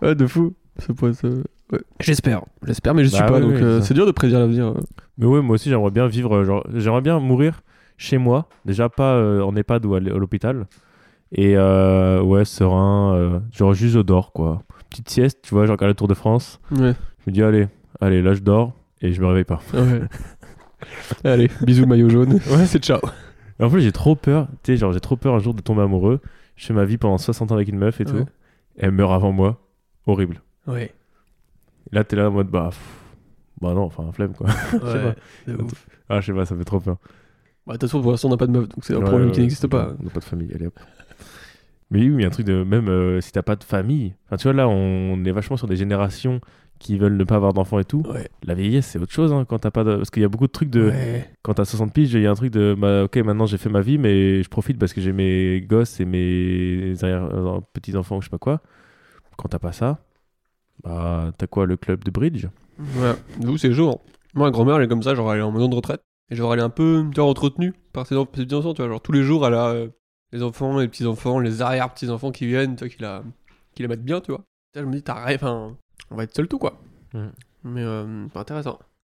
Ouais, 0.00 0.14
de 0.14 0.26
fou. 0.26 0.54
Être, 0.78 1.24
euh, 1.24 1.44
ouais. 1.72 1.80
J'espère. 2.00 2.42
J'espère, 2.66 2.94
mais 2.94 3.04
je 3.04 3.08
suis 3.08 3.18
Bah 3.18 3.26
pas. 3.26 3.34
ouais, 3.34 3.40
donc 3.40 3.54
euh, 3.54 3.80
c'est 3.80 3.94
dur 3.94 4.06
de 4.06 4.12
prédire 4.12 4.38
l'avenir. 4.38 4.66
euh. 4.68 4.80
Mais 5.18 5.26
ouais, 5.26 5.40
moi 5.42 5.54
aussi, 5.54 5.68
j'aimerais 5.70 5.90
bien 5.90 6.06
vivre. 6.06 6.34
euh, 6.36 6.44
Genre, 6.44 6.66
j'aimerais 6.74 7.00
bien 7.00 7.18
mourir 7.20 7.62
chez 7.96 8.18
moi. 8.18 8.48
Déjà, 8.64 8.88
pas 8.88 9.14
euh, 9.14 9.40
en 9.42 9.54
EHPAD 9.56 9.84
ou 9.86 9.94
à 9.94 10.00
l'hôpital. 10.00 10.66
Et 11.32 11.56
euh, 11.56 12.20
ouais, 12.22 12.44
serein. 12.44 13.14
euh, 13.14 13.40
genre, 13.52 13.74
juste 13.74 13.94
je 13.94 14.00
dors, 14.00 14.32
quoi. 14.32 14.62
Petite 14.90 15.08
sieste, 15.10 15.40
tu 15.42 15.54
vois, 15.54 15.66
genre, 15.66 15.76
à 15.80 15.86
la 15.86 15.94
Tour 15.94 16.08
de 16.08 16.14
France. 16.14 16.60
Ouais. 16.70 16.94
Je 17.20 17.30
me 17.30 17.32
dis, 17.32 17.42
allez, 17.42 17.66
allez, 18.00 18.22
là, 18.22 18.34
je 18.34 18.40
dors. 18.40 18.72
Et 19.02 19.12
je 19.12 19.20
me 19.20 19.26
réveille 19.26 19.44
pas. 19.44 19.60
ouais. 19.74 20.02
Allez, 21.24 21.50
bisous 21.62 21.86
maillot 21.86 22.08
jaune. 22.08 22.34
Ouais, 22.50 22.66
c'est 22.66 22.82
ciao. 22.82 23.00
Et 23.58 23.64
en 23.64 23.70
plus, 23.70 23.80
j'ai 23.80 23.92
trop 23.92 24.14
peur. 24.14 24.48
Tu 24.62 24.72
sais, 24.72 24.76
genre, 24.76 24.92
j'ai 24.92 25.00
trop 25.00 25.16
peur 25.16 25.34
un 25.34 25.38
jour 25.38 25.54
de 25.54 25.60
tomber 25.62 25.82
amoureux. 25.82 26.20
Je 26.56 26.66
fais 26.66 26.74
ma 26.74 26.84
vie 26.84 26.98
pendant 26.98 27.18
60 27.18 27.50
ans 27.52 27.54
avec 27.54 27.68
une 27.68 27.78
meuf 27.78 28.00
et 28.00 28.04
tout. 28.04 28.16
Et 28.18 28.24
elle 28.84 28.90
meurt 28.92 29.12
avant 29.12 29.32
moi. 29.32 29.58
Horrible. 30.06 30.40
Ouais. 30.66 30.92
Là, 31.92 32.04
t'es 32.04 32.16
là 32.16 32.28
en 32.28 32.32
mode, 32.32 32.48
bah, 32.48 32.68
pff, 32.70 32.80
bah 33.60 33.72
non, 33.74 33.82
enfin, 33.84 34.10
flemme, 34.12 34.32
quoi. 34.34 34.48
Ouais. 34.72 35.14
de 35.46 35.62
ouf. 35.62 35.86
ah, 36.08 36.20
je 36.20 36.26
sais 36.26 36.32
pas, 36.32 36.44
ça 36.46 36.56
fait 36.56 36.64
trop 36.64 36.80
peur. 36.80 36.96
Bah, 37.66 37.74
de 37.74 37.78
toute 37.78 37.88
façon, 37.88 38.02
pour 38.02 38.10
l'instant, 38.12 38.28
on 38.28 38.32
n'a 38.32 38.36
pas 38.36 38.46
de 38.46 38.52
meuf, 38.52 38.68
donc 38.68 38.84
c'est 38.84 38.94
un 38.94 38.98
Ouais, 38.98 39.04
problème 39.04 39.28
ouais, 39.28 39.34
qui 39.34 39.40
n'existe 39.40 39.66
pas. 39.66 39.94
On 40.00 40.04
n'a 40.04 40.10
pas 40.10 40.20
de 40.20 40.24
famille, 40.24 40.52
allez 40.54 40.66
hop. 40.66 40.78
Mais 41.90 42.00
oui, 42.00 42.08
mais 42.10 42.16
il 42.16 42.20
y 42.22 42.24
a 42.24 42.28
un 42.28 42.30
truc 42.30 42.46
de. 42.46 42.64
Même 42.64 42.88
euh, 42.88 43.20
si 43.20 43.30
t'as 43.30 43.42
pas 43.42 43.54
de 43.54 43.62
famille. 43.62 44.14
Enfin, 44.26 44.36
tu 44.36 44.44
vois, 44.44 44.52
là, 44.52 44.68
on 44.68 45.24
est 45.24 45.30
vachement 45.30 45.56
sur 45.56 45.68
des 45.68 45.76
générations 45.76 46.40
qui 46.80 46.98
veulent 46.98 47.16
ne 47.16 47.24
pas 47.24 47.36
avoir 47.36 47.52
d'enfants 47.52 47.78
et 47.78 47.84
tout. 47.84 48.02
Ouais. 48.12 48.28
La 48.44 48.54
vieillesse, 48.54 48.86
c'est 48.86 48.98
autre 48.98 49.12
chose 49.12 49.32
hein, 49.32 49.44
quand 49.48 49.60
t'as 49.60 49.70
pas 49.70 49.84
de. 49.84 49.94
Parce 49.96 50.10
qu'il 50.10 50.20
y 50.22 50.24
a 50.24 50.28
beaucoup 50.28 50.48
de 50.48 50.52
trucs 50.52 50.70
de. 50.70 50.88
Ouais. 50.90 51.30
Quand 51.42 51.54
t'as 51.54 51.64
60 51.64 51.92
piges, 51.92 52.12
il 52.12 52.22
y 52.22 52.26
a 52.26 52.30
un 52.30 52.34
truc 52.34 52.52
de. 52.52 52.74
Bah, 52.76 53.04
ok, 53.04 53.16
maintenant 53.18 53.46
j'ai 53.46 53.56
fait 53.56 53.68
ma 53.70 53.82
vie, 53.82 53.98
mais 53.98 54.42
je 54.42 54.48
profite 54.48 54.78
parce 54.80 54.92
que 54.92 55.00
j'ai 55.00 55.12
mes 55.12 55.60
gosses 55.60 56.00
et 56.00 56.04
mes 56.04 56.94
arrière- 57.02 57.28
euh, 57.32 57.60
petits-enfants 57.72 58.16
ou 58.16 58.20
je 58.20 58.26
sais 58.26 58.30
pas 58.30 58.38
quoi. 58.38 58.60
Quand 59.36 59.48
t'as 59.48 59.60
pas 59.60 59.72
ça, 59.72 60.00
bah, 60.84 61.32
t'as 61.38 61.46
quoi, 61.46 61.66
le 61.66 61.76
club 61.76 62.04
de 62.04 62.10
bridge? 62.10 62.46
Voilà. 62.78 63.16
Nous, 63.40 63.56
c'est 63.58 63.72
jour. 63.72 64.00
Moi, 64.34 64.46
ma 64.48 64.50
grand-mère, 64.50 64.76
elle 64.76 64.84
est 64.84 64.88
comme 64.88 65.02
ça, 65.02 65.14
genre, 65.14 65.32
elle 65.32 65.40
est 65.40 65.42
en 65.42 65.52
maison 65.52 65.68
de 65.68 65.74
retraite. 65.74 66.02
Et 66.30 66.36
genre, 66.36 66.52
elle 66.52 66.60
est 66.60 66.64
un 66.64 66.70
peu, 66.70 67.04
tu 67.14 67.20
vois, 67.20 67.30
entretenue 67.30 67.72
par 67.92 68.06
ses, 68.06 68.16
en- 68.16 68.24
ses 68.34 68.44
petits-enfants, 68.44 68.74
tu 68.74 68.82
vois. 68.82 68.90
Genre, 68.90 69.00
tous 69.00 69.12
les 69.12 69.22
jours, 69.22 69.46
elle 69.46 69.54
a 69.54 69.68
euh, 69.68 69.88
les 70.32 70.42
enfants, 70.42 70.78
les 70.78 70.88
petits-enfants, 70.88 71.38
les 71.38 71.62
arrière-petits-enfants 71.62 72.32
qui 72.32 72.46
viennent, 72.46 72.76
tu 72.76 72.84
vois, 72.84 72.88
qui 72.88 73.00
la, 73.02 73.22
qui 73.74 73.82
la 73.82 73.88
mettent 73.88 74.04
bien, 74.04 74.20
tu 74.20 74.32
vois. 74.32 74.42
Je 74.74 74.82
me 74.82 74.92
dis, 74.92 75.02
t'as 75.02 75.22
rêve, 75.22 75.38
enfin, 75.42 75.76
on 76.10 76.16
va 76.16 76.24
être 76.24 76.34
seul 76.34 76.48
tout, 76.48 76.58
quoi. 76.58 76.78
Mais, 77.64 77.82
euh, 77.82 78.26
c'est 78.32 78.38
intéressant. 78.38 78.78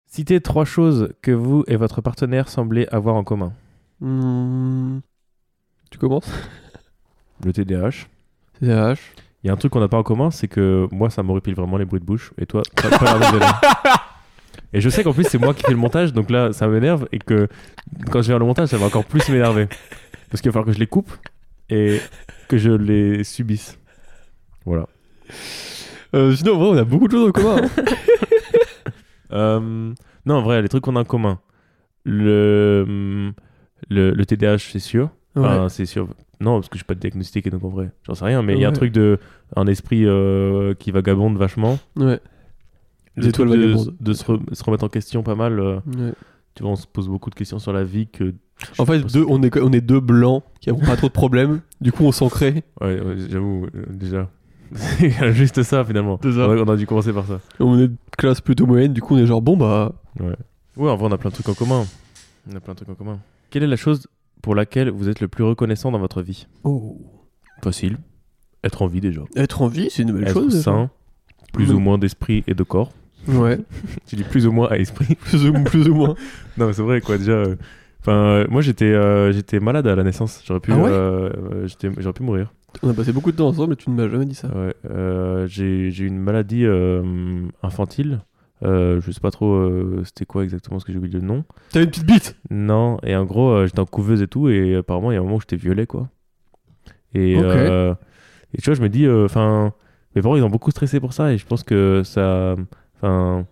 Citez 0.08 0.40
trois 0.40 0.64
choses 0.64 1.12
que 1.22 1.30
vous 1.32 1.64
et 1.66 1.76
votre 1.76 2.00
partenaire 2.00 2.48
semblez 2.48 2.86
avoir 2.92 3.14
en 3.16 3.24
commun. 3.24 3.52
Hmm. 4.00 4.98
Tu 5.90 5.98
commences? 5.98 6.30
Le 7.44 7.52
TDAH. 7.52 8.06
CDH. 8.60 8.98
Il 9.46 9.48
y 9.48 9.50
a 9.50 9.52
un 9.52 9.56
truc 9.56 9.70
qu'on 9.72 9.78
n'a 9.78 9.86
pas 9.86 9.98
en 9.98 10.02
commun, 10.02 10.32
c'est 10.32 10.48
que 10.48 10.88
moi, 10.90 11.08
ça 11.08 11.22
m'horripile 11.22 11.54
vraiment 11.54 11.76
les 11.76 11.84
bruits 11.84 12.00
de 12.00 12.04
bouche. 12.04 12.32
Et 12.36 12.46
toi, 12.46 12.62
pas, 12.74 12.88
pas 12.98 13.04
l'air 13.04 13.18
de 13.20 13.38
gêner. 13.38 13.52
Et 14.72 14.80
je 14.80 14.88
sais 14.90 15.04
qu'en 15.04 15.12
plus, 15.12 15.22
c'est 15.22 15.38
moi 15.38 15.54
qui 15.54 15.62
fais 15.62 15.70
le 15.70 15.76
montage, 15.78 16.12
donc 16.12 16.30
là, 16.30 16.52
ça 16.52 16.66
m'énerve. 16.66 17.06
Et 17.12 17.20
que 17.20 17.46
quand 18.10 18.22
je 18.22 18.26
vais 18.26 18.32
faire 18.32 18.38
le 18.40 18.44
montage, 18.44 18.68
ça 18.70 18.76
va 18.76 18.86
encore 18.86 19.04
plus 19.04 19.28
m'énerver. 19.28 19.68
Parce 20.30 20.40
qu'il 20.40 20.50
va 20.50 20.54
falloir 20.54 20.66
que 20.66 20.72
je 20.72 20.80
les 20.80 20.88
coupe 20.88 21.12
et 21.70 22.00
que 22.48 22.58
je 22.58 22.72
les 22.72 23.22
subisse. 23.22 23.78
Voilà. 24.64 24.86
Euh, 26.16 26.34
sinon, 26.34 26.54
en 26.54 26.58
vrai, 26.58 26.68
on 26.70 26.76
a 26.78 26.84
beaucoup 26.84 27.06
de 27.06 27.12
choses 27.12 27.28
en 27.28 27.32
commun. 27.32 27.56
hein. 27.62 27.84
Euh, 29.32 29.92
non, 30.24 30.34
en 30.36 30.42
vrai, 30.42 30.62
les 30.62 30.68
trucs 30.68 30.82
qu'on 30.84 30.96
a 30.96 31.00
en 31.00 31.04
commun. 31.04 31.38
Le, 32.04 33.32
le, 33.90 34.10
le 34.12 34.24
TDAH, 34.26 34.58
c'est 34.58 34.78
sûr. 34.78 35.10
Enfin, 35.34 35.64
Ouais. 35.64 35.68
c'est 35.68 35.84
sûr. 35.86 36.08
Non, 36.40 36.56
parce 36.56 36.68
que 36.68 36.74
je 36.76 36.80
suis 36.80 36.86
pas 36.86 36.94
diagnostiqué, 36.94 37.48
donc 37.50 37.64
en 37.64 37.68
vrai, 37.68 37.90
j'en 38.06 38.14
sais 38.14 38.24
rien. 38.24 38.42
Mais 38.42 38.54
il 38.54 38.60
y 38.60 38.64
a 38.64 38.68
un 38.68 38.72
truc 38.72 38.92
de. 38.92 39.18
Un 39.54 39.66
esprit 39.66 40.04
euh, 40.04 40.74
qui 40.74 40.90
vagabonde 40.90 41.38
vachement. 41.38 41.78
Ouais. 41.96 42.20
Des 43.16 43.28
étoiles 43.28 43.48
de, 43.50 43.56
vagabondes. 43.56 43.94
de 44.00 44.12
se, 44.12 44.24
re- 44.24 44.54
se 44.54 44.64
remettre 44.64 44.84
en 44.84 44.88
question 44.88 45.22
pas 45.22 45.34
mal. 45.34 45.58
euh, 45.60 45.76
Ouais. 45.96 46.12
tu 46.54 46.62
vois, 46.62 46.72
on 46.72 46.76
se 46.76 46.86
pose 46.86 47.08
beaucoup 47.08 47.30
de 47.30 47.34
questions 47.34 47.58
sur 47.58 47.72
la 47.72 47.84
vie 47.84 48.06
que. 48.08 48.34
En 48.78 48.84
fait, 48.86 49.00
deux, 49.00 49.24
on, 49.28 49.42
est, 49.42 49.56
on 49.58 49.72
est 49.72 49.80
deux 49.80 50.00
blancs 50.00 50.42
qui 50.60 50.70
n'ont 50.70 50.78
pas 50.78 50.96
trop 50.96 51.08
de 51.08 51.12
problèmes. 51.12 51.60
Du 51.80 51.92
coup, 51.92 52.04
on 52.04 52.12
s'en 52.12 52.28
crée. 52.28 52.64
Ouais, 52.80 53.00
ouais, 53.00 53.16
j'avoue, 53.30 53.66
euh, 53.74 53.84
déjà. 53.90 54.30
A 55.20 55.30
juste 55.30 55.62
ça 55.62 55.84
finalement. 55.84 56.18
Ça. 56.22 56.28
Ouais, 56.48 56.60
on 56.60 56.68
a 56.68 56.76
dû 56.76 56.86
commencer 56.86 57.12
par 57.12 57.24
ça. 57.26 57.38
On 57.60 57.78
est 57.78 57.88
de 57.88 57.96
classe 58.18 58.40
plutôt 58.40 58.66
moyenne. 58.66 58.92
Du 58.94 59.00
coup, 59.02 59.14
on 59.14 59.18
est 59.18 59.26
genre, 59.26 59.42
bon, 59.42 59.56
bah. 59.56 59.92
Ouais, 60.18 60.90
en 60.90 60.96
vrai, 60.96 61.08
on 61.08 61.12
a 61.12 61.18
plein 61.18 61.30
de 61.30 61.34
trucs 61.34 61.48
en 61.48 61.54
commun. 61.54 61.84
On 62.50 62.56
a 62.56 62.60
plein 62.60 62.72
de 62.72 62.78
trucs 62.78 62.88
en 62.90 62.94
commun. 62.94 63.18
Quelle 63.50 63.62
est 63.62 63.66
la 63.68 63.76
chose 63.76 64.06
pour 64.42 64.54
laquelle 64.54 64.90
vous 64.90 65.08
êtes 65.08 65.20
le 65.20 65.28
plus 65.28 65.44
reconnaissant 65.44 65.90
dans 65.90 65.98
votre 65.98 66.22
vie 66.22 66.46
Oh. 66.64 66.98
Facile. 67.62 67.98
Être 68.64 68.82
en 68.82 68.86
vie 68.86 69.00
déjà. 69.00 69.22
Être 69.36 69.62
en 69.62 69.68
vie, 69.68 69.88
c'est 69.90 70.02
une 70.02 70.12
belle 70.12 70.24
Être 70.24 70.32
chose. 70.34 70.62
sain. 70.62 70.90
Plus 71.52 71.72
Mm. 71.72 71.76
ou 71.76 71.78
moins 71.80 71.98
d'esprit 71.98 72.44
et 72.46 72.54
de 72.54 72.62
corps. 72.62 72.92
Ouais. 73.28 73.58
Tu 74.06 74.16
dis 74.16 74.24
plus 74.24 74.46
ou 74.46 74.52
moins 74.52 74.68
à 74.68 74.76
esprit. 74.78 75.14
plus, 75.20 75.48
ou, 75.48 75.52
plus 75.64 75.88
ou 75.88 75.94
moins. 75.94 76.14
non, 76.58 76.66
mais 76.66 76.72
c'est 76.72 76.82
vrai, 76.82 77.00
quoi, 77.00 77.18
déjà. 77.18 77.32
euh, 77.32 77.56
Enfin, 78.00 78.12
euh, 78.12 78.46
moi, 78.48 78.60
j'étais 78.62 78.84
euh, 78.84 79.32
j'étais 79.32 79.58
malade 79.58 79.86
à 79.88 79.96
la 79.96 80.04
naissance. 80.04 80.40
J'aurais 80.46 80.60
pu, 80.60 80.70
Ah 80.72 80.76
ouais 80.78 80.88
euh, 80.90 81.28
euh, 81.52 81.66
j'étais- 81.66 81.90
j'aurais 81.98 82.12
pu 82.12 82.22
mourir. 82.22 82.52
On 82.84 82.90
a 82.90 82.94
passé 82.94 83.10
beaucoup 83.12 83.32
de 83.32 83.36
temps 83.36 83.48
ensemble 83.48 83.72
et 83.72 83.76
tu 83.76 83.90
ne 83.90 83.96
m'as 83.96 84.08
jamais 84.08 84.26
dit 84.26 84.34
ça. 84.36 84.46
Ouais, 84.48 84.74
euh, 84.90 85.48
j'ai 85.48 85.90
j'ai 85.90 86.04
eu 86.04 86.06
une 86.06 86.18
maladie 86.20 86.64
euh, 86.66 87.02
infantile. 87.64 88.20
Euh, 88.62 89.00
je 89.02 89.10
sais 89.10 89.20
pas 89.20 89.30
trop 89.30 89.52
euh, 89.54 90.00
c'était 90.04 90.24
quoi 90.24 90.42
exactement, 90.44 90.76
parce 90.76 90.84
que 90.84 90.92
j'ai 90.92 90.98
oublié 90.98 91.18
le 91.20 91.26
nom. 91.26 91.44
T'as 91.72 91.82
une 91.82 91.88
petite 91.90 92.06
bite? 92.06 92.36
Non, 92.50 92.98
et 93.02 93.14
en 93.14 93.24
gros, 93.24 93.50
euh, 93.50 93.66
j'étais 93.66 93.80
en 93.80 93.84
couveuse 93.86 94.22
et 94.22 94.28
tout, 94.28 94.48
et 94.48 94.76
apparemment, 94.76 95.10
il 95.10 95.14
y 95.14 95.16
a 95.18 95.20
un 95.20 95.24
moment 95.24 95.36
où 95.36 95.40
j'étais 95.40 95.56
violet, 95.56 95.86
quoi. 95.86 96.08
Et, 97.14 97.36
Ok. 97.36 97.44
et 98.54 98.58
tu 98.58 98.64
vois, 98.64 98.74
je 98.74 98.82
me 98.82 98.88
dis, 98.88 99.06
enfin, 99.08 99.72
mes 100.14 100.22
parents, 100.22 100.36
ils 100.36 100.42
ont 100.42 100.48
beaucoup 100.50 100.70
stressé 100.70 101.00
pour 101.00 101.12
ça, 101.12 101.32
et 101.32 101.38
je 101.38 101.46
pense 101.46 101.62
que 101.64 102.02
ça, 102.04 102.54
enfin, 102.96 103.46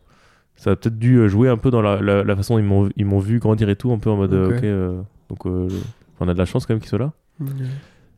ça 0.57 0.71
a 0.73 0.77
peut-être 0.77 0.99
dû 0.99 1.29
jouer 1.29 1.49
un 1.51 1.57
peu 1.59 1.71
dans 1.71 1.83
la, 1.83 2.01
la, 2.01 2.25
la 2.25 2.37
façon 2.37 2.55
dont 2.55 2.61
ils 2.61 2.65
m'ont- 2.65 2.89
ils 2.97 3.05
m'ont 3.07 3.19
vu 3.19 3.39
grandir 3.41 3.69
et 3.69 3.77
tout, 3.77 3.93
un 3.93 3.99
peu 3.99 4.09
en 4.11 4.17
mode, 4.17 4.33
Ok. 4.33 4.57
ok, 4.57 4.65
euh, 4.65 5.03
donc 5.29 5.47
euh, 5.47 5.69
on 6.21 6.29
a 6.29 6.33
de 6.33 6.39
la 6.39 6.45
chance 6.47 6.65
quand 6.65 6.73
même 6.75 6.81
qu'ils 6.81 6.89
soient 6.89 6.99
là. 6.99 7.13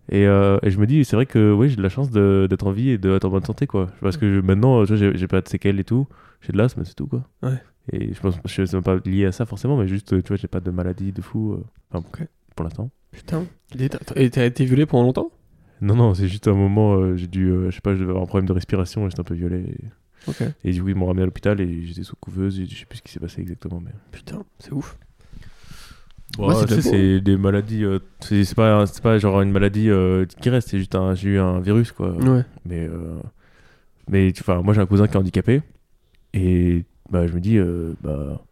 Et, 0.09 0.27
euh, 0.27 0.59
et 0.63 0.71
je 0.71 0.79
me 0.79 0.87
dis, 0.87 1.05
c'est 1.05 1.17
vrai 1.17 1.27
que 1.27 1.53
oui, 1.53 1.69
j'ai 1.69 1.77
de 1.77 1.83
la 1.83 1.89
chance 1.89 2.11
de- 2.11 2.47
d'être 2.49 2.67
en 2.67 2.71
vie 2.71 2.91
et 2.91 2.99
d'être 2.99 3.25
en 3.25 3.31
bonne 3.31 3.45
santé, 3.45 3.67
quoi. 3.67 3.89
Parce 4.01 4.17
que 4.17 4.33
je- 4.35 4.41
maintenant, 4.41 4.83
tu 4.85 4.89
vois, 4.89 4.97
j'ai 4.97 5.17
j'ai 5.17 5.27
pas 5.27 5.41
de 5.41 5.49
séquelles 5.49 5.81
et 5.81 5.85
tout. 5.85 6.07
J'ai 6.47 6.53
de 6.53 6.59
l'asthme, 6.59 6.85
c'est 6.85 6.95
tout, 6.95 7.07
quoi. 7.09 7.29
Ouais. 7.43 7.61
Et 7.93 8.15
je 8.15 8.21
pense 8.21 8.37
que 8.39 8.67
c'est 8.67 8.81
pas 8.81 8.97
lié 9.05 9.27
à 9.27 9.33
ça 9.33 9.47
forcément, 9.47 9.77
mais 9.77 9.87
juste, 9.89 10.23
tu 10.23 10.29
vois, 10.29 10.37
j'ai 10.37 10.49
pas 10.49 10.61
de 10.61 10.71
maladie 10.71 11.13
de 11.13 11.21
fou. 11.23 11.53
euh, 11.55 11.65
Enfin, 11.93 12.07
pour 12.55 12.65
l'instant. 12.65 12.91
Putain. 13.13 13.45
Et 13.79 13.89
t'as- 13.89 14.45
été 14.45 14.65
violé 14.65 14.87
pendant 14.87 15.05
longtemps? 15.05 15.31
Non, 15.81 15.95
non, 15.95 16.15
c'est 16.15 16.29
juste 16.29 16.49
un 16.49 16.55
moment, 16.55 16.95
euh, 16.97 17.17
j'ai 17.17 17.27
dû, 17.27 17.49
euh, 17.51 17.71
je 17.71 17.75
sais 17.77 17.81
pas, 17.81 17.95
je 17.95 17.99
devais 18.01 18.11
avoir 18.11 18.23
un 18.25 18.27
problème 18.27 18.47
de 18.47 18.53
respiration 18.53 19.07
et 19.07 19.11
j'étais 19.11 19.21
un 19.21 19.25
peu 19.25 19.35
violet. 19.35 19.61
Et, 19.69 19.85
Ok. 20.29 20.43
et 20.65 20.73
du 20.73 20.83
coup, 20.83 20.89
ils 20.89 20.95
m'ont 20.97 21.07
ramené 21.07 21.23
à 21.23 21.27
l'hôpital 21.27 21.61
et 21.61 21.83
j'étais 21.85 22.03
sous 22.03 22.17
couveuse 22.17 22.59
et 22.61 22.67
je 22.67 22.75
sais 22.77 22.87
plus 22.87 22.99
ce 22.99 23.03
qui 23.03 23.13
s'est 23.13 23.21
passé 23.21 23.41
exactement. 23.43 23.81
Mais... 23.85 23.93
Putain, 24.13 24.43
c'est 24.59 24.73
ouf. 24.73 24.97
Bon, 26.39 26.49
Ouais, 26.49 26.55
c'est 26.69 26.93
de 26.93 27.19
des 27.21 27.37
maladies, 27.37 27.85
euh, 27.85 27.99
c'est 28.21 28.55
pas, 28.55 28.85
c'est 28.87 29.03
pas 29.03 29.17
genre 29.19 29.41
une 29.43 29.53
maladie 29.53 29.89
euh, 29.89 30.27
qui 30.41 30.51
reste, 30.51 30.69
c'est 30.71 30.79
juste 30.79 30.95
un, 30.95 31.15
j'ai 31.15 31.31
eu 31.31 31.39
un 31.39 31.61
virus, 31.61 31.93
quoi. 31.93 32.13
Ouais. 32.17 32.43
Mais, 32.67 32.87
euh, 32.87 33.19
mais 34.11 34.33
tu- 34.33 34.43
enfin, 34.43 34.61
moi 34.61 34.75
j'ai 34.75 34.81
un 34.81 34.87
cousin 34.87 35.07
qui 35.07 35.15
est 35.15 35.17
handicapé 35.17 35.63
et 36.37 36.85
bah, 37.11 37.27
je 37.27 37.33
me 37.33 37.41
dis, 37.41 37.57
euh, 37.59 37.95
bah, 38.03 38.43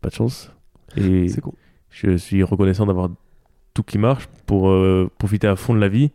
pas 0.00 0.08
de 0.08 0.14
chance. 0.14 0.50
Et 0.96 1.26
je 1.90 2.16
suis 2.16 2.42
reconnaissant 2.42 2.86
d'avoir 2.86 3.10
tout 3.74 3.82
qui 3.82 3.98
marche 3.98 4.26
pour 4.46 4.68
euh, 4.70 5.10
profiter 5.18 5.46
à 5.46 5.56
fond 5.56 5.74
de 5.74 5.78
la 5.80 5.88
vie. 5.88 6.10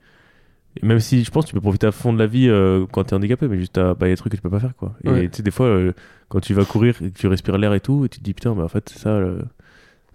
Et 0.81 0.85
même 0.85 0.99
si 0.99 1.23
je 1.23 1.31
pense 1.31 1.45
que 1.45 1.49
tu 1.51 1.55
peux 1.55 1.61
profiter 1.61 1.87
à 1.87 1.91
fond 1.93 2.11
de 2.11 2.19
la 2.19 2.27
vie 2.27 2.49
euh, 2.49 2.85
quand 2.91 3.05
tu 3.05 3.11
es 3.11 3.13
handicapé, 3.13 3.47
mais 3.47 3.57
juste, 3.57 3.77
à- 3.77 3.93
bah, 3.93 4.07
il 4.07 4.09
y 4.09 4.11
a 4.11 4.15
des 4.15 4.17
trucs 4.17 4.31
que 4.31 4.37
tu 4.37 4.41
peux 4.41 4.49
pas 4.49 4.59
faire, 4.59 4.75
quoi. 4.75 4.93
Et 5.05 5.09
Ouais. 5.09 5.29
tu 5.29 5.37
sais, 5.37 5.43
des 5.43 5.51
fois, 5.51 5.73
quand 6.27 6.41
tu 6.41 6.53
vas 6.53 6.65
courir 6.65 7.01
et 7.01 7.11
que 7.11 7.17
tu 7.17 7.27
respires 7.27 7.57
l'air 7.57 7.73
et 7.73 7.79
tout, 7.79 8.03
et 8.05 8.09
tu 8.09 8.19
te 8.19 8.23
dis, 8.23 8.33
putain, 8.33 8.53
bah, 8.55 8.63
en 8.63 8.67
fait, 8.67 8.89
c'est 8.89 8.99
ça. 8.99 9.19
le- 9.19 9.45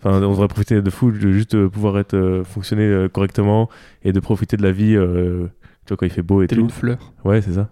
Enfin, 0.02 0.16
on 0.22 0.30
devrait 0.30 0.48
profiter 0.48 0.80
de 0.80 0.90
fou, 0.90 1.10
de 1.12 1.30
juste 1.30 1.66
pouvoir 1.68 1.98
être, 1.98 2.42
fonctionner 2.46 3.06
correctement 3.12 3.68
et 4.02 4.12
de 4.12 4.20
profiter 4.20 4.56
de 4.56 4.62
la 4.62 4.72
vie, 4.72 4.94
tu 4.94 5.88
vois, 5.88 5.96
quand 5.98 6.06
il 6.06 6.10
fait 6.12 6.22
beau 6.22 6.40
et 6.42 6.46
T'es 6.46 6.56
tout. 6.56 6.62
une 6.62 6.70
fleur. 6.70 7.12
Ouais, 7.24 7.42
c'est 7.42 7.52
ça. 7.52 7.68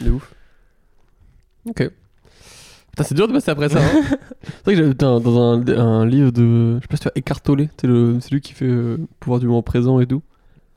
De 0.00 0.10
ouf. 0.10 0.34
Ok. 1.66 1.90
C'est 3.04 3.14
dur 3.14 3.28
de 3.28 3.32
passer 3.32 3.50
après 3.50 3.68
ça. 3.68 3.78
hein. 3.80 4.02
c'est 4.42 4.64
vrai 4.64 4.72
que 4.72 4.76
j'avais 4.76 4.88
putain, 4.90 5.20
dans 5.20 5.38
un, 5.54 5.68
un 5.78 6.06
livre 6.06 6.30
de. 6.32 6.76
Je 6.76 6.80
sais 6.82 6.88
pas 6.88 6.96
si 6.96 7.02
tu 7.02 7.08
vois, 7.08 7.12
Eckhart 7.16 7.40
Tolle. 7.42 7.68
C'est 7.80 8.32
lui 8.32 8.40
qui 8.40 8.52
fait 8.52 8.64
euh, 8.66 8.96
Pouvoir 9.20 9.40
du 9.40 9.46
moment 9.46 9.62
présent 9.62 10.00
et 10.00 10.06
tout. 10.06 10.22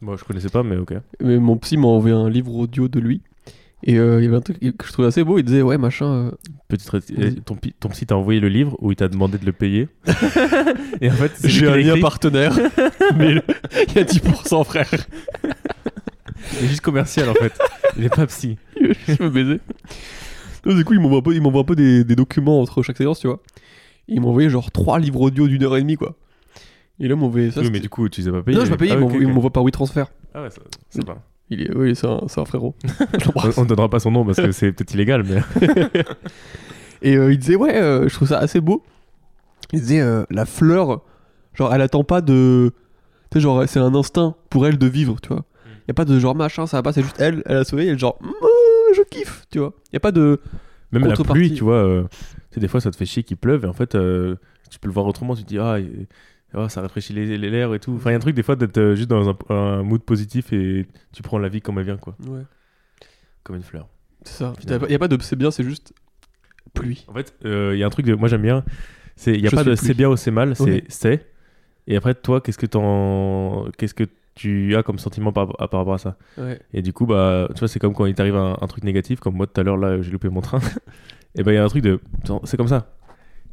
Moi, 0.02 0.16
je 0.20 0.24
connaissais 0.24 0.50
pas, 0.50 0.64
mais 0.64 0.78
ok. 0.78 0.94
Mais 1.22 1.38
mon 1.38 1.58
psy 1.58 1.78
m'a 1.78 1.88
envoyé 1.88 2.16
un 2.16 2.30
livre 2.30 2.54
audio 2.56 2.88
de 2.88 3.00
lui. 3.00 3.22
Et 3.84 3.98
euh, 3.98 4.20
il 4.20 4.26
y 4.26 4.28
avait 4.28 4.38
un 4.38 4.42
truc 4.42 4.60
que 4.60 4.86
je 4.88 4.92
trouvais 4.94 5.08
assez 5.08 5.24
beau. 5.24 5.40
Il 5.40 5.44
disait, 5.44 5.62
ouais, 5.64 5.78
machin. 5.80 6.06
euh, 6.06 6.32
Petite 6.68 6.92
Vas-y. 6.92 7.36
ton, 7.42 7.90
psy 7.90 8.06
t'a 8.06 8.16
envoyé 8.16 8.40
le 8.40 8.48
livre 8.48 8.76
où 8.80 8.92
il 8.92 8.96
t'a 8.96 9.08
demandé 9.08 9.38
de 9.40 9.46
le 9.46 9.52
payer. 9.54 9.90
et 11.02 11.10
en 11.10 11.14
fait, 11.14 11.32
J'ai 11.44 11.68
un 11.68 11.76
lien 11.78 12.00
partenaire. 12.00 12.54
mais 13.18 13.34
le- 13.34 13.42
il 13.90 13.96
y 13.96 14.00
a 14.00 14.04
10%, 14.04 14.64
frère. 14.66 14.88
Il 16.60 16.66
est 16.66 16.68
juste 16.68 16.82
commercial 16.82 17.30
en 17.30 17.34
fait. 17.34 17.54
Il 17.98 18.04
est 18.06 18.16
pas 18.16 18.26
psy. 18.28 18.58
je 19.08 19.14
veux 19.22 19.30
baiser. 19.30 19.60
Donc, 20.66 20.76
du 20.76 20.86
coup, 20.86 20.94
il 20.94 21.00
m'envoie 21.00 21.20
un 21.20 21.22
peu, 21.22 21.34
il 21.36 21.42
un 21.46 21.64
peu 21.64 21.76
des, 21.76 22.04
des 22.04 22.16
documents 22.16 22.62
entre 22.62 22.82
chaque 22.84 22.98
séance, 22.98 23.20
tu 23.20 23.28
vois. 23.28 23.40
Et 24.08 24.14
il 24.16 24.22
m'a 24.22 24.28
envoyé 24.28 24.50
genre 24.50 24.72
trois 24.72 25.00
livres 25.00 25.22
audio 25.22 25.48
d'une 25.48 25.64
heure 25.64 25.76
et 25.78 25.82
demie, 25.82 25.96
quoi. 25.98 26.16
Et 27.00 27.08
là, 27.08 27.16
il 27.18 27.24
envoyé 27.26 27.50
ça. 27.52 27.62
Oui, 27.62 27.70
mais 27.72 27.80
du 27.80 27.90
coup, 27.90 28.08
tu 28.10 28.22
les 28.22 28.28
as 28.28 28.32
pas 28.32 28.44
payés. 28.44 28.58
non, 28.58 28.66
je 28.66 28.70
pas 28.70 28.78
payé, 28.78 28.92
Ah, 28.92 28.96
il 28.96 28.98
ok, 28.98 29.04
m'envoie- 29.04 29.22
il 29.22 29.28
ok. 29.28 29.34
m'envoie 29.34 29.50
par 29.50 29.64
WeTransfer. 29.64 30.04
Ah 30.34 30.44
ouais, 30.44 30.50
ça, 30.52 30.62
ça 30.90 31.00
va. 31.06 31.18
Il 31.50 31.64
est, 31.64 31.76
oui, 31.76 31.96
c'est 31.96 32.08
un, 32.08 32.22
c'est 32.28 32.40
un 32.40 32.46
frérot. 32.46 32.76
On, 33.58 33.62
on 33.62 33.66
donnera 33.66 33.90
pas 33.90 34.00
son 34.00 34.12
nom 34.12 34.24
parce 34.26 34.38
que 34.38 34.52
c'est 34.52 34.72
peut-être 34.72 34.94
illégal, 34.94 35.24
mais. 35.24 35.42
Et 37.02 37.16
euh, 37.18 37.32
il 37.34 37.40
disait, 37.40 37.56
ouais, 37.56 37.76
euh, 37.76 38.08
je 38.08 38.14
trouve 38.14 38.28
ça 38.28 38.38
assez 38.38 38.62
beau. 38.62 38.84
Il 39.74 39.80
disait, 39.82 40.02
euh, 40.02 40.24
la 40.30 40.46
fleur, 40.46 41.02
genre, 41.54 41.74
elle 41.74 41.82
attend 41.82 42.04
pas 42.04 42.22
de. 42.22 42.72
Tu 43.32 43.38
sais, 43.38 43.42
genre, 43.42 43.64
c'est 43.68 43.80
un 43.80 43.96
instinct 43.96 44.36
pour 44.50 44.68
elle 44.68 44.78
de 44.78 44.88
vivre, 44.88 45.18
tu 45.22 45.30
vois. 45.30 45.44
Y 45.88 45.92
a 45.92 45.94
pas 45.96 46.06
de 46.06 46.20
genre 46.20 46.36
machin, 46.36 46.68
ça 46.68 46.78
va 46.78 46.84
pas, 46.84 46.94
c'est 46.94 47.02
juste 47.02 47.20
elle, 47.20 47.42
elle 47.48 47.58
a 47.58 47.64
sauvé, 47.64 47.88
elle 47.88 47.96
est 47.96 47.98
genre, 47.98 48.18
Mouah, 48.22 48.32
je 48.94 49.02
kiffe, 49.10 49.46
tu 49.52 49.60
vois. 49.60 49.74
Y 49.94 49.98
a 49.98 50.00
pas 50.00 50.12
de. 50.12 50.40
Même 50.92 51.06
la 51.08 51.16
pluie, 51.16 51.54
tu 51.54 51.64
vois, 51.64 51.76
euh, 51.86 52.04
tu 52.50 52.56
sais, 52.56 52.60
des 52.60 52.68
fois 52.68 52.82
ça 52.82 52.92
te 52.92 52.98
fait 52.98 53.06
chier 53.06 53.24
qu'il 53.24 53.38
pleuve 53.38 53.64
et 53.64 53.68
en 53.68 53.74
fait 53.74 53.96
euh, 53.96 54.36
tu 54.70 54.78
peux 54.80 54.88
le 54.90 54.94
voir 54.94 55.06
autrement, 55.06 55.36
tu 55.36 55.44
te 55.44 55.48
dis 55.48 55.58
ah, 55.58 55.80
et- 55.80 56.08
ah, 56.54 56.68
ça 56.68 56.82
rafraîchit 56.82 57.14
les, 57.14 57.38
les 57.38 57.50
l'air 57.50 57.74
et 57.74 57.80
tout. 57.80 57.94
Enfin, 57.96 58.10
il 58.10 58.14
y 58.14 58.16
a 58.16 58.18
un 58.18 58.20
truc 58.20 58.36
des 58.36 58.44
fois 58.44 58.58
d'être 58.58 58.78
euh, 58.78 58.94
juste 58.96 59.10
dans 59.10 59.30
un, 59.30 59.38
un 59.56 59.84
mood 59.84 60.02
positif 60.04 60.52
et 60.52 60.86
tu 61.14 61.22
prends 61.24 61.40
la 61.40 61.48
vie 61.48 61.62
comme 61.62 61.80
elle 61.80 61.86
vient, 61.86 61.96
quoi, 61.96 62.18
Ouais. 62.28 62.42
comme 63.44 63.56
une 63.56 63.64
fleur. 63.64 63.88
C'est 64.24 64.34
ça. 64.40 64.54
Finalement. 64.60 64.88
Y 64.88 64.96
a 64.96 65.00
pas 65.00 65.08
de 65.08 65.18
c'est 65.22 65.38
bien, 65.38 65.50
c'est 65.50 65.64
juste 65.64 65.94
pluie. 66.74 67.06
En 67.08 67.14
fait, 67.14 67.34
euh, 67.46 67.72
il 67.74 67.80
y 67.80 67.84
a 67.84 67.88
un 67.88 67.90
truc 67.90 68.06
de 68.06 68.14
moi 68.16 68.28
j'aime 68.28 68.42
bien, 68.42 68.66
c'est 69.16 69.34
il 69.34 69.40
y 69.42 69.48
a 69.48 69.50
Je 69.50 69.56
pas 69.56 69.64
de 69.64 69.76
c'est 69.76 69.94
bien 69.94 70.10
ou 70.10 70.18
c'est 70.18 70.32
mal, 70.32 70.58
c'est 70.58 70.84
c'est. 70.90 71.26
Et 71.88 71.96
après 71.96 72.16
toi, 72.16 72.42
qu'est-ce 72.42 72.58
que 72.58 72.66
t'en 72.66 73.70
qu'est-ce 73.78 73.94
que 73.94 74.04
tu 74.42 74.76
as 74.76 74.84
comme 74.84 75.00
sentiment 75.00 75.32
par, 75.32 75.48
par 75.48 75.80
rapport 75.80 75.94
à 75.94 75.98
ça 75.98 76.18
Ouais. 76.38 76.60
Et 76.74 76.82
du 76.82 76.94
coup, 76.94 77.06
bah, 77.06 77.48
tu 77.54 77.60
vois, 77.60 77.68
c'est 77.68 77.80
comme 77.80 77.94
quand 77.94 78.06
il 78.06 78.16
t'arrive 78.16 78.36
un, 78.36 78.58
un 78.60 78.68
truc 78.68 78.84
négatif, 78.84 79.20
comme 79.20 79.36
moi 79.36 79.48
tout 79.48 79.60
à 79.60 79.64
l'heure, 79.64 79.78
là, 79.78 80.02
j'ai 80.02 80.12
loupé 80.12 80.30
mon 80.30 80.42
train. 80.42 80.60
et 81.36 81.44
bah, 81.44 81.52
il 81.52 81.56
y 81.56 81.58
a 81.58 81.64
un 81.64 81.68
truc 81.68 81.84
de. 81.84 82.00
C'est 82.44 82.58
comme 82.58 82.68
ça. 82.68 82.94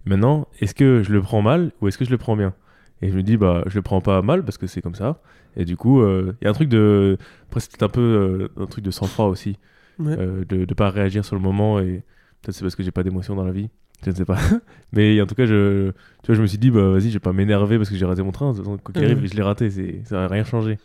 Maintenant, 0.05 0.48
est-ce 0.61 0.74
que 0.74 1.03
je 1.03 1.12
le 1.12 1.20
prends 1.20 1.42
mal 1.42 1.72
ou 1.81 1.88
est-ce 1.88 1.98
que 1.98 2.05
je 2.05 2.11
le 2.11 2.18
prends 2.18 2.37
bien? 2.37 2.55
Et 3.03 3.11
je 3.11 3.16
me 3.16 3.22
dis, 3.22 3.37
bah, 3.37 3.62
je 3.66 3.77
le 3.77 3.83
prends 3.83 4.01
pas 4.01 4.22
mal 4.22 4.44
parce 4.44 4.59
que 4.59 4.66
c'est 4.66 4.81
comme 4.81 4.94
ça. 4.94 5.20
Et 5.57 5.64
du 5.64 5.77
coup, 5.77 6.01
euh, 6.01 6.35
il 6.40 6.44
y 6.44 6.46
a 6.46 6.51
un 6.51 6.55
truc 6.55 6.68
de. 6.68 7.18
Après, 7.48 7.61
c'est 7.61 7.83
un 7.83 7.88
peu 7.88 8.01
euh, 8.01 8.62
un 8.62 8.66
truc 8.66 8.85
de 8.85 8.90
sang-froid 8.90 9.27
aussi. 9.27 9.59
Ouais. 9.98 10.16
euh, 10.16 10.44
de 10.44 10.59
ne 10.59 10.74
pas 10.74 10.90
réagir 10.90 11.24
sur 11.24 11.35
le 11.35 11.42
moment. 11.42 11.81
Et 11.81 12.03
peut-être 12.42 12.55
c'est 12.55 12.62
parce 12.62 12.77
que 12.77 12.83
j'ai 12.83 12.92
pas 12.92 13.03
d'émotion 13.03 13.35
dans 13.35 13.44
la 13.44 13.53
vie. 13.53 13.68
Je 14.04 14.11
ne 14.11 14.14
sais 14.14 14.24
pas. 14.24 14.38
Mais 14.92 15.20
en 15.20 15.26
tout 15.26 15.34
cas, 15.34 15.46
je, 15.46 15.90
tu 16.22 16.26
vois, 16.26 16.34
je 16.34 16.42
me 16.42 16.46
suis 16.46 16.58
dit, 16.58 16.70
bah, 16.70 16.90
vas-y, 16.90 17.08
je 17.08 17.14
vais 17.14 17.18
pas 17.18 17.32
m'énerver 17.32 17.76
parce 17.78 17.90
que 17.90 17.96
j'ai 17.96 18.04
raté 18.06 18.22
mon 18.22 18.32
train. 18.32 18.52
De 18.52 18.56
toute 18.56 18.64
façon, 18.64 18.78
Quoi 18.78 18.94
qu'il 18.94 19.04
arrive, 19.04 19.26
je 19.26 19.34
l'ai 19.34 19.42
raté. 19.42 19.70
Ça 20.04 20.16
n'a 20.16 20.28
rien 20.28 20.44
changé. 20.44 20.78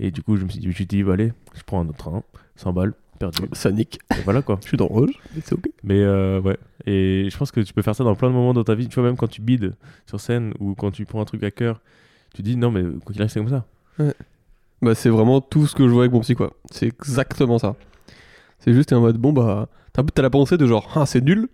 Et 0.00 0.10
du 0.10 0.22
coup, 0.22 0.36
je 0.36 0.44
me 0.44 0.48
suis 0.48 0.58
dit, 0.60 0.64
je 0.64 0.68
me 0.68 0.74
suis 0.74 0.86
dit, 0.86 1.02
bah, 1.02 1.14
allez, 1.14 1.32
je 1.54 1.62
prends 1.64 1.80
un 1.80 1.88
autre 1.88 1.98
train, 1.98 2.22
100 2.56 2.72
balles, 2.72 2.94
perdu. 3.18 3.42
Ça 3.52 3.70
nique. 3.70 3.98
Et 4.16 4.22
voilà 4.22 4.42
quoi. 4.42 4.58
Je 4.62 4.68
suis 4.68 4.76
dans 4.76 4.86
rouge, 4.86 5.10
mais 5.34 5.42
c'est 5.44 5.54
ok. 5.54 5.68
Mais 5.82 6.00
euh, 6.00 6.40
ouais. 6.40 6.56
Et 6.86 7.28
je 7.30 7.36
pense 7.36 7.50
que 7.50 7.60
tu 7.60 7.72
peux 7.72 7.82
faire 7.82 7.96
ça 7.96 8.04
dans 8.04 8.14
plein 8.14 8.28
de 8.28 8.34
moments 8.34 8.54
dans 8.54 8.62
ta 8.62 8.76
vie. 8.76 8.86
Tu 8.88 8.94
vois, 8.94 9.02
même 9.04 9.16
quand 9.16 9.26
tu 9.26 9.40
bides 9.40 9.74
sur 10.06 10.20
scène 10.20 10.54
ou 10.60 10.74
quand 10.74 10.92
tu 10.92 11.04
prends 11.04 11.20
un 11.20 11.24
truc 11.24 11.42
à 11.42 11.50
cœur, 11.50 11.80
tu 12.34 12.42
dis, 12.42 12.56
non, 12.56 12.70
mais 12.70 12.82
quoi 13.04 13.12
qu'il 13.12 13.20
arrive, 13.22 13.32
c'est 13.32 13.40
comme 13.40 13.48
ça. 13.48 13.66
Bah, 14.80 14.94
c'est 14.94 15.08
vraiment 15.08 15.40
tout 15.40 15.66
ce 15.66 15.74
que 15.74 15.86
je 15.88 15.92
vois 15.92 16.02
avec 16.02 16.12
mon 16.12 16.20
psy, 16.20 16.36
quoi. 16.36 16.52
C'est 16.70 16.86
exactement 16.86 17.58
ça. 17.58 17.74
C'est 18.60 18.72
juste 18.72 18.92
en 18.92 19.00
mode, 19.00 19.18
bon, 19.18 19.32
bah, 19.32 19.68
t'as 19.92 20.02
t'as 20.02 20.22
la 20.22 20.30
pensée 20.30 20.56
de 20.56 20.66
genre, 20.66 20.88
ah, 20.94 21.06
c'est 21.06 21.20
nul. 21.20 21.48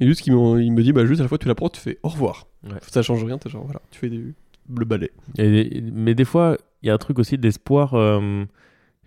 Et 0.00 0.06
juste, 0.06 0.26
il 0.26 0.34
me, 0.34 0.62
il 0.62 0.72
me 0.72 0.82
dit, 0.82 0.92
bah, 0.92 1.06
juste 1.06 1.20
à 1.20 1.24
la 1.24 1.28
fois 1.28 1.38
tu 1.38 1.48
la 1.48 1.54
prends, 1.54 1.68
tu 1.68 1.80
fais 1.80 1.98
au 2.02 2.08
revoir. 2.08 2.46
Ouais. 2.64 2.72
Ça 2.82 3.02
change 3.02 3.22
rien, 3.24 3.38
t'es 3.38 3.48
genre, 3.50 3.64
voilà, 3.64 3.80
tu 3.90 3.98
fais 4.00 4.08
du, 4.08 4.34
le 4.76 4.84
balai. 4.84 5.10
Et- 5.38 5.80
mais 5.92 6.14
des 6.14 6.24
fois, 6.24 6.56
il 6.82 6.86
y 6.88 6.90
a 6.90 6.94
un 6.94 6.98
truc 6.98 7.18
aussi 7.18 7.38
d'espoir. 7.38 7.94
euh, 7.94 8.44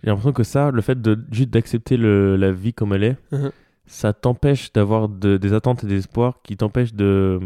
j'ai 0.03 0.09
l'impression 0.09 0.33
que 0.33 0.43
ça, 0.43 0.71
le 0.71 0.81
fait 0.81 1.01
de 1.01 1.19
juste 1.31 1.49
d'accepter 1.49 1.97
la 1.97 2.51
vie 2.51 2.73
comme 2.73 2.93
elle 2.93 3.03
est, 3.03 3.17
Mhm. 3.31 3.51
ça 3.87 4.13
t'empêche 4.13 4.71
d'avoir 4.71 5.09
de- 5.09 5.37
des 5.37 5.53
attentes 5.53 5.83
et 5.83 5.87
des 5.87 5.97
espoirs 5.97 6.39
qui 6.43 6.55
t'empêchent 6.57 6.93
de. 6.93 7.39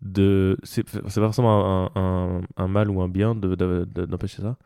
de 0.00 0.56
c'est 0.62 0.84
pas 0.84 1.08
forcément 1.10 1.86
un, 1.96 2.00
un- 2.00 2.40
un 2.56 2.68
mal 2.68 2.88
ou 2.90 3.02
un 3.02 3.08
bien 3.08 3.34
de- 3.34 3.54
de- 3.56 3.84
de- 3.92 4.04
d'empêcher 4.04 4.42
ça, 4.42 4.56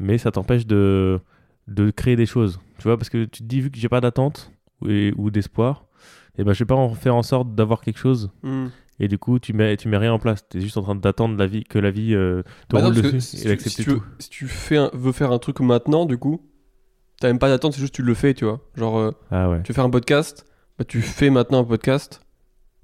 mais 0.00 0.18
ça 0.18 0.32
t'empêche 0.32 0.66
de, 0.66 1.20
de 1.68 1.90
créer 1.92 2.16
des 2.16 2.26
choses. 2.26 2.58
Tu 2.78 2.84
vois, 2.84 2.96
parce 2.96 3.08
que 3.08 3.24
tu 3.24 3.42
te 3.42 3.46
dis, 3.46 3.60
vu 3.60 3.70
que 3.70 3.78
j'ai 3.78 3.88
pas 3.88 4.00
d'attente 4.00 4.50
ou, 4.82 4.88
ou 5.16 5.30
d'espoir, 5.30 5.84
et 6.40 6.44
ben 6.44 6.52
je 6.52 6.58
vais 6.60 6.66
pas 6.66 6.74
en 6.74 6.94
faire 6.94 7.14
en 7.14 7.22
sorte 7.22 7.54
d'avoir 7.54 7.80
quelque 7.82 7.98
chose 7.98 8.30
et 8.98 9.08
du 9.08 9.18
coup 9.18 9.38
tu 9.38 9.52
mets 9.52 9.76
tu 9.76 9.88
mets 9.88 9.96
rien 9.98 10.12
en 10.12 10.18
place 10.18 10.46
tu 10.48 10.58
es 10.58 10.60
juste 10.60 10.76
en 10.76 10.82
train 10.82 10.94
d'attendre 10.94 11.36
la 11.38 11.46
vie 11.46 11.64
que 11.64 11.78
la 11.78 11.90
vie 11.90 12.14
euh, 12.14 12.42
te 12.68 12.74
Bah 12.76 12.80
non, 12.82 12.86
roule 12.88 12.96
que 12.96 13.00
dessus 13.08 13.20
si 13.20 13.48
et 13.48 13.56
tu, 13.56 13.68
si 13.68 13.82
tu 13.84 13.90
veux, 13.90 14.00
si 14.18 14.30
tu 14.30 14.46
fais 14.48 14.76
un- 14.76 14.90
veux 14.94 15.12
faire 15.12 15.32
un 15.32 15.38
truc 15.38 15.60
maintenant, 15.60 16.06
du 16.06 16.18
coup, 16.18 16.40
t'as 17.20 17.28
même 17.28 17.38
pas 17.38 17.48
d'attente, 17.48 17.74
c'est 17.74 17.80
juste 17.80 17.94
tu 17.94 18.02
le 18.02 18.14
fais, 18.14 18.34
tu 18.34 18.44
vois. 18.44 18.60
Genre, 18.76 18.98
euh, 18.98 19.10
ah 19.30 19.48
ouais 19.50 19.62
tu 19.62 19.72
veux 19.72 19.74
faire 19.74 19.84
un 19.84 19.90
podcast, 19.90 20.46
bah, 20.78 20.84
tu 20.84 21.00
fais 21.02 21.30
maintenant 21.30 21.60
un 21.60 21.64
podcast, 21.64 22.20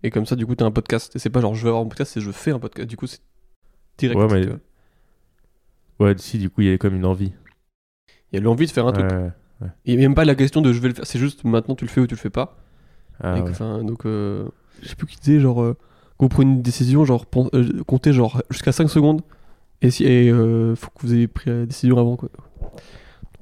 et 0.03 0.11
comme 0.11 0.27
ça, 0.27 0.37
du 0.37 0.45
coup, 0.47 0.55
t'as 0.55 0.64
un 0.66 0.71
podcast. 0.71 1.16
Et 1.16 1.19
c'est 1.19 1.31
pas 1.31 1.40
genre 1.40 1.55
je 1.55 1.62
veux 1.62 1.69
avoir 1.69 1.83
un 1.85 1.88
podcast, 1.88 2.12
c'est 2.14 2.21
je 2.21 2.31
fais 2.31 2.51
un 2.53 2.59
podcast. 2.59 2.88
Du 2.88 2.97
coup, 2.97 3.07
c'est 3.07 3.21
direct. 3.99 4.19
Ouais, 4.21 4.29
mais- 6.01 6.19
si 6.19 6.38
du 6.38 6.51
coup 6.51 6.61
il 6.61 6.66
y 6.66 6.69
avait 6.69 6.79
comme 6.79 6.95
une 6.95 7.07
envie 7.07 7.33
Il 8.33 8.37
y 8.37 8.38
a 8.38 8.42
l'envie 8.42 8.66
de 8.66 8.71
faire 8.71 8.87
un 8.87 8.92
truc. 8.92 9.11
Ouais, 9.11 9.31
ouais. 9.62 9.69
Il 9.87 9.95
y 9.95 9.97
a 9.97 10.01
même 10.01 10.14
pas 10.14 10.25
la 10.27 10.35
question 10.35 10.61
de 10.61 10.73
je 10.73 10.81
vais 10.81 10.88
le 10.88 10.95
faire, 10.95 11.07
c'est 11.07 11.19
juste 11.19 11.45
maintenant 11.45 11.75
tu 11.75 11.85
le 11.87 11.90
fais 11.90 12.01
ou 12.03 12.07
tu 12.07 12.14
le 12.14 12.21
fais 12.21 12.31
pas. 12.31 12.59
Ah 13.20 13.37
Et 13.38 13.42
ouais. 13.42 13.50
enfin, 13.50 13.83
donc, 13.85 14.05
euh, 14.07 14.46
je 14.83 14.88
sais 14.88 14.94
plus 14.96 15.07
qui 15.07 15.16
disait, 15.18 15.40
genre, 15.40 15.62
euh, 15.62 15.76
quand 16.18 16.26
vous 16.26 16.29
prenez 16.29 16.50
une 16.52 16.62
décision, 16.62 17.05
genre, 17.05 17.24
euh, 17.55 17.83
comptez 17.87 18.12
genre 18.12 18.42
jusqu'à 18.50 18.72
5 18.72 18.88
secondes, 18.88 19.22
et, 19.83 19.90
si, 19.90 20.05
et 20.05 20.31
euh, 20.31 20.74
faut 20.76 20.88
que 20.90 21.00
vous 21.07 21.14
ayez 21.14 21.26
pris 21.29 21.50
la 21.50 21.66
décision 21.66 21.98
avant, 21.98 22.16
quoi. 22.16 22.29
Donc 22.61 22.70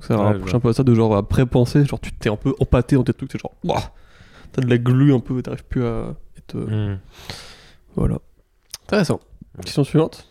ça 0.00 0.16
Ouais, 0.16 0.22
rapproche 0.24 0.54
un 0.54 0.60
peu 0.60 0.68
à 0.68 0.72
ça 0.72 0.82
de 0.82 0.94
genre 0.94 1.16
après 1.16 1.46
penser, 1.46 1.84
genre 1.84 2.00
tu 2.00 2.12
t'es 2.12 2.28
un 2.28 2.37
peu 2.37 2.54
empâté 2.60 2.96
dans 2.96 3.04
tes 3.04 3.12
trucs, 3.12 3.30
c'est 3.32 3.40
genre, 3.40 3.52
t'as 4.52 4.62
de 4.62 4.68
la 4.68 4.78
glu 4.78 5.12
un 5.14 5.20
peu, 5.20 5.40
t'arrives 5.42 5.64
plus 5.64 5.84
à 5.84 6.14
être. 6.37 6.56
euh, 6.56 6.94
Hmm. 6.96 6.98
Voilà. 7.96 8.18
Intéressant. 8.87 9.20
Question 9.62 9.84
suivante. 9.84 10.28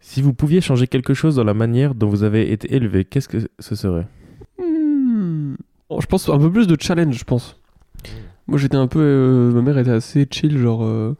si 0.00 0.20
vous 0.20 0.34
pouviez 0.34 0.60
changer 0.60 0.86
quelque 0.86 1.14
chose 1.14 1.36
dans 1.36 1.44
la 1.44 1.54
manière 1.54 1.94
dont 1.94 2.08
vous 2.08 2.22
avez 2.24 2.52
été 2.52 2.74
élevé 2.74 3.04
qu'est-ce 3.06 3.28
que 3.28 3.38
ce 3.58 3.74
serait? 3.74 4.06
Hmm. 4.58 5.54
Oh, 5.88 6.00
je 6.00 6.06
pense 6.06 6.28
un 6.28 6.38
peu 6.38 6.50
plus 6.52 6.66
de 6.66 6.76
challenge, 6.80 7.16
je 7.16 7.24
pense. 7.24 7.58
Moi 8.48 8.58
j'étais 8.58 8.76
un 8.76 8.86
peu. 8.88 9.00
euh, 9.00 9.52
ma 9.52 9.62
mère 9.62 9.78
était 9.78 9.90
assez 9.90 10.26
chill, 10.30 10.58
genre. 10.58 10.82
euh, 10.84 11.14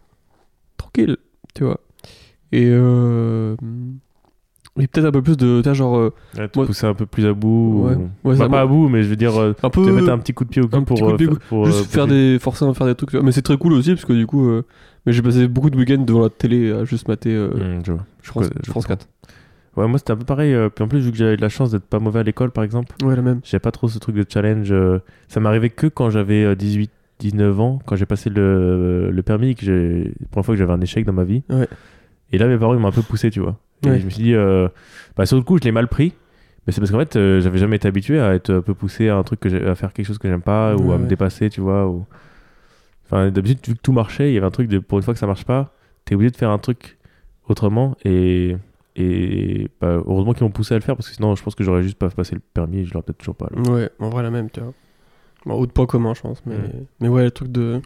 tranquille, 0.76 1.16
tu 1.54 1.64
vois. 1.64 1.80
Et. 2.52 2.66
Euh, 2.70 3.56
et 4.80 4.86
peut-être 4.86 5.04
un 5.06 5.12
peu 5.12 5.20
plus 5.22 5.36
de. 5.36 5.58
tu 5.60 5.64
vois, 5.64 5.74
genre. 5.74 6.10
ouais, 6.38 6.48
te 6.48 6.58
Moi- 6.58 6.66
pousser 6.66 6.86
un 6.86 6.94
peu 6.94 7.06
plus 7.06 7.26
à 7.26 7.32
bout 7.34 7.84
Ouais. 7.86 7.94
ou- 7.94 8.10
Ouais, 8.30 8.36
Bah, 8.36 8.48
pas 8.48 8.60
à 8.62 8.66
bout 8.66 8.88
mais 8.88 9.02
je 9.02 9.08
veux 9.08 9.16
dire 9.16 9.38
un 9.38 9.52
te 9.52 9.68
peu. 9.68 9.92
mettre 9.92 10.08
un 10.10 10.18
petit 10.18 10.32
coup 10.32 10.44
de 10.44 10.48
pied 10.50 10.62
au 10.62 10.68
cul 10.68 10.82
pour, 10.84 10.98
coup 10.98 11.12
de 11.12 11.16
pied 11.16 11.28
pour, 11.48 11.66
juste 11.66 11.80
euh, 11.80 11.84
faire 11.84 12.06
des. 12.06 12.38
forcer 12.40 12.64
à 12.64 12.72
faire 12.74 12.86
des 12.86 12.94
trucs. 12.94 13.10
tu 13.10 13.16
vois. 13.16 13.24
Mais 13.24 13.32
c'est 13.32 13.42
très 13.42 13.56
cool 13.58 13.74
aussi, 13.74 13.90
parce 13.90 14.04
que 14.04 14.12
du 14.14 14.26
coup. 14.26 14.50
mais 15.06 15.12
j'ai 15.12 15.22
passé 15.22 15.46
beaucoup 15.48 15.70
de 15.70 15.76
week-ends 15.76 16.02
devant 16.02 16.22
la 16.22 16.30
télé 16.30 16.72
à 16.72 16.84
juste 16.84 17.06
mater. 17.08 17.36
Hmm, 17.36 17.80
je 17.84 17.92
vois. 17.92 18.04
France, 18.22 18.50
je 18.64 18.70
France 18.70 18.86
comprends. 18.86 19.04
4. 19.74 19.78
ouais 19.84 19.88
moi 19.88 19.98
c'était 19.98 20.12
un 20.12 20.16
peu 20.16 20.24
pareil 20.24 20.52
euh, 20.54 20.68
puis 20.68 20.84
en 20.84 20.88
plus 20.88 21.00
vu 21.00 21.10
que 21.10 21.16
j'avais 21.16 21.36
de 21.36 21.40
la 21.42 21.48
chance 21.48 21.70
d'être 21.70 21.84
pas 21.84 21.98
mauvais 21.98 22.20
à 22.20 22.22
l'école 22.22 22.50
par 22.50 22.64
exemple 22.64 22.94
Ouais, 23.04 23.16
la 23.16 23.22
même. 23.22 23.40
J'avais 23.44 23.60
pas 23.60 23.70
trop 23.72 23.88
ce 23.88 23.98
truc 23.98 24.14
de 24.16 24.24
challenge. 24.28 24.70
euh, 24.72 24.98
Ça 25.28 25.40
m'arrivait 25.40 25.70
que 25.70 25.86
quand 25.86 26.10
j'avais 26.10 26.44
euh, 26.44 26.54
18, 26.54 26.90
19 27.20 27.60
ans, 27.60 27.78
quand 27.86 27.96
j'ai 27.96 28.06
passé 28.06 28.30
le, 28.30 29.10
le 29.10 29.22
permis, 29.22 29.54
que 29.54 29.64
j'ai 29.64 30.04
la 30.20 30.26
première 30.30 30.44
fois 30.46 30.54
que 30.54 30.58
j'avais 30.58 30.72
un 30.72 30.80
échec 30.80 31.04
dans 31.06 31.12
ma 31.12 31.24
vie. 31.24 31.42
Ouais. 31.50 31.68
Et 32.32 32.38
là, 32.38 32.46
mes 32.48 32.58
parents 32.58 32.74
m'ont 32.74 32.88
un 32.88 32.92
peu 32.92 33.02
poussé, 33.02 33.30
tu 33.30 33.40
vois. 33.40 33.58
Et 33.84 33.90
Ouais. 33.90 33.98
je 34.00 34.04
me 34.04 34.10
suis 34.10 34.22
dit, 34.24 34.34
euh, 34.34 34.68
bah, 35.16 35.24
sur 35.26 35.36
le 35.36 35.42
coup, 35.44 35.56
je 35.58 35.62
l'ai 35.64 35.72
mal 35.72 35.86
pris. 35.88 36.14
Mais 36.66 36.72
c'est 36.72 36.80
parce 36.80 36.90
qu'en 36.90 36.98
fait, 36.98 37.14
euh, 37.16 37.40
j'avais 37.40 37.58
jamais 37.58 37.76
été 37.76 37.86
habitué 37.88 38.18
à 38.20 38.34
être 38.34 38.50
un 38.50 38.60
peu 38.62 38.74
poussé 38.74 39.08
à 39.08 39.16
un 39.16 39.22
truc 39.24 39.38
que 39.40 39.48
j'ai- 39.48 39.64
à 39.66 39.74
faire 39.74 39.92
quelque 39.92 40.06
chose 40.06 40.18
que 40.18 40.28
j'aime 40.28 40.42
pas 40.42 40.74
ou 40.76 40.88
Ouais, 40.88 40.94
à 40.94 40.98
me 40.98 41.06
dépasser, 41.06 41.48
tu 41.50 41.60
vois. 41.60 41.86
Ou... 41.88 42.04
Enfin, 43.06 43.30
d'habitude, 43.30 43.58
vu 43.66 43.74
que 43.74 43.80
tout 43.80 43.92
marchait, 43.92 44.30
il 44.30 44.34
y 44.34 44.36
avait 44.38 44.46
un 44.46 44.50
truc 44.50 44.68
de 44.68 44.78
pour 44.78 44.98
une 44.98 45.04
fois 45.04 45.12
que 45.14 45.20
ça 45.20 45.26
marche 45.26 45.44
pas, 45.44 45.74
t'es 46.04 46.14
obligé 46.14 46.30
de 46.30 46.36
faire 46.36 46.50
un 46.50 46.58
truc 46.58 46.98
autrement. 47.48 47.96
Et, 48.04 48.56
et 48.96 49.68
bah, 49.80 50.02
heureusement 50.06 50.32
qu'ils 50.34 50.44
m'ont 50.44 50.50
poussé 50.50 50.74
à 50.74 50.78
le 50.78 50.82
faire 50.82 50.96
parce 50.96 51.08
que 51.08 51.14
sinon, 51.14 51.34
je 51.34 51.42
pense 51.42 51.54
que 51.54 51.64
j'aurais 51.64 51.82
juste 51.82 51.98
pas 51.98 52.08
passé 52.10 52.34
le 52.34 52.40
permis 52.52 52.78
et 52.80 52.84
je 52.84 52.92
l'aurais 52.92 53.04
peut-être 53.04 53.18
toujours 53.18 53.36
pas. 53.36 53.48
là. 53.54 53.60
Ouais, 53.72 53.90
en 53.98 54.10
vrai, 54.10 54.22
la 54.22 54.30
même, 54.30 54.50
tu 54.50 54.60
vois. 54.60 54.72
Bon, 55.46 55.54
autre 55.54 55.72
point 55.72 55.86
commun, 55.86 56.14
je 56.14 56.20
pense. 56.22 56.42
Mais, 56.46 56.56
Mm. 56.56 56.86
mais 57.00 57.08
ouais, 57.08 57.24
le 57.24 57.30
truc 57.30 57.50
de. 57.50 57.80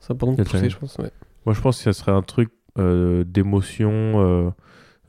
C'est 0.00 0.12
important 0.12 0.32
de 0.34 0.42
pousser, 0.42 0.68
je 0.70 0.76
pense. 0.78 0.96
Ouais. 0.98 1.10
Moi, 1.46 1.54
je 1.54 1.60
pense 1.60 1.78
que 1.78 1.84
ça 1.84 1.92
serait 1.92 2.12
un 2.12 2.22
truc 2.22 2.50
euh, 2.78 3.24
d'émotion, 3.24 3.90
euh, 3.92 4.50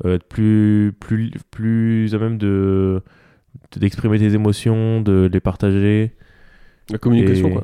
euh, 0.06 0.16
être 0.16 0.24
plus, 0.28 0.94
plus, 1.00 1.32
plus 1.52 2.14
à 2.16 2.20
même 2.20 2.38
de 2.38 3.02
d'exprimer 3.76 4.18
tes 4.20 4.34
émotions, 4.34 5.02
de 5.02 5.30
les 5.32 5.40
partager. 5.42 6.14
La 6.90 6.98
communication, 7.00 7.50
Et- 7.50 7.52
quoi. 7.54 7.64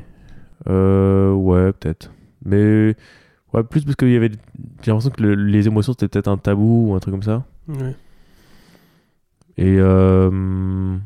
Euh, 0.68 1.32
ouais, 1.32 1.72
peut-être. 1.72 2.12
Mais 2.44 2.94
ouais, 3.54 3.62
plus 3.64 3.84
parce 3.84 3.96
qu'il 3.96 4.10
y 4.12 4.16
avait. 4.16 4.30
J'ai 4.82 4.90
l'impression 4.90 5.10
que 5.10 5.22
le- 5.22 5.34
les 5.34 5.66
émotions 5.66 5.92
c'était 5.92 6.08
peut-être 6.08 6.28
un 6.28 6.36
tabou 6.36 6.90
ou 6.90 6.94
un 6.94 7.00
truc 7.00 7.12
comme 7.14 7.22
ça. 7.22 7.44
Ouais. 7.68 7.94
Et, 9.56 9.76
euh, 9.78 10.96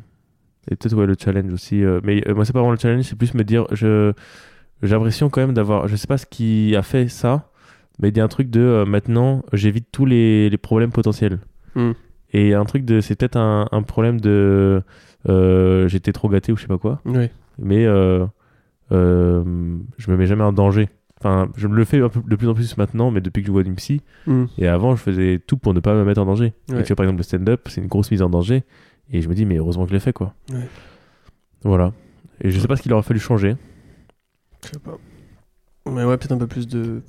et 0.70 0.76
peut-être 0.76 0.94
ouais, 0.96 1.06
le 1.06 1.14
challenge 1.18 1.52
aussi. 1.52 1.84
euh, 1.84 2.00
mais 2.02 2.26
euh, 2.28 2.34
moi, 2.34 2.44
c'est 2.44 2.52
pas 2.52 2.60
vraiment 2.60 2.72
le 2.72 2.78
challenge, 2.78 3.04
c'est 3.04 3.16
plus 3.16 3.34
me 3.34 3.44
dire. 3.44 3.66
Je, 3.72 4.12
j'ai 4.82 4.94
l'impression 4.94 5.28
quand 5.28 5.40
même 5.42 5.52
d'avoir. 5.54 5.86
Je 5.88 5.96
sais 5.96 6.06
pas 6.06 6.18
ce 6.18 6.26
qui 6.26 6.74
a 6.76 6.82
fait 6.82 7.08
ça, 7.08 7.50
mais 8.00 8.08
il 8.08 8.16
y 8.16 8.20
a 8.20 8.24
un 8.24 8.28
truc 8.28 8.48
de 8.50 8.84
maintenant, 8.86 9.42
j'évite 9.52 9.88
tous 9.92 10.06
les, 10.06 10.48
les 10.50 10.58
problèmes 10.58 10.92
potentiels. 10.92 11.38
Hmm. 11.74 11.92
Et 12.32 12.54
un 12.54 12.64
truc 12.64 12.84
de. 12.84 13.00
C'est 13.00 13.16
peut-être 13.16 13.36
un, 13.36 13.68
un 13.70 13.82
problème 13.82 14.20
de. 14.20 14.82
j'étais 15.86 16.12
trop 16.12 16.28
gâté 16.28 16.52
ou 16.52 16.56
je 16.56 16.62
sais 16.62 16.68
pas 16.68 16.78
quoi. 16.78 17.00
Ouais. 17.04 17.30
Mais 17.58 17.84
je 18.90 19.04
me 20.10 20.16
mets 20.16 20.26
jamais 20.26 20.44
en 20.44 20.52
danger. 20.52 20.88
Enfin, 21.20 21.48
je 21.56 21.66
me 21.66 21.74
le 21.74 21.84
fais 21.84 22.00
un 22.00 22.08
peu 22.08 22.20
de 22.24 22.36
plus 22.36 22.48
en 22.48 22.54
plus 22.54 22.76
maintenant, 22.76 23.10
mais 23.10 23.20
depuis 23.20 23.42
que 23.42 23.48
je 23.48 23.52
vois 23.52 23.62
une 23.62 23.74
psy. 23.74 24.02
Hmm. 24.26 24.44
Et 24.56 24.68
avant, 24.68 24.94
je 24.94 25.02
faisais 25.02 25.40
tout 25.44 25.56
pour 25.56 25.74
ne 25.74 25.80
pas 25.80 25.94
me 25.94 26.04
mettre 26.04 26.20
en 26.20 26.26
danger. 26.26 26.52
Et 26.68 26.74
Ouais. 26.74 26.82
tu 26.82 26.88
vois, 26.88 26.96
par 26.96 27.04
exemple, 27.04 27.18
le 27.18 27.24
stand-up, 27.24 27.62
c'est 27.68 27.80
une 27.80 27.88
grosse 27.88 28.10
mise 28.10 28.22
en 28.22 28.30
danger. 28.30 28.62
Et 29.12 29.20
je 29.20 29.28
me 29.28 29.34
dis, 29.34 29.44
mais 29.44 29.56
heureusement 29.56 29.84
que 29.84 29.88
je 29.90 29.94
l'ai 29.94 30.00
fait, 30.00 30.12
quoi. 30.12 30.34
Ouais. 30.52 30.68
Voilà. 31.64 31.92
Et 32.40 32.50
je 32.50 32.60
sais 32.60 32.68
pas 32.68 32.76
ce 32.76 32.82
qu'il 32.82 32.92
aurait 32.92 33.02
fallu 33.02 33.18
changer. 33.20 33.56
Je 34.64 34.68
sais 34.68 34.78
pas. 34.78 34.96
Mais 35.90 36.04
ouais, 36.04 36.16
peut-être 36.18 36.32
un 36.32 36.38
peu 36.38 36.46
plus 36.46 36.68
de 36.68 37.02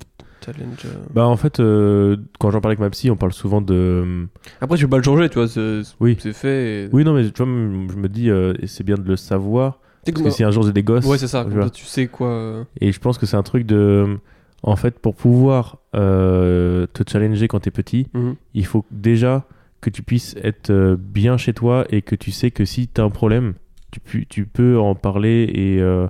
challenge. 0.44 0.84
euh. 0.86 0.94
Bah, 1.14 1.26
en 1.26 1.36
fait, 1.36 1.60
euh, 1.60 2.16
quand 2.40 2.50
j'en 2.50 2.60
parle 2.60 2.70
avec 2.72 2.80
ma 2.80 2.90
psy, 2.90 3.10
on 3.10 3.16
parle 3.16 3.32
souvent 3.32 3.60
de. 3.60 4.26
Après, 4.60 4.76
tu 4.78 4.84
peux 4.86 4.90
pas 4.90 4.96
le 4.96 5.02
changer, 5.02 5.28
tu 5.28 5.34
vois. 5.38 5.46
C'est 5.48 5.82
Oui. 6.00 6.16
fait. 6.16 6.84
et- 6.86 6.88
Oui, 6.92 7.04
non, 7.04 7.12
mais 7.14 7.30
tu 7.30 7.42
vois, 7.44 7.46
je 7.46 7.96
me 7.96 8.08
dis, 8.08 8.30
euh, 8.30 8.54
et 8.60 8.66
c'est 8.66 8.82
bien 8.82 8.96
de 8.96 9.06
le 9.06 9.16
savoir. 9.16 9.78
Parce 10.04 10.22
que 10.22 10.30
si 10.30 10.44
un 10.44 10.50
jour 10.50 10.62
j'ai 10.64 10.72
des 10.72 10.82
gosses. 10.82 11.04
Ouais, 11.06 11.18
c'est 11.18 11.26
ça. 11.28 11.40
tu 11.44 11.50
comme 11.50 11.54
vois. 11.58 11.64
ça, 11.64 11.70
tu 11.70 11.84
sais 11.84 12.06
quoi. 12.06 12.28
euh. 12.28 12.64
Et 12.80 12.92
je 12.92 13.00
pense 13.00 13.18
que 13.18 13.26
c'est 13.26 13.36
un 13.36 13.42
truc 13.42 13.66
de. 13.66 14.18
En 14.62 14.76
fait, 14.76 14.98
pour 14.98 15.14
pouvoir 15.14 15.78
euh, 15.94 16.86
te 16.92 17.02
challenger 17.10 17.48
quand 17.48 17.60
t'es 17.60 17.70
petit, 17.70 18.08
Mhm. 18.14 18.34
il 18.54 18.66
faut 18.66 18.84
déjà 18.90 19.44
que 19.80 19.88
tu 19.88 20.02
puisses 20.02 20.36
être 20.42 20.68
euh, 20.70 20.96
bien 20.98 21.36
chez 21.38 21.54
toi 21.54 21.86
et 21.88 22.02
que 22.02 22.14
tu 22.14 22.30
sais 22.30 22.50
que 22.50 22.66
si 22.66 22.86
t'as 22.86 23.02
un 23.02 23.08
problème, 23.10 23.54
tu, 23.90 24.00
pu- 24.00 24.26
tu 24.26 24.44
peux 24.44 24.78
en 24.78 24.94
parler 24.94 25.50
et, 25.54 25.80
euh, 25.80 26.06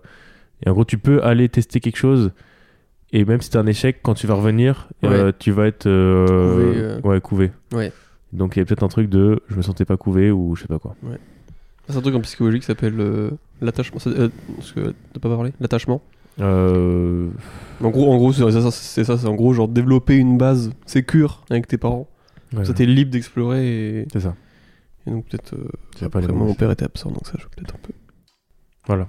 et 0.67 0.69
en 0.69 0.73
gros, 0.73 0.85
tu 0.85 0.99
peux 0.99 1.23
aller 1.23 1.49
tester 1.49 1.79
quelque 1.79 1.97
chose. 1.99 2.33
Et 3.13 3.25
même 3.25 3.41
si 3.41 3.51
t'as 3.51 3.61
un 3.61 3.67
échec, 3.67 3.99
quand 4.03 4.15
tu 4.15 4.27
vas 4.27 4.35
revenir, 4.35 4.89
euh, 5.05 5.31
tu 5.39 5.51
vas 5.53 5.67
être. 5.67 5.85
Couvé. 5.89 6.99
Ouais, 7.09 7.21
couvé. 7.21 7.51
Ouais. 7.73 7.93
Donc 8.33 8.55
il 8.57 8.61
y 8.61 8.63
a 8.63 8.65
peut-être 8.65 8.83
un 8.85 8.89
truc 8.89 9.09
de 9.09 9.41
je 9.49 9.57
me 9.57 9.63
sentais 9.63 9.85
pas 9.85 9.97
couvé 9.97 10.31
ou 10.31 10.55
je 10.57 10.63
sais 10.63 10.69
pas 10.69 10.79
quoi. 10.79 10.95
C'est 11.91 11.99
un 11.99 12.01
truc 12.03 12.15
en 12.15 12.21
psychologie 12.21 12.61
qui 12.61 12.67
s'appelle 12.67 12.99
euh, 13.01 13.31
l'attachement. 13.61 13.99
euh, 14.07 14.29
parce 14.57 14.73
que 14.73 14.95
t'as 15.13 15.21
pas 15.21 15.29
parlé 15.29 15.53
L'attachement. 15.61 16.03
Euh, 16.41 17.29
En 17.83 17.91
gros, 17.91 18.13
en 18.13 18.17
gros 18.17 18.33
c'est 18.33 19.05
ça, 19.05 19.17
c'est 19.19 19.27
en 19.29 19.35
gros, 19.35 19.53
genre 19.53 19.69
développer 19.69 20.17
une 20.17 20.39
base 20.39 20.71
sécure 20.87 21.45
avec 21.51 21.67
tes 21.67 21.77
parents. 21.79 22.09
ouais, 22.55 22.65
Ça, 22.65 22.73
t'es 22.73 22.87
libre 22.87 23.11
d'explorer 23.11 24.01
et, 24.01 24.07
c'est 24.13 24.21
ça. 24.21 24.35
et 25.07 25.11
donc 25.11 25.27
peut-être. 25.27 25.55
euh, 25.55 25.69
après, 26.07 26.27
mon 26.29 26.55
père 26.55 26.71
était 26.71 26.85
absent, 26.85 27.11
donc 27.11 27.27
ça 27.27 27.35
joue 27.39 27.49
peut-être 27.55 27.75
un 27.75 27.79
peu. 27.83 27.93
Voilà. 28.87 29.09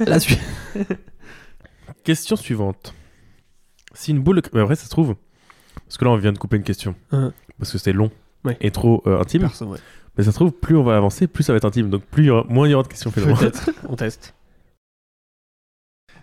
La 0.06 0.18
suite. 0.20 0.40
Question 2.04 2.36
suivante. 2.36 2.94
Si 3.92 4.12
une 4.12 4.20
boule. 4.20 4.40
Mais 4.54 4.60
après, 4.60 4.76
ça 4.76 4.84
se 4.84 4.90
trouve... 4.90 5.16
Parce 5.86 5.98
que 5.98 6.04
là, 6.04 6.10
on 6.12 6.16
vient 6.16 6.32
de 6.32 6.38
couper 6.38 6.56
une 6.56 6.62
question. 6.62 6.94
Hein. 7.10 7.32
Parce 7.58 7.72
que 7.72 7.78
c'était 7.78 7.92
long 7.92 8.10
Ouais. 8.44 8.56
et 8.62 8.70
trop 8.70 9.02
euh, 9.06 9.20
intime. 9.20 9.42
Personne, 9.42 9.68
ouais. 9.68 9.78
Mais 10.20 10.24
ça 10.24 10.32
se 10.32 10.36
trouve, 10.36 10.52
plus 10.52 10.76
on 10.76 10.82
va 10.82 10.98
avancer, 10.98 11.26
plus 11.26 11.42
ça 11.44 11.54
va 11.54 11.56
être 11.56 11.64
intime. 11.64 11.88
Donc 11.88 12.02
plus 12.04 12.24
il 12.24 12.26
y 12.26 12.30
aura... 12.30 12.44
moins 12.50 12.68
il 12.68 12.72
y 12.72 12.74
aura 12.74 12.82
de 12.82 12.88
questions 12.88 13.10
finalement. 13.10 13.36
Peut-être. 13.36 13.70
On 13.88 13.96
teste. 13.96 14.34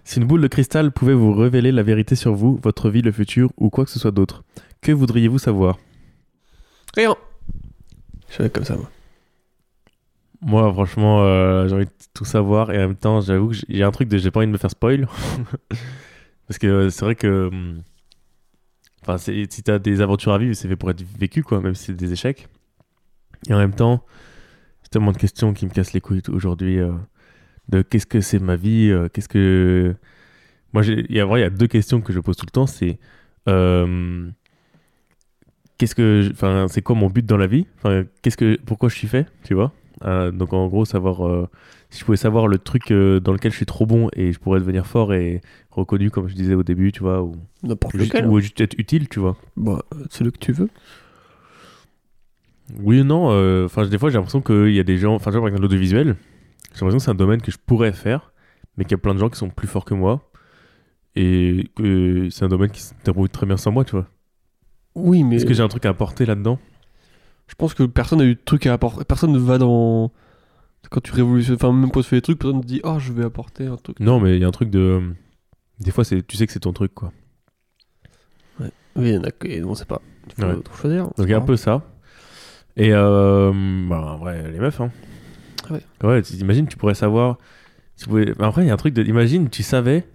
si 0.04 0.20
une 0.20 0.26
boule 0.28 0.42
de 0.42 0.48
cristal 0.48 0.92
pouvait 0.92 1.16
vous 1.16 1.34
révéler 1.34 1.72
la 1.72 1.82
vérité 1.82 2.14
sur 2.16 2.36
vous, 2.36 2.60
votre 2.62 2.92
vie, 2.92 3.02
le 3.02 3.12
futur 3.12 3.52
ou 3.58 3.72
quoi 3.72 3.86
que 3.86 3.90
ce 3.90 3.98
soit 3.98 4.12
d'autre, 4.12 4.44
que 4.82 4.92
voudriez-vous 4.92 5.40
savoir? 5.40 5.80
Rien. 6.96 7.16
Je 8.30 8.34
suis 8.44 8.50
comme 8.52 8.66
ça, 8.66 8.76
moi. 8.76 8.92
Moi, 10.42 10.72
franchement, 10.72 11.24
euh, 11.24 11.68
j'ai 11.68 11.74
envie 11.74 11.86
de 11.86 11.92
tout 12.14 12.24
savoir 12.26 12.70
et 12.72 12.78
en 12.78 12.82
même 12.90 12.96
temps, 12.96 13.22
j'avoue 13.22 13.48
que 13.50 13.56
j'ai- 13.68 13.82
un 13.84 13.90
truc 13.90 14.10
de 14.10 14.20
j'ai 14.20 14.30
pas 14.30 14.42
envie 14.42 14.48
de 14.48 14.52
me 14.52 14.60
faire 14.60 14.70
spoil. 14.70 15.08
Parce 16.48 16.60
que 16.60 16.68
euh, 16.68 16.90
c'est 16.92 17.04
vrai 17.04 17.16
que. 17.16 17.48
hum, 17.48 17.82
Enfin, 19.02 19.18
si 19.18 19.48
t'as 19.64 19.80
des 19.80 20.02
aventures 20.02 20.34
à 20.34 20.38
vivre, 20.38 20.54
c'est 20.54 20.68
fait 20.68 20.76
pour 20.76 20.92
être 20.92 21.02
vécu, 21.18 21.42
quoi, 21.42 21.62
même 21.62 21.74
si 21.76 21.86
c'est 21.86 21.94
des 21.94 22.12
échecs. 22.12 22.50
Et 23.50 23.54
en 23.54 23.58
même 23.58 23.74
temps, 23.74 24.04
j'ai 24.84 24.90
tellement 24.90 25.12
de 25.12 25.18
questions 25.18 25.54
qui 25.54 25.66
me 25.66 25.72
cassent 25.72 25.94
les 25.94 26.02
couilles 26.02 26.22
aujourd'hui. 26.30 26.80
euh, 26.80 26.92
de 27.70 27.82
qu'est-ce 27.82 28.06
que 28.06 28.22
c'est 28.22 28.40
ma 28.40 28.56
vie 28.56 28.90
euh, 28.92 29.08
Qu'est-ce 29.12 29.30
que. 29.30 29.96
Moi, 30.74 30.84
il 30.86 31.16
y 31.16 31.20
a 31.22 31.50
deux 31.50 31.68
questions 31.68 32.02
que 32.02 32.14
je 32.14 32.20
pose 32.20 32.36
tout 32.38 32.46
le 32.46 32.52
temps 32.52 32.68
c'est. 32.68 32.98
euh, 33.48 34.30
Qu'est-ce 35.78 35.96
que. 35.96 36.30
Enfin, 36.32 36.68
c'est 36.70 36.82
quoi 36.82 36.96
mon 36.96 37.10
but 37.10 37.26
dans 37.26 37.38
la 37.38 37.48
vie? 37.48 37.68
Enfin, 37.78 38.04
qu'est-ce 38.22 38.38
que. 38.38 38.58
Pourquoi 38.66 38.90
je 38.90 38.96
suis 38.96 39.08
fait 39.08 39.28
Tu 39.44 39.54
vois? 39.54 39.74
Donc 40.32 40.54
en 40.54 40.68
gros, 40.68 40.86
savoir 40.86 41.48
si 41.90 42.00
je 42.02 42.06
pouvais 42.06 42.18
savoir 42.18 42.48
le 42.48 42.60
truc 42.60 42.90
dans 42.94 43.34
lequel 43.34 43.52
je 43.52 43.58
suis 43.58 43.66
trop 43.66 43.86
bon 43.88 44.10
et 44.14 44.32
je 44.32 44.38
pourrais 44.40 44.60
devenir 44.60 44.86
fort 44.86 45.12
et 45.14 45.42
reconnu 45.72 46.12
comme 46.12 46.28
je 46.28 46.36
disais 46.36 46.54
au 46.54 46.62
début, 46.64 46.92
tu 46.92 47.00
vois, 47.02 47.24
ou 47.24 47.36
N'importe 47.64 47.98
juste, 47.98 48.14
lequel. 48.14 48.28
ou 48.30 48.40
juste 48.40 48.62
être 48.62 48.76
utile, 48.78 49.10
tu 49.10 49.20
vois. 49.20 49.38
Bah, 49.56 49.82
c'est 50.12 50.24
le 50.24 50.30
que 50.32 50.38
tu 50.38 50.52
veux. 50.52 50.70
Oui 52.80 53.02
ou 53.02 53.04
non, 53.04 53.30
euh, 53.32 53.66
enfin 53.66 53.86
des 53.88 53.98
fois 53.98 54.10
j'ai 54.10 54.16
l'impression 54.18 54.42
qu'il 54.42 54.74
y 54.74 54.80
a 54.80 54.84
des 54.84 54.98
gens, 54.98 55.16
enfin 55.16 55.32
par 55.32 55.48
exemple 55.48 55.62
l'audiovisuel, 55.62 56.18
j'ai 56.74 56.80
l'impression 56.82 56.98
que 56.98 57.04
c'est 57.04 57.12
un 57.12 57.16
domaine 57.16 57.42
que 57.42 57.52
je 57.52 57.58
pourrais 57.66 57.94
faire, 57.94 58.34
mais 58.78 58.84
qu'il 58.84 58.92
y 58.92 58.96
a 58.96 58.98
plein 58.98 59.14
de 59.14 59.20
gens 59.20 59.30
qui 59.30 59.38
sont 59.38 59.50
plus 59.50 59.68
forts 59.68 59.86
que 59.86 59.94
moi 59.94 60.30
et 61.16 61.70
que 61.76 62.30
c'est 62.30 62.44
un 62.46 62.50
domaine 62.50 62.70
qui 62.70 62.82
se 62.82 62.94
débrouille 63.06 63.30
très 63.30 63.46
bien 63.46 63.58
sans 63.58 63.72
moi, 63.72 63.84
tu 63.86 63.92
vois. 63.92 64.08
Oui, 64.96 65.24
mais 65.24 65.38
Est-ce 65.38 65.46
que 65.46 65.54
j'ai 65.54 65.64
un 65.64 65.68
truc 65.68 65.86
à 65.86 65.90
apporter 65.90 66.26
là-dedans? 66.26 66.60
je 67.48 67.56
pense 67.56 67.74
que 67.74 67.84
personne 67.84 68.20
n'a 68.20 68.26
eu 68.26 68.36
de 68.36 68.42
truc 68.44 68.66
à 68.66 68.74
apporter. 68.74 69.06
Personne 69.06 69.32
ne 69.32 69.38
va 69.40 69.58
dans. 69.58 70.12
Quand 70.90 71.00
tu 71.02 71.14
révolutionnes. 71.14 71.56
Enfin, 71.56 71.72
même 71.72 71.90
quand 71.92 72.02
tu 72.02 72.08
fais 72.10 72.18
des 72.18 72.22
trucs, 72.22 72.40
personne 72.40 72.58
ne 72.58 72.64
dit 72.64 72.82
Ah, 72.84 72.98
je 73.00 73.14
vais 73.14 73.24
apporter 73.24 73.68
un 73.68 73.78
truc. 73.78 74.00
Non, 74.02 74.20
mais 74.20 74.36
il 74.36 74.42
y 74.42 74.44
a 74.44 74.48
un 74.48 74.52
truc 74.52 74.70
de. 74.70 75.02
Des 75.80 75.92
fois, 75.92 76.04
tu 76.04 76.36
sais 76.38 76.46
que 76.46 76.52
c'est 76.52 76.60
ton 76.60 76.74
truc, 76.74 76.94
quoi. 76.94 77.14
Oui, 78.60 78.68
il 78.98 79.14
y 79.14 79.18
en 79.18 79.24
a 79.24 79.32
que. 79.32 79.64
On 79.64 79.76
sait 79.76 79.86
pas. 79.86 80.02
Il 80.28 80.34
faut 80.44 80.50
Ouais. 80.50 80.56
choisir. 80.76 81.04
Donc 81.06 81.20
il 81.20 81.30
y 81.30 81.34
a 81.34 81.38
un 81.38 81.42
peu 81.42 81.56
ça. 81.56 81.84
Et 82.78 82.94
euh, 82.94 83.52
bah, 83.90 84.14
en 84.14 84.18
vrai, 84.18 84.52
les 84.52 84.60
meufs, 84.60 84.80
hein. 84.80 84.92
Ouais. 85.70 85.82
Ouais, 86.04 86.22
tu- 86.22 86.34
imagine, 86.36 86.68
tu 86.68 86.78
pourrais 86.78 86.94
savoir. 86.94 87.38
Tu 87.98 88.06
pouvais... 88.06 88.34
mais 88.40 88.46
Après, 88.46 88.64
il 88.64 88.68
y 88.68 88.70
a 88.70 88.74
un 88.74 88.78
truc 88.78 88.94
de. 88.94 89.04
Imagine, 89.04 89.50
tu 89.50 89.64
savais. 89.64 90.06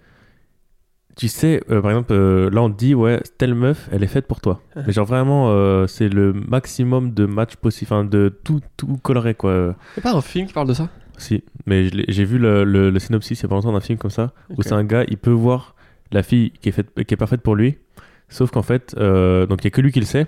Tu 1.15 1.29
sais, 1.29 1.63
euh, 1.71 1.83
par 1.83 1.91
exemple, 1.91 2.13
euh, 2.15 2.49
là 2.49 2.63
on 2.63 2.71
te 2.71 2.79
dit, 2.79 2.95
ouais, 2.95 3.21
telle 3.37 3.55
meuf, 3.55 3.87
elle 3.93 4.03
est 4.03 4.07
faite 4.07 4.27
pour 4.27 4.41
toi. 4.41 4.63
Ah. 4.75 4.81
Mais 4.87 4.95
genre 4.95 5.05
vraiment, 5.05 5.51
euh, 5.51 5.87
c'est 5.87 6.09
le 6.09 6.33
maximum 6.33 7.13
de 7.13 7.27
matchs 7.27 7.57
possible, 7.57 7.93
enfin 7.93 8.05
de 8.05 8.35
tout, 8.45 8.61
tout 8.79 8.97
coloré 9.03 9.35
quoi. 9.35 9.77
Il 9.99 10.03
pas 10.03 10.15
un 10.15 10.23
film 10.23 10.47
qui 10.47 10.55
parle 10.55 10.69
de 10.69 10.73
ça? 10.73 10.89
Si, 11.19 11.45
mais 11.67 11.91
j'ai 12.09 12.25
vu 12.25 12.39
le, 12.39 12.65
le, 12.65 12.89
le 12.89 12.99
synopsis 12.99 13.39
il 13.39 13.43
y 13.43 13.45
a 13.45 13.49
pas 13.51 13.57
longtemps 13.57 13.75
d'un 13.75 13.81
film 13.83 13.99
comme 13.99 14.11
ça, 14.11 14.33
où 14.57 14.63
c'est 14.63 14.73
un 14.73 14.85
gars, 14.85 15.05
il 15.07 15.19
peut 15.19 15.31
voir 15.31 15.75
la 16.13 16.23
fille 16.23 16.51
qui 16.63 16.71
est, 16.71 16.73
faite, 16.73 16.89
qui 17.05 17.13
est 17.13 17.17
parfaite 17.19 17.43
pour 17.43 17.57
lui, 17.57 17.77
sauf 18.31 18.51
qu'en 18.51 18.63
fait, 18.63 18.95
donc 18.97 19.61
il 19.61 19.65
y 19.65 19.67
a 19.67 19.71
que 19.71 19.83
lui 19.83 19.93
qui 19.93 20.01
le 20.01 20.07
sait. 20.07 20.27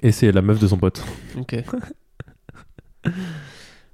Et 0.00 0.12
c'est 0.12 0.32
la 0.32 0.42
meuf 0.42 0.58
de 0.58 0.66
son 0.66 0.76
pote. 0.78 1.04
Ok. 1.36 1.56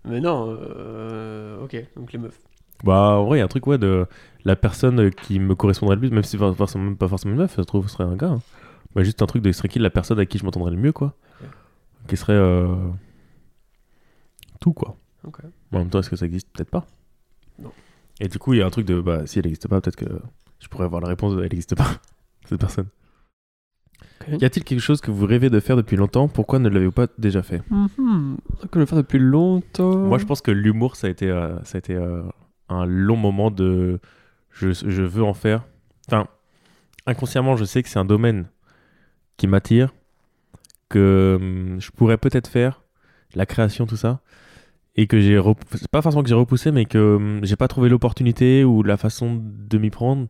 mais 0.04 0.20
non, 0.20 0.56
euh, 0.60 1.62
ok, 1.64 1.76
donc 1.96 2.12
les 2.12 2.18
meufs. 2.18 2.38
Bah, 2.82 3.16
en 3.18 3.24
vrai, 3.24 3.38
il 3.38 3.40
y 3.40 3.42
a 3.42 3.44
un 3.44 3.48
truc, 3.48 3.66
ouais, 3.66 3.78
de 3.78 4.06
la 4.44 4.56
personne 4.56 5.10
qui 5.10 5.38
me 5.38 5.54
correspondrait 5.54 5.96
le 5.96 6.00
plus, 6.00 6.10
même 6.10 6.22
si 6.22 6.36
pas 6.36 6.52
forcément, 6.52 6.94
pas 6.94 7.08
forcément 7.08 7.32
une 7.34 7.40
meuf, 7.40 7.52
ça 7.54 7.62
se 7.62 7.66
trouve, 7.66 7.88
ce 7.88 7.94
serait 7.94 8.04
un 8.04 8.16
gars. 8.16 8.28
hein. 8.28 8.42
Bah, 8.94 9.02
juste 9.02 9.22
un 9.22 9.26
truc 9.26 9.42
de 9.42 9.50
ce 9.52 9.58
serait 9.58 9.68
qui 9.68 9.78
la 9.78 9.90
personne 9.90 10.18
à 10.18 10.26
qui 10.26 10.38
je 10.38 10.44
m'entendrais 10.44 10.70
le 10.70 10.76
mieux, 10.76 10.92
quoi. 10.92 11.14
Qui 12.06 12.16
serait. 12.16 12.34
euh, 12.34 12.74
Tout, 14.60 14.72
quoi. 14.74 14.96
Ok. 15.26 15.38
En 15.72 15.78
même 15.78 15.88
temps, 15.90 16.00
est-ce 16.00 16.10
que 16.10 16.16
ça 16.16 16.26
existe? 16.26 16.48
Peut-être 16.52 16.70
pas. 16.70 16.86
Non. 17.58 17.72
Et 18.20 18.28
du 18.28 18.38
coup, 18.38 18.52
il 18.52 18.58
y 18.58 18.62
a 18.62 18.66
un 18.66 18.70
truc 18.70 18.86
de. 18.86 19.00
Bah, 19.00 19.26
si 19.26 19.38
elle 19.38 19.46
n'existe 19.46 19.68
pas, 19.68 19.80
peut-être 19.80 19.96
que 19.96 20.20
je 20.60 20.68
pourrais 20.68 20.84
avoir 20.84 21.00
la 21.00 21.08
réponse 21.08 21.32
de 21.34 21.38
elle 21.38 21.44
n'existe 21.50 21.74
pas, 21.74 21.88
cette 22.44 22.60
personne. 22.60 22.86
Y 24.28 24.44
a-t-il 24.44 24.64
quelque 24.64 24.80
chose 24.80 25.00
que 25.02 25.10
vous 25.10 25.26
rêvez 25.26 25.50
de 25.50 25.60
faire 25.60 25.76
depuis 25.76 25.96
longtemps? 25.96 26.28
Pourquoi 26.28 26.58
ne 26.58 26.68
l'avez-vous 26.68 26.92
pas 26.92 27.08
déjà 27.18 27.42
fait? 27.42 27.62
Truc 28.58 28.70
que 28.70 28.78
vais 28.78 28.86
faire 28.86 28.96
depuis 28.98 29.18
longtemps. 29.18 29.98
Moi, 29.98 30.18
je 30.18 30.24
pense 30.24 30.40
que 30.40 30.50
l'humour, 30.50 30.96
ça 30.96 31.08
a 31.08 31.10
été, 31.10 31.28
euh, 31.30 31.62
ça 31.64 31.76
a 31.76 31.78
été 31.78 31.94
euh, 31.94 32.22
un 32.70 32.86
long 32.86 33.16
moment 33.16 33.50
de. 33.50 34.00
Je, 34.50 34.72
je 34.72 35.02
veux 35.02 35.22
en 35.24 35.34
faire. 35.34 35.64
Enfin, 36.08 36.26
inconsciemment, 37.06 37.56
je 37.56 37.64
sais 37.64 37.82
que 37.82 37.88
c'est 37.88 37.98
un 37.98 38.04
domaine 38.06 38.46
qui 39.36 39.46
m'attire, 39.46 39.92
que 40.88 41.38
hum, 41.40 41.80
je 41.80 41.90
pourrais 41.90 42.16
peut-être 42.18 42.48
faire, 42.48 42.82
la 43.34 43.46
création, 43.46 43.86
tout 43.86 43.96
ça, 43.96 44.20
et 44.96 45.06
que 45.06 45.20
j'ai. 45.20 45.36
rep- 45.38 45.58
C'est 45.72 45.88
pas 45.88 46.00
forcément 46.02 46.22
que 46.22 46.28
j'ai 46.28 46.34
repoussé, 46.34 46.70
mais 46.72 46.86
que 46.86 47.16
hum, 47.16 47.40
j'ai 47.42 47.56
pas 47.56 47.68
trouvé 47.68 47.88
l'opportunité 47.90 48.64
ou 48.64 48.82
la 48.82 48.96
façon 48.96 49.38
de 49.42 49.78
m'y 49.78 49.90
prendre. 49.90 50.28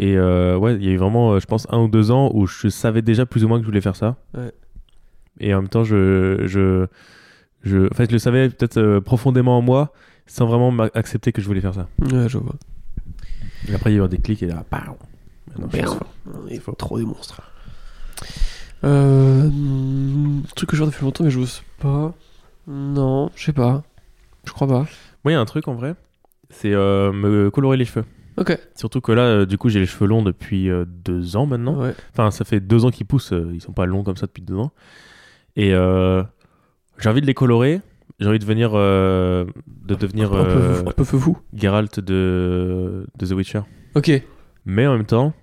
Et 0.00 0.16
euh, 0.16 0.56
ouais, 0.56 0.74
il 0.74 0.84
y 0.84 0.88
a 0.88 0.92
eu 0.92 0.96
vraiment, 0.96 1.32
euh, 1.32 1.40
je 1.40 1.46
pense, 1.46 1.66
un 1.70 1.78
ou 1.78 1.88
deux 1.88 2.10
ans 2.10 2.30
où 2.34 2.46
je 2.46 2.68
savais 2.68 3.02
déjà 3.02 3.26
plus 3.26 3.44
ou 3.44 3.48
moins 3.48 3.58
que 3.58 3.64
je 3.64 3.68
voulais 3.68 3.82
faire 3.82 3.96
ça. 3.96 4.16
Ouais. 4.34 4.50
Et 5.38 5.54
en 5.54 5.60
même 5.60 5.68
temps, 5.68 5.84
je. 5.84 6.44
je 6.46 6.86
je, 7.62 7.86
en 7.86 7.94
fait, 7.94 8.06
je 8.06 8.12
le 8.12 8.18
savais 8.18 8.48
peut-être 8.48 8.78
euh, 8.78 9.00
profondément 9.00 9.58
en 9.58 9.60
moi, 9.60 9.92
sans 10.26 10.46
vraiment 10.46 10.74
accepter 10.94 11.32
que 11.32 11.42
je 11.42 11.46
voulais 11.46 11.60
faire 11.60 11.74
ça. 11.74 11.88
Ouais, 11.98 12.28
je 12.28 12.38
vois. 12.38 12.54
Et 13.68 13.74
après, 13.74 13.90
il 13.90 13.96
y 13.96 13.98
a 13.98 14.02
eu 14.02 14.04
un 14.04 14.08
déclic 14.08 14.42
et 14.42 14.46
là, 14.46 14.64
je 14.72 14.76
suis 14.76 15.76
Merde. 15.76 15.98
Il 16.50 16.60
faux. 16.60 16.72
trop 16.72 16.98
des 16.98 17.04
monstres. 17.04 17.42
Euh, 18.84 19.46
hmm, 19.46 20.42
truc 20.54 20.70
que 20.70 20.76
je 20.76 20.84
depuis 20.84 21.04
longtemps 21.04 21.24
mais 21.24 21.30
j'ose 21.30 21.62
pas. 21.80 22.14
Non, 22.66 23.30
je 23.36 23.44
sais 23.44 23.52
pas. 23.52 23.82
Je 24.46 24.52
crois 24.52 24.66
pas. 24.66 24.86
Moi, 25.22 25.26
il 25.26 25.32
y 25.32 25.34
a 25.34 25.40
un 25.40 25.44
truc 25.44 25.68
en 25.68 25.74
vrai, 25.74 25.94
c'est 26.48 26.72
euh, 26.72 27.12
me 27.12 27.50
colorer 27.50 27.76
les 27.76 27.84
cheveux. 27.84 28.06
Ok. 28.40 28.58
Surtout 28.74 29.00
que 29.02 29.12
là, 29.12 29.22
euh, 29.22 29.46
du 29.46 29.58
coup, 29.58 29.68
j'ai 29.68 29.80
les 29.80 29.86
cheveux 29.86 30.06
longs 30.08 30.22
depuis 30.22 30.70
euh, 30.70 30.84
deux 30.86 31.36
ans 31.36 31.44
maintenant. 31.46 31.80
Ouais. 31.82 31.94
Enfin, 32.12 32.30
ça 32.30 32.44
fait 32.44 32.58
deux 32.60 32.84
ans 32.86 32.90
qu'ils 32.90 33.06
poussent, 33.06 33.32
euh, 33.32 33.50
ils 33.52 33.60
sont 33.60 33.72
pas 33.72 33.84
longs 33.86 34.02
comme 34.02 34.16
ça 34.16 34.26
depuis 34.26 34.42
deux 34.42 34.56
ans. 34.56 34.72
Et 35.56 35.74
euh, 35.74 36.22
j'ai 36.98 37.08
envie 37.10 37.20
de 37.20 37.26
les 37.26 37.34
colorer, 37.34 37.80
j'ai 38.18 38.28
envie 38.28 38.38
de 38.38 38.44
venir 38.44 38.70
euh, 38.74 39.44
de 39.66 39.94
devenir 39.94 40.32
un, 40.32 40.44
peu, 40.44 40.50
euh, 40.50 40.80
un 40.86 40.92
peu 40.92 41.04
fou. 41.04 41.36
Geralt 41.54 42.00
de, 42.00 43.06
de 43.18 43.26
The 43.26 43.32
Witcher. 43.32 43.60
Ok. 43.94 44.10
Mais 44.64 44.86
en 44.86 44.96
même 44.96 45.06
temps, 45.06 45.34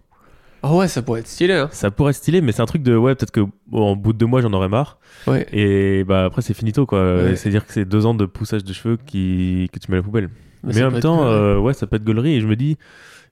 Ah 0.63 0.73
ouais, 0.75 0.87
ça 0.87 1.01
pourrait 1.01 1.19
être 1.19 1.27
stylé, 1.27 1.53
hein. 1.53 1.69
ça 1.71 1.91
pourrait 1.91 2.11
être 2.11 2.17
stylé, 2.17 2.41
mais 2.41 2.51
c'est 2.51 2.61
un 2.61 2.65
truc 2.67 2.81
de 2.83 2.95
ouais, 2.95 3.13
peut-être 3.15 3.31
que 3.31 3.41
bon, 3.67 3.91
en 3.91 3.95
bout 3.95 4.13
de 4.13 4.17
deux 4.17 4.25
mois 4.25 4.41
j'en 4.41 4.53
aurais 4.53 4.69
marre. 4.69 4.97
Ouais. 5.27 5.45
Et 5.51 6.03
bah 6.03 6.25
après 6.25 6.41
c'est 6.41 6.53
finito 6.55 6.85
quoi. 6.87 7.15
Ouais. 7.23 7.35
C'est-à-dire 7.35 7.65
que 7.65 7.73
c'est 7.73 7.85
deux 7.85 8.05
ans 8.07 8.13
de 8.15 8.25
poussage 8.25 8.63
de 8.63 8.73
cheveux 8.73 8.97
qui 9.05 9.69
que 9.71 9.77
tu 9.79 9.91
mets 9.91 9.97
à 9.97 9.99
la 9.99 10.03
poubelle. 10.03 10.29
Mais, 10.63 10.83
en 10.83 10.91
même 10.91 10.99
temps, 11.01 11.19
ouais. 11.21 11.25
euh, 11.33 11.59
ouais, 11.59 11.73
ça 11.73 11.87
peut 11.87 11.95
être 11.97 12.03
gaulerie. 12.03 12.35
Et 12.35 12.41
je 12.41 12.47
me 12.47 12.55
dis, 12.55 12.77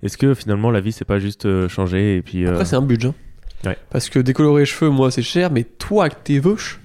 est-ce 0.03 0.17
que 0.17 0.33
finalement 0.33 0.71
la 0.71 0.79
vie 0.81 0.91
c'est 0.91 1.05
pas 1.05 1.19
juste 1.19 1.45
euh, 1.45 1.67
changer 1.67 2.17
et 2.17 2.21
puis. 2.21 2.45
euh, 2.45 2.51
Après, 2.51 2.65
c'est 2.65 2.75
un 2.75 2.81
budget. 2.81 3.11
Ouais. 3.65 3.77
Parce 3.89 4.09
que 4.09 4.19
décolorer 4.19 4.61
les 4.61 4.65
cheveux, 4.65 4.91
moi, 4.91 5.09
c'est 5.11 5.21
cher, 5.23 5.49
mais 5.51 5.63
toi, 5.63 6.05
avec 6.05 6.23
tes 6.23 6.39
veuches, 6.39 6.79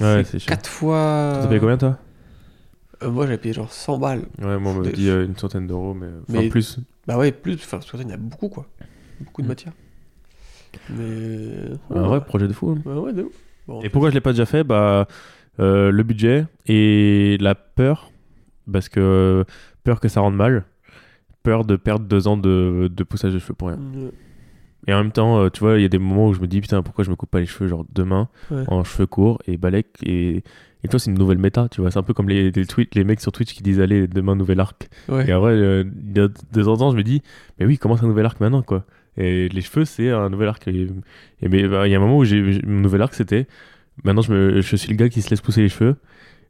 Ouais, 0.00 0.22
c'est 0.24 0.38
cher. 0.38 0.56
4 0.56 0.68
fois. 0.70 1.38
T'as 1.42 1.48
payé 1.48 1.60
combien 1.60 1.76
toi? 1.76 1.98
Euh, 3.02 3.10
Moi, 3.10 3.26
j'avais 3.26 3.36
payé 3.38 3.52
genre 3.52 3.70
100 3.70 3.98
balles. 3.98 4.22
Ouais, 4.40 4.58
moi 4.58 4.72
on 4.72 4.76
me 4.76 4.90
dit 4.90 5.10
une 5.10 5.36
centaine 5.36 5.66
d'euros, 5.66 5.92
mais, 5.92 6.06
enfin, 6.28 6.40
Mais- 6.42 6.48
plus. 6.48 6.78
Bah 7.06 7.18
ouais, 7.18 7.30
plus. 7.32 7.54
Enfin, 7.56 7.78
parce 7.78 7.90
que 7.90 7.96
il 7.98 8.08
y 8.08 8.12
a 8.12 8.16
beaucoup, 8.16 8.48
quoi. 8.48 8.66
Beaucoup 9.20 9.42
de 9.42 9.46
Mm. 9.46 9.50
matière. 9.50 9.72
Mais. 10.90 11.74
Un 11.94 12.02
vrai 12.02 12.24
projet 12.24 12.48
de 12.48 12.52
fou. 12.52 12.70
hein. 12.70 12.82
Ouais, 12.88 12.98
ouais, 12.98 13.12
de 13.12 13.22
ouf. 13.24 13.32
Bon, 13.68 13.80
Et 13.82 13.88
pourquoi 13.90 14.10
je 14.10 14.14
l'ai 14.14 14.20
pas 14.20 14.32
déjà 14.32 14.46
fait? 14.46 14.64
Bah, 14.64 15.06
euh, 15.60 15.90
le 15.90 16.02
budget 16.04 16.46
et 16.66 17.36
la 17.40 17.54
peur, 17.54 18.11
parce 18.70 18.88
que 18.88 19.44
peur 19.84 20.00
que 20.00 20.08
ça 20.08 20.20
rende 20.20 20.36
mal, 20.36 20.64
peur 21.42 21.64
de 21.64 21.76
perdre 21.76 22.06
deux 22.06 22.28
ans 22.28 22.36
de, 22.36 22.90
de 22.94 23.04
poussage 23.04 23.32
de 23.34 23.38
cheveux 23.38 23.54
pour 23.54 23.68
rien. 23.68 23.78
Euh, 23.96 24.10
Et 24.86 24.92
en 24.94 24.98
même 25.02 25.12
temps, 25.12 25.38
euh, 25.40 25.48
tu 25.48 25.60
vois, 25.60 25.78
il 25.78 25.82
y 25.82 25.84
a 25.84 25.88
des 25.88 25.98
moments 25.98 26.28
où 26.28 26.34
je 26.34 26.40
me 26.40 26.46
dis 26.46 26.60
putain, 26.60 26.82
pourquoi 26.82 27.04
je 27.04 27.10
me 27.10 27.16
coupe 27.16 27.30
pas 27.30 27.40
les 27.40 27.46
cheveux 27.46 27.68
genre 27.68 27.84
demain 27.92 28.28
Ouais. 28.50 28.64
en 28.68 28.84
cheveux 28.84 29.06
courts 29.06 29.40
et 29.46 29.56
balèque 29.56 29.88
et 30.04 30.42
et 30.84 30.88
toi 30.88 30.98
c'est 30.98 31.12
une 31.12 31.18
nouvelle 31.18 31.38
méta, 31.38 31.68
tu 31.68 31.80
vois, 31.80 31.92
c'est 31.92 31.98
un 32.00 32.02
peu 32.02 32.12
comme 32.12 32.28
les, 32.28 32.50
les, 32.50 32.66
tweets, 32.66 32.96
les 32.96 33.04
mecs 33.04 33.20
sur 33.20 33.30
Twitch 33.30 33.54
qui 33.54 33.62
disent 33.62 33.78
allez 33.80 34.08
demain 34.08 34.34
nouvel 34.34 34.58
arc. 34.58 34.88
Ouais. 35.08 35.28
Et 35.30 35.32
en 35.32 35.38
vrai, 35.38 35.52
euh, 35.52 35.84
il 36.10 36.16
y 36.16 36.20
a 36.20 36.26
de 36.26 36.62
temps 36.62 36.72
en 36.72 36.76
temps, 36.76 36.90
je 36.90 36.96
me 36.96 37.04
dis 37.04 37.22
mais 37.60 37.66
oui, 37.66 37.78
commence 37.78 38.02
un 38.02 38.08
nouvel 38.08 38.26
arc 38.26 38.40
maintenant 38.40 38.62
quoi. 38.62 38.84
Et 39.16 39.48
les 39.48 39.60
cheveux 39.60 39.84
c'est 39.84 40.10
un 40.10 40.28
nouvel 40.30 40.48
arc. 40.48 40.66
Et, 40.66 40.88
mais 41.42 41.68
bah, 41.68 41.86
il 41.86 41.92
y 41.92 41.94
a 41.94 41.98
un 41.98 42.00
moment 42.00 42.18
où 42.18 42.24
j'ai- 42.24 42.60
mon 42.66 42.80
nouvel 42.80 43.02
arc 43.02 43.14
c'était 43.14 43.46
maintenant 44.04 44.22
je, 44.22 44.32
me, 44.32 44.60
je 44.60 44.74
suis 44.76 44.88
le 44.90 44.96
gars 44.96 45.08
qui 45.08 45.22
se 45.22 45.30
laisse 45.30 45.40
pousser 45.40 45.60
les 45.62 45.68
cheveux 45.68 45.94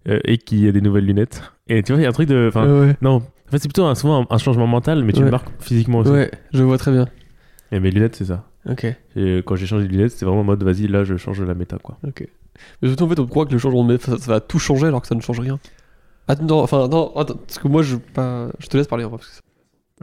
euh, 0.09 0.19
et 0.25 0.39
qui 0.39 0.67
a 0.69 0.73
des 0.73 0.81
nouvelles 0.81 1.07
lunettes. 1.07 1.43
Et 1.69 1.83
tu 1.83 1.93
vois, 1.93 2.01
il 2.01 2.05
y 2.05 2.07
a 2.07 2.11
un 2.11 2.13
truc 2.13 2.29
de 2.29 2.47
enfin 2.49 2.67
ouais, 2.67 2.87
ouais. 2.87 2.97
non, 3.03 3.17
en 3.17 3.51
fait 3.51 3.59
c'est 3.59 3.69
plutôt 3.69 3.85
un, 3.85 3.95
souvent 3.95 4.23
un, 4.23 4.27
un 4.35 4.39
changement 4.39 4.67
mental, 4.67 5.05
mais 5.05 5.13
tu 5.13 5.23
le 5.23 5.31
marques 5.31 5.49
physiquement 5.61 5.99
aussi. 5.99 6.11
Ouais, 6.11 6.31
je 6.53 6.63
vois 6.63 6.79
très 6.79 6.93
bien. 6.93 7.07
Et 7.71 7.81
mes 7.81 7.91
lunettes 7.91 8.17
c'est 8.17 8.27
ça. 8.27 8.45
Ok. 8.69 8.87
Et 9.17 9.43
quand 9.45 9.57
j'ai 9.57 9.67
changé 9.67 9.87
de 9.87 9.93
lunettes, 9.93 10.13
c'était 10.13 10.27
vraiment 10.27 10.43
en 10.43 10.45
mode 10.45 10.63
vas-y, 10.63 10.87
là 10.87 11.05
je 11.05 11.17
change 11.17 11.43
la 11.43 11.55
méta 11.55 11.79
quoi. 11.79 11.99
Ok. 12.07 12.27
Mais 12.81 12.89
surtout, 12.89 13.05
en 13.05 13.09
fait, 13.09 13.19
on 13.19 13.27
croit 13.27 13.47
que 13.47 13.53
le 13.53 13.59
changement 13.59 13.85
de 13.85 13.93
méthode, 13.93 14.19
ça, 14.19 14.25
ça 14.25 14.33
va 14.33 14.41
tout 14.41 14.59
changer 14.59 14.87
alors 14.87 15.01
que 15.01 15.09
ça 15.09 15.15
ne 15.15 15.21
change 15.21 15.41
rien. 15.41 15.59
Attends, 16.29 16.61
enfin, 16.63 16.87
non, 16.89 17.17
attends, 17.17 17.35
parce 17.35 17.59
que 17.59 17.67
moi, 17.67 17.83
je, 17.83 17.97
pas... 17.97 18.49
je 18.59 18.67
te 18.69 18.77
laisse 18.77 18.87
parler 18.87 19.07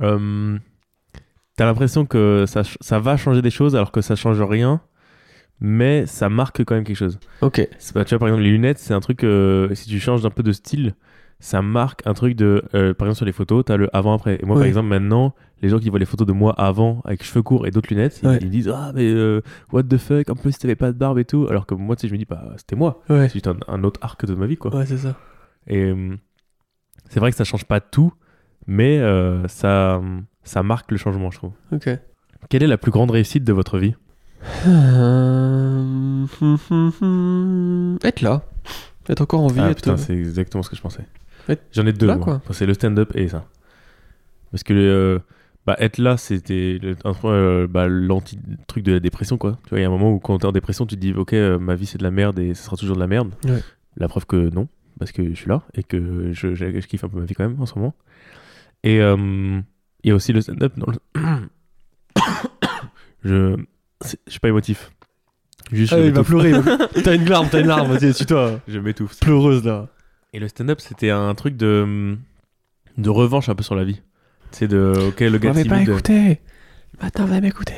Euh, 0.01 0.57
T'as 1.55 1.65
l'impression 1.65 2.05
que 2.05 2.45
ça, 2.47 2.63
ça 2.81 2.99
va 2.99 3.17
changer 3.17 3.41
des 3.41 3.49
choses 3.49 3.75
alors 3.75 3.91
que 3.91 4.01
ça 4.01 4.15
change 4.15 4.41
rien, 4.41 4.81
mais 5.61 6.05
ça 6.05 6.29
marque 6.29 6.63
quand 6.63 6.75
même 6.75 6.83
quelque 6.83 6.95
chose. 6.97 7.19
Ok. 7.41 7.67
Pas, 7.93 8.05
tu 8.05 8.09
vois, 8.15 8.19
par 8.19 8.27
exemple, 8.29 8.43
les 8.43 8.51
lunettes, 8.51 8.79
c'est 8.79 8.93
un 8.93 8.99
truc, 8.99 9.23
euh, 9.23 9.73
si 9.75 9.87
tu 9.89 9.99
changes 9.99 10.21
d'un 10.23 10.29
peu 10.29 10.43
de 10.43 10.51
style, 10.51 10.95
ça 11.41 11.61
marque 11.61 12.05
un 12.05 12.13
truc 12.13 12.35
de. 12.35 12.63
euh, 12.75 12.93
par 12.93 13.07
exemple, 13.07 13.17
sur 13.17 13.25
les 13.25 13.31
photos, 13.31 13.63
t'as 13.65 13.77
le 13.77 13.93
avant-après. 13.95 14.39
Et 14.41 14.45
moi, 14.45 14.55
par 14.57 14.65
exemple, 14.65 14.87
maintenant, 14.89 15.33
les 15.61 15.69
gens 15.69 15.79
qui 15.79 15.89
voient 15.89 15.99
les 15.99 16.05
photos 16.05 16.27
de 16.27 16.33
moi 16.33 16.53
avant 16.57 17.01
avec 17.05 17.23
cheveux 17.23 17.41
courts 17.43 17.65
et 17.67 17.71
d'autres 17.71 17.89
lunettes, 17.93 18.19
ils, 18.23 18.27
Ouais. 18.29 18.39
ils 18.41 18.49
disent 18.49 18.67
Ah, 18.73 18.91
mais 18.93 19.09
euh, 19.09 19.41
what 19.71 19.83
the 19.83 19.97
fuck, 19.97 20.29
en 20.29 20.35
plus 20.35 20.57
t'avais 20.57 20.75
pas 20.75 20.91
de 20.91 20.97
barbe 20.97 21.17
et 21.19 21.25
tout. 21.25 21.47
Alors 21.49 21.65
que 21.65 21.75
moi, 21.75 21.95
tu 21.95 22.01
sais, 22.01 22.07
je 22.07 22.13
me 22.13 22.17
dis 22.17 22.25
Bah, 22.25 22.53
c'était 22.57 22.75
moi. 22.75 23.01
Ouais. 23.09 23.27
C'est 23.27 23.33
juste 23.35 23.47
un, 23.47 23.57
un 23.67 23.83
autre 23.83 23.99
arc 24.03 24.25
de 24.25 24.35
ma 24.35 24.47
vie, 24.47 24.57
quoi. 24.57 24.75
Ouais, 24.75 24.85
c'est 24.85 24.97
ça. 24.97 25.15
Et 25.67 25.93
c'est 27.09 27.19
vrai 27.19 27.31
que 27.31 27.37
ça 27.37 27.43
change 27.43 27.65
pas 27.65 27.79
tout, 27.79 28.13
mais 28.67 28.99
ça, 29.47 30.01
ça 30.43 30.63
marque 30.63 30.91
le 30.91 30.97
changement, 30.97 31.31
je 31.31 31.37
trouve. 31.37 31.51
Ok. 31.71 31.89
Quelle 32.49 32.63
est 32.63 32.67
la 32.67 32.77
plus 32.77 32.91
grande 32.91 33.11
réussite 33.11 33.43
de 33.43 33.53
votre 33.53 33.77
vie? 33.77 33.95
Euh, 34.67 36.25
Être 38.03 38.21
là. 38.21 38.43
Être 39.07 39.21
encore 39.21 39.41
en 39.41 39.47
vie. 39.47 39.59
Ah 39.61 39.69
être... 39.71 39.77
putain, 39.77 39.97
c'est 39.97 40.13
exactement 40.15 40.63
ce 40.63 40.69
que 40.69 40.75
je 40.75 40.81
pensais. 40.81 41.05
Être 41.47 41.63
J'en 41.71 41.85
ai 41.85 41.93
deux. 41.93 42.07
là, 42.07 42.17
quoi. 42.17 42.35
Enfin, 42.35 42.53
c'est 42.53 42.65
le 42.65 42.73
stand-up 42.73 43.11
et 43.15 43.27
ça. 43.27 43.45
Parce 44.51 44.63
que 44.63 44.73
euh, 44.73 45.19
bah, 45.65 45.75
être 45.79 45.97
là, 45.97 46.17
c'était 46.17 46.79
le- 46.81 46.95
euh, 47.25 47.67
bah, 47.67 47.87
l'anti-truc 47.87 48.83
de 48.83 48.93
la 48.93 48.99
dépression, 48.99 49.37
quoi. 49.37 49.57
Tu 49.63 49.69
vois, 49.69 49.79
il 49.79 49.81
y 49.81 49.85
a 49.85 49.87
un 49.87 49.91
moment 49.91 50.11
où 50.13 50.19
quand 50.19 50.37
t'es 50.37 50.45
en 50.45 50.51
dépression, 50.51 50.85
tu 50.85 50.95
te 50.95 51.01
dis, 51.01 51.13
ok, 51.13 51.33
euh, 51.33 51.59
ma 51.59 51.75
vie 51.75 51.85
c'est 51.85 51.97
de 51.97 52.03
la 52.03 52.11
merde 52.11 52.39
et 52.39 52.53
ce 52.53 52.63
sera 52.63 52.77
toujours 52.77 52.95
de 52.95 53.01
la 53.01 53.07
merde. 53.07 53.31
Ouais. 53.45 53.61
La 53.97 54.07
preuve 54.07 54.25
que 54.25 54.49
non, 54.53 54.67
parce 54.99 55.11
que 55.11 55.27
je 55.29 55.33
suis 55.35 55.49
là 55.49 55.63
et 55.73 55.83
que 55.83 56.31
je, 56.33 56.55
je, 56.55 56.79
je 56.79 56.87
kiffe 56.87 57.03
un 57.03 57.09
peu 57.09 57.19
ma 57.19 57.25
vie 57.25 57.33
quand 57.33 57.47
même 57.47 57.59
en 57.59 57.65
ce 57.65 57.77
moment. 57.77 57.95
Et 58.83 59.01
euh, 59.01 59.59
il 60.03 60.07
y 60.07 60.11
a 60.11 60.15
aussi 60.15 60.31
le 60.33 60.41
stand-up 60.41 60.73
dans 60.77 60.91
le. 60.91 60.99
je. 63.23 63.55
Je 64.05 64.15
suis 64.31 64.39
pas 64.39 64.47
émotif. 64.49 64.91
Juste, 65.71 65.91
je 65.93 65.97
Ah, 65.99 66.05
il 66.05 66.11
va 66.13 66.23
pleurer. 66.23 66.51
va- 66.53 66.87
t'as 67.03 67.15
une 67.15 67.25
larme, 67.29 67.47
t'as 67.51 67.59
une 67.61 67.67
larme. 67.67 67.91
Vas-y, 67.95 68.13
suis-toi. 68.13 68.59
Je 68.67 68.79
m'étouffe. 68.79 69.19
Pleureuse 69.19 69.63
là. 69.63 69.87
Et 70.33 70.39
le 70.39 70.47
stand-up, 70.47 70.79
c'était 70.79 71.09
un 71.09 71.33
truc 71.35 71.57
de, 71.57 72.17
de 72.97 73.09
revanche 73.09 73.49
un 73.49 73.55
peu 73.55 73.63
sur 73.63 73.75
la 73.75 73.83
vie. 73.83 74.01
C'est 74.51 74.67
de, 74.67 74.93
ok, 75.09 75.19
le 75.19 75.37
gars 75.37 75.49
m'avez 75.53 75.67
pas 75.67 75.75
timide. 75.75 75.89
écouté. 75.89 76.41
Attends, 76.99 77.25
vous 77.25 77.39
m'écouter. 77.41 77.73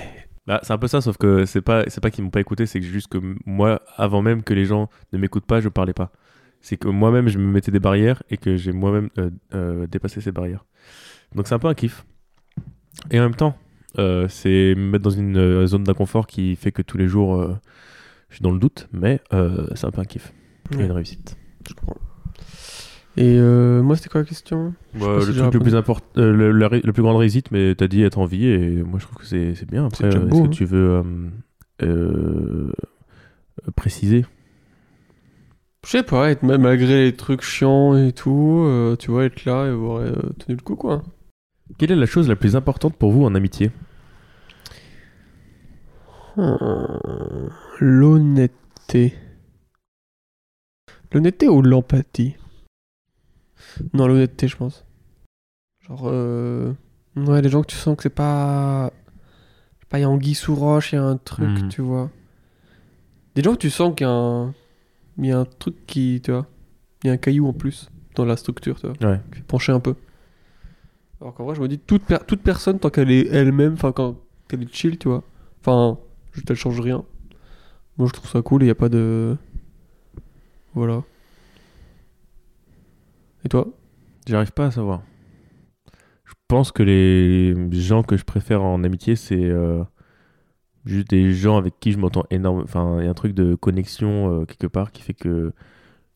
Bah, 0.48 0.60
c'est 0.64 0.74
un 0.74 0.78
peu 0.78 0.88
ça, 0.88 1.02
sauf 1.02 1.18
que 1.18 1.46
c'est 1.46 1.62
pas, 1.62 1.84
c'est 1.88 2.02
pas 2.02 2.10
qu'ils 2.12 2.24
m'ont 2.24 2.30
pas 2.30 2.40
écouté, 2.40 2.66
c'est 2.66 2.82
juste 2.82 3.08
que 3.08 3.20
moi, 3.46 3.82
avant 3.98 4.22
même 4.22 4.42
que 4.44 4.54
les 4.54 4.66
gens 4.66 4.90
ne 5.14 5.18
m'écoutent 5.18 5.46
pas, 5.46 5.60
je 5.62 5.70
parlais 5.70 5.94
pas. 5.94 6.12
C'est 6.62 6.78
que 6.78 6.88
moi-même, 6.88 7.28
je 7.28 7.38
me 7.40 7.46
mettais 7.52 7.72
des 7.72 7.80
barrières 7.80 8.22
et 8.30 8.38
que 8.38 8.56
j'ai 8.58 8.72
moi-même 8.72 9.10
euh, 9.18 9.30
euh, 9.54 9.88
dépassé 9.88 10.22
ces 10.22 10.32
barrières. 10.32 10.66
Donc 11.36 11.48
c'est 11.48 11.56
un 11.56 11.60
peu 11.60 11.68
un 11.68 11.74
kiff. 11.74 12.06
Et 13.12 13.20
en 13.20 13.24
même 13.24 13.36
temps, 13.36 13.56
euh, 13.98 14.28
c'est 14.30 14.74
me 14.76 14.92
mettre 14.92 15.04
dans 15.04 15.10
une 15.10 15.38
euh, 15.38 15.68
zone 15.68 15.84
d'inconfort 15.84 16.28
qui 16.28 16.56
fait 16.56 16.72
que 16.72 16.82
tous 16.82 16.98
les 16.98 17.08
jours, 17.08 17.36
euh, 17.36 17.56
je 18.30 18.36
suis 18.36 18.44
dans 18.44 18.52
le 18.52 18.60
doute, 18.60 18.88
mais 18.94 19.22
euh, 19.34 19.68
c'est 19.76 19.86
un 19.86 19.92
peu 19.92 20.02
un 20.02 20.06
kiff. 20.06 20.34
Et 20.72 20.78
Ouais. 20.78 20.86
une 20.86 20.92
réussite. 20.92 21.38
Je 21.68 21.74
comprends. 21.74 21.98
Et 23.18 23.36
euh, 23.38 23.82
moi, 23.82 23.98
c'était 23.98 24.08
quoi 24.08 24.22
la 24.22 24.26
question? 24.26 24.74
Si 24.94 25.00
le 25.02 25.34
truc 25.34 25.54
le 25.56 25.60
plus 25.60 25.76
important, 25.76 26.06
euh, 26.18 26.32
le, 26.32 26.52
la, 26.54 26.70
le 26.70 26.94
plus 26.94 27.04
grande 27.04 27.18
réussite, 27.18 27.52
mais 27.52 27.76
t'as 27.76 27.88
dit 27.88 28.04
être 28.04 28.20
en 28.20 28.26
vie 28.26 28.48
et 28.48 28.84
moi 28.84 29.00
je 29.00 29.06
trouve 29.06 29.18
que 29.18 29.26
c'est 29.26 29.54
c'est 29.56 29.70
bien. 29.70 29.86
Après, 29.88 30.06
euh, 30.06 30.30
est-ce 30.30 30.38
hein. 30.40 30.44
que 30.44 30.48
tu 30.54 30.64
veux 30.64 30.90
euh, 30.90 31.04
euh, 31.84 32.72
préciser? 33.76 34.26
Je 35.84 35.90
sais 35.90 36.04
pas, 36.04 36.30
être 36.32 36.44
même 36.44 36.62
malgré 36.62 37.04
les 37.06 37.14
trucs 37.16 37.42
chiants 37.42 37.98
et 37.98 38.14
tout, 38.14 38.64
euh, 38.66 38.96
tu 38.96 39.12
vois, 39.12 39.26
être 39.26 39.44
là 39.46 39.66
et 39.66 39.70
avoir 39.72 39.98
euh, 39.98 40.14
tenu 40.40 40.56
le 40.56 40.62
coup, 40.62 40.76
quoi. 40.76 41.02
Quelle 41.78 41.92
est 41.92 41.96
la 41.96 42.06
chose 42.06 42.28
la 42.28 42.36
plus 42.36 42.56
importante 42.56 42.96
pour 42.96 43.12
vous 43.12 43.24
en 43.26 43.34
amitié? 43.36 43.72
Hmm, 46.38 47.50
L'honnêteté. 47.80 49.14
L'honnêteté 51.12 51.50
ou 51.50 51.62
l'empathie? 51.62 52.36
Non, 53.94 54.08
l'honnêteté, 54.08 54.48
je 54.48 54.58
pense. 54.58 54.86
Genre, 55.82 56.04
euh... 56.06 56.74
ouais, 57.16 57.42
les 57.42 57.50
gens 57.50 57.62
que 57.62 57.68
tu 57.68 57.76
sens 57.76 57.96
que 57.98 58.04
c'est 58.04 58.10
pas. 58.10 58.92
je 59.80 59.80
sais 59.82 59.88
pas, 59.90 60.00
il 60.00 60.02
y 60.02 60.06
a 60.06 60.10
anguille 60.10 60.36
sous 60.36 60.56
roche, 60.56 60.94
il 60.94 60.96
y 60.96 61.00
a 61.00 61.04
un 61.04 61.18
truc, 61.18 61.50
Mhm. 61.50 61.70
tu 61.70 61.82
vois. 61.82 62.10
Des 63.36 63.44
gens 63.44 63.54
que 63.54 63.60
tu 63.60 63.70
sens 63.70 63.94
qu'il 63.96 64.06
y 64.06 64.10
a 64.10 64.14
un. 64.14 64.54
Il 65.18 65.26
y 65.26 65.32
a 65.32 65.40
un 65.40 65.46
truc 65.46 65.76
qui. 65.86 66.22
Tu 66.24 66.32
vois. 66.32 66.48
Il 67.04 67.08
y 67.08 67.10
a 67.10 67.14
un 67.14 67.18
caillou 67.18 67.48
en 67.48 67.54
plus 67.54 67.90
dans 68.16 68.26
la 68.26 68.38
structure, 68.38 68.80
tu 68.80 68.88
vois. 68.88 69.10
Ouais. 69.12 69.20
Qui 69.32 69.38
fait 69.40 69.46
pencher 69.46 69.72
un 69.72 69.80
peu. 69.80 69.96
Alors 71.22 71.36
qu'en 71.36 71.46
vrai, 71.46 71.54
je 71.54 71.62
me 71.62 71.68
dis, 71.68 71.78
toute, 71.78 72.02
toute 72.28 72.42
personne, 72.42 72.80
tant 72.80 72.90
qu'elle 72.90 73.12
est 73.12 73.28
elle-même, 73.28 73.74
enfin, 73.74 73.92
quand 73.92 74.16
elle 74.52 74.64
est 74.64 74.74
chill, 74.74 74.98
tu 74.98 75.08
vois. 75.08 75.24
Enfin, 75.60 76.00
juste 76.34 76.50
elle 76.50 76.58
change 76.58 76.80
rien. 76.82 77.06
Moi, 77.98 78.08
je 78.08 78.14
trouve 78.14 78.30
ça 78.30 78.42
cool 78.42 78.64
il 78.64 78.66
n'y 78.66 78.72
a 78.72 78.76
pas 78.76 78.90
de. 78.90 79.38
Voilà. 80.74 81.04
Et 83.46 83.50
toi? 83.50 83.68
J'arrive 84.28 84.52
pas 84.52 84.68
à 84.68 84.72
savoir. 84.72 85.04
Je 86.26 86.34
pense 86.48 86.72
que 86.72 86.82
les 86.82 87.56
gens 87.72 88.02
que 88.02 88.18
je 88.18 88.24
préfère 88.24 88.64
en 88.64 88.84
amitié, 88.84 89.16
c'est 89.16 89.44
euh, 89.44 89.84
juste 90.86 91.12
des 91.12 91.34
gens 91.34 91.58
avec 91.58 91.80
qui 91.80 91.92
je 91.92 92.00
m'entends 92.00 92.26
énorme. 92.32 92.62
Enfin, 92.64 92.98
il 93.00 93.06
y 93.06 93.08
a 93.08 93.12
un 93.12 93.16
truc 93.16 93.36
de 93.36 93.54
connexion 93.54 94.42
euh, 94.42 94.46
quelque 94.46 94.68
part 94.68 94.92
qui 94.92 95.04
fait 95.04 95.14
que 95.14 95.54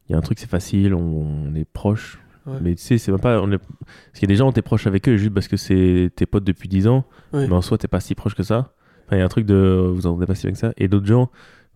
il 0.08 0.12
y 0.12 0.16
a 0.16 0.18
un 0.18 0.22
truc, 0.22 0.40
c'est 0.40 0.50
facile, 0.50 0.94
on 0.94 1.54
est 1.56 1.66
proche. 1.66 2.20
Ouais. 2.46 2.58
Mais 2.62 2.76
tu 2.76 2.82
sais, 2.84 2.98
c'est 2.98 3.12
même 3.12 3.20
pas. 3.22 3.42
On 3.42 3.52
est... 3.52 3.58
Parce 3.58 4.14
qu'il 4.14 4.24
y 4.24 4.26
a 4.26 4.34
des 4.34 4.36
gens, 4.36 4.52
t'es 4.52 4.62
proche 4.62 4.86
avec 4.88 5.08
eux 5.10 5.18
juste 5.18 5.34
parce 5.34 5.48
que 5.48 5.58
c'est 5.58 6.12
tes 6.16 6.26
potes 6.26 6.44
depuis 6.44 6.70
10 6.70 6.88
ans, 6.88 7.06
Ouais. 7.34 7.48
mais 7.48 7.54
en 7.54 7.62
soi, 7.62 7.78
t'es 7.78 7.88
pas 7.88 8.00
si 8.00 8.14
proche 8.16 8.36
que 8.36 8.44
ça. 8.44 8.74
Enfin, 9.08 9.16
il 9.18 9.20
y 9.20 9.22
a 9.22 9.26
un 9.26 9.30
truc 9.30 9.46
de. 9.46 9.92
Vous 9.94 10.06
en 10.08 10.20
êtes 10.22 10.28
pas 10.28 10.36
si 10.36 10.44
bien 10.48 10.52
que 10.54 10.58
ça. 10.60 10.74
Et 10.78 10.88
d'autres 10.88 11.06
gens, 11.08 11.30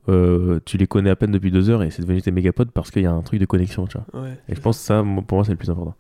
euh, 0.10 0.60
tu 0.66 0.78
les 0.78 0.88
connais 0.88 1.10
à 1.10 1.16
peine 1.16 1.32
depuis 1.32 1.52
deux 1.52 1.70
heures 1.70 1.84
et 1.84 1.90
c'est 1.92 2.02
devenu 2.02 2.22
tes 2.22 2.32
méga 2.32 2.52
potes 2.54 2.72
parce 2.72 2.92
qu'il 2.92 3.02
y 3.04 3.06
a 3.08 3.12
un 3.12 3.22
truc 3.22 3.40
de 3.40 3.46
connexion, 3.46 3.88
tu 3.88 3.98
vois. 4.12 4.22
Ouais. 4.24 4.38
Et 4.48 4.56
je 4.56 4.62
pense 4.62 4.78
que 4.78 4.84
ça, 4.84 5.04
pour 5.28 5.38
moi, 5.38 5.44
c'est 5.46 5.52
le 5.52 5.58
plus 5.58 5.70
important. 5.70 5.96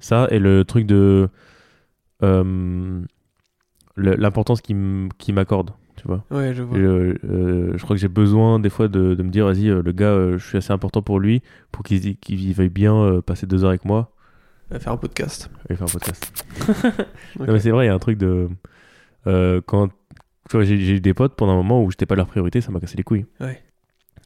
Ça 0.00 0.26
et 0.30 0.38
le 0.38 0.64
truc 0.64 0.86
de. 0.86 1.28
euh, 2.22 3.00
L'importance 3.96 4.60
qu'il 4.60 4.74
m- 4.76 5.08
qu'il 5.18 5.34
m'accorde. 5.36 5.70
Tu 6.04 6.08
vois. 6.08 6.22
Ouais, 6.30 6.52
je 6.52 6.62
vois. 6.62 6.76
Je, 6.76 6.82
euh, 6.84 7.72
je 7.76 7.82
crois 7.82 7.96
que 7.96 8.00
j'ai 8.00 8.08
besoin 8.08 8.58
des 8.60 8.68
fois 8.68 8.88
de, 8.88 9.14
de 9.14 9.22
me 9.22 9.30
dire, 9.30 9.46
vas-y, 9.46 9.68
euh, 9.70 9.80
le 9.82 9.92
gars, 9.92 10.08
euh, 10.10 10.36
je 10.36 10.46
suis 10.46 10.58
assez 10.58 10.72
important 10.72 11.00
pour 11.00 11.18
lui, 11.18 11.42
pour 11.72 11.82
qu'il 11.82 12.16
qu'il 12.18 12.52
veuille 12.52 12.68
bien 12.68 12.94
euh, 12.94 13.22
passer 13.22 13.46
deux 13.46 13.64
heures 13.64 13.70
avec 13.70 13.84
moi 13.86 14.10
faire 14.80 14.92
un 14.92 14.96
podcast. 14.96 15.50
et 15.70 15.76
faire 15.76 15.86
un 15.86 15.90
podcast. 15.90 16.44
Ok. 17.38 17.46
Non, 17.46 17.52
mais 17.54 17.60
c'est 17.60 17.70
vrai, 17.70 17.84
il 17.84 17.88
y 17.88 17.90
a 17.90 17.94
un 17.94 17.98
truc 17.98 18.18
de. 18.18 18.48
euh, 19.26 19.60
quand. 19.64 19.88
Tu 20.50 20.56
vois, 20.56 20.64
j'ai 20.64 20.74
eu 20.96 21.00
des 21.00 21.14
potes 21.14 21.36
pendant 21.36 21.52
un 21.52 21.56
moment 21.56 21.82
où 21.82 21.90
j'étais 21.90 22.06
pas 22.06 22.16
leur 22.16 22.26
priorité, 22.26 22.60
ça 22.60 22.70
m'a 22.70 22.80
cassé 22.80 22.96
les 22.98 23.02
couilles. 23.02 23.24
Ouais. 23.40 23.62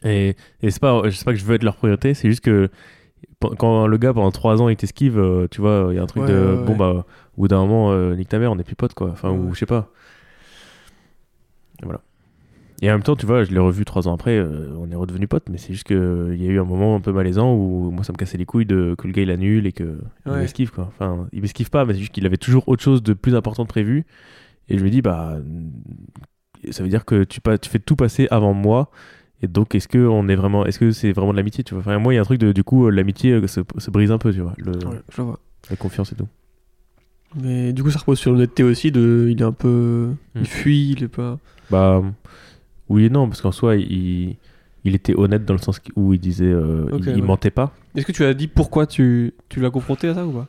Et, 0.04 0.34
et 0.62 0.70
c'est 0.70 0.80
pas, 0.80 1.00
pas 1.02 1.08
que 1.10 1.34
je 1.38 1.44
veux 1.44 1.54
être 1.54 1.62
leur 1.62 1.76
priorité, 1.76 2.12
c'est 2.14 2.28
juste 2.28 2.40
que 2.44 2.68
quand 3.58 3.86
le 3.86 3.96
gars 3.98 4.12
pendant 4.14 4.30
trois 4.32 4.60
ans 4.62 4.68
il 4.68 4.76
t'esquive, 4.76 5.18
euh, 5.18 5.46
tu 5.50 5.60
vois, 5.60 5.88
il 5.90 5.96
y 5.96 5.98
a 5.98 6.02
un 6.02 6.06
truc 6.06 6.22
Ouais, 6.24 6.28
de. 6.32 6.34
ouais, 6.38 6.58
ouais. 6.58 6.64
Bon, 6.64 6.76
bah, 6.76 7.04
au 7.36 7.40
bout 7.42 7.48
d'un 7.48 7.58
moment, 7.60 7.92
euh, 7.92 8.14
nique 8.16 8.28
ta 8.28 8.38
mère, 8.38 8.50
on 8.50 8.56
n'est 8.56 8.64
plus 8.64 8.74
potes, 8.76 8.94
quoi. 8.94 9.10
Enfin, 9.10 9.30
Ouais. 9.30 9.36
ou 9.38 9.54
je 9.54 9.58
sais 9.60 9.66
pas. 9.66 9.90
Et 11.82 11.84
voilà. 11.84 12.00
Et 12.80 12.88
en 12.90 12.94
même 12.94 13.02
temps, 13.02 13.16
tu 13.16 13.26
vois, 13.26 13.42
je 13.42 13.50
l'ai 13.50 13.58
revu 13.58 13.84
trois 13.84 14.06
ans 14.06 14.14
après, 14.14 14.36
euh, 14.38 14.72
on 14.78 14.88
est 14.90 14.94
redevenus 14.94 15.28
potes, 15.28 15.48
mais 15.50 15.58
c'est 15.58 15.72
juste 15.72 15.84
qu'il 15.86 15.96
y 15.96 16.46
a 16.46 16.50
eu 16.50 16.60
un 16.60 16.64
moment 16.64 16.94
un 16.94 17.00
peu 17.00 17.10
malaisant 17.12 17.52
où 17.52 17.90
moi 17.90 18.04
ça 18.04 18.12
me 18.12 18.16
cassait 18.16 18.38
les 18.38 18.46
couilles 18.46 18.66
de, 18.66 18.94
que 18.96 19.08
le 19.08 19.12
gars 19.12 19.22
il 19.22 19.30
annule 19.30 19.66
et 19.66 19.72
que 19.72 19.98
il 20.26 20.32
Ouais. 20.32 20.40
m'esquive, 20.42 20.70
quoi. 20.70 20.84
Enfin, 20.86 21.26
il 21.32 21.40
m'esquive 21.42 21.70
pas, 21.70 21.84
mais 21.84 21.94
c'est 21.94 21.98
juste 22.00 22.12
qu'il 22.12 22.24
avait 22.24 22.36
toujours 22.36 22.68
autre 22.68 22.82
chose 22.82 23.02
de 23.02 23.14
plus 23.14 23.34
important 23.34 23.64
de 23.64 23.68
prévu. 23.68 24.04
Et 24.68 24.78
je 24.78 24.84
me 24.84 24.90
dis, 24.90 25.02
bah, 25.02 25.38
ça 26.70 26.82
veut 26.82 26.88
dire 26.88 27.04
que 27.04 27.24
tu, 27.24 27.40
pas, 27.40 27.58
tu 27.58 27.68
fais 27.68 27.78
tout 27.80 27.96
passer 27.96 28.28
avant 28.30 28.52
moi. 28.54 28.90
Et 29.42 29.48
donc, 29.48 29.74
est-ce 29.74 29.88
que 29.88 29.98
on 29.98 30.28
est 30.28 30.34
vraiment, 30.36 30.64
est-ce 30.66 30.78
que 30.78 30.90
c'est 30.92 31.12
vraiment 31.12 31.32
de 31.32 31.36
l'amitié, 31.36 31.64
tu 31.64 31.74
vois? 31.74 31.80
Enfin, 31.80 31.98
moi, 31.98 32.12
il 32.12 32.16
y 32.16 32.18
a 32.18 32.22
un 32.22 32.24
truc 32.24 32.38
de, 32.40 32.52
du 32.52 32.62
coup, 32.64 32.86
euh, 32.86 32.90
l'amitié 32.90 33.32
euh, 33.32 33.46
se, 33.46 33.60
se 33.78 33.90
brise 33.90 34.10
un 34.12 34.18
peu, 34.18 34.32
tu 34.32 34.40
vois, 34.40 34.54
le- 34.58 34.72
Ouais, 34.86 35.00
je 35.12 35.22
vois. 35.22 35.38
la 35.70 35.76
confiance 35.76 36.12
et 36.12 36.16
tout. 36.16 36.28
Mais 37.40 37.72
du 37.72 37.82
coup, 37.82 37.90
ça 37.90 37.98
repose 37.98 38.18
sur 38.18 38.32
l'honnêteté 38.32 38.62
aussi. 38.62 38.90
De... 38.90 39.28
Il 39.30 39.40
est 39.40 39.44
un 39.44 39.52
peu. 39.52 40.10
Hmm. 40.34 40.40
Il 40.40 40.46
fuit, 40.46 40.92
il 40.92 41.02
est 41.04 41.08
pas. 41.08 41.38
Bah, 41.70 42.02
oui 42.88 43.04
et 43.06 43.10
non, 43.10 43.28
parce 43.28 43.40
qu'en 43.42 43.52
soi, 43.52 43.76
il, 43.76 44.36
il 44.84 44.94
était 44.94 45.14
honnête 45.18 45.44
dans 45.44 45.54
le 45.54 45.58
sens 45.60 45.80
où 45.96 46.12
il 46.14 46.18
disait, 46.20 46.46
euh, 46.46 46.86
Ok, 46.92 47.00
il, 47.00 47.08
il 47.08 47.14
ouais. 47.20 47.26
mentait 47.26 47.50
pas. 47.50 47.72
Est-ce 47.94 48.06
que 48.06 48.12
tu 48.12 48.24
as 48.24 48.34
dit 48.34 48.48
pourquoi 48.48 48.86
tu, 48.86 49.34
tu 49.48 49.60
l'as 49.60 49.70
confronté 49.70 50.08
à 50.08 50.14
ça 50.14 50.26
ou 50.26 50.32
pas? 50.32 50.46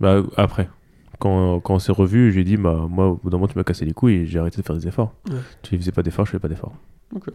Bah, 0.00 0.22
après, 0.38 0.70
quand, 1.18 1.60
quand 1.60 1.74
on 1.74 1.78
s'est 1.78 1.92
revu, 1.92 2.32
j'ai 2.32 2.42
dit, 2.42 2.56
bah, 2.56 2.86
moi, 2.88 3.08
au 3.08 3.16
bout 3.16 3.28
d'un 3.28 3.36
moment, 3.36 3.48
tu 3.48 3.58
m'as 3.58 3.64
cassé 3.64 3.84
les 3.84 3.92
couilles 3.92 4.14
et 4.14 4.26
j'ai 4.26 4.38
arrêté 4.38 4.62
de 4.62 4.66
faire 4.66 4.74
des 4.76 4.88
efforts. 4.88 5.12
Ouais. 5.28 5.36
Tu 5.62 5.76
faisais 5.76 5.92
pas 5.92 6.02
d'efforts, 6.02 6.24
je 6.24 6.30
fais 6.30 6.38
pas 6.38 6.48
d'efforts. 6.48 6.72
Ok. 7.14 7.26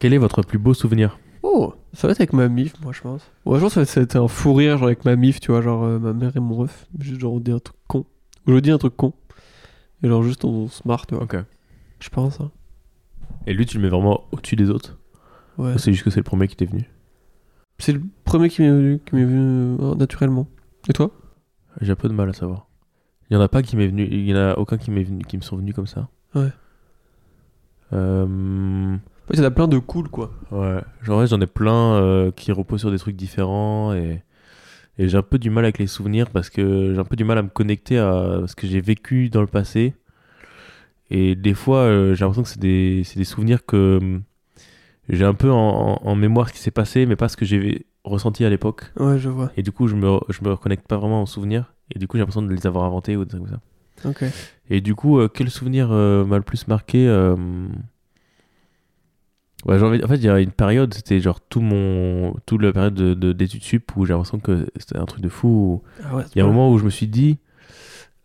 Quel 0.00 0.14
est 0.14 0.18
votre 0.18 0.40
plus 0.40 0.58
beau 0.58 0.72
souvenir? 0.72 1.18
Oh, 1.42 1.74
ça 1.92 2.06
va 2.06 2.12
être 2.12 2.20
avec 2.20 2.32
ma 2.32 2.48
mif, 2.48 2.72
moi, 2.82 2.92
je 2.94 3.02
pense. 3.02 3.30
Ouais, 3.44 3.58
je 3.58 3.64
pense 3.64 3.74
que 3.74 3.84
ça 3.84 4.00
va 4.00 4.04
être 4.04 4.16
un 4.16 4.28
fou 4.28 4.54
rire, 4.54 4.78
genre 4.78 4.86
avec 4.86 5.04
ma 5.04 5.14
mif, 5.16 5.40
tu 5.40 5.50
vois, 5.50 5.60
genre 5.60 5.84
euh, 5.84 5.98
ma 5.98 6.14
mère 6.14 6.34
et 6.34 6.40
mon 6.40 6.54
ref. 6.54 6.86
Juste, 6.98 7.20
genre, 7.20 7.34
on 7.34 7.40
dit 7.40 7.52
un 7.52 7.58
truc 7.58 7.76
con. 7.86 8.06
Ou 8.46 8.52
je 8.54 8.58
dis 8.60 8.70
un 8.70 8.78
truc 8.78 8.96
con. 8.96 9.12
Et 10.02 10.08
genre, 10.08 10.22
juste, 10.22 10.44
on, 10.44 10.68
se 10.68 10.86
marre, 10.86 11.06
tu 11.06 11.14
vois. 11.14 11.24
Ok. 11.24 11.36
Je 12.00 12.08
pense, 12.10 12.40
hein. 12.40 12.50
Et 13.46 13.54
lui, 13.54 13.66
tu 13.66 13.76
le 13.76 13.82
mets 13.82 13.88
vraiment 13.88 14.24
au-dessus 14.32 14.56
des 14.56 14.70
autres 14.70 14.98
Ouais. 15.58 15.74
Ou 15.74 15.78
C'est 15.78 15.92
juste 15.92 16.04
que 16.04 16.10
c'est 16.10 16.20
le 16.20 16.24
premier 16.24 16.48
qui 16.48 16.56
t'est 16.56 16.64
venu 16.66 16.88
C'est 17.78 17.92
le 17.92 18.02
premier 18.24 18.48
qui 18.48 18.62
m'est 18.62 18.70
venu, 18.70 19.00
qui 19.04 19.14
m'est 19.14 19.24
venu 19.24 19.76
euh, 19.80 19.94
naturellement. 19.94 20.48
Et 20.88 20.92
toi? 20.92 21.10
J'ai 21.80 21.92
un 21.92 21.96
peu 21.96 22.08
de 22.08 22.14
mal 22.14 22.28
à 22.28 22.32
savoir. 22.32 22.68
Il 23.30 23.34
y 23.34 23.36
en 23.36 23.40
a 23.40 23.48
pas 23.48 23.62
qui 23.62 23.76
m'est 23.76 23.86
venu, 23.86 24.06
il 24.10 24.26
y 24.28 24.34
en 24.34 24.36
a 24.36 24.54
aucun 24.58 24.76
qui 24.78 24.90
m'est 24.90 25.02
venu, 25.04 25.22
qui 25.24 25.36
me 25.36 25.42
sont 25.42 25.56
venus 25.56 25.74
comme 25.74 25.86
ça. 25.86 26.08
Ouais. 26.34 26.50
Euh, 27.92 28.96
Ouais, 29.28 29.36
Il 29.36 29.38
y 29.38 29.42
en 29.42 29.46
a 29.46 29.50
plein 29.50 29.68
de 29.68 29.78
cool, 29.78 30.08
quoi. 30.08 30.32
ouais. 30.50 30.80
Genre 31.02 31.20
ouais, 31.20 31.26
j'en 31.26 31.40
ai 31.40 31.46
plein 31.46 31.94
euh, 31.94 32.30
qui 32.32 32.50
reposent 32.50 32.80
sur 32.80 32.90
des 32.90 32.98
trucs 32.98 33.16
différents 33.16 33.92
et 33.92 34.22
et 34.98 35.08
j'ai 35.08 35.16
un 35.16 35.22
peu 35.22 35.38
du 35.38 35.50
mal 35.50 35.64
avec 35.64 35.78
les 35.78 35.86
souvenirs 35.86 36.30
parce 36.30 36.50
que 36.50 36.92
j'ai 36.94 36.98
un 37.00 37.04
peu 37.04 37.16
du 37.16 37.24
mal 37.24 37.38
à 37.38 37.42
me 37.42 37.48
connecter 37.48 37.98
à 37.98 38.42
ce 38.46 38.54
que 38.54 38.66
j'ai 38.66 38.80
vécu 38.80 39.30
dans 39.30 39.40
le 39.40 39.46
passé. 39.46 39.94
Et 41.10 41.34
des 41.34 41.54
fois, 41.54 41.78
euh, 41.78 42.14
j'ai 42.14 42.24
l'impression 42.24 42.42
que 42.42 42.48
c'est 42.48 42.60
des, 42.60 43.02
des 43.16 43.24
souvenirs 43.24 43.64
que 43.66 43.98
hum, 44.00 44.22
j'ai 45.08 45.24
un 45.24 45.34
peu 45.34 45.50
en, 45.50 46.00
en 46.02 46.14
mémoire 46.14 46.48
ce 46.48 46.54
qui 46.54 46.60
s'est 46.60 46.70
passé, 46.70 47.06
mais 47.06 47.16
pas 47.16 47.28
ce 47.28 47.36
que 47.36 47.44
j'ai 47.44 47.86
ressenti 48.04 48.44
à 48.44 48.50
l'époque. 48.50 48.92
Ouais, 48.96 49.18
je 49.18 49.28
vois. 49.28 49.50
Et 49.56 49.62
du 49.62 49.72
coup, 49.72 49.88
je 49.88 49.94
me, 49.94 50.18
je 50.28 50.42
me 50.42 50.50
reconnecte 50.50 50.86
pas 50.86 50.96
vraiment 50.96 51.22
aux 51.22 51.26
souvenirs. 51.26 51.74
Et 51.94 51.98
du 51.98 52.06
coup, 52.06 52.16
j'ai 52.16 52.20
l'impression 52.20 52.42
de 52.42 52.52
les 52.52 52.66
avoir 52.66 52.84
inventés 52.84 53.16
ou 53.16 53.24
des 53.24 53.30
trucs 53.30 53.42
comme 53.42 53.50
ça. 53.50 54.08
Ok. 54.08 54.24
Et 54.70 54.80
du 54.80 54.94
coup, 54.94 55.18
euh, 55.18 55.28
quel 55.28 55.50
souvenir 55.50 55.88
euh, 55.90 56.24
m'a 56.24 56.36
le 56.36 56.42
plus 56.42 56.66
marqué 56.66 57.06
ouais, 59.66 59.78
j'ai 59.78 59.84
envie- 59.84 60.04
En 60.04 60.08
fait, 60.08 60.16
il 60.16 60.24
y 60.24 60.28
a 60.28 60.38
une 60.40 60.50
période, 60.52 60.92
c'était 60.94 61.20
genre 61.20 61.40
tout 61.40 61.60
mon, 61.60 62.34
toute 62.46 62.62
la 62.62 62.72
période 62.72 62.94
de- 62.94 63.14
de- 63.14 63.32
d'études 63.32 63.62
sup 63.62 63.92
où 63.96 64.04
j'ai 64.06 64.12
l'impression 64.12 64.38
que 64.38 64.66
c'était 64.76 64.98
un 64.98 65.04
truc 65.06 65.22
de 65.22 65.28
fou. 65.28 65.82
Ah 66.04 66.16
ouais, 66.16 66.22
Il 66.34 66.38
y 66.38 66.40
a 66.40 66.44
un 66.44 66.48
moment 66.48 66.70
où 66.72 66.78
je 66.78 66.84
me 66.84 66.90
suis 66.90 67.06
dit, 67.08 67.38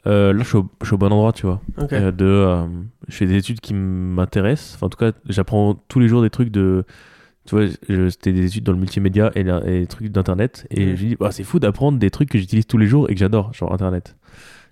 euh, 0.05 0.31
là, 0.33 0.43
je 0.43 0.47
suis, 0.47 0.57
au, 0.57 0.69
je 0.81 0.85
suis 0.87 0.95
au 0.95 0.97
bon 0.97 1.11
endroit, 1.11 1.33
tu 1.33 1.45
vois. 1.45 1.61
Euh, 1.91 2.11
de, 2.11 2.25
euh, 2.25 2.65
je 3.07 3.15
fais 3.15 3.25
des 3.25 3.35
études 3.35 3.59
qui 3.59 3.73
m'intéressent. 3.73 4.75
Enfin, 4.75 4.85
en 4.87 4.89
tout 4.89 4.97
cas, 4.97 5.11
j'apprends 5.27 5.75
tous 5.87 5.99
les 5.99 6.07
jours 6.07 6.21
des 6.21 6.29
trucs 6.29 6.49
de. 6.51 6.85
Tu 7.45 7.55
vois, 7.55 7.65
je- 7.87 8.09
c'était 8.09 8.33
des 8.33 8.45
études 8.45 8.63
dans 8.65 8.73
le 8.73 8.77
multimédia 8.77 9.31
et, 9.35 9.43
la- 9.43 9.65
et 9.65 9.79
des 9.81 9.87
trucs 9.87 10.09
d'internet. 10.09 10.67
Et 10.69 10.85
Ouais. 10.91 10.95
j'ai 10.97 11.07
dit, 11.09 11.15
bah, 11.17 11.31
c'est 11.31 11.43
fou 11.45 11.59
d'apprendre 11.59 11.97
des 11.97 12.09
trucs 12.09 12.29
que 12.29 12.37
j'utilise 12.37 12.65
tous 12.67 12.77
les 12.77 12.87
jours 12.87 13.09
et 13.09 13.13
que 13.13 13.19
j'adore, 13.19 13.53
genre 13.53 13.71
internet. 13.73 14.15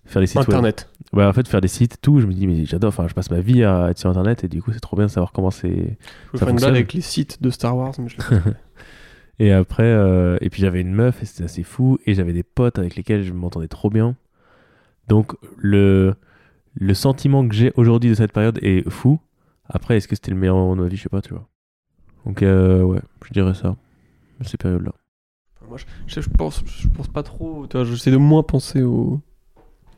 Faire 0.06 0.22
des 0.22 0.28
sites 0.28 0.38
web. 0.38 0.50
Internet. 0.50 0.90
Ouais, 1.14 1.26
en 1.26 1.34
fait, 1.34 1.48
faire 1.48 1.62
des 1.62 1.68
sites 1.68 2.00
tout, 2.02 2.20
je 2.20 2.28
me 2.28 2.34
dis, 2.34 2.48
mais 2.48 2.66
j'adore. 2.66 2.90
Enfin, 2.90 3.08
je 3.08 3.14
passe 3.14 3.32
ma 3.32 3.40
vie 3.40 3.64
à 3.64 3.90
être 3.90 3.98
sur 3.98 4.10
internet 4.10 4.44
et 4.44 4.48
du 4.48 4.62
coup, 4.62 4.72
c'est 4.72 4.80
trop 4.80 4.96
bien 4.96 5.06
de 5.06 5.12
savoir 5.12 5.32
comment 5.32 5.52
c'est. 5.52 5.98
Je 6.34 6.38
Ça 6.38 6.46
faire 6.46 6.50
une 6.50 6.58
blague 6.58 6.72
avec 6.72 6.94
les 6.94 7.02
sites 7.02 7.42
de 7.42 7.50
Star 7.50 7.76
Wars, 7.76 7.94
mais 8.00 8.10
je. 8.10 8.18
Et 9.40 9.52
après, 9.52 9.84
euh, 9.84 10.38
et 10.42 10.50
puis 10.50 10.62
j'avais 10.62 10.82
une 10.82 10.94
meuf 10.94 11.22
et 11.22 11.26
c'était 11.26 11.44
assez 11.44 11.64
fou. 11.64 12.00
Et 12.06 12.14
j'avais 12.14 12.34
des 12.34 12.44
potes 12.44 12.80
avec 12.80 12.96
lesquels 12.96 13.24
je 13.24 13.34
m'entendais 13.34 13.68
trop 13.68 13.90
bien. 13.90 14.16
Donc 15.08 15.36
le, 15.58 16.16
le 16.74 16.94
sentiment 16.94 17.48
que 17.48 17.54
j'ai 17.54 17.74
aujourd'hui 17.76 18.10
de 18.10 18.16
cette 18.16 18.32
période 18.32 18.60
est 18.62 18.90
fou. 18.90 19.20
Après, 19.68 19.98
est-ce 19.98 20.08
que 20.08 20.16
c'était 20.16 20.32
le 20.32 20.38
meilleur 20.38 20.56
moment 20.56 20.76
de 20.76 20.82
ma 20.84 20.88
vie? 20.88 20.96
Je 20.96 21.04
sais 21.04 21.10
pas, 21.10 21.22
tu 21.22 21.34
vois. 21.34 21.48
Donc 22.26 22.44
euh, 22.44 22.82
ouais, 22.82 23.02
je 23.26 23.34
dirais 23.34 23.54
ça. 23.54 23.76
Ces 24.42 24.58
périodes-là. 24.58 24.94
Moi, 25.68 25.78
je, 25.78 25.86
je, 26.08 26.14
sais, 26.14 26.22
je 26.22 26.30
pense, 26.30 26.64
je 26.66 26.88
pense 26.88 27.08
pas 27.08 27.24
trop. 27.24 27.66
Tu 27.68 27.78
vois, 27.78 27.86
j'essaie 27.86 28.12
de 28.12 28.18
moins 28.18 28.44
penser 28.44 28.84
au 28.84 29.20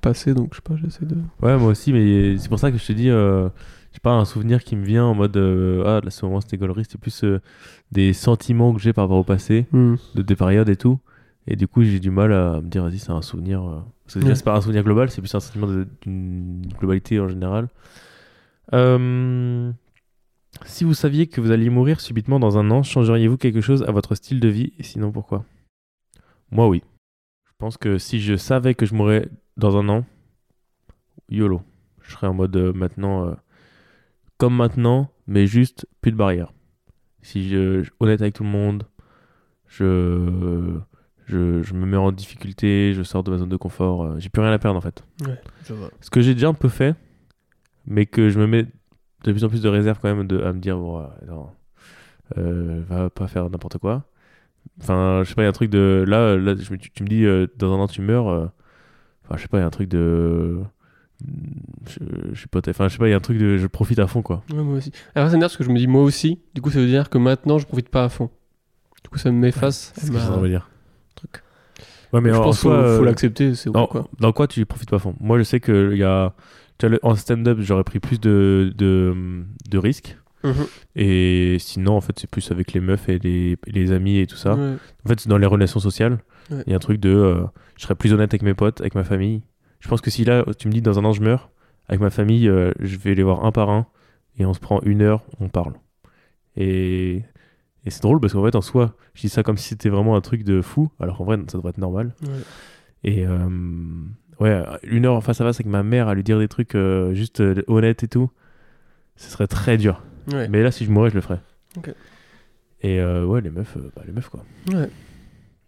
passé, 0.09 0.33
donc 0.33 0.49
je 0.51 0.57
sais 0.57 0.61
pas, 0.61 0.75
j'essaie 0.75 1.05
de. 1.05 1.15
Ouais, 1.41 1.57
moi 1.57 1.69
aussi, 1.71 1.91
mais 1.93 2.37
c'est 2.37 2.49
pour 2.49 2.59
ça 2.59 2.71
que 2.71 2.77
je 2.77 2.85
te 2.85 2.93
dis, 2.93 3.09
euh, 3.09 3.49
j'ai 3.93 3.99
pas 3.99 4.13
un 4.13 4.25
souvenir 4.25 4.63
qui 4.63 4.75
me 4.75 4.85
vient 4.85 5.05
en 5.05 5.13
mode 5.15 5.35
euh, 5.37 5.83
ah 5.85 6.01
là, 6.03 6.09
ce 6.09 6.25
moment 6.25 6.41
c'était 6.41 6.57
gaulerie, 6.57 6.83
c'est 6.89 6.99
plus 6.99 7.23
euh, 7.23 7.39
des 7.91 8.13
sentiments 8.13 8.73
que 8.73 8.79
j'ai 8.79 8.93
par 8.93 9.05
rapport 9.05 9.17
au 9.19 9.23
passé. 9.23 9.65
de 9.73 10.21
des 10.21 10.35
périodes 10.35 10.69
et 10.69 10.75
tout. 10.77 10.99
Et 11.49 11.55
du 11.55 11.67
coup, 11.67 11.81
j'ai 11.83 11.99
du 12.01 12.11
mal 12.11 12.33
à 12.33 12.59
me 12.61 12.67
dire, 12.67 12.83
vas-y, 12.83 12.99
c'est 12.99 13.11
un 13.11 13.21
souvenir. 13.21 13.63
euh, 13.63 13.79
Parce 14.03 14.15
que 14.15 14.19
déjà, 14.19 14.31
Ouais. 14.31 14.35
c'est 14.35 14.43
pas 14.43 14.55
un 14.57 14.61
souvenir 14.61 14.83
global, 14.83 15.09
c'est 15.09 15.21
plus 15.21 15.33
un 15.33 15.39
sentiment 15.39 15.67
d'une 16.01 16.61
globalité 16.77 17.19
en 17.21 17.27
général. 17.29 17.69
Euh, 18.73 19.71
Si 20.65 20.83
vous 20.83 20.93
saviez 20.95 21.27
que 21.27 21.39
vous 21.39 21.51
alliez 21.51 21.69
mourir 21.69 22.01
subitement 22.01 22.39
dans 22.39 22.57
un 22.57 22.71
an, 22.71 22.81
changeriez-vous 22.83 23.37
quelque 23.37 23.61
chose 23.61 23.83
à 23.83 23.91
votre 23.91 24.15
style 24.15 24.39
de 24.39 24.47
vie? 24.47 24.73
Et 24.79 24.83
sinon, 24.83 25.11
pourquoi? 25.11 25.45
Moi, 26.51 26.67
oui. 26.67 26.81
Je 27.45 27.51
pense 27.59 27.77
que 27.77 27.97
si 27.97 28.19
je 28.19 28.35
savais 28.35 28.73
que 28.73 28.85
je 28.85 28.93
mourrais 28.95 29.29
dans 29.57 29.77
un 29.77 29.89
an, 29.89 30.05
YOLO. 31.29 31.61
Je 32.01 32.11
serais 32.13 32.27
en 32.27 32.33
mode 32.33 32.55
euh, 32.55 32.73
maintenant, 32.73 33.27
euh, 33.27 33.33
comme 34.37 34.55
maintenant, 34.55 35.11
mais 35.27 35.45
juste 35.47 35.87
plus 36.01 36.11
de 36.11 36.17
barrières. 36.17 36.53
Si 37.21 37.49
je, 37.49 37.83
je- 37.83 37.91
honnête 37.99 38.21
avec 38.21 38.35
tout 38.35 38.43
le 38.43 38.49
monde, 38.49 38.83
je, 39.67 40.79
je, 41.25 41.61
je 41.63 41.73
me 41.73 41.85
mets 41.85 41.97
en 41.97 42.11
difficulté, 42.11 42.93
je 42.93 43.03
sors 43.03 43.23
de 43.23 43.31
ma 43.31 43.37
zone 43.37 43.49
de 43.49 43.57
confort, 43.57 44.03
euh, 44.03 44.15
j'ai 44.19 44.29
plus 44.29 44.41
rien 44.41 44.51
à 44.53 44.59
perdre 44.59 44.77
en 44.77 44.81
fait. 44.81 45.03
Ouais, 45.25 45.39
je 45.67 45.73
vois. 45.73 45.89
Ce 45.99 46.09
que 46.09 46.21
j'ai 46.21 46.33
déjà 46.33 46.47
un 46.47 46.53
peu 46.53 46.69
fait, 46.69 46.95
mais 47.85 48.05
que 48.05 48.29
je 48.29 48.39
me 48.39 48.47
mets 48.47 48.63
de 49.23 49.31
plus 49.31 49.43
en 49.43 49.49
plus 49.49 49.61
de 49.61 49.67
réserve 49.69 49.99
quand 50.01 50.13
même 50.13 50.27
de, 50.27 50.39
à 50.41 50.53
me 50.53 50.59
dire, 50.59 50.77
bon, 50.77 51.05
non, 51.27 51.49
va 52.35 53.09
pas 53.09 53.27
faire 53.27 53.49
n'importe 53.49 53.79
quoi. 53.79 54.05
Enfin, 54.79 55.21
je 55.23 55.29
sais 55.29 55.35
pas, 55.35 55.41
il 55.41 55.45
y 55.45 55.47
a 55.47 55.49
un 55.49 55.53
truc 55.53 55.69
de. 55.71 56.05
Là, 56.07 56.35
là 56.37 56.53
je 56.55 56.71
me- 56.71 56.77
tu, 56.77 56.91
tu 56.91 57.03
me 57.03 57.07
dis, 57.09 57.25
dans 57.57 57.73
un 57.73 57.79
an 57.79 57.87
tu 57.87 58.01
meurs. 58.01 58.51
Enfin, 59.27 59.37
je 59.37 59.41
sais 59.43 59.47
pas, 59.47 59.57
il 59.57 59.61
y 59.61 59.63
a 59.63 59.67
un 59.67 59.71
truc 59.71 59.89
de. 59.89 60.59
Je, 61.87 61.99
je 62.33 62.41
sais 62.41 62.47
pas, 62.47 62.59
enfin, 62.67 62.87
je 62.87 62.93
sais 62.93 62.97
pas, 62.99 63.07
il 63.07 63.11
y 63.11 63.13
a 63.13 63.17
un 63.17 63.21
truc 63.21 63.37
de. 63.37 63.57
Je 63.57 63.67
profite 63.67 63.99
à 63.99 64.07
fond 64.07 64.21
quoi. 64.21 64.43
Ouais, 64.51 64.61
moi 64.63 64.77
aussi. 64.77 64.91
Alors, 65.15 65.29
ça 65.29 65.33
m'énerve 65.35 65.49
parce 65.49 65.57
que 65.57 65.63
je 65.63 65.69
me 65.69 65.77
dis 65.77 65.87
moi 65.87 66.03
aussi. 66.03 66.39
Du 66.53 66.61
coup, 66.61 66.69
ça 66.71 66.79
veut 66.79 66.87
dire 66.87 67.09
que 67.09 67.17
maintenant, 67.17 67.57
je 67.57 67.65
profite 67.65 67.89
pas 67.89 68.03
à 68.05 68.09
fond. 68.09 68.29
Du 69.03 69.09
coup, 69.09 69.17
ça 69.17 69.31
m'efface. 69.31 69.91
C'est 69.95 70.07
ce 70.07 70.11
que 70.11 70.17
ma- 70.17 70.29
envie 70.31 70.43
de 70.43 70.47
dire. 70.49 70.69
truc. 71.15 71.41
Ouais, 72.13 72.21
mais 72.21 72.29
je 72.29 72.35
en 72.35 72.43
pense 72.43 72.61
qu'il 72.61 72.69
faut, 72.69 72.75
euh, 72.75 73.03
l'accepter. 73.03 73.53
C'est 73.55 73.69
Dans, 73.71 73.87
quoi. 73.87 74.07
dans 74.19 74.31
quoi 74.31 74.47
tu 74.47 74.65
profites 74.65 74.89
pas 74.89 74.95
à 74.97 74.99
fond? 74.99 75.15
Moi, 75.19 75.37
je 75.39 75.43
sais 75.43 75.59
que 75.59 75.89
il 75.93 75.97
y 75.97 76.03
a, 76.03 76.33
tu 76.77 76.85
vois, 76.85 76.91
le- 76.91 76.99
en 77.03 77.15
stand-up, 77.15 77.57
j'aurais 77.61 77.83
pris 77.83 77.99
plus 77.99 78.19
de, 78.19 78.71
de, 78.77 79.43
de 79.69 79.77
risques. 79.77 80.17
Mhm. 80.43 80.65
Et 80.95 81.57
sinon, 81.59 81.97
en 81.97 82.01
fait, 82.01 82.17
c'est 82.19 82.29
plus 82.29 82.51
avec 82.51 82.73
les 82.73 82.79
meufs 82.79 83.09
et 83.09 83.17
les, 83.19 83.57
les 83.67 83.91
amis 83.91 84.19
et 84.19 84.27
tout 84.27 84.35
ça. 84.35 84.55
Ouais. 84.55 84.75
En 85.05 85.09
fait, 85.09 85.19
c'est 85.19 85.29
dans 85.29 85.37
les 85.37 85.47
relations 85.47 85.79
sociales. 85.79 86.19
Il 86.49 86.55
Ouais. 86.57 86.63
y 86.67 86.73
a 86.73 86.75
un 86.75 86.79
truc 86.79 86.99
de. 86.99 87.09
euh, 87.09 87.43
je 87.75 87.83
serais 87.83 87.95
plus 87.95 88.13
honnête 88.13 88.31
avec 88.31 88.41
mes 88.43 88.53
potes, 88.53 88.79
avec 88.81 88.95
ma 88.95 89.03
famille. 89.03 89.41
Je 89.79 89.87
pense 89.89 89.99
que 90.01 90.09
si 90.09 90.23
là, 90.25 90.45
tu 90.57 90.67
me 90.67 90.73
dis 90.73 90.81
dans 90.81 90.97
un 90.99 91.05
an, 91.05 91.11
je 91.11 91.21
meurs, 91.21 91.49
avec 91.87 91.99
ma 92.01 92.09
famille, 92.09 92.47
euh, 92.47 92.71
je 92.79 92.97
vais 92.97 93.15
les 93.15 93.23
voir 93.23 93.45
un 93.45 93.51
par 93.51 93.69
un 93.69 93.85
et 94.39 94.45
on 94.45 94.53
se 94.53 94.59
prend 94.59 94.79
une 94.83 95.01
heure, 95.01 95.23
on 95.39 95.49
parle. 95.49 95.73
Et, 96.55 97.17
et 97.85 97.89
c'est 97.89 98.01
drôle 98.01 98.19
parce 98.19 98.33
qu'en 98.33 98.43
fait, 98.43 98.55
en 98.55 98.61
soi, 98.61 98.95
je 99.13 99.21
dis 99.21 99.29
ça 99.29 99.43
comme 99.43 99.57
si 99.57 99.69
c'était 99.69 99.89
vraiment 99.89 100.15
un 100.15 100.21
truc 100.21 100.43
de 100.43 100.61
fou, 100.61 100.89
alors 100.99 101.17
qu'en 101.17 101.25
vrai, 101.25 101.37
ça 101.47 101.57
devrait 101.57 101.71
être 101.71 101.77
normal. 101.77 102.13
Ouais. 102.23 102.29
Et 103.03 103.25
euh, 103.27 103.47
ouais, 104.39 104.63
une 104.83 105.05
heure 105.05 105.23
face 105.23 105.41
à 105.41 105.45
face 105.45 105.57
avec 105.57 105.67
ma 105.67 105.83
mère 105.83 106.07
à 106.07 106.15
lui 106.15 106.23
dire 106.23 106.39
des 106.39 106.47
trucs 106.47 106.75
juste 107.13 107.43
honnêtes 107.67 108.03
et 108.03 108.07
tout. 108.07 108.29
ce 109.15 109.29
serait 109.29 109.47
très 109.47 109.77
dur. 109.77 110.01
Ouais. 110.31 110.47
Mais 110.49 110.63
là, 110.63 110.71
si 110.71 110.85
je 110.85 110.91
mourais, 110.91 111.09
je 111.09 111.15
le 111.15 111.21
ferais. 111.21 111.39
Et 112.81 112.99
euh, 112.99 113.25
ouais, 113.25 113.41
les 113.41 113.49
meufs, 113.49 113.77
euh, 113.77 113.91
bah, 113.95 114.03
les 114.05 114.11
meufs 114.11 114.29
quoi. 114.29 114.43
Ouais. 114.73 114.89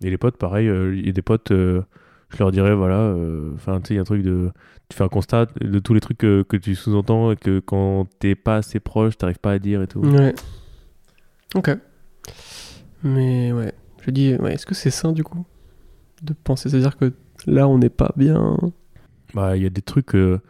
Et 0.03 0.10
les 0.10 0.18
potes, 0.18 0.38
pareil, 0.38 0.68
euh, 0.68 0.95
il 0.95 1.05
y 1.05 1.10
a 1.10 1.12
des 1.12 1.22
potes, 1.22 1.51
euh, 1.51 1.82
je 2.30 2.38
leur 2.38 2.51
dirais, 2.51 2.74
voilà, 2.74 2.99
euh, 2.99 3.51
enfin, 3.55 3.80
tu 3.82 3.88
sais, 3.88 3.93
il 3.93 3.97
y 3.97 3.99
a 3.99 4.01
un 4.01 4.05
truc 4.05 4.22
de. 4.24 4.51
Tu 4.89 4.97
fais 4.97 5.03
un 5.03 5.10
constat 5.10 5.47
de 5.62 5.80
tous 5.80 5.93
les 5.93 5.99
trucs 5.99 6.18
que, 6.18 6.41
que 6.41 6.57
tu 6.57 6.74
sous-entends 6.76 7.32
et 7.32 7.36
que 7.36 7.60
quand 7.60 8.07
t'es 8.20 8.36
pas 8.36 8.57
assez 8.57 8.80
proche, 8.80 9.18
t'arrives 9.18 9.39
pas 9.39 9.51
à 9.51 9.60
dire 9.60 9.82
et 9.82 9.88
tout. 9.88 9.99
Ouais. 9.99 10.34
Ok. 11.55 11.72
Mais 13.03 13.51
ouais. 13.51 13.74
Je 14.05 14.12
dis, 14.12 14.36
ouais, 14.36 14.53
est-ce 14.53 14.66
que 14.66 14.74
c'est 14.74 14.89
sain 14.89 15.12
du 15.12 15.24
coup 15.24 15.45
de 16.24 16.34
penser? 16.34 16.70
C'est-à-dire 16.70 16.97
que 16.97 17.14
là, 17.45 17.68
on 17.68 17.78
n'est 17.78 17.89
pas 17.89 18.14
bien? 18.16 18.57
Bah, 19.34 19.55
il 19.57 19.64
y 19.64 19.66
a 19.66 19.70
des 19.70 19.82
trucs. 19.82 20.16
euh, 20.16 20.41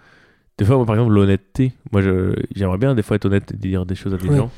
Des 0.59 0.65
fois, 0.65 0.75
moi, 0.75 0.85
par 0.85 0.95
exemple, 0.95 1.13
l'honnêteté. 1.13 1.71
Moi, 1.91 2.01
j'aimerais 2.55 2.77
bien, 2.77 2.93
des 2.93 3.01
fois, 3.01 3.15
être 3.15 3.25
honnête 3.25 3.51
et 3.53 3.57
dire 3.57 3.85
des 3.87 3.95
choses 3.95 4.13
à 4.13 4.17
des 4.17 4.27
Ouais. 4.29 4.37
gens. 4.37 4.51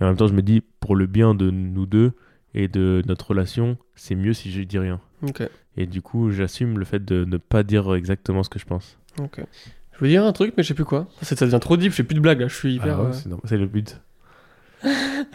Et 0.00 0.04
en 0.04 0.08
même 0.08 0.16
temps, 0.16 0.26
je 0.26 0.34
me 0.34 0.42
dis, 0.42 0.60
pour 0.80 0.94
le 0.96 1.06
bien 1.06 1.34
de 1.34 1.50
nous 1.50 1.86
deux 1.86 2.12
et 2.54 2.68
de 2.68 3.02
notre 3.06 3.28
relation, 3.30 3.78
c'est 3.94 4.14
mieux 4.14 4.32
si 4.34 4.50
je 4.50 4.60
dis 4.62 4.78
rien. 4.78 5.00
Ok. 5.22 5.42
Et 5.76 5.86
du 5.86 6.02
coup, 6.02 6.30
j'assume 6.30 6.78
le 6.78 6.84
fait 6.84 7.04
de 7.04 7.24
ne 7.24 7.36
pas 7.36 7.62
dire 7.62 7.94
exactement 7.94 8.42
ce 8.42 8.50
que 8.50 8.58
je 8.58 8.64
pense. 8.66 8.98
Ok. 9.20 9.40
Je 9.92 9.98
veux 10.04 10.08
dire 10.08 10.24
un 10.24 10.32
truc, 10.32 10.54
mais 10.56 10.62
je 10.62 10.68
sais 10.68 10.74
plus 10.74 10.84
quoi. 10.84 11.08
Ça, 11.22 11.34
ça 11.36 11.44
devient 11.46 11.58
trop 11.60 11.76
deep, 11.76 11.90
je 11.90 11.96
fais 11.96 12.02
plus 12.04 12.14
de 12.14 12.20
blagues 12.20 12.40
là. 12.40 12.48
Je 12.48 12.54
suis 12.54 12.74
hyper. 12.74 12.98
Ah 13.00 13.02
ouais, 13.04 13.10
euh, 13.10 13.36
c'est 13.44 13.56
le 13.56 13.66
but. 13.66 14.00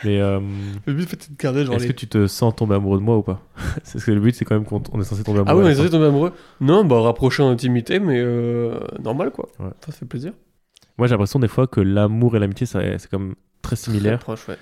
Mais 0.06 0.22
euh, 0.22 0.40
Le 0.86 0.94
but, 0.94 1.08
c'est 1.10 1.32
de 1.32 1.38
garder 1.38 1.66
genre 1.66 1.76
est-ce 1.76 1.84
les- 1.88 1.94
que 1.94 2.00
tu 2.00 2.08
te 2.08 2.28
sens 2.28 2.56
tomber 2.56 2.76
amoureux 2.76 2.98
de 3.00 3.04
moi 3.04 3.18
ou 3.18 3.22
pas? 3.24 3.42
C'est 3.84 3.94
parce 3.94 4.06
que 4.06 4.12
le 4.12 4.20
but, 4.20 4.36
c'est 4.36 4.46
quand 4.46 4.56
même 4.56 4.66
qu'on 4.66 4.82
on 4.92 5.02
est 5.02 5.04
censé 5.04 5.24
tomber 5.24 5.40
amoureux. 5.40 5.54
Ah 5.56 5.58
oui, 5.58 5.66
on 5.66 5.70
est 5.70 5.76
censé 5.76 5.90
tomber 5.90 6.06
amoureux. 6.06 6.32
Non, 6.62 6.86
bah 6.86 7.02
rapprocher 7.02 7.44
en 7.44 7.50
intimité, 7.50 8.00
mais 8.00 8.20
euh, 8.20 8.80
normal 9.02 9.32
quoi. 9.32 9.50
Ouais. 9.60 9.70
Ça 9.86 9.92
fait 9.92 10.06
plaisir. 10.06 10.34
Moi, 10.98 11.08
j'ai 11.08 11.12
l'impression 11.14 11.40
des 11.40 11.48
fois 11.48 11.68
que 11.68 11.82
l'amour 11.82 12.36
et 12.36 12.40
l'amitié, 12.40 12.66
c'est 12.68 13.10
comme 13.10 13.36
très 13.62 13.76
Très 13.76 13.92
similaire. 13.92 14.20
proche, 14.20 14.48
ouais. 14.48 14.58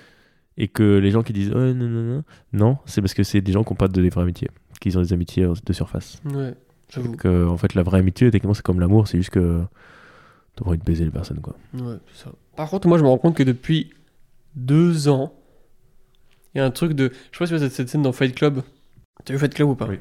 Et 0.56 0.68
que 0.68 0.98
les 0.98 1.10
gens 1.10 1.22
qui 1.22 1.32
disent 1.32 1.50
ouais, 1.50 1.74
non, 1.74 1.86
non, 1.88 2.02
non, 2.02 2.24
non, 2.52 2.78
c'est 2.86 3.00
parce 3.00 3.14
que 3.14 3.22
c'est 3.22 3.40
des 3.40 3.52
gens 3.52 3.64
qui 3.64 3.70
n'ont 3.72 3.76
pas 3.76 3.88
de 3.88 4.08
vraies 4.08 4.22
amitiés, 4.22 4.48
qu'ils 4.80 4.98
ont 4.98 5.02
des 5.02 5.12
amitiés 5.12 5.46
de 5.64 5.72
surface. 5.72 6.20
Ouais. 6.24 6.54
Donc, 6.96 7.24
euh, 7.24 7.46
en 7.48 7.56
fait, 7.56 7.74
la 7.74 7.82
vraie 7.82 8.00
amitié, 8.00 8.30
techniquement, 8.30 8.52
c'est 8.52 8.62
comme 8.62 8.78
l'amour, 8.80 9.08
c'est 9.08 9.16
juste 9.16 9.30
que 9.30 9.62
t'as 10.56 10.64
envie 10.66 10.76
de 10.76 10.84
baiser 10.84 11.04
les 11.06 11.10
personnes, 11.10 11.40
quoi. 11.40 11.54
Ouais, 11.74 11.96
c'est 12.12 12.24
ça. 12.24 12.32
Par 12.54 12.68
contre, 12.68 12.86
moi, 12.86 12.98
je 12.98 13.02
me 13.02 13.08
rends 13.08 13.16
compte 13.16 13.34
que 13.34 13.42
depuis 13.42 13.90
deux 14.54 15.08
ans, 15.08 15.34
il 16.54 16.58
y 16.58 16.60
a 16.60 16.64
un 16.64 16.70
truc 16.70 16.92
de. 16.92 17.10
Je 17.30 17.36
sais 17.36 17.38
pas 17.38 17.46
si 17.46 17.54
vous 17.54 17.62
avez 17.62 17.70
cette 17.70 17.88
scène 17.88 18.02
dans 18.02 18.12
Fight 18.12 18.34
Club. 18.34 18.62
T'as 19.24 19.34
vu 19.34 19.38
Fight 19.38 19.54
Club 19.54 19.68
ou 19.68 19.74
pas 19.74 19.86
Oui. 19.86 19.98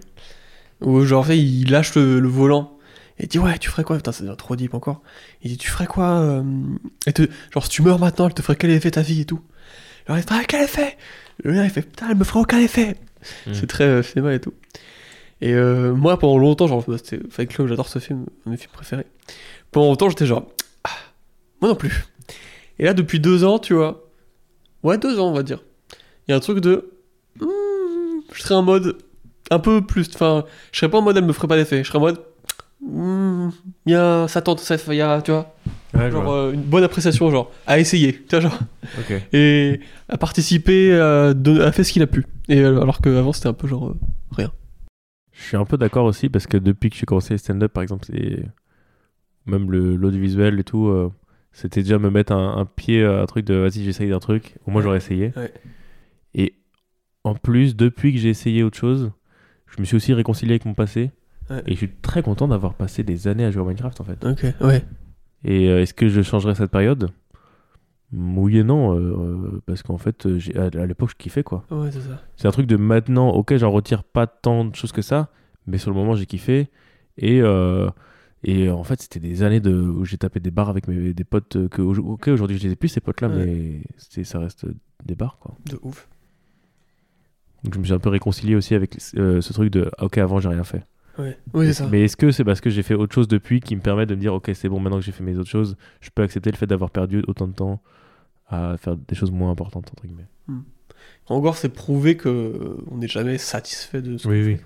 Où, 0.82 1.04
genre, 1.06 1.22
en 1.22 1.24
fait, 1.24 1.38
il 1.38 1.70
lâche 1.70 1.96
le, 1.96 2.20
le 2.20 2.28
volant. 2.28 2.78
Et 3.20 3.26
il 3.26 3.28
dit, 3.28 3.40
ouais, 3.40 3.58
tu 3.60 3.70
ferais 3.70 3.84
quoi? 3.84 3.98
Putain, 3.98 4.12
ça 4.12 4.24
devient 4.24 4.36
trop 4.38 4.56
deep 4.56 4.74
encore. 4.74 5.02
Il 5.44 5.52
dit, 5.52 5.58
tu 5.58 5.70
ferais 5.70 5.86
quoi 5.86 6.22
euh, 6.22 6.44
et 7.06 7.14
te... 7.14 7.24
Genre, 7.54 7.64
si 7.64 7.70
tu 7.70 7.82
meurs 7.84 8.00
maintenant, 8.00 8.28
elle 8.28 8.34
te 8.34 8.42
ferait 8.42 8.56
quel 8.56 8.72
effet 8.72 8.92
ta 8.92 9.02
vie 9.02 9.22
et 9.22 9.26
tout 9.26 9.42
Alors, 10.08 10.18
il 10.18 10.24
fait, 10.24 10.34
ah, 10.34 10.44
quel 10.48 10.64
effet? 10.64 10.98
Le 11.44 11.54
gars, 11.54 11.64
il 11.64 11.70
fait, 11.70 11.84
putain, 11.84 12.08
elle 12.10 12.18
me 12.18 12.24
ferait 12.24 12.40
aucun 12.40 12.60
effet. 12.60 12.96
Mm. 13.46 13.54
C'est 13.54 13.68
très 13.68 13.84
euh, 13.84 14.04
cinéma 14.04 14.34
et 14.34 14.40
tout. 14.40 14.54
Et 15.42 15.54
euh, 15.54 15.94
moi, 15.94 16.18
pendant 16.18 16.38
longtemps, 16.38 16.68
genre, 16.68 16.84
bah, 16.88 16.98
c'était 16.98 17.20
Fight 17.30 17.50
Club, 17.50 17.68
j'adore 17.68 17.90
ce 17.90 18.00
film, 18.00 18.26
un 18.46 18.50
de 18.50 18.52
mes 18.52 18.58
films 18.58 18.72
préférés. 18.72 19.06
Pendant 19.72 19.88
longtemps, 19.88 20.10
j'étais 20.10 20.26
genre, 20.26 20.48
ah, 20.84 20.90
moi 21.62 21.70
non 21.70 21.76
plus. 21.76 22.06
Et 22.80 22.86
là, 22.86 22.94
depuis 22.94 23.20
deux 23.20 23.44
ans, 23.44 23.60
tu 23.60 23.74
vois, 23.76 24.11
ouais, 24.84 24.98
deux 24.98 25.20
ans, 25.20 25.30
on 25.30 25.34
va 25.34 25.44
dire, 25.44 25.60
il 26.28 26.32
y 26.32 26.34
a 26.34 26.38
un 26.38 26.40
truc 26.40 26.60
de, 26.60 26.92
hmm, 27.40 28.22
je 28.34 28.42
serais 28.42 28.56
en 28.56 28.64
mode 28.64 28.98
un 29.50 29.60
peu 29.60 29.82
plus, 29.82 30.10
enfin, 30.14 30.46
je 30.72 30.80
serais 30.80 30.90
pas 30.90 31.00
en 31.00 31.02
mode 31.02 31.18
elle 31.18 31.26
me 31.26 31.34
ferait 31.34 31.48
pas 31.48 31.58
d'effet, 31.58 31.84
je 31.84 31.88
serais 31.90 31.98
en 31.98 32.02
mode, 32.02 32.22
il 33.86 33.92
y 33.92 33.96
a, 33.96 34.28
ça 34.28 34.42
tente, 34.42 34.60
ça, 34.60 34.76
il 34.88 34.94
y 34.96 35.02
a, 35.02 35.22
tu 35.22 35.32
vois, 35.32 35.54
Ouais, 35.94 36.10
genre 36.10 36.24
vois. 36.24 36.36
euh, 36.36 36.54
une 36.54 36.62
bonne 36.62 36.84
appréciation, 36.84 37.30
genre, 37.30 37.52
à 37.68 37.80
essayer, 37.80 38.14
tu 38.14 38.30
vois, 38.32 38.40
genre, 38.40 38.60
et 39.34 39.82
à 40.10 40.18
participer, 40.18 40.94
à, 40.94 41.34
faire 41.72 41.86
ce 41.86 41.92
qu'il 41.92 42.02
a 42.02 42.08
pu. 42.08 42.26
Et 42.48 42.60
euh, 42.62 42.82
alors 42.82 43.02
qu'avant, 43.02 43.34
c'était 43.34 43.48
un 43.48 43.54
peu 43.54 43.68
genre, 43.68 43.90
euh, 44.40 44.48
Je 45.32 45.44
suis 45.44 45.58
un 45.58 45.66
peu 45.66 45.78
d'accord 45.78 46.06
aussi 46.06 46.30
parce 46.30 46.48
que 46.48 46.58
depuis 46.58 46.90
que 46.90 46.96
j'ai 46.96 47.06
commencé 47.06 47.34
le 47.34 47.38
stand-up, 47.38 47.72
par 47.74 47.84
exemple, 47.84 48.06
c'est 48.06 48.44
même 49.46 49.72
l'audiovisuel 49.72 50.60
et 50.60 50.64
tout, 50.64 50.88
euh, 50.88 51.10
c'était 51.52 51.82
déjà 51.84 52.00
me 52.00 52.10
mettre 52.10 52.32
un, 52.34 52.58
un 52.58 52.66
pied 52.66 53.04
à 53.04 53.22
un 53.22 53.26
truc 53.26 53.46
de 53.46 53.56
vas-y, 53.56 53.84
j'essaye 53.84 54.12
un 54.12 54.20
truc. 54.20 54.56
Au 54.66 54.72
moins, 54.72 54.82
j'aurais 54.82 54.98
essayé. 54.98 55.34
Ouais. 55.36 55.54
Et 56.34 56.56
en 57.24 57.36
plus, 57.36 57.76
depuis 57.76 58.14
que 58.14 58.20
j'ai 58.20 58.30
essayé 58.30 58.64
autre 58.64 58.78
chose, 58.78 59.12
je 59.68 59.80
me 59.80 59.86
suis 59.86 59.96
aussi 59.96 60.14
réconcilié 60.14 60.54
avec 60.54 60.66
mon 60.66 60.74
passé. 60.74 61.12
Ouais. 61.50 61.62
Et 61.68 61.72
je 61.74 61.78
suis 61.78 61.90
très 62.02 62.24
content 62.24 62.48
d'avoir 62.48 62.74
passé 62.76 63.04
des 63.04 63.28
années 63.28 63.44
à 63.46 63.52
jouer 63.52 63.64
à 63.64 63.66
Minecraft 63.66 64.00
en 64.02 64.04
fait. 64.06 64.26
ok, 64.26 64.46
ouais, 64.62 64.86
Et 65.44 65.68
euh, 65.70 65.82
est-ce 65.82 65.94
que 65.94 66.08
je 66.08 66.22
changerais 66.22 66.56
cette 66.56 66.72
période? 66.72 67.12
Oui 68.14 68.58
et 68.58 68.64
non, 68.64 68.94
euh, 68.94 69.00
euh, 69.00 69.62
parce 69.66 69.84
qu'en 69.84 69.98
fait, 69.98 70.26
euh, 70.26 70.38
j'ai- 70.38 70.58
à, 70.58 70.66
à 70.66 70.86
l'époque, 70.86 71.12
je 71.12 71.16
kiffais 71.16 71.44
quoi. 71.44 71.64
ouais, 71.72 71.92
c'est 71.92 72.02
ça. 72.02 72.22
C'est 72.36 72.48
un 72.48 72.52
truc 72.52 72.68
de 72.68 72.76
maintenant, 72.76 73.30
ok, 73.30 73.56
j'en 73.56 73.72
retire 73.72 74.04
pas 74.04 74.28
tant 74.28 74.66
de 74.66 74.76
choses 74.76 74.92
que 74.92 75.02
ça, 75.02 75.30
mais 75.66 75.78
sur 75.78 75.92
le 75.92 75.96
moment, 75.96 76.16
j'ai 76.16 76.26
kiffé. 76.26 76.70
Et, 77.18 77.42
euh, 77.42 77.90
et 78.44 78.70
en 78.70 78.84
fait, 78.84 79.02
c'était 79.02 79.20
des 79.20 79.44
années 79.44 79.60
de, 79.60 79.74
où 79.74 80.04
j'ai 80.06 80.18
tapé 80.18 80.40
des 80.40 80.52
bars 80.52 80.70
avec 80.70 80.88
mes, 80.88 81.14
des 81.14 81.24
potes 81.24 81.56
euh, 81.56 81.68
que, 81.68 81.82
ok, 81.82 82.28
aujourd'hui, 82.30 82.58
je 82.58 82.64
les 82.64 82.74
ai 82.74 82.76
plus, 82.76 82.88
ces 82.90 83.00
potes-là, 83.02 83.30
Ouais. 83.30 83.46
mais 84.16 84.24
ça 84.24 84.40
reste 84.40 84.66
des 85.06 85.16
bars 85.16 85.38
quoi. 85.40 85.56
De 85.66 85.80
ouf. 85.84 86.08
Donc 87.64 87.76
je 87.76 87.80
me 87.80 87.84
suis 87.84 87.94
un 87.94 88.00
peu 88.00 88.10
réconcilié 88.10 88.56
aussi 88.56 88.74
avec 88.74 88.98
euh, 89.18 89.42
ce 89.42 89.54
truc 89.54 89.72
de, 89.72 89.90
ah, 89.98 90.06
ok, 90.06 90.18
avant, 90.18 90.40
j'ai 90.40 90.50
rien 90.50 90.64
fait. 90.64 90.84
Ouais, 91.20 91.38
oui, 91.54 91.68
c'est 91.68 91.74
ça. 91.74 91.88
Mais 91.92 92.04
est-ce 92.06 92.18
que 92.18 92.32
c'est 92.32 92.44
parce 92.44 92.62
que 92.62 92.70
j'ai 92.70 92.84
fait 92.84 92.96
autre 92.96 93.14
chose 93.14 93.28
depuis 93.28 93.60
qui 93.60 93.76
me 93.76 93.82
permet 93.82 94.06
de 94.06 94.16
me 94.16 94.20
dire, 94.20 94.34
ok, 94.34 94.50
c'est 94.56 94.70
bon, 94.70 94.80
maintenant 94.80 95.00
que 95.00 95.06
j'ai 95.06 95.12
fait 95.12 95.24
mes 95.24 95.38
autres 95.38 95.50
choses, 95.50 95.76
je 96.00 96.10
peux 96.10 96.24
accepter 96.24 96.50
le 96.52 96.58
fait 96.58 96.68
d'avoir 96.68 96.90
perdu 96.90 97.24
autant 97.28 97.48
de 97.48 97.54
temps 97.54 97.82
à 98.48 98.76
faire 98.78 98.96
des 98.98 99.16
choses 99.16 99.32
moins 99.32 99.52
importantes, 99.52 99.90
entre 99.92 100.06
guillemets? 100.08 100.28
Encore, 101.28 101.56
c'est 101.58 101.70
prouvé 101.70 102.18
que 102.18 102.30
euh, 102.30 102.78
on 102.90 102.98
n'est 102.98 103.08
jamais 103.08 103.38
satisfait 103.38 104.02
de 104.02 104.18
ce 104.18 104.28
Oui, 104.28 104.44
oui. 104.44 104.58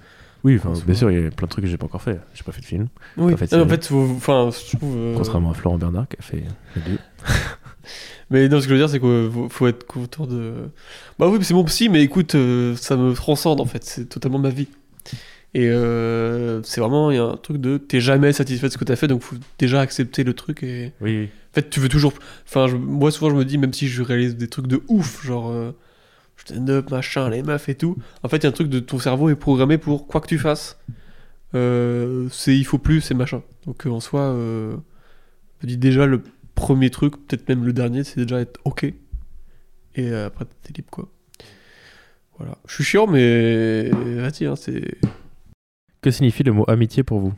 Oui, 0.45 0.55
enfin, 0.57 0.71
bien 0.85 0.93
sûr, 0.95 1.09
il 1.11 1.21
y 1.21 1.25
a 1.25 1.31
plein 1.31 1.47
de 1.47 1.51
trucs 1.51 1.65
que 1.65 1.69
j'ai 1.71 1.75
pas 1.77 1.85
encore 1.87 2.01
fait. 2.03 2.19
J'ai 2.35 2.43
pas 2.43 2.51
fait 2.53 2.61
de 2.61 2.65
film, 2.65 2.87
Oui, 3.17 3.33
En 3.33 3.37
fait, 3.37 3.45
en 3.53 3.63
c'est- 3.63 3.67
fait, 3.67 3.87
faut- 3.87 4.11
enfin, 4.15 4.49
je 4.51 4.77
trouve. 4.77 4.95
euh, 4.95 5.15
contrairement 5.17 5.49
à 5.51 5.53
Florent 5.55 5.77
Bernard 5.79 6.07
qui 6.07 6.17
a 6.19 6.21
fait 6.21 6.43
les 6.75 6.81
deux. 6.83 6.99
Mais 8.29 8.47
non, 8.49 8.59
ce 8.59 8.63
que 8.65 8.69
je 8.69 8.73
veux 8.75 8.79
dire, 8.79 8.89
c'est 8.89 8.99
qu'il 8.99 9.29
faut, 9.33 9.49
faut 9.49 9.67
être 9.67 9.85
content 9.85 10.25
de. 10.25 10.53
Bah 11.19 11.27
oui, 11.27 11.37
c'est 11.43 11.53
mon 11.53 11.63
psy, 11.65 11.89
mais 11.89 12.01
écoute, 12.01 12.33
euh, 12.35 12.75
ça 12.75 12.95
me 12.97 13.13
transcende 13.13 13.61
en 13.61 13.65
fait, 13.65 13.83
c'est 13.83 14.05
totalement 14.09 14.39
ma 14.39 14.49
vie. 14.49 14.67
Et 15.53 15.67
euh, 15.69 16.61
c'est 16.63 16.81
vraiment, 16.81 17.11
il 17.11 17.15
y 17.17 17.19
a 17.19 17.23
un 17.25 17.37
truc 17.37 17.57
de. 17.57 17.77
T'es 17.77 17.99
jamais 17.99 18.33
satisfait 18.33 18.67
de 18.67 18.71
ce 18.73 18.77
que 18.77 18.83
t'as 18.83 18.95
fait, 18.95 19.07
donc 19.07 19.21
faut 19.21 19.35
déjà 19.59 19.79
accepter 19.81 20.23
le 20.23 20.33
truc 20.33 20.63
et. 20.63 20.91
Oui, 21.01 21.17
oui. 21.19 21.29
En 21.51 21.55
fait, 21.55 21.69
tu 21.69 21.79
veux 21.79 21.87
toujours. 21.89 22.13
Enfin, 22.47 22.67
je- 22.67 22.75
moi, 22.75 23.11
souvent, 23.11 23.29
je 23.29 23.35
me 23.35 23.45
dis, 23.45 23.57
même 23.57 23.73
si 23.73 23.87
je 23.87 24.01
réalise 24.01 24.35
des 24.35 24.47
trucs 24.47 24.67
de 24.67 24.81
ouf, 24.89 25.23
genre. 25.25 25.49
euh, 25.51 25.71
stand-up, 26.45 26.91
machin, 26.91 27.29
les 27.29 27.43
meufs 27.43 27.69
et 27.69 27.75
tout. 27.75 27.97
En 28.23 28.29
fait, 28.29 28.37
il 28.37 28.43
y 28.43 28.45
a 28.45 28.49
un 28.49 28.53
truc 28.53 28.69
de 28.69 28.79
ton 28.79 28.99
cerveau 28.99 29.29
est 29.29 29.35
programmé 29.35 29.77
pour 29.77 30.07
quoi 30.07 30.21
que 30.21 30.27
tu 30.27 30.37
fasses. 30.37 30.79
euh, 31.55 32.27
c'est 32.31 32.55
il 32.55 32.65
faut 32.65 32.77
plus, 32.77 33.01
c'est 33.01 33.13
machin. 33.13 33.41
Donc, 33.65 33.85
euh, 33.85 33.89
en 33.89 33.99
soi, 33.99 34.21
euh, 34.21 34.75
je 35.61 35.67
dis 35.67 35.77
déjà, 35.77 36.05
le 36.05 36.21
premier 36.53 36.89
truc, 36.89 37.13
peut-être 37.25 37.47
même 37.49 37.65
le 37.65 37.73
dernier, 37.73 38.03
c'est 38.03 38.21
déjà 38.21 38.39
être 38.41 38.59
OK. 38.65 38.83
Et 38.83 38.95
euh, 39.97 40.27
après, 40.27 40.45
t'es 40.63 40.73
libre, 40.73 40.89
quoi. 40.91 41.09
Voilà. 42.37 42.57
Je 42.67 42.73
suis 42.73 42.83
chiant, 42.83 43.07
mais. 43.07 43.89
Vas-y, 43.89 44.45
hein, 44.45 44.55
c'est. 44.55 44.97
Que 46.01 46.11
signifie 46.11 46.43
le 46.43 46.51
mot 46.51 46.65
amitié 46.67 47.03
pour 47.03 47.19
vous? 47.19 47.33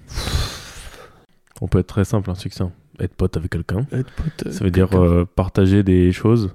On 1.61 1.67
peut 1.67 1.79
être 1.79 1.87
très 1.87 2.05
simple, 2.05 2.29
hein, 2.29 2.35
succinct. 2.35 2.71
Être 2.99 3.13
pote 3.13 3.37
avec 3.37 3.51
quelqu'un. 3.51 3.85
Être 3.91 4.11
pote. 4.11 4.51
Ça 4.51 4.63
veut 4.63 4.71
dire 4.71 4.89
partager 5.35 5.83
des 5.83 6.11
choses, 6.11 6.47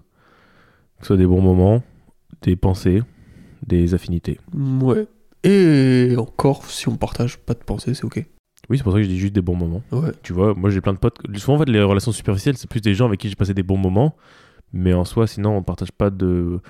que 0.99 1.03
ce 1.03 1.07
soit 1.07 1.17
des 1.17 1.27
bons 1.27 1.41
moments, 1.41 1.83
des 2.41 2.57
pensées, 2.57 3.03
des 3.67 3.95
affinités. 3.95 4.41
Ouais. 4.55 5.07
Et 5.45 6.15
encore, 6.17 6.65
si 6.67 6.89
on 6.89 6.97
partage 6.97 7.39
pas 7.39 7.55
de 7.55 7.59
pensée, 7.59 7.95
c'est 7.95 8.05
OK. 8.05 8.25
Oui, 8.71 8.79
c'est 8.79 8.85
pour 8.85 8.93
ça 8.93 8.99
que 8.99 9.05
je 9.05 9.09
dis 9.09 9.19
juste 9.19 9.35
des 9.35 9.43
bons 9.43 9.57
moments. 9.57 9.83
Ouais. 9.91 10.13
Tu 10.23 10.33
vois, 10.33 10.55
moi 10.55 10.71
j'ai 10.71 10.81
plein 10.81 10.93
de 10.93 10.99
potes. 10.99 11.19
Souvent, 11.37 11.57
en 11.57 11.59
fait, 11.59 11.69
les 11.69 11.83
relations 11.83 12.13
superficielles, 12.13 12.57
c'est 12.57 12.71
plus 12.71 12.81
des 12.81 12.95
gens 12.95 13.07
avec 13.07 13.21
qui 13.21 13.29
j'ai 13.29 13.35
passé 13.35 13.55
des 13.55 13.65
bons 13.65 13.77
moments. 13.77 14.17
Mais 14.73 14.95
en 14.95 15.05
soi, 15.05 15.27
sinon, 15.27 15.57
on 15.57 15.63
partage 15.63 15.93
pas 15.93 16.11
de, 16.11 16.61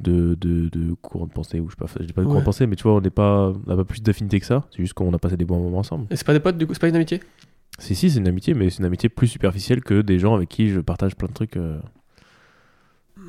de, 0.00 0.34
de, 0.34 0.68
de 0.68 0.92
courant 0.94 1.26
de 1.26 1.32
pensée. 1.32 1.60
Ou 1.60 1.68
je 1.68 1.72
sais 1.72 1.76
pas, 1.76 1.86
pas 1.86 2.22
de 2.22 2.26
courant 2.26 2.38
de 2.38 2.44
pensée, 2.44 2.66
mais 2.66 2.76
tu 2.76 2.84
vois, 2.84 2.94
on 2.94 3.00
n'est 3.00 3.10
pas, 3.10 3.50
on 3.50 3.68
n'a 3.68 3.76
pas 3.76 3.84
plus 3.84 4.02
d'affinité 4.02 4.40
que 4.40 4.46
ça. 4.46 4.64
C'est 4.70 4.78
juste 4.78 4.94
qu'on 4.94 5.12
a 5.12 5.18
passé 5.18 5.36
des 5.36 5.44
bons 5.44 5.60
moments 5.60 5.78
ensemble. 5.78 6.06
Et 6.10 6.16
c'est 6.16 6.26
pas 6.26 6.32
des 6.32 6.40
potes, 6.40 6.56
du 6.56 6.66
coup, 6.66 6.72
c'est 6.72 6.80
pas 6.80 6.88
une 6.88 6.96
amitié? 6.96 7.20
Si, 7.78 7.94
si, 7.94 8.10
c'est 8.10 8.18
une 8.18 8.28
amitié, 8.28 8.54
mais 8.54 8.70
c'est 8.70 8.78
une 8.78 8.84
amitié 8.84 9.08
plus 9.08 9.26
superficielle 9.26 9.82
que 9.82 10.02
des 10.02 10.18
gens 10.18 10.34
avec 10.34 10.48
qui 10.48 10.68
je 10.68 10.80
partage 10.80 11.16
plein 11.16 11.28
de 11.28 11.34
trucs 11.34 11.56
euh, 11.56 11.80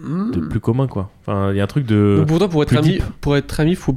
de 0.03 0.39
plus 0.39 0.59
communs, 0.59 0.87
quoi. 0.87 1.11
Enfin, 1.21 1.51
il 1.51 1.57
y 1.57 1.59
a 1.59 1.63
un 1.63 1.67
truc 1.67 1.85
de. 1.85 2.15
Donc 2.17 2.27
pour 2.27 2.37
toi, 2.39 2.49
pour 2.49 2.63
être 2.63 2.75
ami, 2.75 2.93
deep. 2.93 3.03
pour 3.21 3.35
être 3.37 3.59
ami, 3.59 3.75
faut 3.75 3.93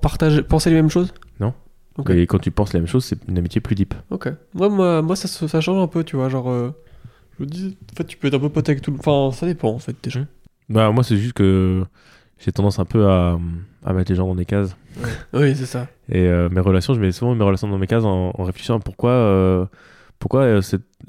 partager, 0.00 0.42
penser 0.42 0.70
les 0.70 0.76
mêmes 0.76 0.90
choses? 0.90 1.12
ok. 1.96 2.10
Et 2.10 2.26
quand 2.26 2.38
tu 2.40 2.50
penses 2.50 2.72
la 2.72 2.80
même 2.80 2.88
chose, 2.88 3.04
c'est 3.04 3.18
une 3.28 3.38
amitié 3.38 3.60
plus 3.60 3.76
deep. 3.76 3.94
Ok. 4.10 4.28
Moi, 4.54 4.68
moi, 4.68 5.00
moi 5.02 5.14
ça, 5.14 5.28
ça 5.28 5.60
change 5.60 5.80
un 5.80 5.86
peu, 5.86 6.02
tu 6.02 6.16
vois, 6.16 6.28
genre. 6.28 6.50
euh, 6.50 6.70
je 7.38 7.44
me 7.44 7.48
dis, 7.48 7.76
en 7.92 7.96
fait, 7.96 8.04
tu 8.04 8.16
peux 8.16 8.26
être 8.28 8.34
un 8.34 8.38
peu 8.40 8.48
pote 8.48 8.68
avec 8.68 8.82
tout 8.82 8.90
le. 8.90 8.98
Enfin, 8.98 9.30
ça 9.36 9.46
dépend, 9.46 9.68
en 9.70 9.78
fait, 9.78 9.94
déjà. 10.02 10.20
Bah, 10.68 10.90
moi, 10.90 11.04
c'est 11.04 11.16
juste 11.16 11.34
que 11.34 11.84
j'ai 12.38 12.50
tendance 12.50 12.78
un 12.80 12.84
peu 12.84 13.06
à, 13.08 13.38
à 13.84 13.92
mettre 13.92 14.10
les 14.10 14.16
gens 14.16 14.26
dans 14.26 14.34
des 14.34 14.44
cases. 14.44 14.76
Oui, 15.32 15.54
c'est 15.54 15.66
ça. 15.66 15.86
Et 16.08 16.26
euh, 16.26 16.48
mes 16.50 16.60
relations, 16.60 16.94
je 16.94 17.00
mets 17.00 17.12
souvent 17.12 17.34
mes 17.34 17.44
relations 17.44 17.68
dans 17.68 17.78
mes 17.78 17.86
cases 17.86 18.04
en, 18.04 18.32
en 18.36 18.42
réfléchissant 18.44 18.76
à 18.76 18.80
pourquoi. 18.80 19.10
euh, 19.10 19.66
pourquoi 20.18 20.40
euh, 20.42 20.58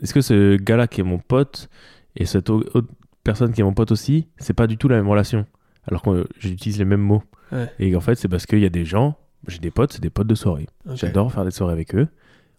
est-ce 0.04 0.14
que 0.14 0.22
ce 0.22 0.56
gars-là 0.58 0.88
qui 0.88 1.02
est 1.02 1.04
mon 1.04 1.20
pote 1.20 1.70
et 2.16 2.26
cet 2.26 2.50
au- 2.50 2.64
au- 2.74 2.82
personne 3.26 3.52
qui 3.52 3.60
est 3.60 3.64
mon 3.66 3.74
pote 3.74 3.92
aussi, 3.92 4.30
c'est 4.38 4.54
pas 4.54 4.68
du 4.68 4.78
tout 4.78 4.88
la 4.88 4.96
même 4.96 5.10
relation. 5.10 5.46
Alors 5.88 6.02
que 6.02 6.26
j'utilise 6.40 6.80
les 6.80 6.86
mêmes 6.86 7.02
mots. 7.02 7.24
Ouais. 7.52 7.70
Et 7.80 7.94
en 7.96 8.00
fait, 8.00 8.16
c'est 8.16 8.30
parce 8.30 8.46
qu'il 8.46 8.60
y 8.60 8.66
a 8.66 8.70
des 8.70 8.86
gens, 8.86 9.18
j'ai 9.48 9.60
des 9.60 9.72
potes, 9.72 9.92
c'est 9.92 10.02
des 10.02 10.10
potes 10.10 10.28
de 10.28 10.36
soirée. 10.36 10.68
J'adore 10.94 11.32
faire 11.34 11.44
des 11.44 11.52
soirées 11.52 11.74
avec 11.74 11.94
eux. 11.94 12.08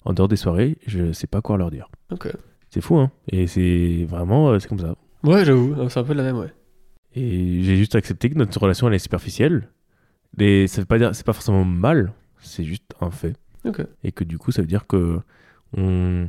En 0.05 0.13
dehors 0.13 0.29
des 0.29 0.37
soirées, 0.37 0.77
je 0.87 1.13
sais 1.13 1.27
pas 1.27 1.41
quoi 1.41 1.57
leur 1.57 1.71
dire. 1.71 1.89
Ok. 2.13 2.29
C'est 2.71 2.81
fou, 2.81 2.97
hein 2.99 3.11
Et 3.33 3.47
c'est 3.47 4.05
vraiment, 4.09 4.51
euh, 4.51 4.59
c'est 4.59 4.69
comme 4.69 4.79
ça. 4.79 4.95
Ouais, 5.25 5.45
j'avoue, 5.45 5.75
c'est 5.89 5.99
un 5.99 6.05
peu 6.05 6.13
la 6.13 6.23
même, 6.23 6.37
ouais. 6.37 6.53
Et 7.15 7.63
j'ai 7.63 7.77
juste 7.77 7.95
accepté 7.95 8.29
que 8.29 8.37
notre 8.37 8.61
relation 8.61 8.87
elle 8.87 8.95
est 8.95 8.99
superficielle. 8.99 9.69
Et 10.39 10.67
ça 10.67 10.83
veut 10.83 10.87
pas 10.87 10.99
dire, 10.99 11.15
c'est 11.15 11.25
pas 11.25 11.33
forcément 11.33 11.65
mal, 11.65 12.13
c'est 12.41 12.65
juste 12.65 12.95
un 13.01 13.11
fait. 13.11 13.35
Ok. 13.65 13.81
Et 14.05 14.13
que 14.13 14.23
du 14.23 14.39
coup, 14.39 14.53
ça 14.53 14.61
veut 14.61 14.69
dire 14.69 14.87
que 14.87 15.19
on, 15.77 16.29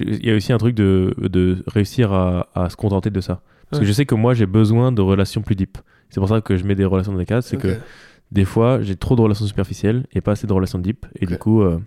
il 0.00 0.26
y 0.26 0.30
a 0.30 0.34
aussi 0.34 0.52
un 0.52 0.58
truc 0.58 0.74
de, 0.74 1.14
de 1.18 1.62
réussir 1.66 2.12
à, 2.12 2.48
à 2.54 2.68
se 2.68 2.76
contenter 2.76 3.10
de 3.10 3.20
ça. 3.20 3.40
Parce 3.70 3.80
Ouais. 3.80 3.84
que 3.84 3.86
je 3.86 3.92
sais 3.92 4.06
que 4.06 4.14
moi, 4.14 4.34
j'ai 4.34 4.46
besoin 4.46 4.92
de 4.92 5.00
relations 5.02 5.42
plus 5.42 5.54
deep. 5.56 5.78
C'est 6.10 6.20
pour 6.20 6.28
ça 6.28 6.40
que 6.40 6.56
je 6.56 6.64
mets 6.64 6.74
des 6.74 6.84
relations 6.84 7.12
dans 7.12 7.18
des 7.18 7.26
cases. 7.26 7.46
C'est 7.48 7.56
que 7.58 7.76
des 8.32 8.44
fois, 8.44 8.80
j'ai 8.82 8.96
trop 8.96 9.14
de 9.16 9.20
relations 9.20 9.46
superficielles 9.46 10.06
et 10.12 10.20
pas 10.20 10.32
assez 10.32 10.46
de 10.46 10.52
relations 10.52 10.78
deep. 10.78 11.06
Et 11.20 11.26
du 11.26 11.36
coup, 11.38 11.62
euh, 11.62 11.78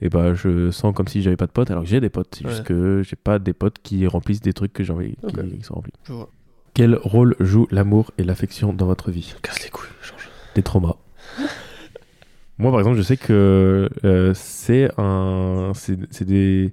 et 0.00 0.08
bah, 0.08 0.34
je 0.34 0.70
sens 0.70 0.94
comme 0.94 1.08
si 1.08 1.22
j'avais 1.22 1.36
pas 1.36 1.46
de 1.46 1.52
potes, 1.52 1.70
alors 1.70 1.82
que 1.84 1.88
j'ai 1.88 2.00
des 2.00 2.08
potes. 2.08 2.34
C'est 2.36 2.44
Ouais. 2.44 2.50
juste 2.52 2.64
que 2.64 3.02
j'ai 3.02 3.16
pas 3.16 3.38
des 3.38 3.52
potes 3.52 3.78
qui 3.82 4.06
remplissent 4.06 4.40
des 4.40 4.52
trucs 4.52 4.72
que 4.72 4.84
j'ai 4.84 4.92
envie 4.92 5.16
qui, 5.16 5.26
Ok. 5.26 5.48
qui 5.58 5.62
sont 5.62 5.74
remplis. 5.74 5.92
Je 6.04 6.12
vois. 6.12 6.30
Quel 6.74 6.94
rôle 6.96 7.34
joue 7.40 7.66
l'amour 7.70 8.12
et 8.18 8.22
l'affection 8.24 8.72
dans 8.72 8.86
votre 8.86 9.10
vie? 9.10 9.34
Casse 9.42 9.62
les 9.64 9.70
couilles, 9.70 9.88
change. 10.02 10.28
Des 10.54 10.62
traumas. 10.62 10.96
Moi, 12.58 12.70
par 12.70 12.80
exemple, 12.80 12.96
je 12.96 13.02
sais 13.02 13.16
que 13.16 13.88
euh, 14.04 14.32
c'est 14.34 14.88
un, 14.98 15.72
c'est 15.74 16.24
des, 16.24 16.72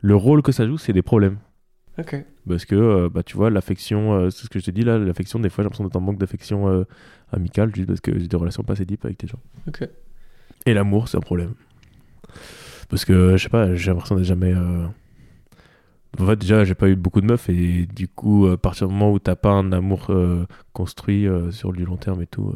le 0.00 0.16
rôle 0.16 0.42
que 0.42 0.52
ça 0.52 0.66
joue, 0.66 0.78
c'est 0.78 0.92
des 0.92 1.02
problèmes. 1.02 1.38
Ok. 1.98 2.24
Parce 2.48 2.64
que, 2.64 2.74
euh, 2.74 3.08
bah, 3.08 3.22
tu 3.22 3.36
vois, 3.36 3.50
l'affection, 3.50 4.14
euh, 4.14 4.30
c'est 4.30 4.44
ce 4.44 4.48
que 4.48 4.58
je 4.58 4.64
te 4.64 4.70
dis 4.70 4.82
là, 4.82 4.98
l'affection, 4.98 5.38
des 5.38 5.48
fois, 5.50 5.62
j'ai 5.62 5.66
l'impression 5.66 5.84
d'être 5.84 5.96
en 5.96 6.00
manque 6.00 6.18
d'affection 6.18 6.68
euh, 6.68 6.84
amicale, 7.32 7.74
juste 7.74 7.86
parce 7.88 8.00
que 8.00 8.18
j'ai 8.18 8.26
des 8.26 8.36
relations 8.36 8.62
pas 8.64 8.72
assez 8.72 8.84
deep 8.84 9.04
avec 9.04 9.20
des 9.20 9.26
gens. 9.28 9.38
Et 10.66 10.74
l'amour, 10.74 11.08
c'est 11.08 11.16
un 11.16 11.20
problème. 11.20 11.54
Parce 12.88 13.04
que, 13.04 13.36
je 13.36 13.42
sais 13.42 13.48
pas, 13.48 13.74
j'ai 13.74 13.90
l'impression 13.90 14.16
d'être 14.16 14.24
jamais. 14.24 14.54
En 16.18 16.26
fait, 16.26 16.36
déjà, 16.36 16.64
j'ai 16.64 16.74
pas 16.74 16.88
eu 16.88 16.96
beaucoup 16.96 17.20
de 17.20 17.26
meufs, 17.26 17.48
et 17.50 17.86
du 17.86 18.08
coup, 18.08 18.46
à 18.46 18.56
partir 18.56 18.88
du 18.88 18.94
moment 18.94 19.12
où 19.12 19.18
t'as 19.18 19.36
pas 19.36 19.50
un 19.52 19.70
amour 19.72 20.10
construit 20.72 21.26
sur 21.50 21.72
du 21.72 21.84
long 21.84 21.96
terme 21.96 22.22
et 22.22 22.26
tout, 22.26 22.54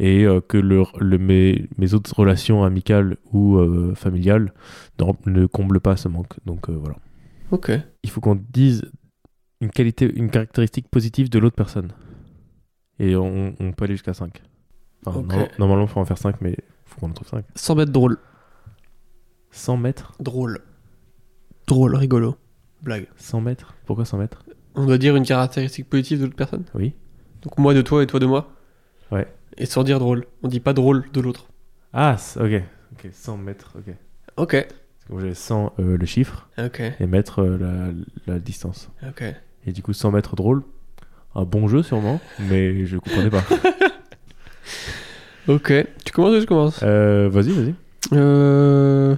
et 0.00 0.26
que 0.48 0.56
le, 0.56 0.82
le- 0.98 1.18
mes, 1.18 1.68
mes 1.76 1.92
autres 1.94 2.12
relations 2.18 2.64
amicales 2.64 3.18
ou 3.32 3.60
familiales 3.94 4.52
ne, 5.26 5.46
comblent 5.46 5.80
pas 5.80 5.96
ce 5.96 6.08
manque. 6.08 6.32
Donc 6.46 6.70
voilà. 6.70 6.96
Ok. 7.50 7.70
Il 8.02 8.10
faut 8.10 8.20
qu'on 8.22 8.40
dise 8.52 8.90
une 9.60 9.70
qualité, 9.70 10.10
une 10.14 10.30
caractéristique 10.30 10.88
positive 10.88 11.30
de 11.30 11.38
l'autre 11.38 11.56
personne. 11.56 11.92
Et 12.98 13.16
on, 13.16 13.54
on 13.60 13.72
peut 13.72 13.84
aller 13.84 13.94
jusqu'à 13.94 14.14
5. 14.14 14.42
Enfin, 15.06 15.20
Ok. 15.20 15.26
norma- 15.28 15.48
Normalement, 15.58 15.84
il 15.84 15.88
faut 15.88 16.00
en 16.00 16.04
faire 16.04 16.18
5, 16.18 16.40
mais 16.40 16.52
il 16.52 16.62
faut 16.84 17.00
qu'on 17.00 17.10
en 17.10 17.14
trouve 17.14 17.28
5. 17.28 17.44
100 17.54 17.74
mètres 17.74 17.92
drôle. 17.92 18.18
100 19.50 19.76
mètres? 19.76 20.12
Drôle. 20.20 20.60
Drôle, 21.66 21.94
rigolo. 21.96 22.36
Blague. 22.82 23.06
100 23.16 23.40
mètres? 23.40 23.74
Pourquoi 23.86 24.04
100 24.04 24.18
mètres? 24.18 24.44
On 24.74 24.86
doit 24.86 24.98
dire 24.98 25.16
une 25.16 25.24
caractéristique 25.24 25.88
positive 25.88 26.18
de 26.20 26.24
l'autre 26.24 26.36
personne? 26.36 26.64
Oui. 26.74 26.94
Donc 27.42 27.58
moi 27.58 27.74
de 27.74 27.82
toi 27.82 28.02
et 28.02 28.06
toi 28.06 28.20
de 28.20 28.26
moi? 28.26 28.52
Ouais. 29.12 29.26
Et 29.56 29.66
sans 29.66 29.84
dire 29.84 29.98
drôle. 29.98 30.26
On 30.42 30.48
dit 30.48 30.60
pas 30.60 30.72
drôle 30.72 31.04
de 31.12 31.20
l'autre. 31.20 31.46
Ah, 31.92 32.16
ok. 32.40 32.62
Ok, 32.92 33.08
100 33.12 33.36
mètres, 33.36 33.72
ok. 33.78 33.94
Ok. 34.36 34.66
Moi, 35.10 35.20
j'avais 35.20 35.34
100 35.34 35.74
euh, 35.78 35.96
le 35.98 36.06
chiffre 36.06 36.48
et 37.00 37.06
mètres 37.06 37.40
euh, 37.42 37.58
la, 38.26 38.32
la 38.34 38.38
distance. 38.38 38.90
Et 39.66 39.72
du 39.72 39.82
coup, 39.82 39.92
100 39.92 40.12
mètres 40.12 40.34
drôle. 40.36 40.62
Un 41.34 41.44
bon 41.44 41.66
jeu 41.68 41.82
sûrement, 41.82 42.20
mais 42.38 42.86
je 42.86 42.96
comprenais 42.98 43.30
pas. 43.30 43.42
Ok. 45.46 45.72
Tu 46.06 46.12
commences 46.12 46.36
ou 46.36 46.40
je 46.40 46.46
commence? 46.46 46.80
Euh, 46.82 47.28
vas-y, 47.30 47.50
vas-y. 47.50 47.74
Euh... 48.14 49.14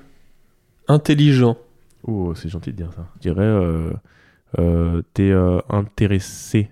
Intelligent. 0.88 1.56
Oh, 2.02 2.34
c'est 2.34 2.48
gentil 2.48 2.72
de 2.72 2.76
dire 2.76 2.92
ça. 2.92 3.06
Je 3.14 3.20
dirais, 3.20 3.92
t'es 5.14 5.32
intéressé. 5.68 6.68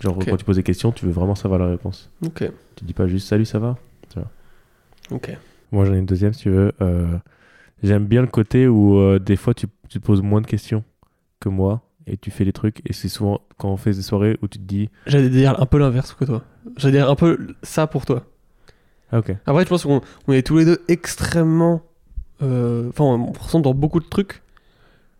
Genre, 0.00 0.18
quand 0.18 0.36
tu 0.38 0.46
poses 0.46 0.56
des 0.56 0.62
questions, 0.62 0.92
tu 0.92 1.04
veux 1.04 1.12
vraiment 1.12 1.34
savoir 1.34 1.60
la 1.60 1.66
réponse. 1.66 2.10
Ok. 2.24 2.50
Tu 2.76 2.84
dis 2.86 2.94
pas 2.94 3.06
juste 3.06 3.28
salut, 3.28 3.44
ça 3.44 3.58
va? 3.58 3.76
Ok. 5.10 5.36
Moi, 5.70 5.84
j'en 5.84 5.92
ai 5.92 5.98
une 5.98 6.06
deuxième 6.06 6.32
si 6.32 6.44
tu 6.44 6.50
veux. 6.50 6.72
J'aime 7.84 8.06
bien 8.06 8.20
le 8.22 8.26
côté 8.26 8.66
où 8.66 8.96
euh, 8.98 9.18
des 9.18 9.36
fois 9.36 9.54
tu, 9.54 9.66
tu 9.88 10.00
te 10.00 10.04
poses 10.04 10.22
moins 10.22 10.40
de 10.40 10.46
questions 10.46 10.82
que 11.40 11.48
moi 11.48 11.82
et 12.06 12.16
tu 12.16 12.30
fais 12.30 12.44
les 12.44 12.52
trucs. 12.52 12.80
Et 12.88 12.92
c'est 12.92 13.08
souvent 13.08 13.40
quand 13.58 13.68
on 13.70 13.76
fait 13.76 13.92
des 13.92 14.02
soirées 14.02 14.38
où 14.42 14.48
tu 14.48 14.58
te 14.58 14.64
dis 14.64 14.88
J'allais 15.06 15.28
dire 15.28 15.60
un 15.60 15.66
peu 15.66 15.78
l'inverse 15.78 16.14
que 16.14 16.24
toi. 16.24 16.42
J'allais 16.76 16.98
dire 16.98 17.10
un 17.10 17.14
peu 17.14 17.38
ça 17.62 17.86
pour 17.86 18.06
toi. 18.06 18.24
Ah, 19.12 19.18
ok. 19.18 19.36
Après, 19.46 19.64
je 19.64 19.68
pense 19.68 19.84
qu'on 19.84 20.00
on 20.26 20.32
est 20.32 20.44
tous 20.46 20.56
les 20.58 20.64
deux 20.64 20.80
extrêmement. 20.88 21.82
euh, 22.42 22.88
Enfin, 22.88 23.04
on 23.04 23.32
ressemble 23.32 23.64
dans 23.64 23.74
beaucoup 23.74 24.00
de 24.00 24.06
trucs. 24.06 24.42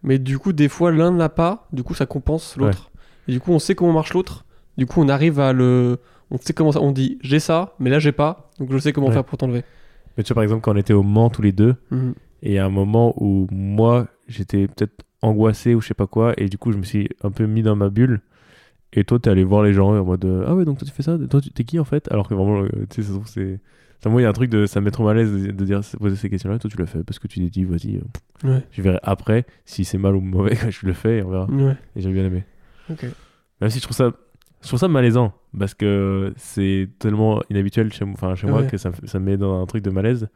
Mais 0.03 0.19
du 0.19 0.39
coup, 0.39 0.53
des 0.53 0.69
fois, 0.69 0.91
l'un 0.91 1.11
ne 1.13 1.19
l'a 1.19 1.29
pas. 1.29 1.69
Du 1.73 1.83
coup, 1.83 1.95
ça 1.95 2.07
compense 2.07 2.57
l'autre. 2.57 2.91
Et 3.29 3.33
du 3.33 3.41
coup, 3.41 3.53
on 3.53 3.59
sait 3.59 3.75
comment 3.75 3.93
marche 3.93 4.13
l'autre. 4.15 4.45
Du 4.77 4.87
coup, 4.87 5.01
on 5.01 5.09
arrive 5.09 5.39
à 5.41 5.53
le. 5.53 5.99
On 6.31 6.39
sait 6.39 6.53
comment 6.53 6.73
ça. 6.73 6.81
On 6.81 6.93
dit 6.93 7.19
j'ai 7.23 7.39
ça, 7.41 7.75
mais 7.79 7.89
là, 7.91 7.99
j'ai 7.99 8.13
pas. 8.13 8.51
Donc, 8.59 8.73
je 8.73 8.79
sais 8.79 8.93
comment 8.93 9.07
Ouais. 9.09 9.13
faire 9.13 9.25
pour 9.25 9.39
t'enlever. 9.39 9.65
Mais 10.17 10.25
tu 10.25 10.29
vois, 10.33 10.37
par 10.37 10.43
exemple, 10.45 10.63
quand 10.63 10.73
on 10.73 10.77
était 10.77 10.93
au 10.93 11.03
Mans 11.03 11.31
tous 11.31 11.43
les 11.43 11.53
deux, 11.53 11.77
Mhm. 11.91 12.15
Et 12.45 12.59
a 12.61 12.65
un 12.67 12.71
moment 12.71 13.13
où 13.21 13.49
moi, 13.51 14.07
j'étais 14.29 14.69
peut-être 14.69 15.03
angoissé 15.23 15.75
ou 15.75 15.81
je 15.81 15.89
sais 15.89 15.95
pas 15.95 16.07
quoi, 16.07 16.35
et 16.37 16.49
du 16.49 16.59
coup, 16.59 16.71
je 16.71 16.79
me 16.79 16.85
suis 16.85 17.09
un 17.25 17.31
peu 17.33 17.47
mis 17.47 17.63
dans 17.63 17.75
ma 17.75 17.89
bulle. 17.91 18.21
Et 18.93 19.03
toi, 19.03 19.19
t'es 19.19 19.29
allé 19.31 19.43
voir 19.43 19.65
les 19.65 19.73
gens 19.73 19.93
en 19.99 20.05
mode 20.05 20.25
euh, 20.25 20.45
Ah 20.47 20.55
ouais, 20.55 20.65
donc 20.65 20.79
toi, 20.79 20.87
tu 20.87 20.93
fais 20.95 21.03
ça? 21.03 21.19
Toi, 21.29 21.41
tu- 21.41 21.51
t'es 21.51 21.65
qui 21.65 21.81
en 21.81 21.85
fait? 21.85 22.07
Alors 22.13 22.29
que 22.29 22.35
vraiment, 22.35 22.63
euh, 22.63 22.69
tu 22.91 22.97
sais, 22.97 23.03
ça 23.03 23.09
se 23.09 23.15
trouve, 23.15 23.27
c'est. 23.27 23.59
ça, 24.01 24.09
Moi, 24.09 24.21
il 24.21 24.25
y 24.25 24.27
a 24.27 24.31
un 24.31 24.33
truc 24.35 24.51
de. 24.51 24.67
Ça 24.67 24.79
me 24.81 24.85
met 24.85 24.93
trop 24.93 25.03
mal 25.05 25.17
à 25.19 25.21
l'aise 25.23 25.33
de, 25.33 25.51
de 25.51 25.65
dire, 25.65 25.81
poser 25.99 26.15
ces 26.15 26.31
questions-là. 26.31 26.61
Toi, 26.61 26.71
tu 26.71 26.77
le 26.77 26.87
fais 26.87 27.03
parce 27.03 27.19
que 27.19 27.27
tu 27.27 27.41
t'es 27.41 27.49
dit, 27.51 27.65
vas-y, 27.65 27.97
euh, 27.97 28.49
Ouais. 28.49 28.63
je 28.71 28.83
verrai 28.83 29.01
après 29.03 29.47
si 29.65 29.85
c'est 29.85 29.99
mal 29.99 30.15
ou 30.15 30.21
mauvais. 30.21 30.55
je 30.71 30.87
le 30.87 30.93
fais 30.93 31.19
et 31.19 31.23
on 31.25 31.31
verra. 31.31 31.47
Ouais. 31.47 31.77
Et 31.97 32.03
j'ai 32.03 32.13
bien 32.13 32.25
aimé. 32.25 32.45
Ok. 32.89 33.05
Même 33.61 33.71
si 33.71 33.79
je 33.79 33.83
trouve 33.83 33.97
ça, 33.97 34.13
je 34.63 34.69
trouve 34.69 34.79
ça 34.79 34.87
malaisant 34.89 35.33
parce 35.59 35.75
que 35.75 36.33
c'est 36.37 36.89
tellement 37.01 37.43
inhabituel 37.51 37.93
chez, 37.93 38.05
moi- 38.05 38.15
enfin, 38.15 38.35
chez 38.37 38.47
moi 38.47 38.61
Ouais. 38.61 38.67
que 38.69 38.77
ça 38.77 38.91
me 38.91 39.19
met 39.25 39.37
dans 39.37 39.61
un 39.61 39.67
truc 39.67 39.83
de 39.83 39.91
malaise. 39.91 40.29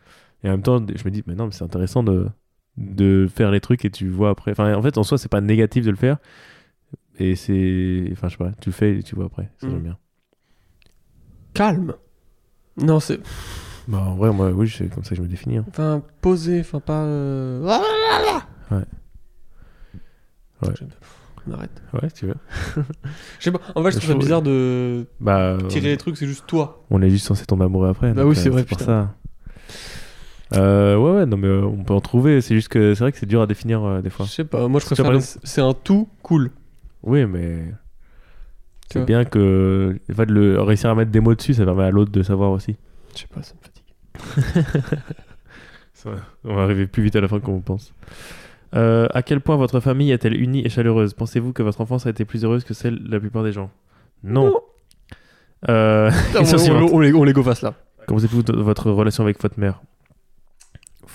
Et 0.45 0.49
en 0.49 0.53
même 0.53 0.63
temps, 0.63 0.79
je 0.79 1.05
me 1.05 1.11
dis, 1.11 1.23
mais 1.27 1.35
non, 1.35 1.47
mais 1.47 1.53
c'est 1.53 1.65
intéressant 1.65 2.03
de, 2.03 2.29
de 2.77 3.27
faire 3.35 3.51
les 3.51 3.61
trucs 3.61 3.85
et 3.85 3.91
tu 3.91 4.09
vois 4.09 4.31
après. 4.31 4.53
Enfin, 4.53 4.73
en 4.75 4.83
fait, 4.83 4.97
en 4.99 5.03
soi, 5.03 5.19
c'est 5.19 5.29
pas 5.29 5.41
négatif 5.41 5.85
de 5.85 5.91
le 5.91 5.97
faire. 5.97 6.19
Et 7.19 7.35
c'est. 7.35 8.09
Enfin, 8.13 8.29
je 8.29 8.33
sais 8.37 8.45
pas, 8.45 8.53
tu 8.61 8.69
le 8.69 8.75
fais 8.75 8.99
et 8.99 9.03
tu 9.03 9.17
vois 9.17 9.25
après. 9.27 9.51
Ça, 9.59 9.67
Mm. 9.67 9.71
j'aime 9.71 9.83
bien. 9.83 9.99
Calme. 11.55 11.95
Non, 12.77 13.01
c'est. 13.01 13.19
Bah, 13.89 13.99
en 14.07 14.15
vrai, 14.15 14.31
moi, 14.33 14.51
oui, 14.51 14.69
c'est 14.69 14.89
comme 14.93 15.03
ça 15.03 15.11
que 15.11 15.17
je 15.17 15.23
me 15.23 15.27
définis. 15.29 15.57
hein. 15.57 15.65
Enfin, 15.69 16.03
posé. 16.21 16.61
Enfin, 16.61 16.79
pas. 16.81 17.03
euh, 17.05 17.61
Ouais. 18.71 18.77
Ouais. 20.63 20.73
On 21.47 21.53
arrête. 21.53 21.83
Ouais, 21.95 22.09
si 22.11 22.15
tu 22.17 22.27
veux. 22.27 22.35
Je 23.39 23.45
sais 23.45 23.51
pas. 23.53 23.61
En 23.75 23.83
fait, 23.83 23.93
je 23.93 23.97
trouve 23.99 24.11
ça 24.11 24.15
bizarre 24.19 24.43
de 24.43 25.07
Bah, 25.21 25.57
tirer 25.69 25.89
les 25.89 25.97
trucs, 25.97 26.17
c'est 26.19 26.27
juste 26.27 26.47
toi. 26.47 26.85
on 26.91 27.01
est 27.01 27.09
juste 27.11 27.27
censé 27.27 27.47
tomber 27.47 27.65
amoureux 27.65 27.89
après. 27.89 28.13
Bah 28.13 28.25
oui, 28.27 28.37
c'est 28.37 28.49
euh, 28.49 28.53
vrai, 28.53 28.65
pour 28.65 28.77
putain. 28.77 29.15
ça. 29.69 29.75
Euh, 30.55 30.97
ouais, 30.97 31.13
ouais, 31.19 31.27
non, 31.27 31.37
mais 31.37 31.47
euh, 31.49 31.63
on 31.65 31.85
peut 31.85 31.93
en 31.95 32.01
trouver. 32.01 32.41
C'est 32.41 32.55
juste 32.55 32.69
que 32.69 32.95
c'est 32.95 33.05
vrai 33.05 33.13
que 33.13 33.19
c'est 33.19 33.27
dur 33.27 33.43
à 33.43 33.47
définir 33.47 33.85
euh, 33.85 34.01
des 34.01 34.11
fois. 34.11 34.25
Je 34.27 34.31
sais 34.31 34.45
pas. 34.45 34.67
Moi, 34.69 34.81
je 34.81 34.87
Tu 34.87 34.95
vois, 34.95 35.05
préfère. 35.05 35.05
par 35.05 35.13
les- 35.13 35.41
C'est 35.45 35.61
un 35.61 35.75
tout 35.75 36.09
cool. 36.23 36.51
Oui, 37.03 37.27
mais 37.27 37.65
Tu 37.67 37.75
c'est 38.93 38.99
vois. 39.01 39.07
bien 39.07 39.25
que 39.25 39.99
en 40.11 40.15
fait, 40.15 40.31
le, 40.31 40.61
réussir 40.63 40.91
à 40.91 40.95
mettre 40.95 41.11
des 41.11 41.21
mots 41.21 41.35
dessus, 41.35 41.55
ça 41.55 41.65
permet 41.65 41.85
à 41.85 41.91
l'autre 41.91 42.11
de 42.13 42.23
savoir 42.23 42.51
aussi. 42.53 42.77
Je 43.15 43.21
sais 43.21 43.27
pas, 43.27 43.43
ça 43.43 43.55
me 43.55 43.61
fatigue. 43.63 44.99
Ça 45.95 46.11
va. 46.11 46.17
On 46.45 46.55
va 46.55 46.63
arriver 46.63 46.87
plus 46.87 47.03
vite 47.03 47.17
à 47.17 47.21
la 47.21 47.27
fin 47.29 47.41
qu'on 47.41 47.61
pense. 47.61 47.93
Euh, 48.77 49.09
à 49.15 49.23
quel 49.23 49.41
point 49.41 49.57
votre 49.57 49.81
famille 49.81 50.13
est-elle 50.13 50.41
unie 50.41 50.65
et 50.65 50.69
chaleureuse? 50.69 51.13
Pensez-vous 51.15 51.53
que 51.53 51.63
votre 51.63 51.81
enfance 51.81 52.07
a 52.07 52.11
été 52.11 52.25
plus 52.25 52.45
heureuse 52.45 52.63
que 52.65 52.73
celle 52.75 53.03
de 53.03 53.11
la 53.11 53.19
plupart 53.19 53.43
des 53.43 53.51
gens? 53.53 53.71
Non. 54.23 54.47
Non. 54.47 54.61
Euh, 55.69 56.11
Question 56.33 56.57
on, 56.57 56.61
suivante. 56.61 56.91
on, 56.93 56.97
on 56.97 57.01
les, 57.01 57.13
on 57.13 57.25
les 57.25 57.33
go 57.33 57.43
face 57.43 57.63
là. 57.63 57.75
comment 58.07 58.21
de- 58.21 58.63
votre 58.63 58.91
relation 58.93 59.25
avec 59.25 59.43
votre 59.43 59.59
mère? 59.59 59.83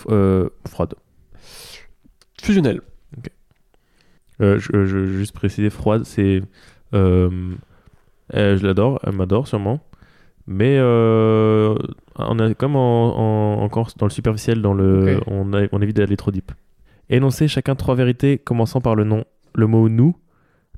Euh, 0.09 0.49
Froide. 0.67 0.95
Fusionnel. 2.41 2.81
Euh, 4.41 4.57
je, 4.59 4.85
je- 4.85 5.05
juste 5.05 5.33
préciser, 5.33 5.69
froide, 5.69 6.03
c'est. 6.05 6.41
euh, 6.93 7.29
je 8.33 8.65
l'adore, 8.65 8.99
elle 9.03 9.13
m'adore 9.13 9.47
sûrement. 9.47 9.79
Mais 10.47 10.77
on 10.81 12.39
est 12.39 12.55
comme 12.55 12.75
en, 12.75 13.15
en- 13.59 13.61
encore 13.63 13.91
dans 13.97 14.05
le 14.07 14.11
superficiel, 14.11 14.61
dans 14.61 14.73
le, 14.73 15.19
on, 15.27 15.53
a- 15.53 15.67
on 15.71 15.81
évite 15.81 15.95
d'aller 15.97 16.17
trop 16.17 16.31
deep. 16.31 16.51
Énoncez 17.09 17.47
chacun 17.47 17.75
trois 17.75 17.95
vérités, 17.95 18.37
commençant 18.39 18.81
par 18.81 18.95
le 18.95 19.03
nom. 19.03 19.23
Le 19.55 19.67
mot 19.67 19.87
nous, 19.87 20.15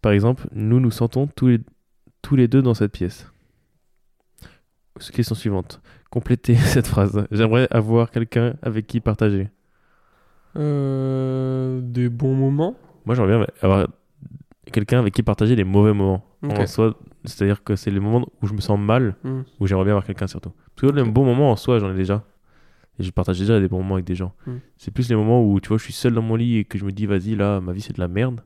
par 0.02 0.12
exemple, 0.12 0.48
nous 0.54 0.80
nous 0.80 0.92
sentons 0.92 1.28
tous 1.28 1.48
les, 1.48 1.60
tous 2.22 2.36
les 2.36 2.48
deux 2.48 2.62
dans 2.62 2.74
cette 2.74 2.92
pièce. 2.92 3.32
Question 5.00 5.36
suivante. 5.36 5.82
Complétez 6.10 6.56
cette 6.74 6.88
phrase. 6.88 7.28
J'aimerais 7.32 7.68
avoir 7.72 8.12
quelqu'un 8.12 8.56
avec 8.62 8.88
qui 8.88 9.00
partager. 9.02 9.50
Euh, 10.56 11.82
des 11.82 12.10
bons 12.10 12.34
moments? 12.36 12.76
Moi, 13.06 13.16
j'aimerais 13.16 13.38
bien 13.38 13.48
avoir 13.62 13.88
quelqu'un 14.72 15.00
avec 15.00 15.14
qui 15.14 15.24
partager 15.24 15.56
les 15.56 15.64
mauvais 15.64 15.94
moments. 15.94 16.26
En 16.44 16.66
soi, 16.68 16.94
c'est-à-dire 17.24 17.64
que 17.64 17.76
c'est 17.76 17.90
les 17.92 18.00
moments 18.00 18.28
où 18.42 18.48
je 18.48 18.54
me 18.54 18.62
sens 18.62 18.80
mal, 18.80 19.16
Hmm. 19.24 19.42
où 19.60 19.66
j'aimerais 19.68 19.86
bien 19.86 19.94
avoir 19.94 20.06
quelqu'un 20.06 20.28
surtout. 20.28 20.52
Parce 20.76 20.92
que 20.92 20.96
les 20.98 21.04
bons 21.04 21.26
moments 21.26 21.52
en 21.52 21.56
soi, 21.56 21.80
j'en 21.80 21.92
ai 21.92 21.96
déjà. 21.96 22.24
Et 23.00 23.04
je 23.04 23.12
partage 23.12 23.40
déjà 23.40 23.60
des 23.60 23.68
bons 23.68 23.80
moments 23.80 23.96
avec 23.96 24.06
des 24.06 24.16
gens. 24.16 24.34
Mm. 24.48 24.54
C'est 24.78 24.92
plus 24.92 25.10
les 25.10 25.16
moments 25.18 25.44
où, 25.44 25.60
tu 25.60 25.68
vois, 25.68 25.78
je 25.78 25.84
suis 25.84 25.92
seul 25.92 26.14
dans 26.14 26.22
mon 26.22 26.36
lit 26.36 26.60
et 26.60 26.64
que 26.66 26.78
je 26.78 26.86
me 26.86 26.92
dis, 26.94 27.06
vas-y, 27.08 27.36
là, 27.36 27.60
ma 27.60 27.74
vie, 27.74 27.82
c'est 27.82 27.94
de 27.94 28.00
la 28.00 28.08
merde. 28.08 28.40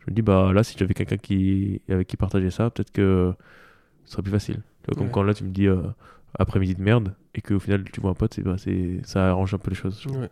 Je 0.00 0.10
me 0.10 0.14
dis, 0.14 0.20
bah 0.20 0.52
là, 0.52 0.62
si 0.62 0.76
j'avais 0.76 0.92
quelqu'un 0.92 1.16
qui... 1.16 1.80
avec 1.88 2.06
qui 2.06 2.18
partager 2.18 2.50
ça, 2.50 2.68
peut-être 2.68 2.90
que 2.92 3.32
ce 4.04 4.12
serait 4.12 4.22
plus 4.22 4.32
facile. 4.32 4.60
Tu 4.86 4.92
vois, 4.92 4.94
comme 4.98 5.06
Ouais. 5.06 5.12
quand 5.12 5.22
là, 5.22 5.34
tu 5.34 5.44
me 5.44 5.50
dis 5.50 5.66
euh, 5.66 5.82
après-midi 6.38 6.74
de 6.76 6.82
merde 6.82 7.14
et 7.34 7.40
qu'au 7.42 7.58
final, 7.58 7.84
tu 7.92 8.00
vois 8.00 8.10
un 8.10 8.14
pote, 8.14 8.38
bah, 8.40 8.56
ça 9.04 9.28
arrange 9.30 9.52
un 9.54 9.58
peu 9.58 9.70
les 9.70 9.76
choses. 9.76 10.06
Ouais. 10.06 10.30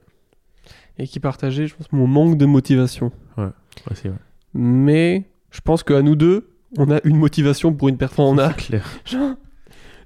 Et 0.99 1.07
qui 1.09 1.19
partageait, 1.21 1.67
je 1.67 1.75
pense, 1.75 1.91
mon 1.93 2.07
manque 2.07 2.39
de 2.39 2.47
motivation. 2.47 3.11
Ouais, 3.37 3.49
c'est 3.95 4.09
vrai. 4.09 4.19
Mais 4.55 5.25
je 5.51 5.61
pense 5.61 5.83
qu'à 5.83 6.01
nous 6.03 6.15
deux, 6.15 6.49
on 6.79 6.91
a 6.91 7.01
une 7.05 7.17
motivation 7.17 7.73
pour 7.73 7.89
une 7.89 7.97
performance. 7.99 8.39
On 8.41 8.49
a. 8.51 8.53
clair. 8.55 8.87
Genre, 9.05 9.35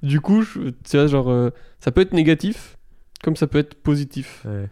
du 0.03 0.21
coup, 0.21 0.43
je- 0.43 0.71
tu 0.71 0.97
vois, 0.97 1.07
genre, 1.09 1.29
euh, 1.31 1.51
ça 1.81 1.91
peut 1.91 2.01
être 2.01 2.13
négatif, 2.13 2.79
comme 3.23 3.37
ça 3.37 3.47
peut 3.47 3.59
être 3.59 3.75
positif. 3.75 4.45
Ouais. 4.47 4.69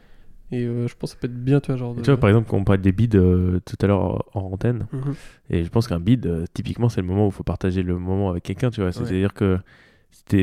Et 0.53 0.65
euh, 0.65 0.87
je 0.87 0.95
pense 0.95 1.11
que 1.15 1.17
ça 1.17 1.21
peut 1.21 1.33
être 1.33 1.45
bien, 1.45 1.61
tu 1.61 1.67
vois, 1.73 1.77
genre. 1.77 1.95
De- 1.95 2.03
Tu 2.03 2.11
vois, 2.11 2.21
par 2.21 2.31
exemple, 2.31 2.49
quand 2.49 2.57
on 2.57 2.65
parlait 2.65 2.81
des 2.83 2.93
bides 2.93 3.17
euh, 3.17 3.59
tout 3.65 3.77
à 3.83 3.87
l'heure 3.87 4.25
en 4.37 4.41
antenne, 4.53 4.87
Mhm. 4.93 5.15
Et 5.51 5.65
je 5.65 5.69
pense 5.71 5.89
qu'un 5.89 6.01
bid, 6.01 6.27
euh, 6.27 6.45
typiquement, 6.55 6.89
c'est 6.89 7.01
le 7.01 7.07
moment 7.07 7.25
où 7.27 7.29
il 7.31 7.33
faut 7.35 7.43
partager 7.45 7.83
le 7.83 7.99
moment 7.99 8.31
avec 8.31 8.43
quelqu'un, 8.45 8.71
tu 8.71 8.81
vois. 8.81 8.93
C'est-à-dire 8.93 9.35
que 9.35 9.59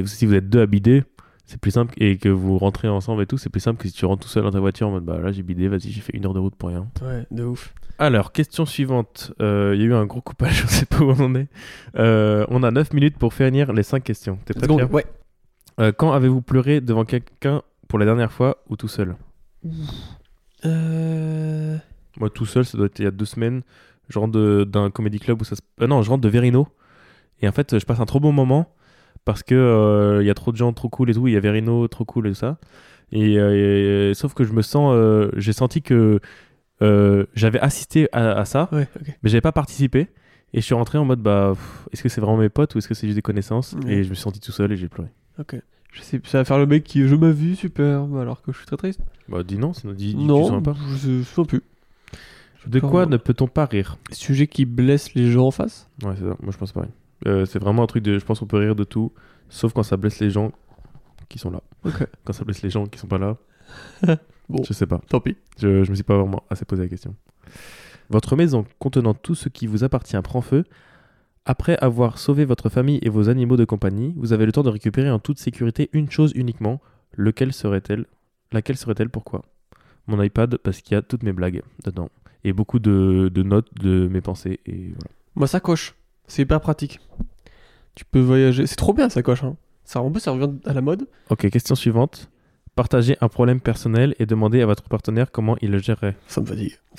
si 0.06 0.26
vous 0.26 0.34
êtes 0.34 0.50
deux 0.50 0.62
à 0.62 0.66
bider, 0.66 1.04
c'est 1.46 1.60
plus 1.60 1.72
simple, 1.72 1.94
et 1.98 2.18
que 2.18 2.30
vous 2.30 2.58
rentrez 2.58 2.88
ensemble 2.88 3.22
et 3.24 3.26
tout, 3.26 3.38
c'est 3.38 3.50
plus 3.50 3.60
simple 3.62 3.82
que 3.82 3.88
si 3.88 3.94
tu 3.94 4.06
rentres 4.06 4.24
tout 4.24 4.30
seul 4.30 4.44
dans 4.44 4.52
ta 4.52 4.60
voiture 4.60 4.88
en 4.88 4.92
mode 4.92 5.04
bah 5.06 5.20
là 5.20 5.32
j'ai 5.32 5.44
bidé, 5.44 5.68
vas-y, 5.68 5.90
j'ai 5.92 6.00
fait 6.02 6.16
une 6.16 6.26
heure 6.26 6.34
de 6.34 6.40
route 6.40 6.56
pour 6.56 6.70
rien. 6.70 6.88
Ouais, 7.02 7.26
de 7.32 7.44
ouf. 7.44 7.74
Alors, 8.00 8.32
question 8.32 8.66
suivante. 8.66 9.34
Euh, 9.42 9.74
Il 9.76 9.82
y 9.82 9.84
a 9.84 9.88
eu 9.88 9.94
un 9.94 10.06
gros 10.06 10.22
coupage, 10.22 10.62
je 10.64 10.68
sais 10.68 10.86
pas 10.86 11.00
où 11.00 11.10
on 11.12 11.20
en 11.20 11.36
est. 11.36 11.48
Euh, 11.98 12.46
on 12.50 12.64
a 12.64 12.72
9 12.72 12.94
minutes 12.94 13.18
pour 13.18 13.34
finir 13.34 13.72
les 13.74 13.84
5 13.84 14.04
questions. 14.04 14.38
T'es 14.46 14.54
prêt, 14.54 14.68
Ouais. 14.92 15.06
Euh, 15.80 15.92
Quand 15.92 16.12
avez-vous 16.14 16.42
pleuré 16.42 16.82
devant 16.82 17.04
quelqu'un 17.06 17.62
pour 17.88 18.00
la 18.00 18.06
dernière 18.06 18.32
fois 18.32 18.58
ou 18.70 18.76
tout 18.78 18.88
seul? 18.88 19.16
Euh... 20.66 21.78
Moi, 22.18 22.30
tout 22.30 22.46
seul, 22.46 22.66
ça 22.66 22.78
doit 22.78 22.86
être 22.88 23.00
il 23.00 23.06
y 23.06 23.08
a 23.08 23.12
deux 23.12 23.26
semaines. 23.26 23.62
Je 24.10 24.20
rentre 24.20 24.64
d'un 24.66 24.92
comédie 24.92 25.20
club 25.20 25.42
où 25.42 25.46
ça 25.46 25.56
se... 25.56 25.62
euh, 25.82 25.88
non, 25.88 26.02
je 26.02 26.10
rentre 26.10 26.22
de 26.22 26.30
Verino. 26.30 26.68
Et 27.42 27.48
en 27.48 27.52
fait, 27.52 27.80
je 27.80 27.86
passe 27.86 28.00
un 28.00 28.06
trop 28.06 28.20
bon 28.20 28.32
moment 28.32 28.74
parce 29.26 29.44
que 29.44 29.56
euh, 29.56 30.22
il 30.22 30.28
y 30.28 30.30
a 30.30 30.34
trop 30.34 30.52
de 30.52 30.58
gens 30.58 30.74
trop 30.74 30.90
cool 30.90 31.10
et 31.10 31.14
tout. 31.14 31.28
Il 31.28 31.34
y 31.34 31.38
a 31.38 31.40
Verino 31.40 31.88
trop 31.88 32.06
cool 32.06 32.28
et 32.28 32.32
tout 32.32 32.36
ça. 32.36 32.58
Et, 33.12 33.38
euh, 33.40 34.10
et- 34.12 34.14
sauf 34.14 34.34
que 34.34 34.44
je 34.44 34.54
me 34.54 34.62
sens, 34.62 34.94
euh, 34.96 35.30
j'ai 35.38 35.54
senti 35.54 35.82
que 35.82 36.20
j'avais 37.34 37.60
assisté 37.60 38.10
à, 38.12 38.32
à 38.34 38.44
ça, 38.46 38.68
Ouais, 38.74 38.88
ok. 39.00 39.18
mais 39.24 39.30
j'avais 39.30 39.42
pas 39.42 39.54
participé. 39.54 40.10
Et 40.56 40.60
je 40.62 40.66
suis 40.66 40.76
rentré 40.76 40.98
en 41.00 41.06
mode 41.06 41.22
bah, 41.22 41.54
est-ce 41.92 42.04
que 42.04 42.10
c'est 42.10 42.22
vraiment 42.22 42.38
mes 42.38 42.50
potes 42.50 42.76
ou 42.76 42.78
est-ce 42.78 42.88
que 42.88 42.94
c'est 42.94 43.08
juste 43.08 43.16
des 43.16 43.22
connaissances? 43.24 43.76
Et 43.88 44.04
je 44.04 44.10
me 44.10 44.14
suis 44.16 44.22
senti 44.22 44.40
tout 44.40 44.52
seul 44.52 44.72
et 44.72 44.76
j'ai 44.78 44.88
pleuré. 44.90 45.10
Ok. 45.40 45.56
Je 45.94 46.02
sais, 46.02 46.20
ça 46.26 46.40
va 46.40 46.46
faire 46.46 46.58
le 46.58 46.66
mec 46.66 46.84
qui 46.84 47.08
je 47.08 47.16
m'as 47.16 47.32
vu, 47.32 47.56
super, 47.56 48.04
alors 48.20 48.42
que 48.42 48.52
je 48.52 48.58
suis 48.58 48.66
très 48.66 48.78
triste. 48.78 49.00
Bah 49.30 49.44
dis 49.44 49.58
non, 49.58 49.74
sinon 49.74 49.94
dis, 49.94 50.08
dis 50.14 50.22
tu 50.22 50.24
non, 50.26 50.48
sens 50.48 50.64
pas. 50.64 50.76
je 50.90 51.20
je 51.20 51.24
sens 51.24 51.48
plus. 51.48 51.62
De 52.68 52.80
quoi 52.80 53.06
ne 53.06 53.18
peut-on 53.18 53.48
pas 53.48 53.66
rire? 53.66 53.98
Sujet 54.12 54.48
qui 54.48 54.66
blesse 54.66 55.14
les 55.14 55.32
gens 55.32 55.48
en 55.48 55.52
face? 55.52 55.90
Ouais, 56.04 56.14
c'est 56.18 56.24
ça. 56.24 56.36
Moi, 56.42 56.52
je 56.52 56.58
pense 56.58 56.72
pareil. 56.72 56.90
Euh, 57.28 57.46
c'est 57.46 57.60
vraiment 57.60 57.84
un 57.84 57.88
truc 57.88 58.04
de. 58.04 58.18
Je 58.18 58.26
pense 58.26 58.40
qu'on 58.40 58.48
peut 58.48 58.58
rire 58.58 58.76
de 58.76 58.84
tout, 58.84 59.12
sauf 59.50 59.74
quand 59.74 59.84
ça 59.84 59.98
blesse 59.98 60.20
les 60.20 60.30
gens 60.30 60.52
qui 61.30 61.40
sont 61.40 61.52
là. 61.52 61.62
Quand 62.26 62.34
ça 62.34 62.44
blesse 62.44 62.62
les 62.62 62.70
gens 62.70 62.86
qui 62.86 63.00
sont 63.00 63.08
pas 63.08 63.18
là. 63.18 63.38
Bon. 64.50 64.62
Je 64.62 64.74
sais 64.74 64.86
pas. 64.86 65.00
Tant 65.08 65.22
pis. 65.22 65.38
Je, 65.58 65.86
je 65.86 65.90
me 65.90 65.96
suis 65.96 66.04
pas 66.04 66.18
vraiment 66.18 66.44
assez 66.50 66.66
posé 66.66 66.84
la 66.84 66.90
question. 66.90 67.16
Votre 68.10 68.36
maison 68.36 68.66
contenant 68.78 69.14
tout 69.14 69.36
ce 69.36 69.48
qui 69.48 69.68
vous 69.68 69.86
appartient 69.86 70.20
prend 70.22 70.42
feu. 70.42 70.66
Après 71.46 71.78
avoir 71.80 72.20
sauvé 72.20 72.46
votre 72.46 72.70
famille 72.70 73.00
et 73.02 73.10
vos 73.10 73.28
animaux 73.28 73.58
de 73.58 73.66
compagnie, 73.66 74.14
vous 74.16 74.32
avez 74.32 74.46
le 74.46 74.54
temps 74.54 74.64
de 74.64 74.70
récupérer 74.70 75.10
en 75.10 75.20
toute 75.20 75.40
sécurité 75.40 75.90
une 75.92 76.10
chose 76.10 76.32
uniquement. 76.36 76.80
Lequel 77.16 77.52
serait-elle? 77.52 78.06
Laquelle 78.54 78.78
serait-elle? 78.78 79.10
Pourquoi? 79.10 79.44
Mon 80.08 80.22
iPad, 80.22 80.58
parce 80.58 80.82
qu'il 80.82 80.96
y 80.96 80.98
a 80.98 81.02
toutes 81.02 81.24
mes 81.24 81.34
blagues 81.34 81.62
dedans. 81.84 82.10
Et 82.46 82.54
beaucoup 82.54 82.80
de, 82.80 83.30
de 83.34 83.44
notes 83.44 83.74
de 83.76 84.08
mes 84.08 84.22
pensées. 84.22 84.60
Et 84.66 84.90
voilà. 84.90 85.16
Moi, 85.36 85.48
ça 85.48 85.60
coche. 85.60 85.96
C'est 86.28 86.44
hyper 86.44 86.62
pratique. 86.62 87.00
Tu 87.96 88.06
peux 88.06 88.22
voyager. 88.22 88.66
C'est 88.66 88.76
trop 88.76 88.94
bien, 88.94 89.10
ça 89.10 89.22
coche. 89.22 89.44
Hein. 89.44 89.58
Ça, 89.84 90.02
en 90.02 90.12
plus, 90.12 90.22
ça 90.22 90.32
revient 90.32 90.52
à 90.66 90.74
la 90.74 90.82
mode. 90.82 91.08
Ok, 91.30 91.50
question 91.50 91.76
suivante. 91.76 92.30
Partagez 92.76 93.18
un 93.22 93.28
problème 93.28 93.60
personnel 93.60 94.16
et 94.18 94.26
demandez 94.26 94.62
à 94.62 94.66
votre 94.66 94.84
partenaire 94.84 95.32
comment 95.32 95.58
il 95.62 95.72
le 95.72 95.78
gérerait. 95.78 96.16
Ça 96.28 96.42
me 96.42 96.46
fatigue. 96.46 96.80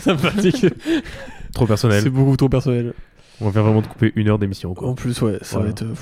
ça 0.00 0.12
me 0.12 0.18
fatigue. 0.18 0.72
Trop 1.52 1.66
personnel. 1.66 2.02
C'est 2.02 2.10
beaucoup 2.10 2.36
trop 2.36 2.48
personnel. 2.48 2.92
On 3.40 3.50
vient 3.50 3.62
vraiment 3.62 3.82
de 3.82 3.86
couper 3.86 4.12
une 4.16 4.28
heure 4.28 4.38
d'émission. 4.38 4.74
En 4.78 4.94
plus, 4.94 5.20
ouais, 5.22 5.38
ça 5.42 5.56
Voilà. 5.58 5.64
va 5.66 5.70
être. 5.70 5.82
euh. 5.82 5.94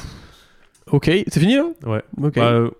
Ok, 0.93 1.05
c'est 1.07 1.41
fini 1.41 1.57
là? 1.57 1.67
Ouais. 1.87 2.03
Bah, 2.17 2.31
euh, 2.53 2.71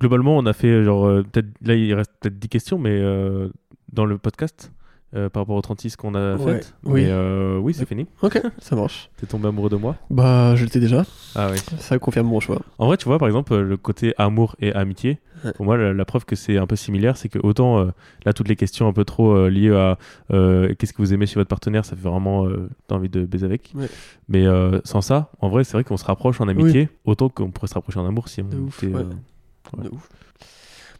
globalement, 0.00 0.36
on 0.38 0.46
a 0.46 0.52
fait 0.52 0.82
genre 0.84 1.06
euh, 1.06 1.22
peut-être 1.22 1.48
là 1.64 1.74
il 1.74 1.92
reste 1.94 2.10
peut-être 2.20 2.38
10 2.38 2.48
questions, 2.48 2.78
mais 2.78 2.90
euh, 2.98 3.48
dans 3.92 4.04
le 4.06 4.16
podcast 4.18 4.72
euh, 5.14 5.28
par 5.28 5.42
rapport 5.42 5.56
aux 5.56 5.60
36 5.62 5.96
qu'on 5.96 6.14
a 6.14 6.36
Ouais, 6.36 6.54
faites. 6.54 6.74
oui. 6.84 7.04
Euh, 7.06 7.58
oui, 7.58 7.74
c'est 7.74 7.86
fini. 7.86 8.06
ok, 8.22 8.40
ça 8.58 8.74
marche. 8.74 9.10
T'es 9.18 9.26
tombé 9.26 9.48
amoureux 9.48 9.68
de 9.68 9.76
moi? 9.76 9.96
Bah, 10.10 10.54
je 10.56 10.64
l'étais 10.64 10.80
déjà. 10.80 11.04
Ah 11.36 11.48
oui. 11.52 11.58
Ça 11.78 11.98
confirme 11.98 12.26
mon 12.28 12.40
choix. 12.40 12.62
En 12.78 12.86
vrai, 12.86 12.96
tu 12.96 13.04
vois, 13.04 13.18
par 13.18 13.28
exemple, 13.28 13.54
le 13.54 13.76
côté 13.76 14.14
amour 14.16 14.56
et 14.58 14.72
amitié, 14.72 15.18
Ouais. 15.44 15.52
pour 15.52 15.64
moi, 15.64 15.76
la, 15.76 15.92
la 15.92 16.04
preuve 16.04 16.24
que 16.24 16.36
c'est 16.36 16.56
un 16.58 16.66
peu 16.66 16.76
similaire, 16.76 17.16
c'est 17.16 17.28
que 17.28 17.38
autant 17.42 17.78
euh, 17.78 17.86
là, 18.24 18.32
toutes 18.32 18.48
les 18.48 18.56
questions 18.56 18.86
un 18.88 18.92
peu 18.92 19.04
trop 19.04 19.32
euh, 19.32 19.48
liées 19.48 19.70
à 19.74 19.98
euh, 20.32 20.74
qu'est-ce 20.78 20.92
que 20.92 20.98
vous 21.02 21.12
aimez 21.14 21.26
chez 21.26 21.34
votre 21.34 21.48
partenaire, 21.48 21.84
ça 21.84 21.96
fait 21.96 22.08
vraiment 22.08 22.46
t'as 22.88 22.94
envie 22.96 23.08
de 23.08 23.24
baiser 23.24 23.46
avec. 23.46 23.72
Ouais. 23.74 23.88
Mais 24.28 24.46
sans 24.84 25.00
ça, 25.00 25.30
en 25.40 25.48
vrai, 25.48 25.64
c'est 25.64 25.72
vrai 25.72 25.84
qu'on 25.84 25.96
se 25.96 26.04
rapproche 26.04 26.40
en 26.40 26.48
amitié 26.48 26.88
autant 27.04 27.28
qu'on 27.28 27.50
pourrait 27.50 27.68
se 27.68 27.74
rapprocher 27.74 27.98
en 28.00 28.06
amour 28.06 28.28
si 28.28 28.42
on 28.42 28.48
De 28.48 28.56
ouf, 28.58 28.82
était, 28.82 28.94
ouais. 28.94 29.02
Ouais. 29.02 29.84
De 29.84 29.88
ouf. 29.90 30.08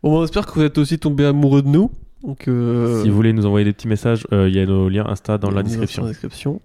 Bon, 0.02 0.12
bah, 0.12 0.18
on 0.18 0.24
espère 0.24 0.46
que 0.46 0.52
vous 0.54 0.62
êtes 0.62 0.78
aussi 0.78 0.98
tombé 0.98 1.24
amoureux 1.24 1.62
de 1.62 1.68
nous. 1.68 1.90
Donc, 2.22 2.42
Si 2.44 2.50
vous 3.08 3.14
voulez 3.16 3.32
nous 3.32 3.46
envoyer 3.46 3.64
des 3.64 3.72
petits 3.72 3.88
messages, 3.88 4.26
il 4.32 4.54
y 4.54 4.58
a 4.60 4.66
nos 4.66 4.88
liens 4.88 5.06
Insta 5.06 5.38
dans 5.38 5.50
la 5.50 5.62
dans 5.62 5.68
description. 5.68 6.02
la 6.04 6.08
description. 6.10 6.60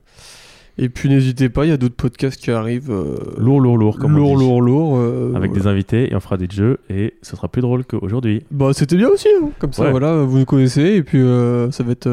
Et 0.80 0.90
puis 0.90 1.10
n'hésitez 1.10 1.50
pas, 1.50 1.66
il 1.66 1.70
y 1.70 1.72
a 1.72 1.78
d'autres 1.78 1.96
podcasts 1.96 2.40
qui 2.40 2.52
arrivent. 2.52 2.92
euh, 2.92 3.16
Lourd, 3.40 3.60
lourd, 3.62 3.78
lourd, 3.78 3.98
comme 3.98 4.16
lourd, 4.16 4.32
on 4.34 4.38
dit. 4.38 4.44
lourd, 4.46 4.62
lourd, 4.62 4.98
euh, 4.98 5.34
Avec 5.36 5.50
voilà. 5.50 5.64
des 5.64 5.68
invités 5.68 6.12
et 6.12 6.16
on 6.16 6.20
fera 6.20 6.38
des 6.38 6.48
jeux 6.50 6.78
et 6.90 7.16
ce 7.24 7.36
sera 7.36 7.48
plus 7.48 7.62
drôle 7.64 7.84
qu'aujourd'hui. 7.84 8.44
Bah, 8.52 8.70
c'était 8.74 8.96
bien 8.96 9.08
aussi. 9.10 9.28
hein. 9.42 9.50
Comme 9.58 9.74
ça, 9.74 9.84
Ouais. 9.86 9.92
voilà, 9.92 10.18
vous 10.24 10.38
nous 10.40 10.46
connaissez. 10.46 10.82
Et 10.98 11.04
puis, 11.04 11.20
euh, 11.20 11.72
ça 11.72 11.84
va 11.84 11.94
être. 11.94 12.08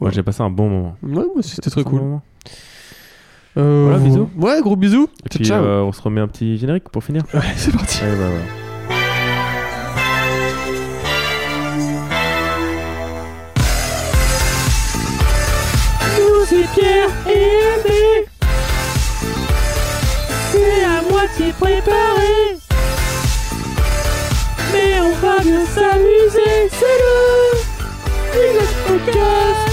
voilà. 0.00 0.12
j'ai 0.14 0.22
passé 0.24 0.42
un 0.42 0.50
bon 0.50 0.68
moment. 0.68 0.96
Ouais, 1.04 1.10
moi 1.12 1.26
aussi, 1.36 1.54
c'était 1.54 1.70
très 1.70 1.84
bon 1.84 1.90
cool. 1.90 2.00
Euh, 3.58 3.86
Voilà, 3.88 3.98
bisous. 4.04 4.28
Ouais, 4.38 4.60
gros 4.62 4.76
bisous. 4.76 5.08
Et 5.24 5.28
Ciao, 5.28 5.36
puis, 5.38 5.44
ciao. 5.44 5.64
on 5.64 5.92
se 5.92 6.02
remet 6.02 6.20
un 6.20 6.28
petit 6.28 6.56
générique 6.56 6.88
pour 6.88 7.02
finir. 7.04 7.22
Ouais, 7.34 7.40
c'est 7.56 7.72
parti. 7.72 8.02
Allez, 8.04 8.16
bah, 8.16 8.69
Pierre 16.74 17.10
et 17.26 17.32
Aimé. 17.32 18.26
C'est 20.52 20.84
à 20.84 21.02
moitié 21.10 21.52
préparé. 21.58 22.56
Mais 24.72 25.00
on 25.00 25.14
va 25.26 25.40
bien 25.42 25.66
s'amuser, 25.66 26.70
c'est 26.70 26.98
le 27.02 27.16
Relax 28.32 28.72
Podcast. 28.86 29.69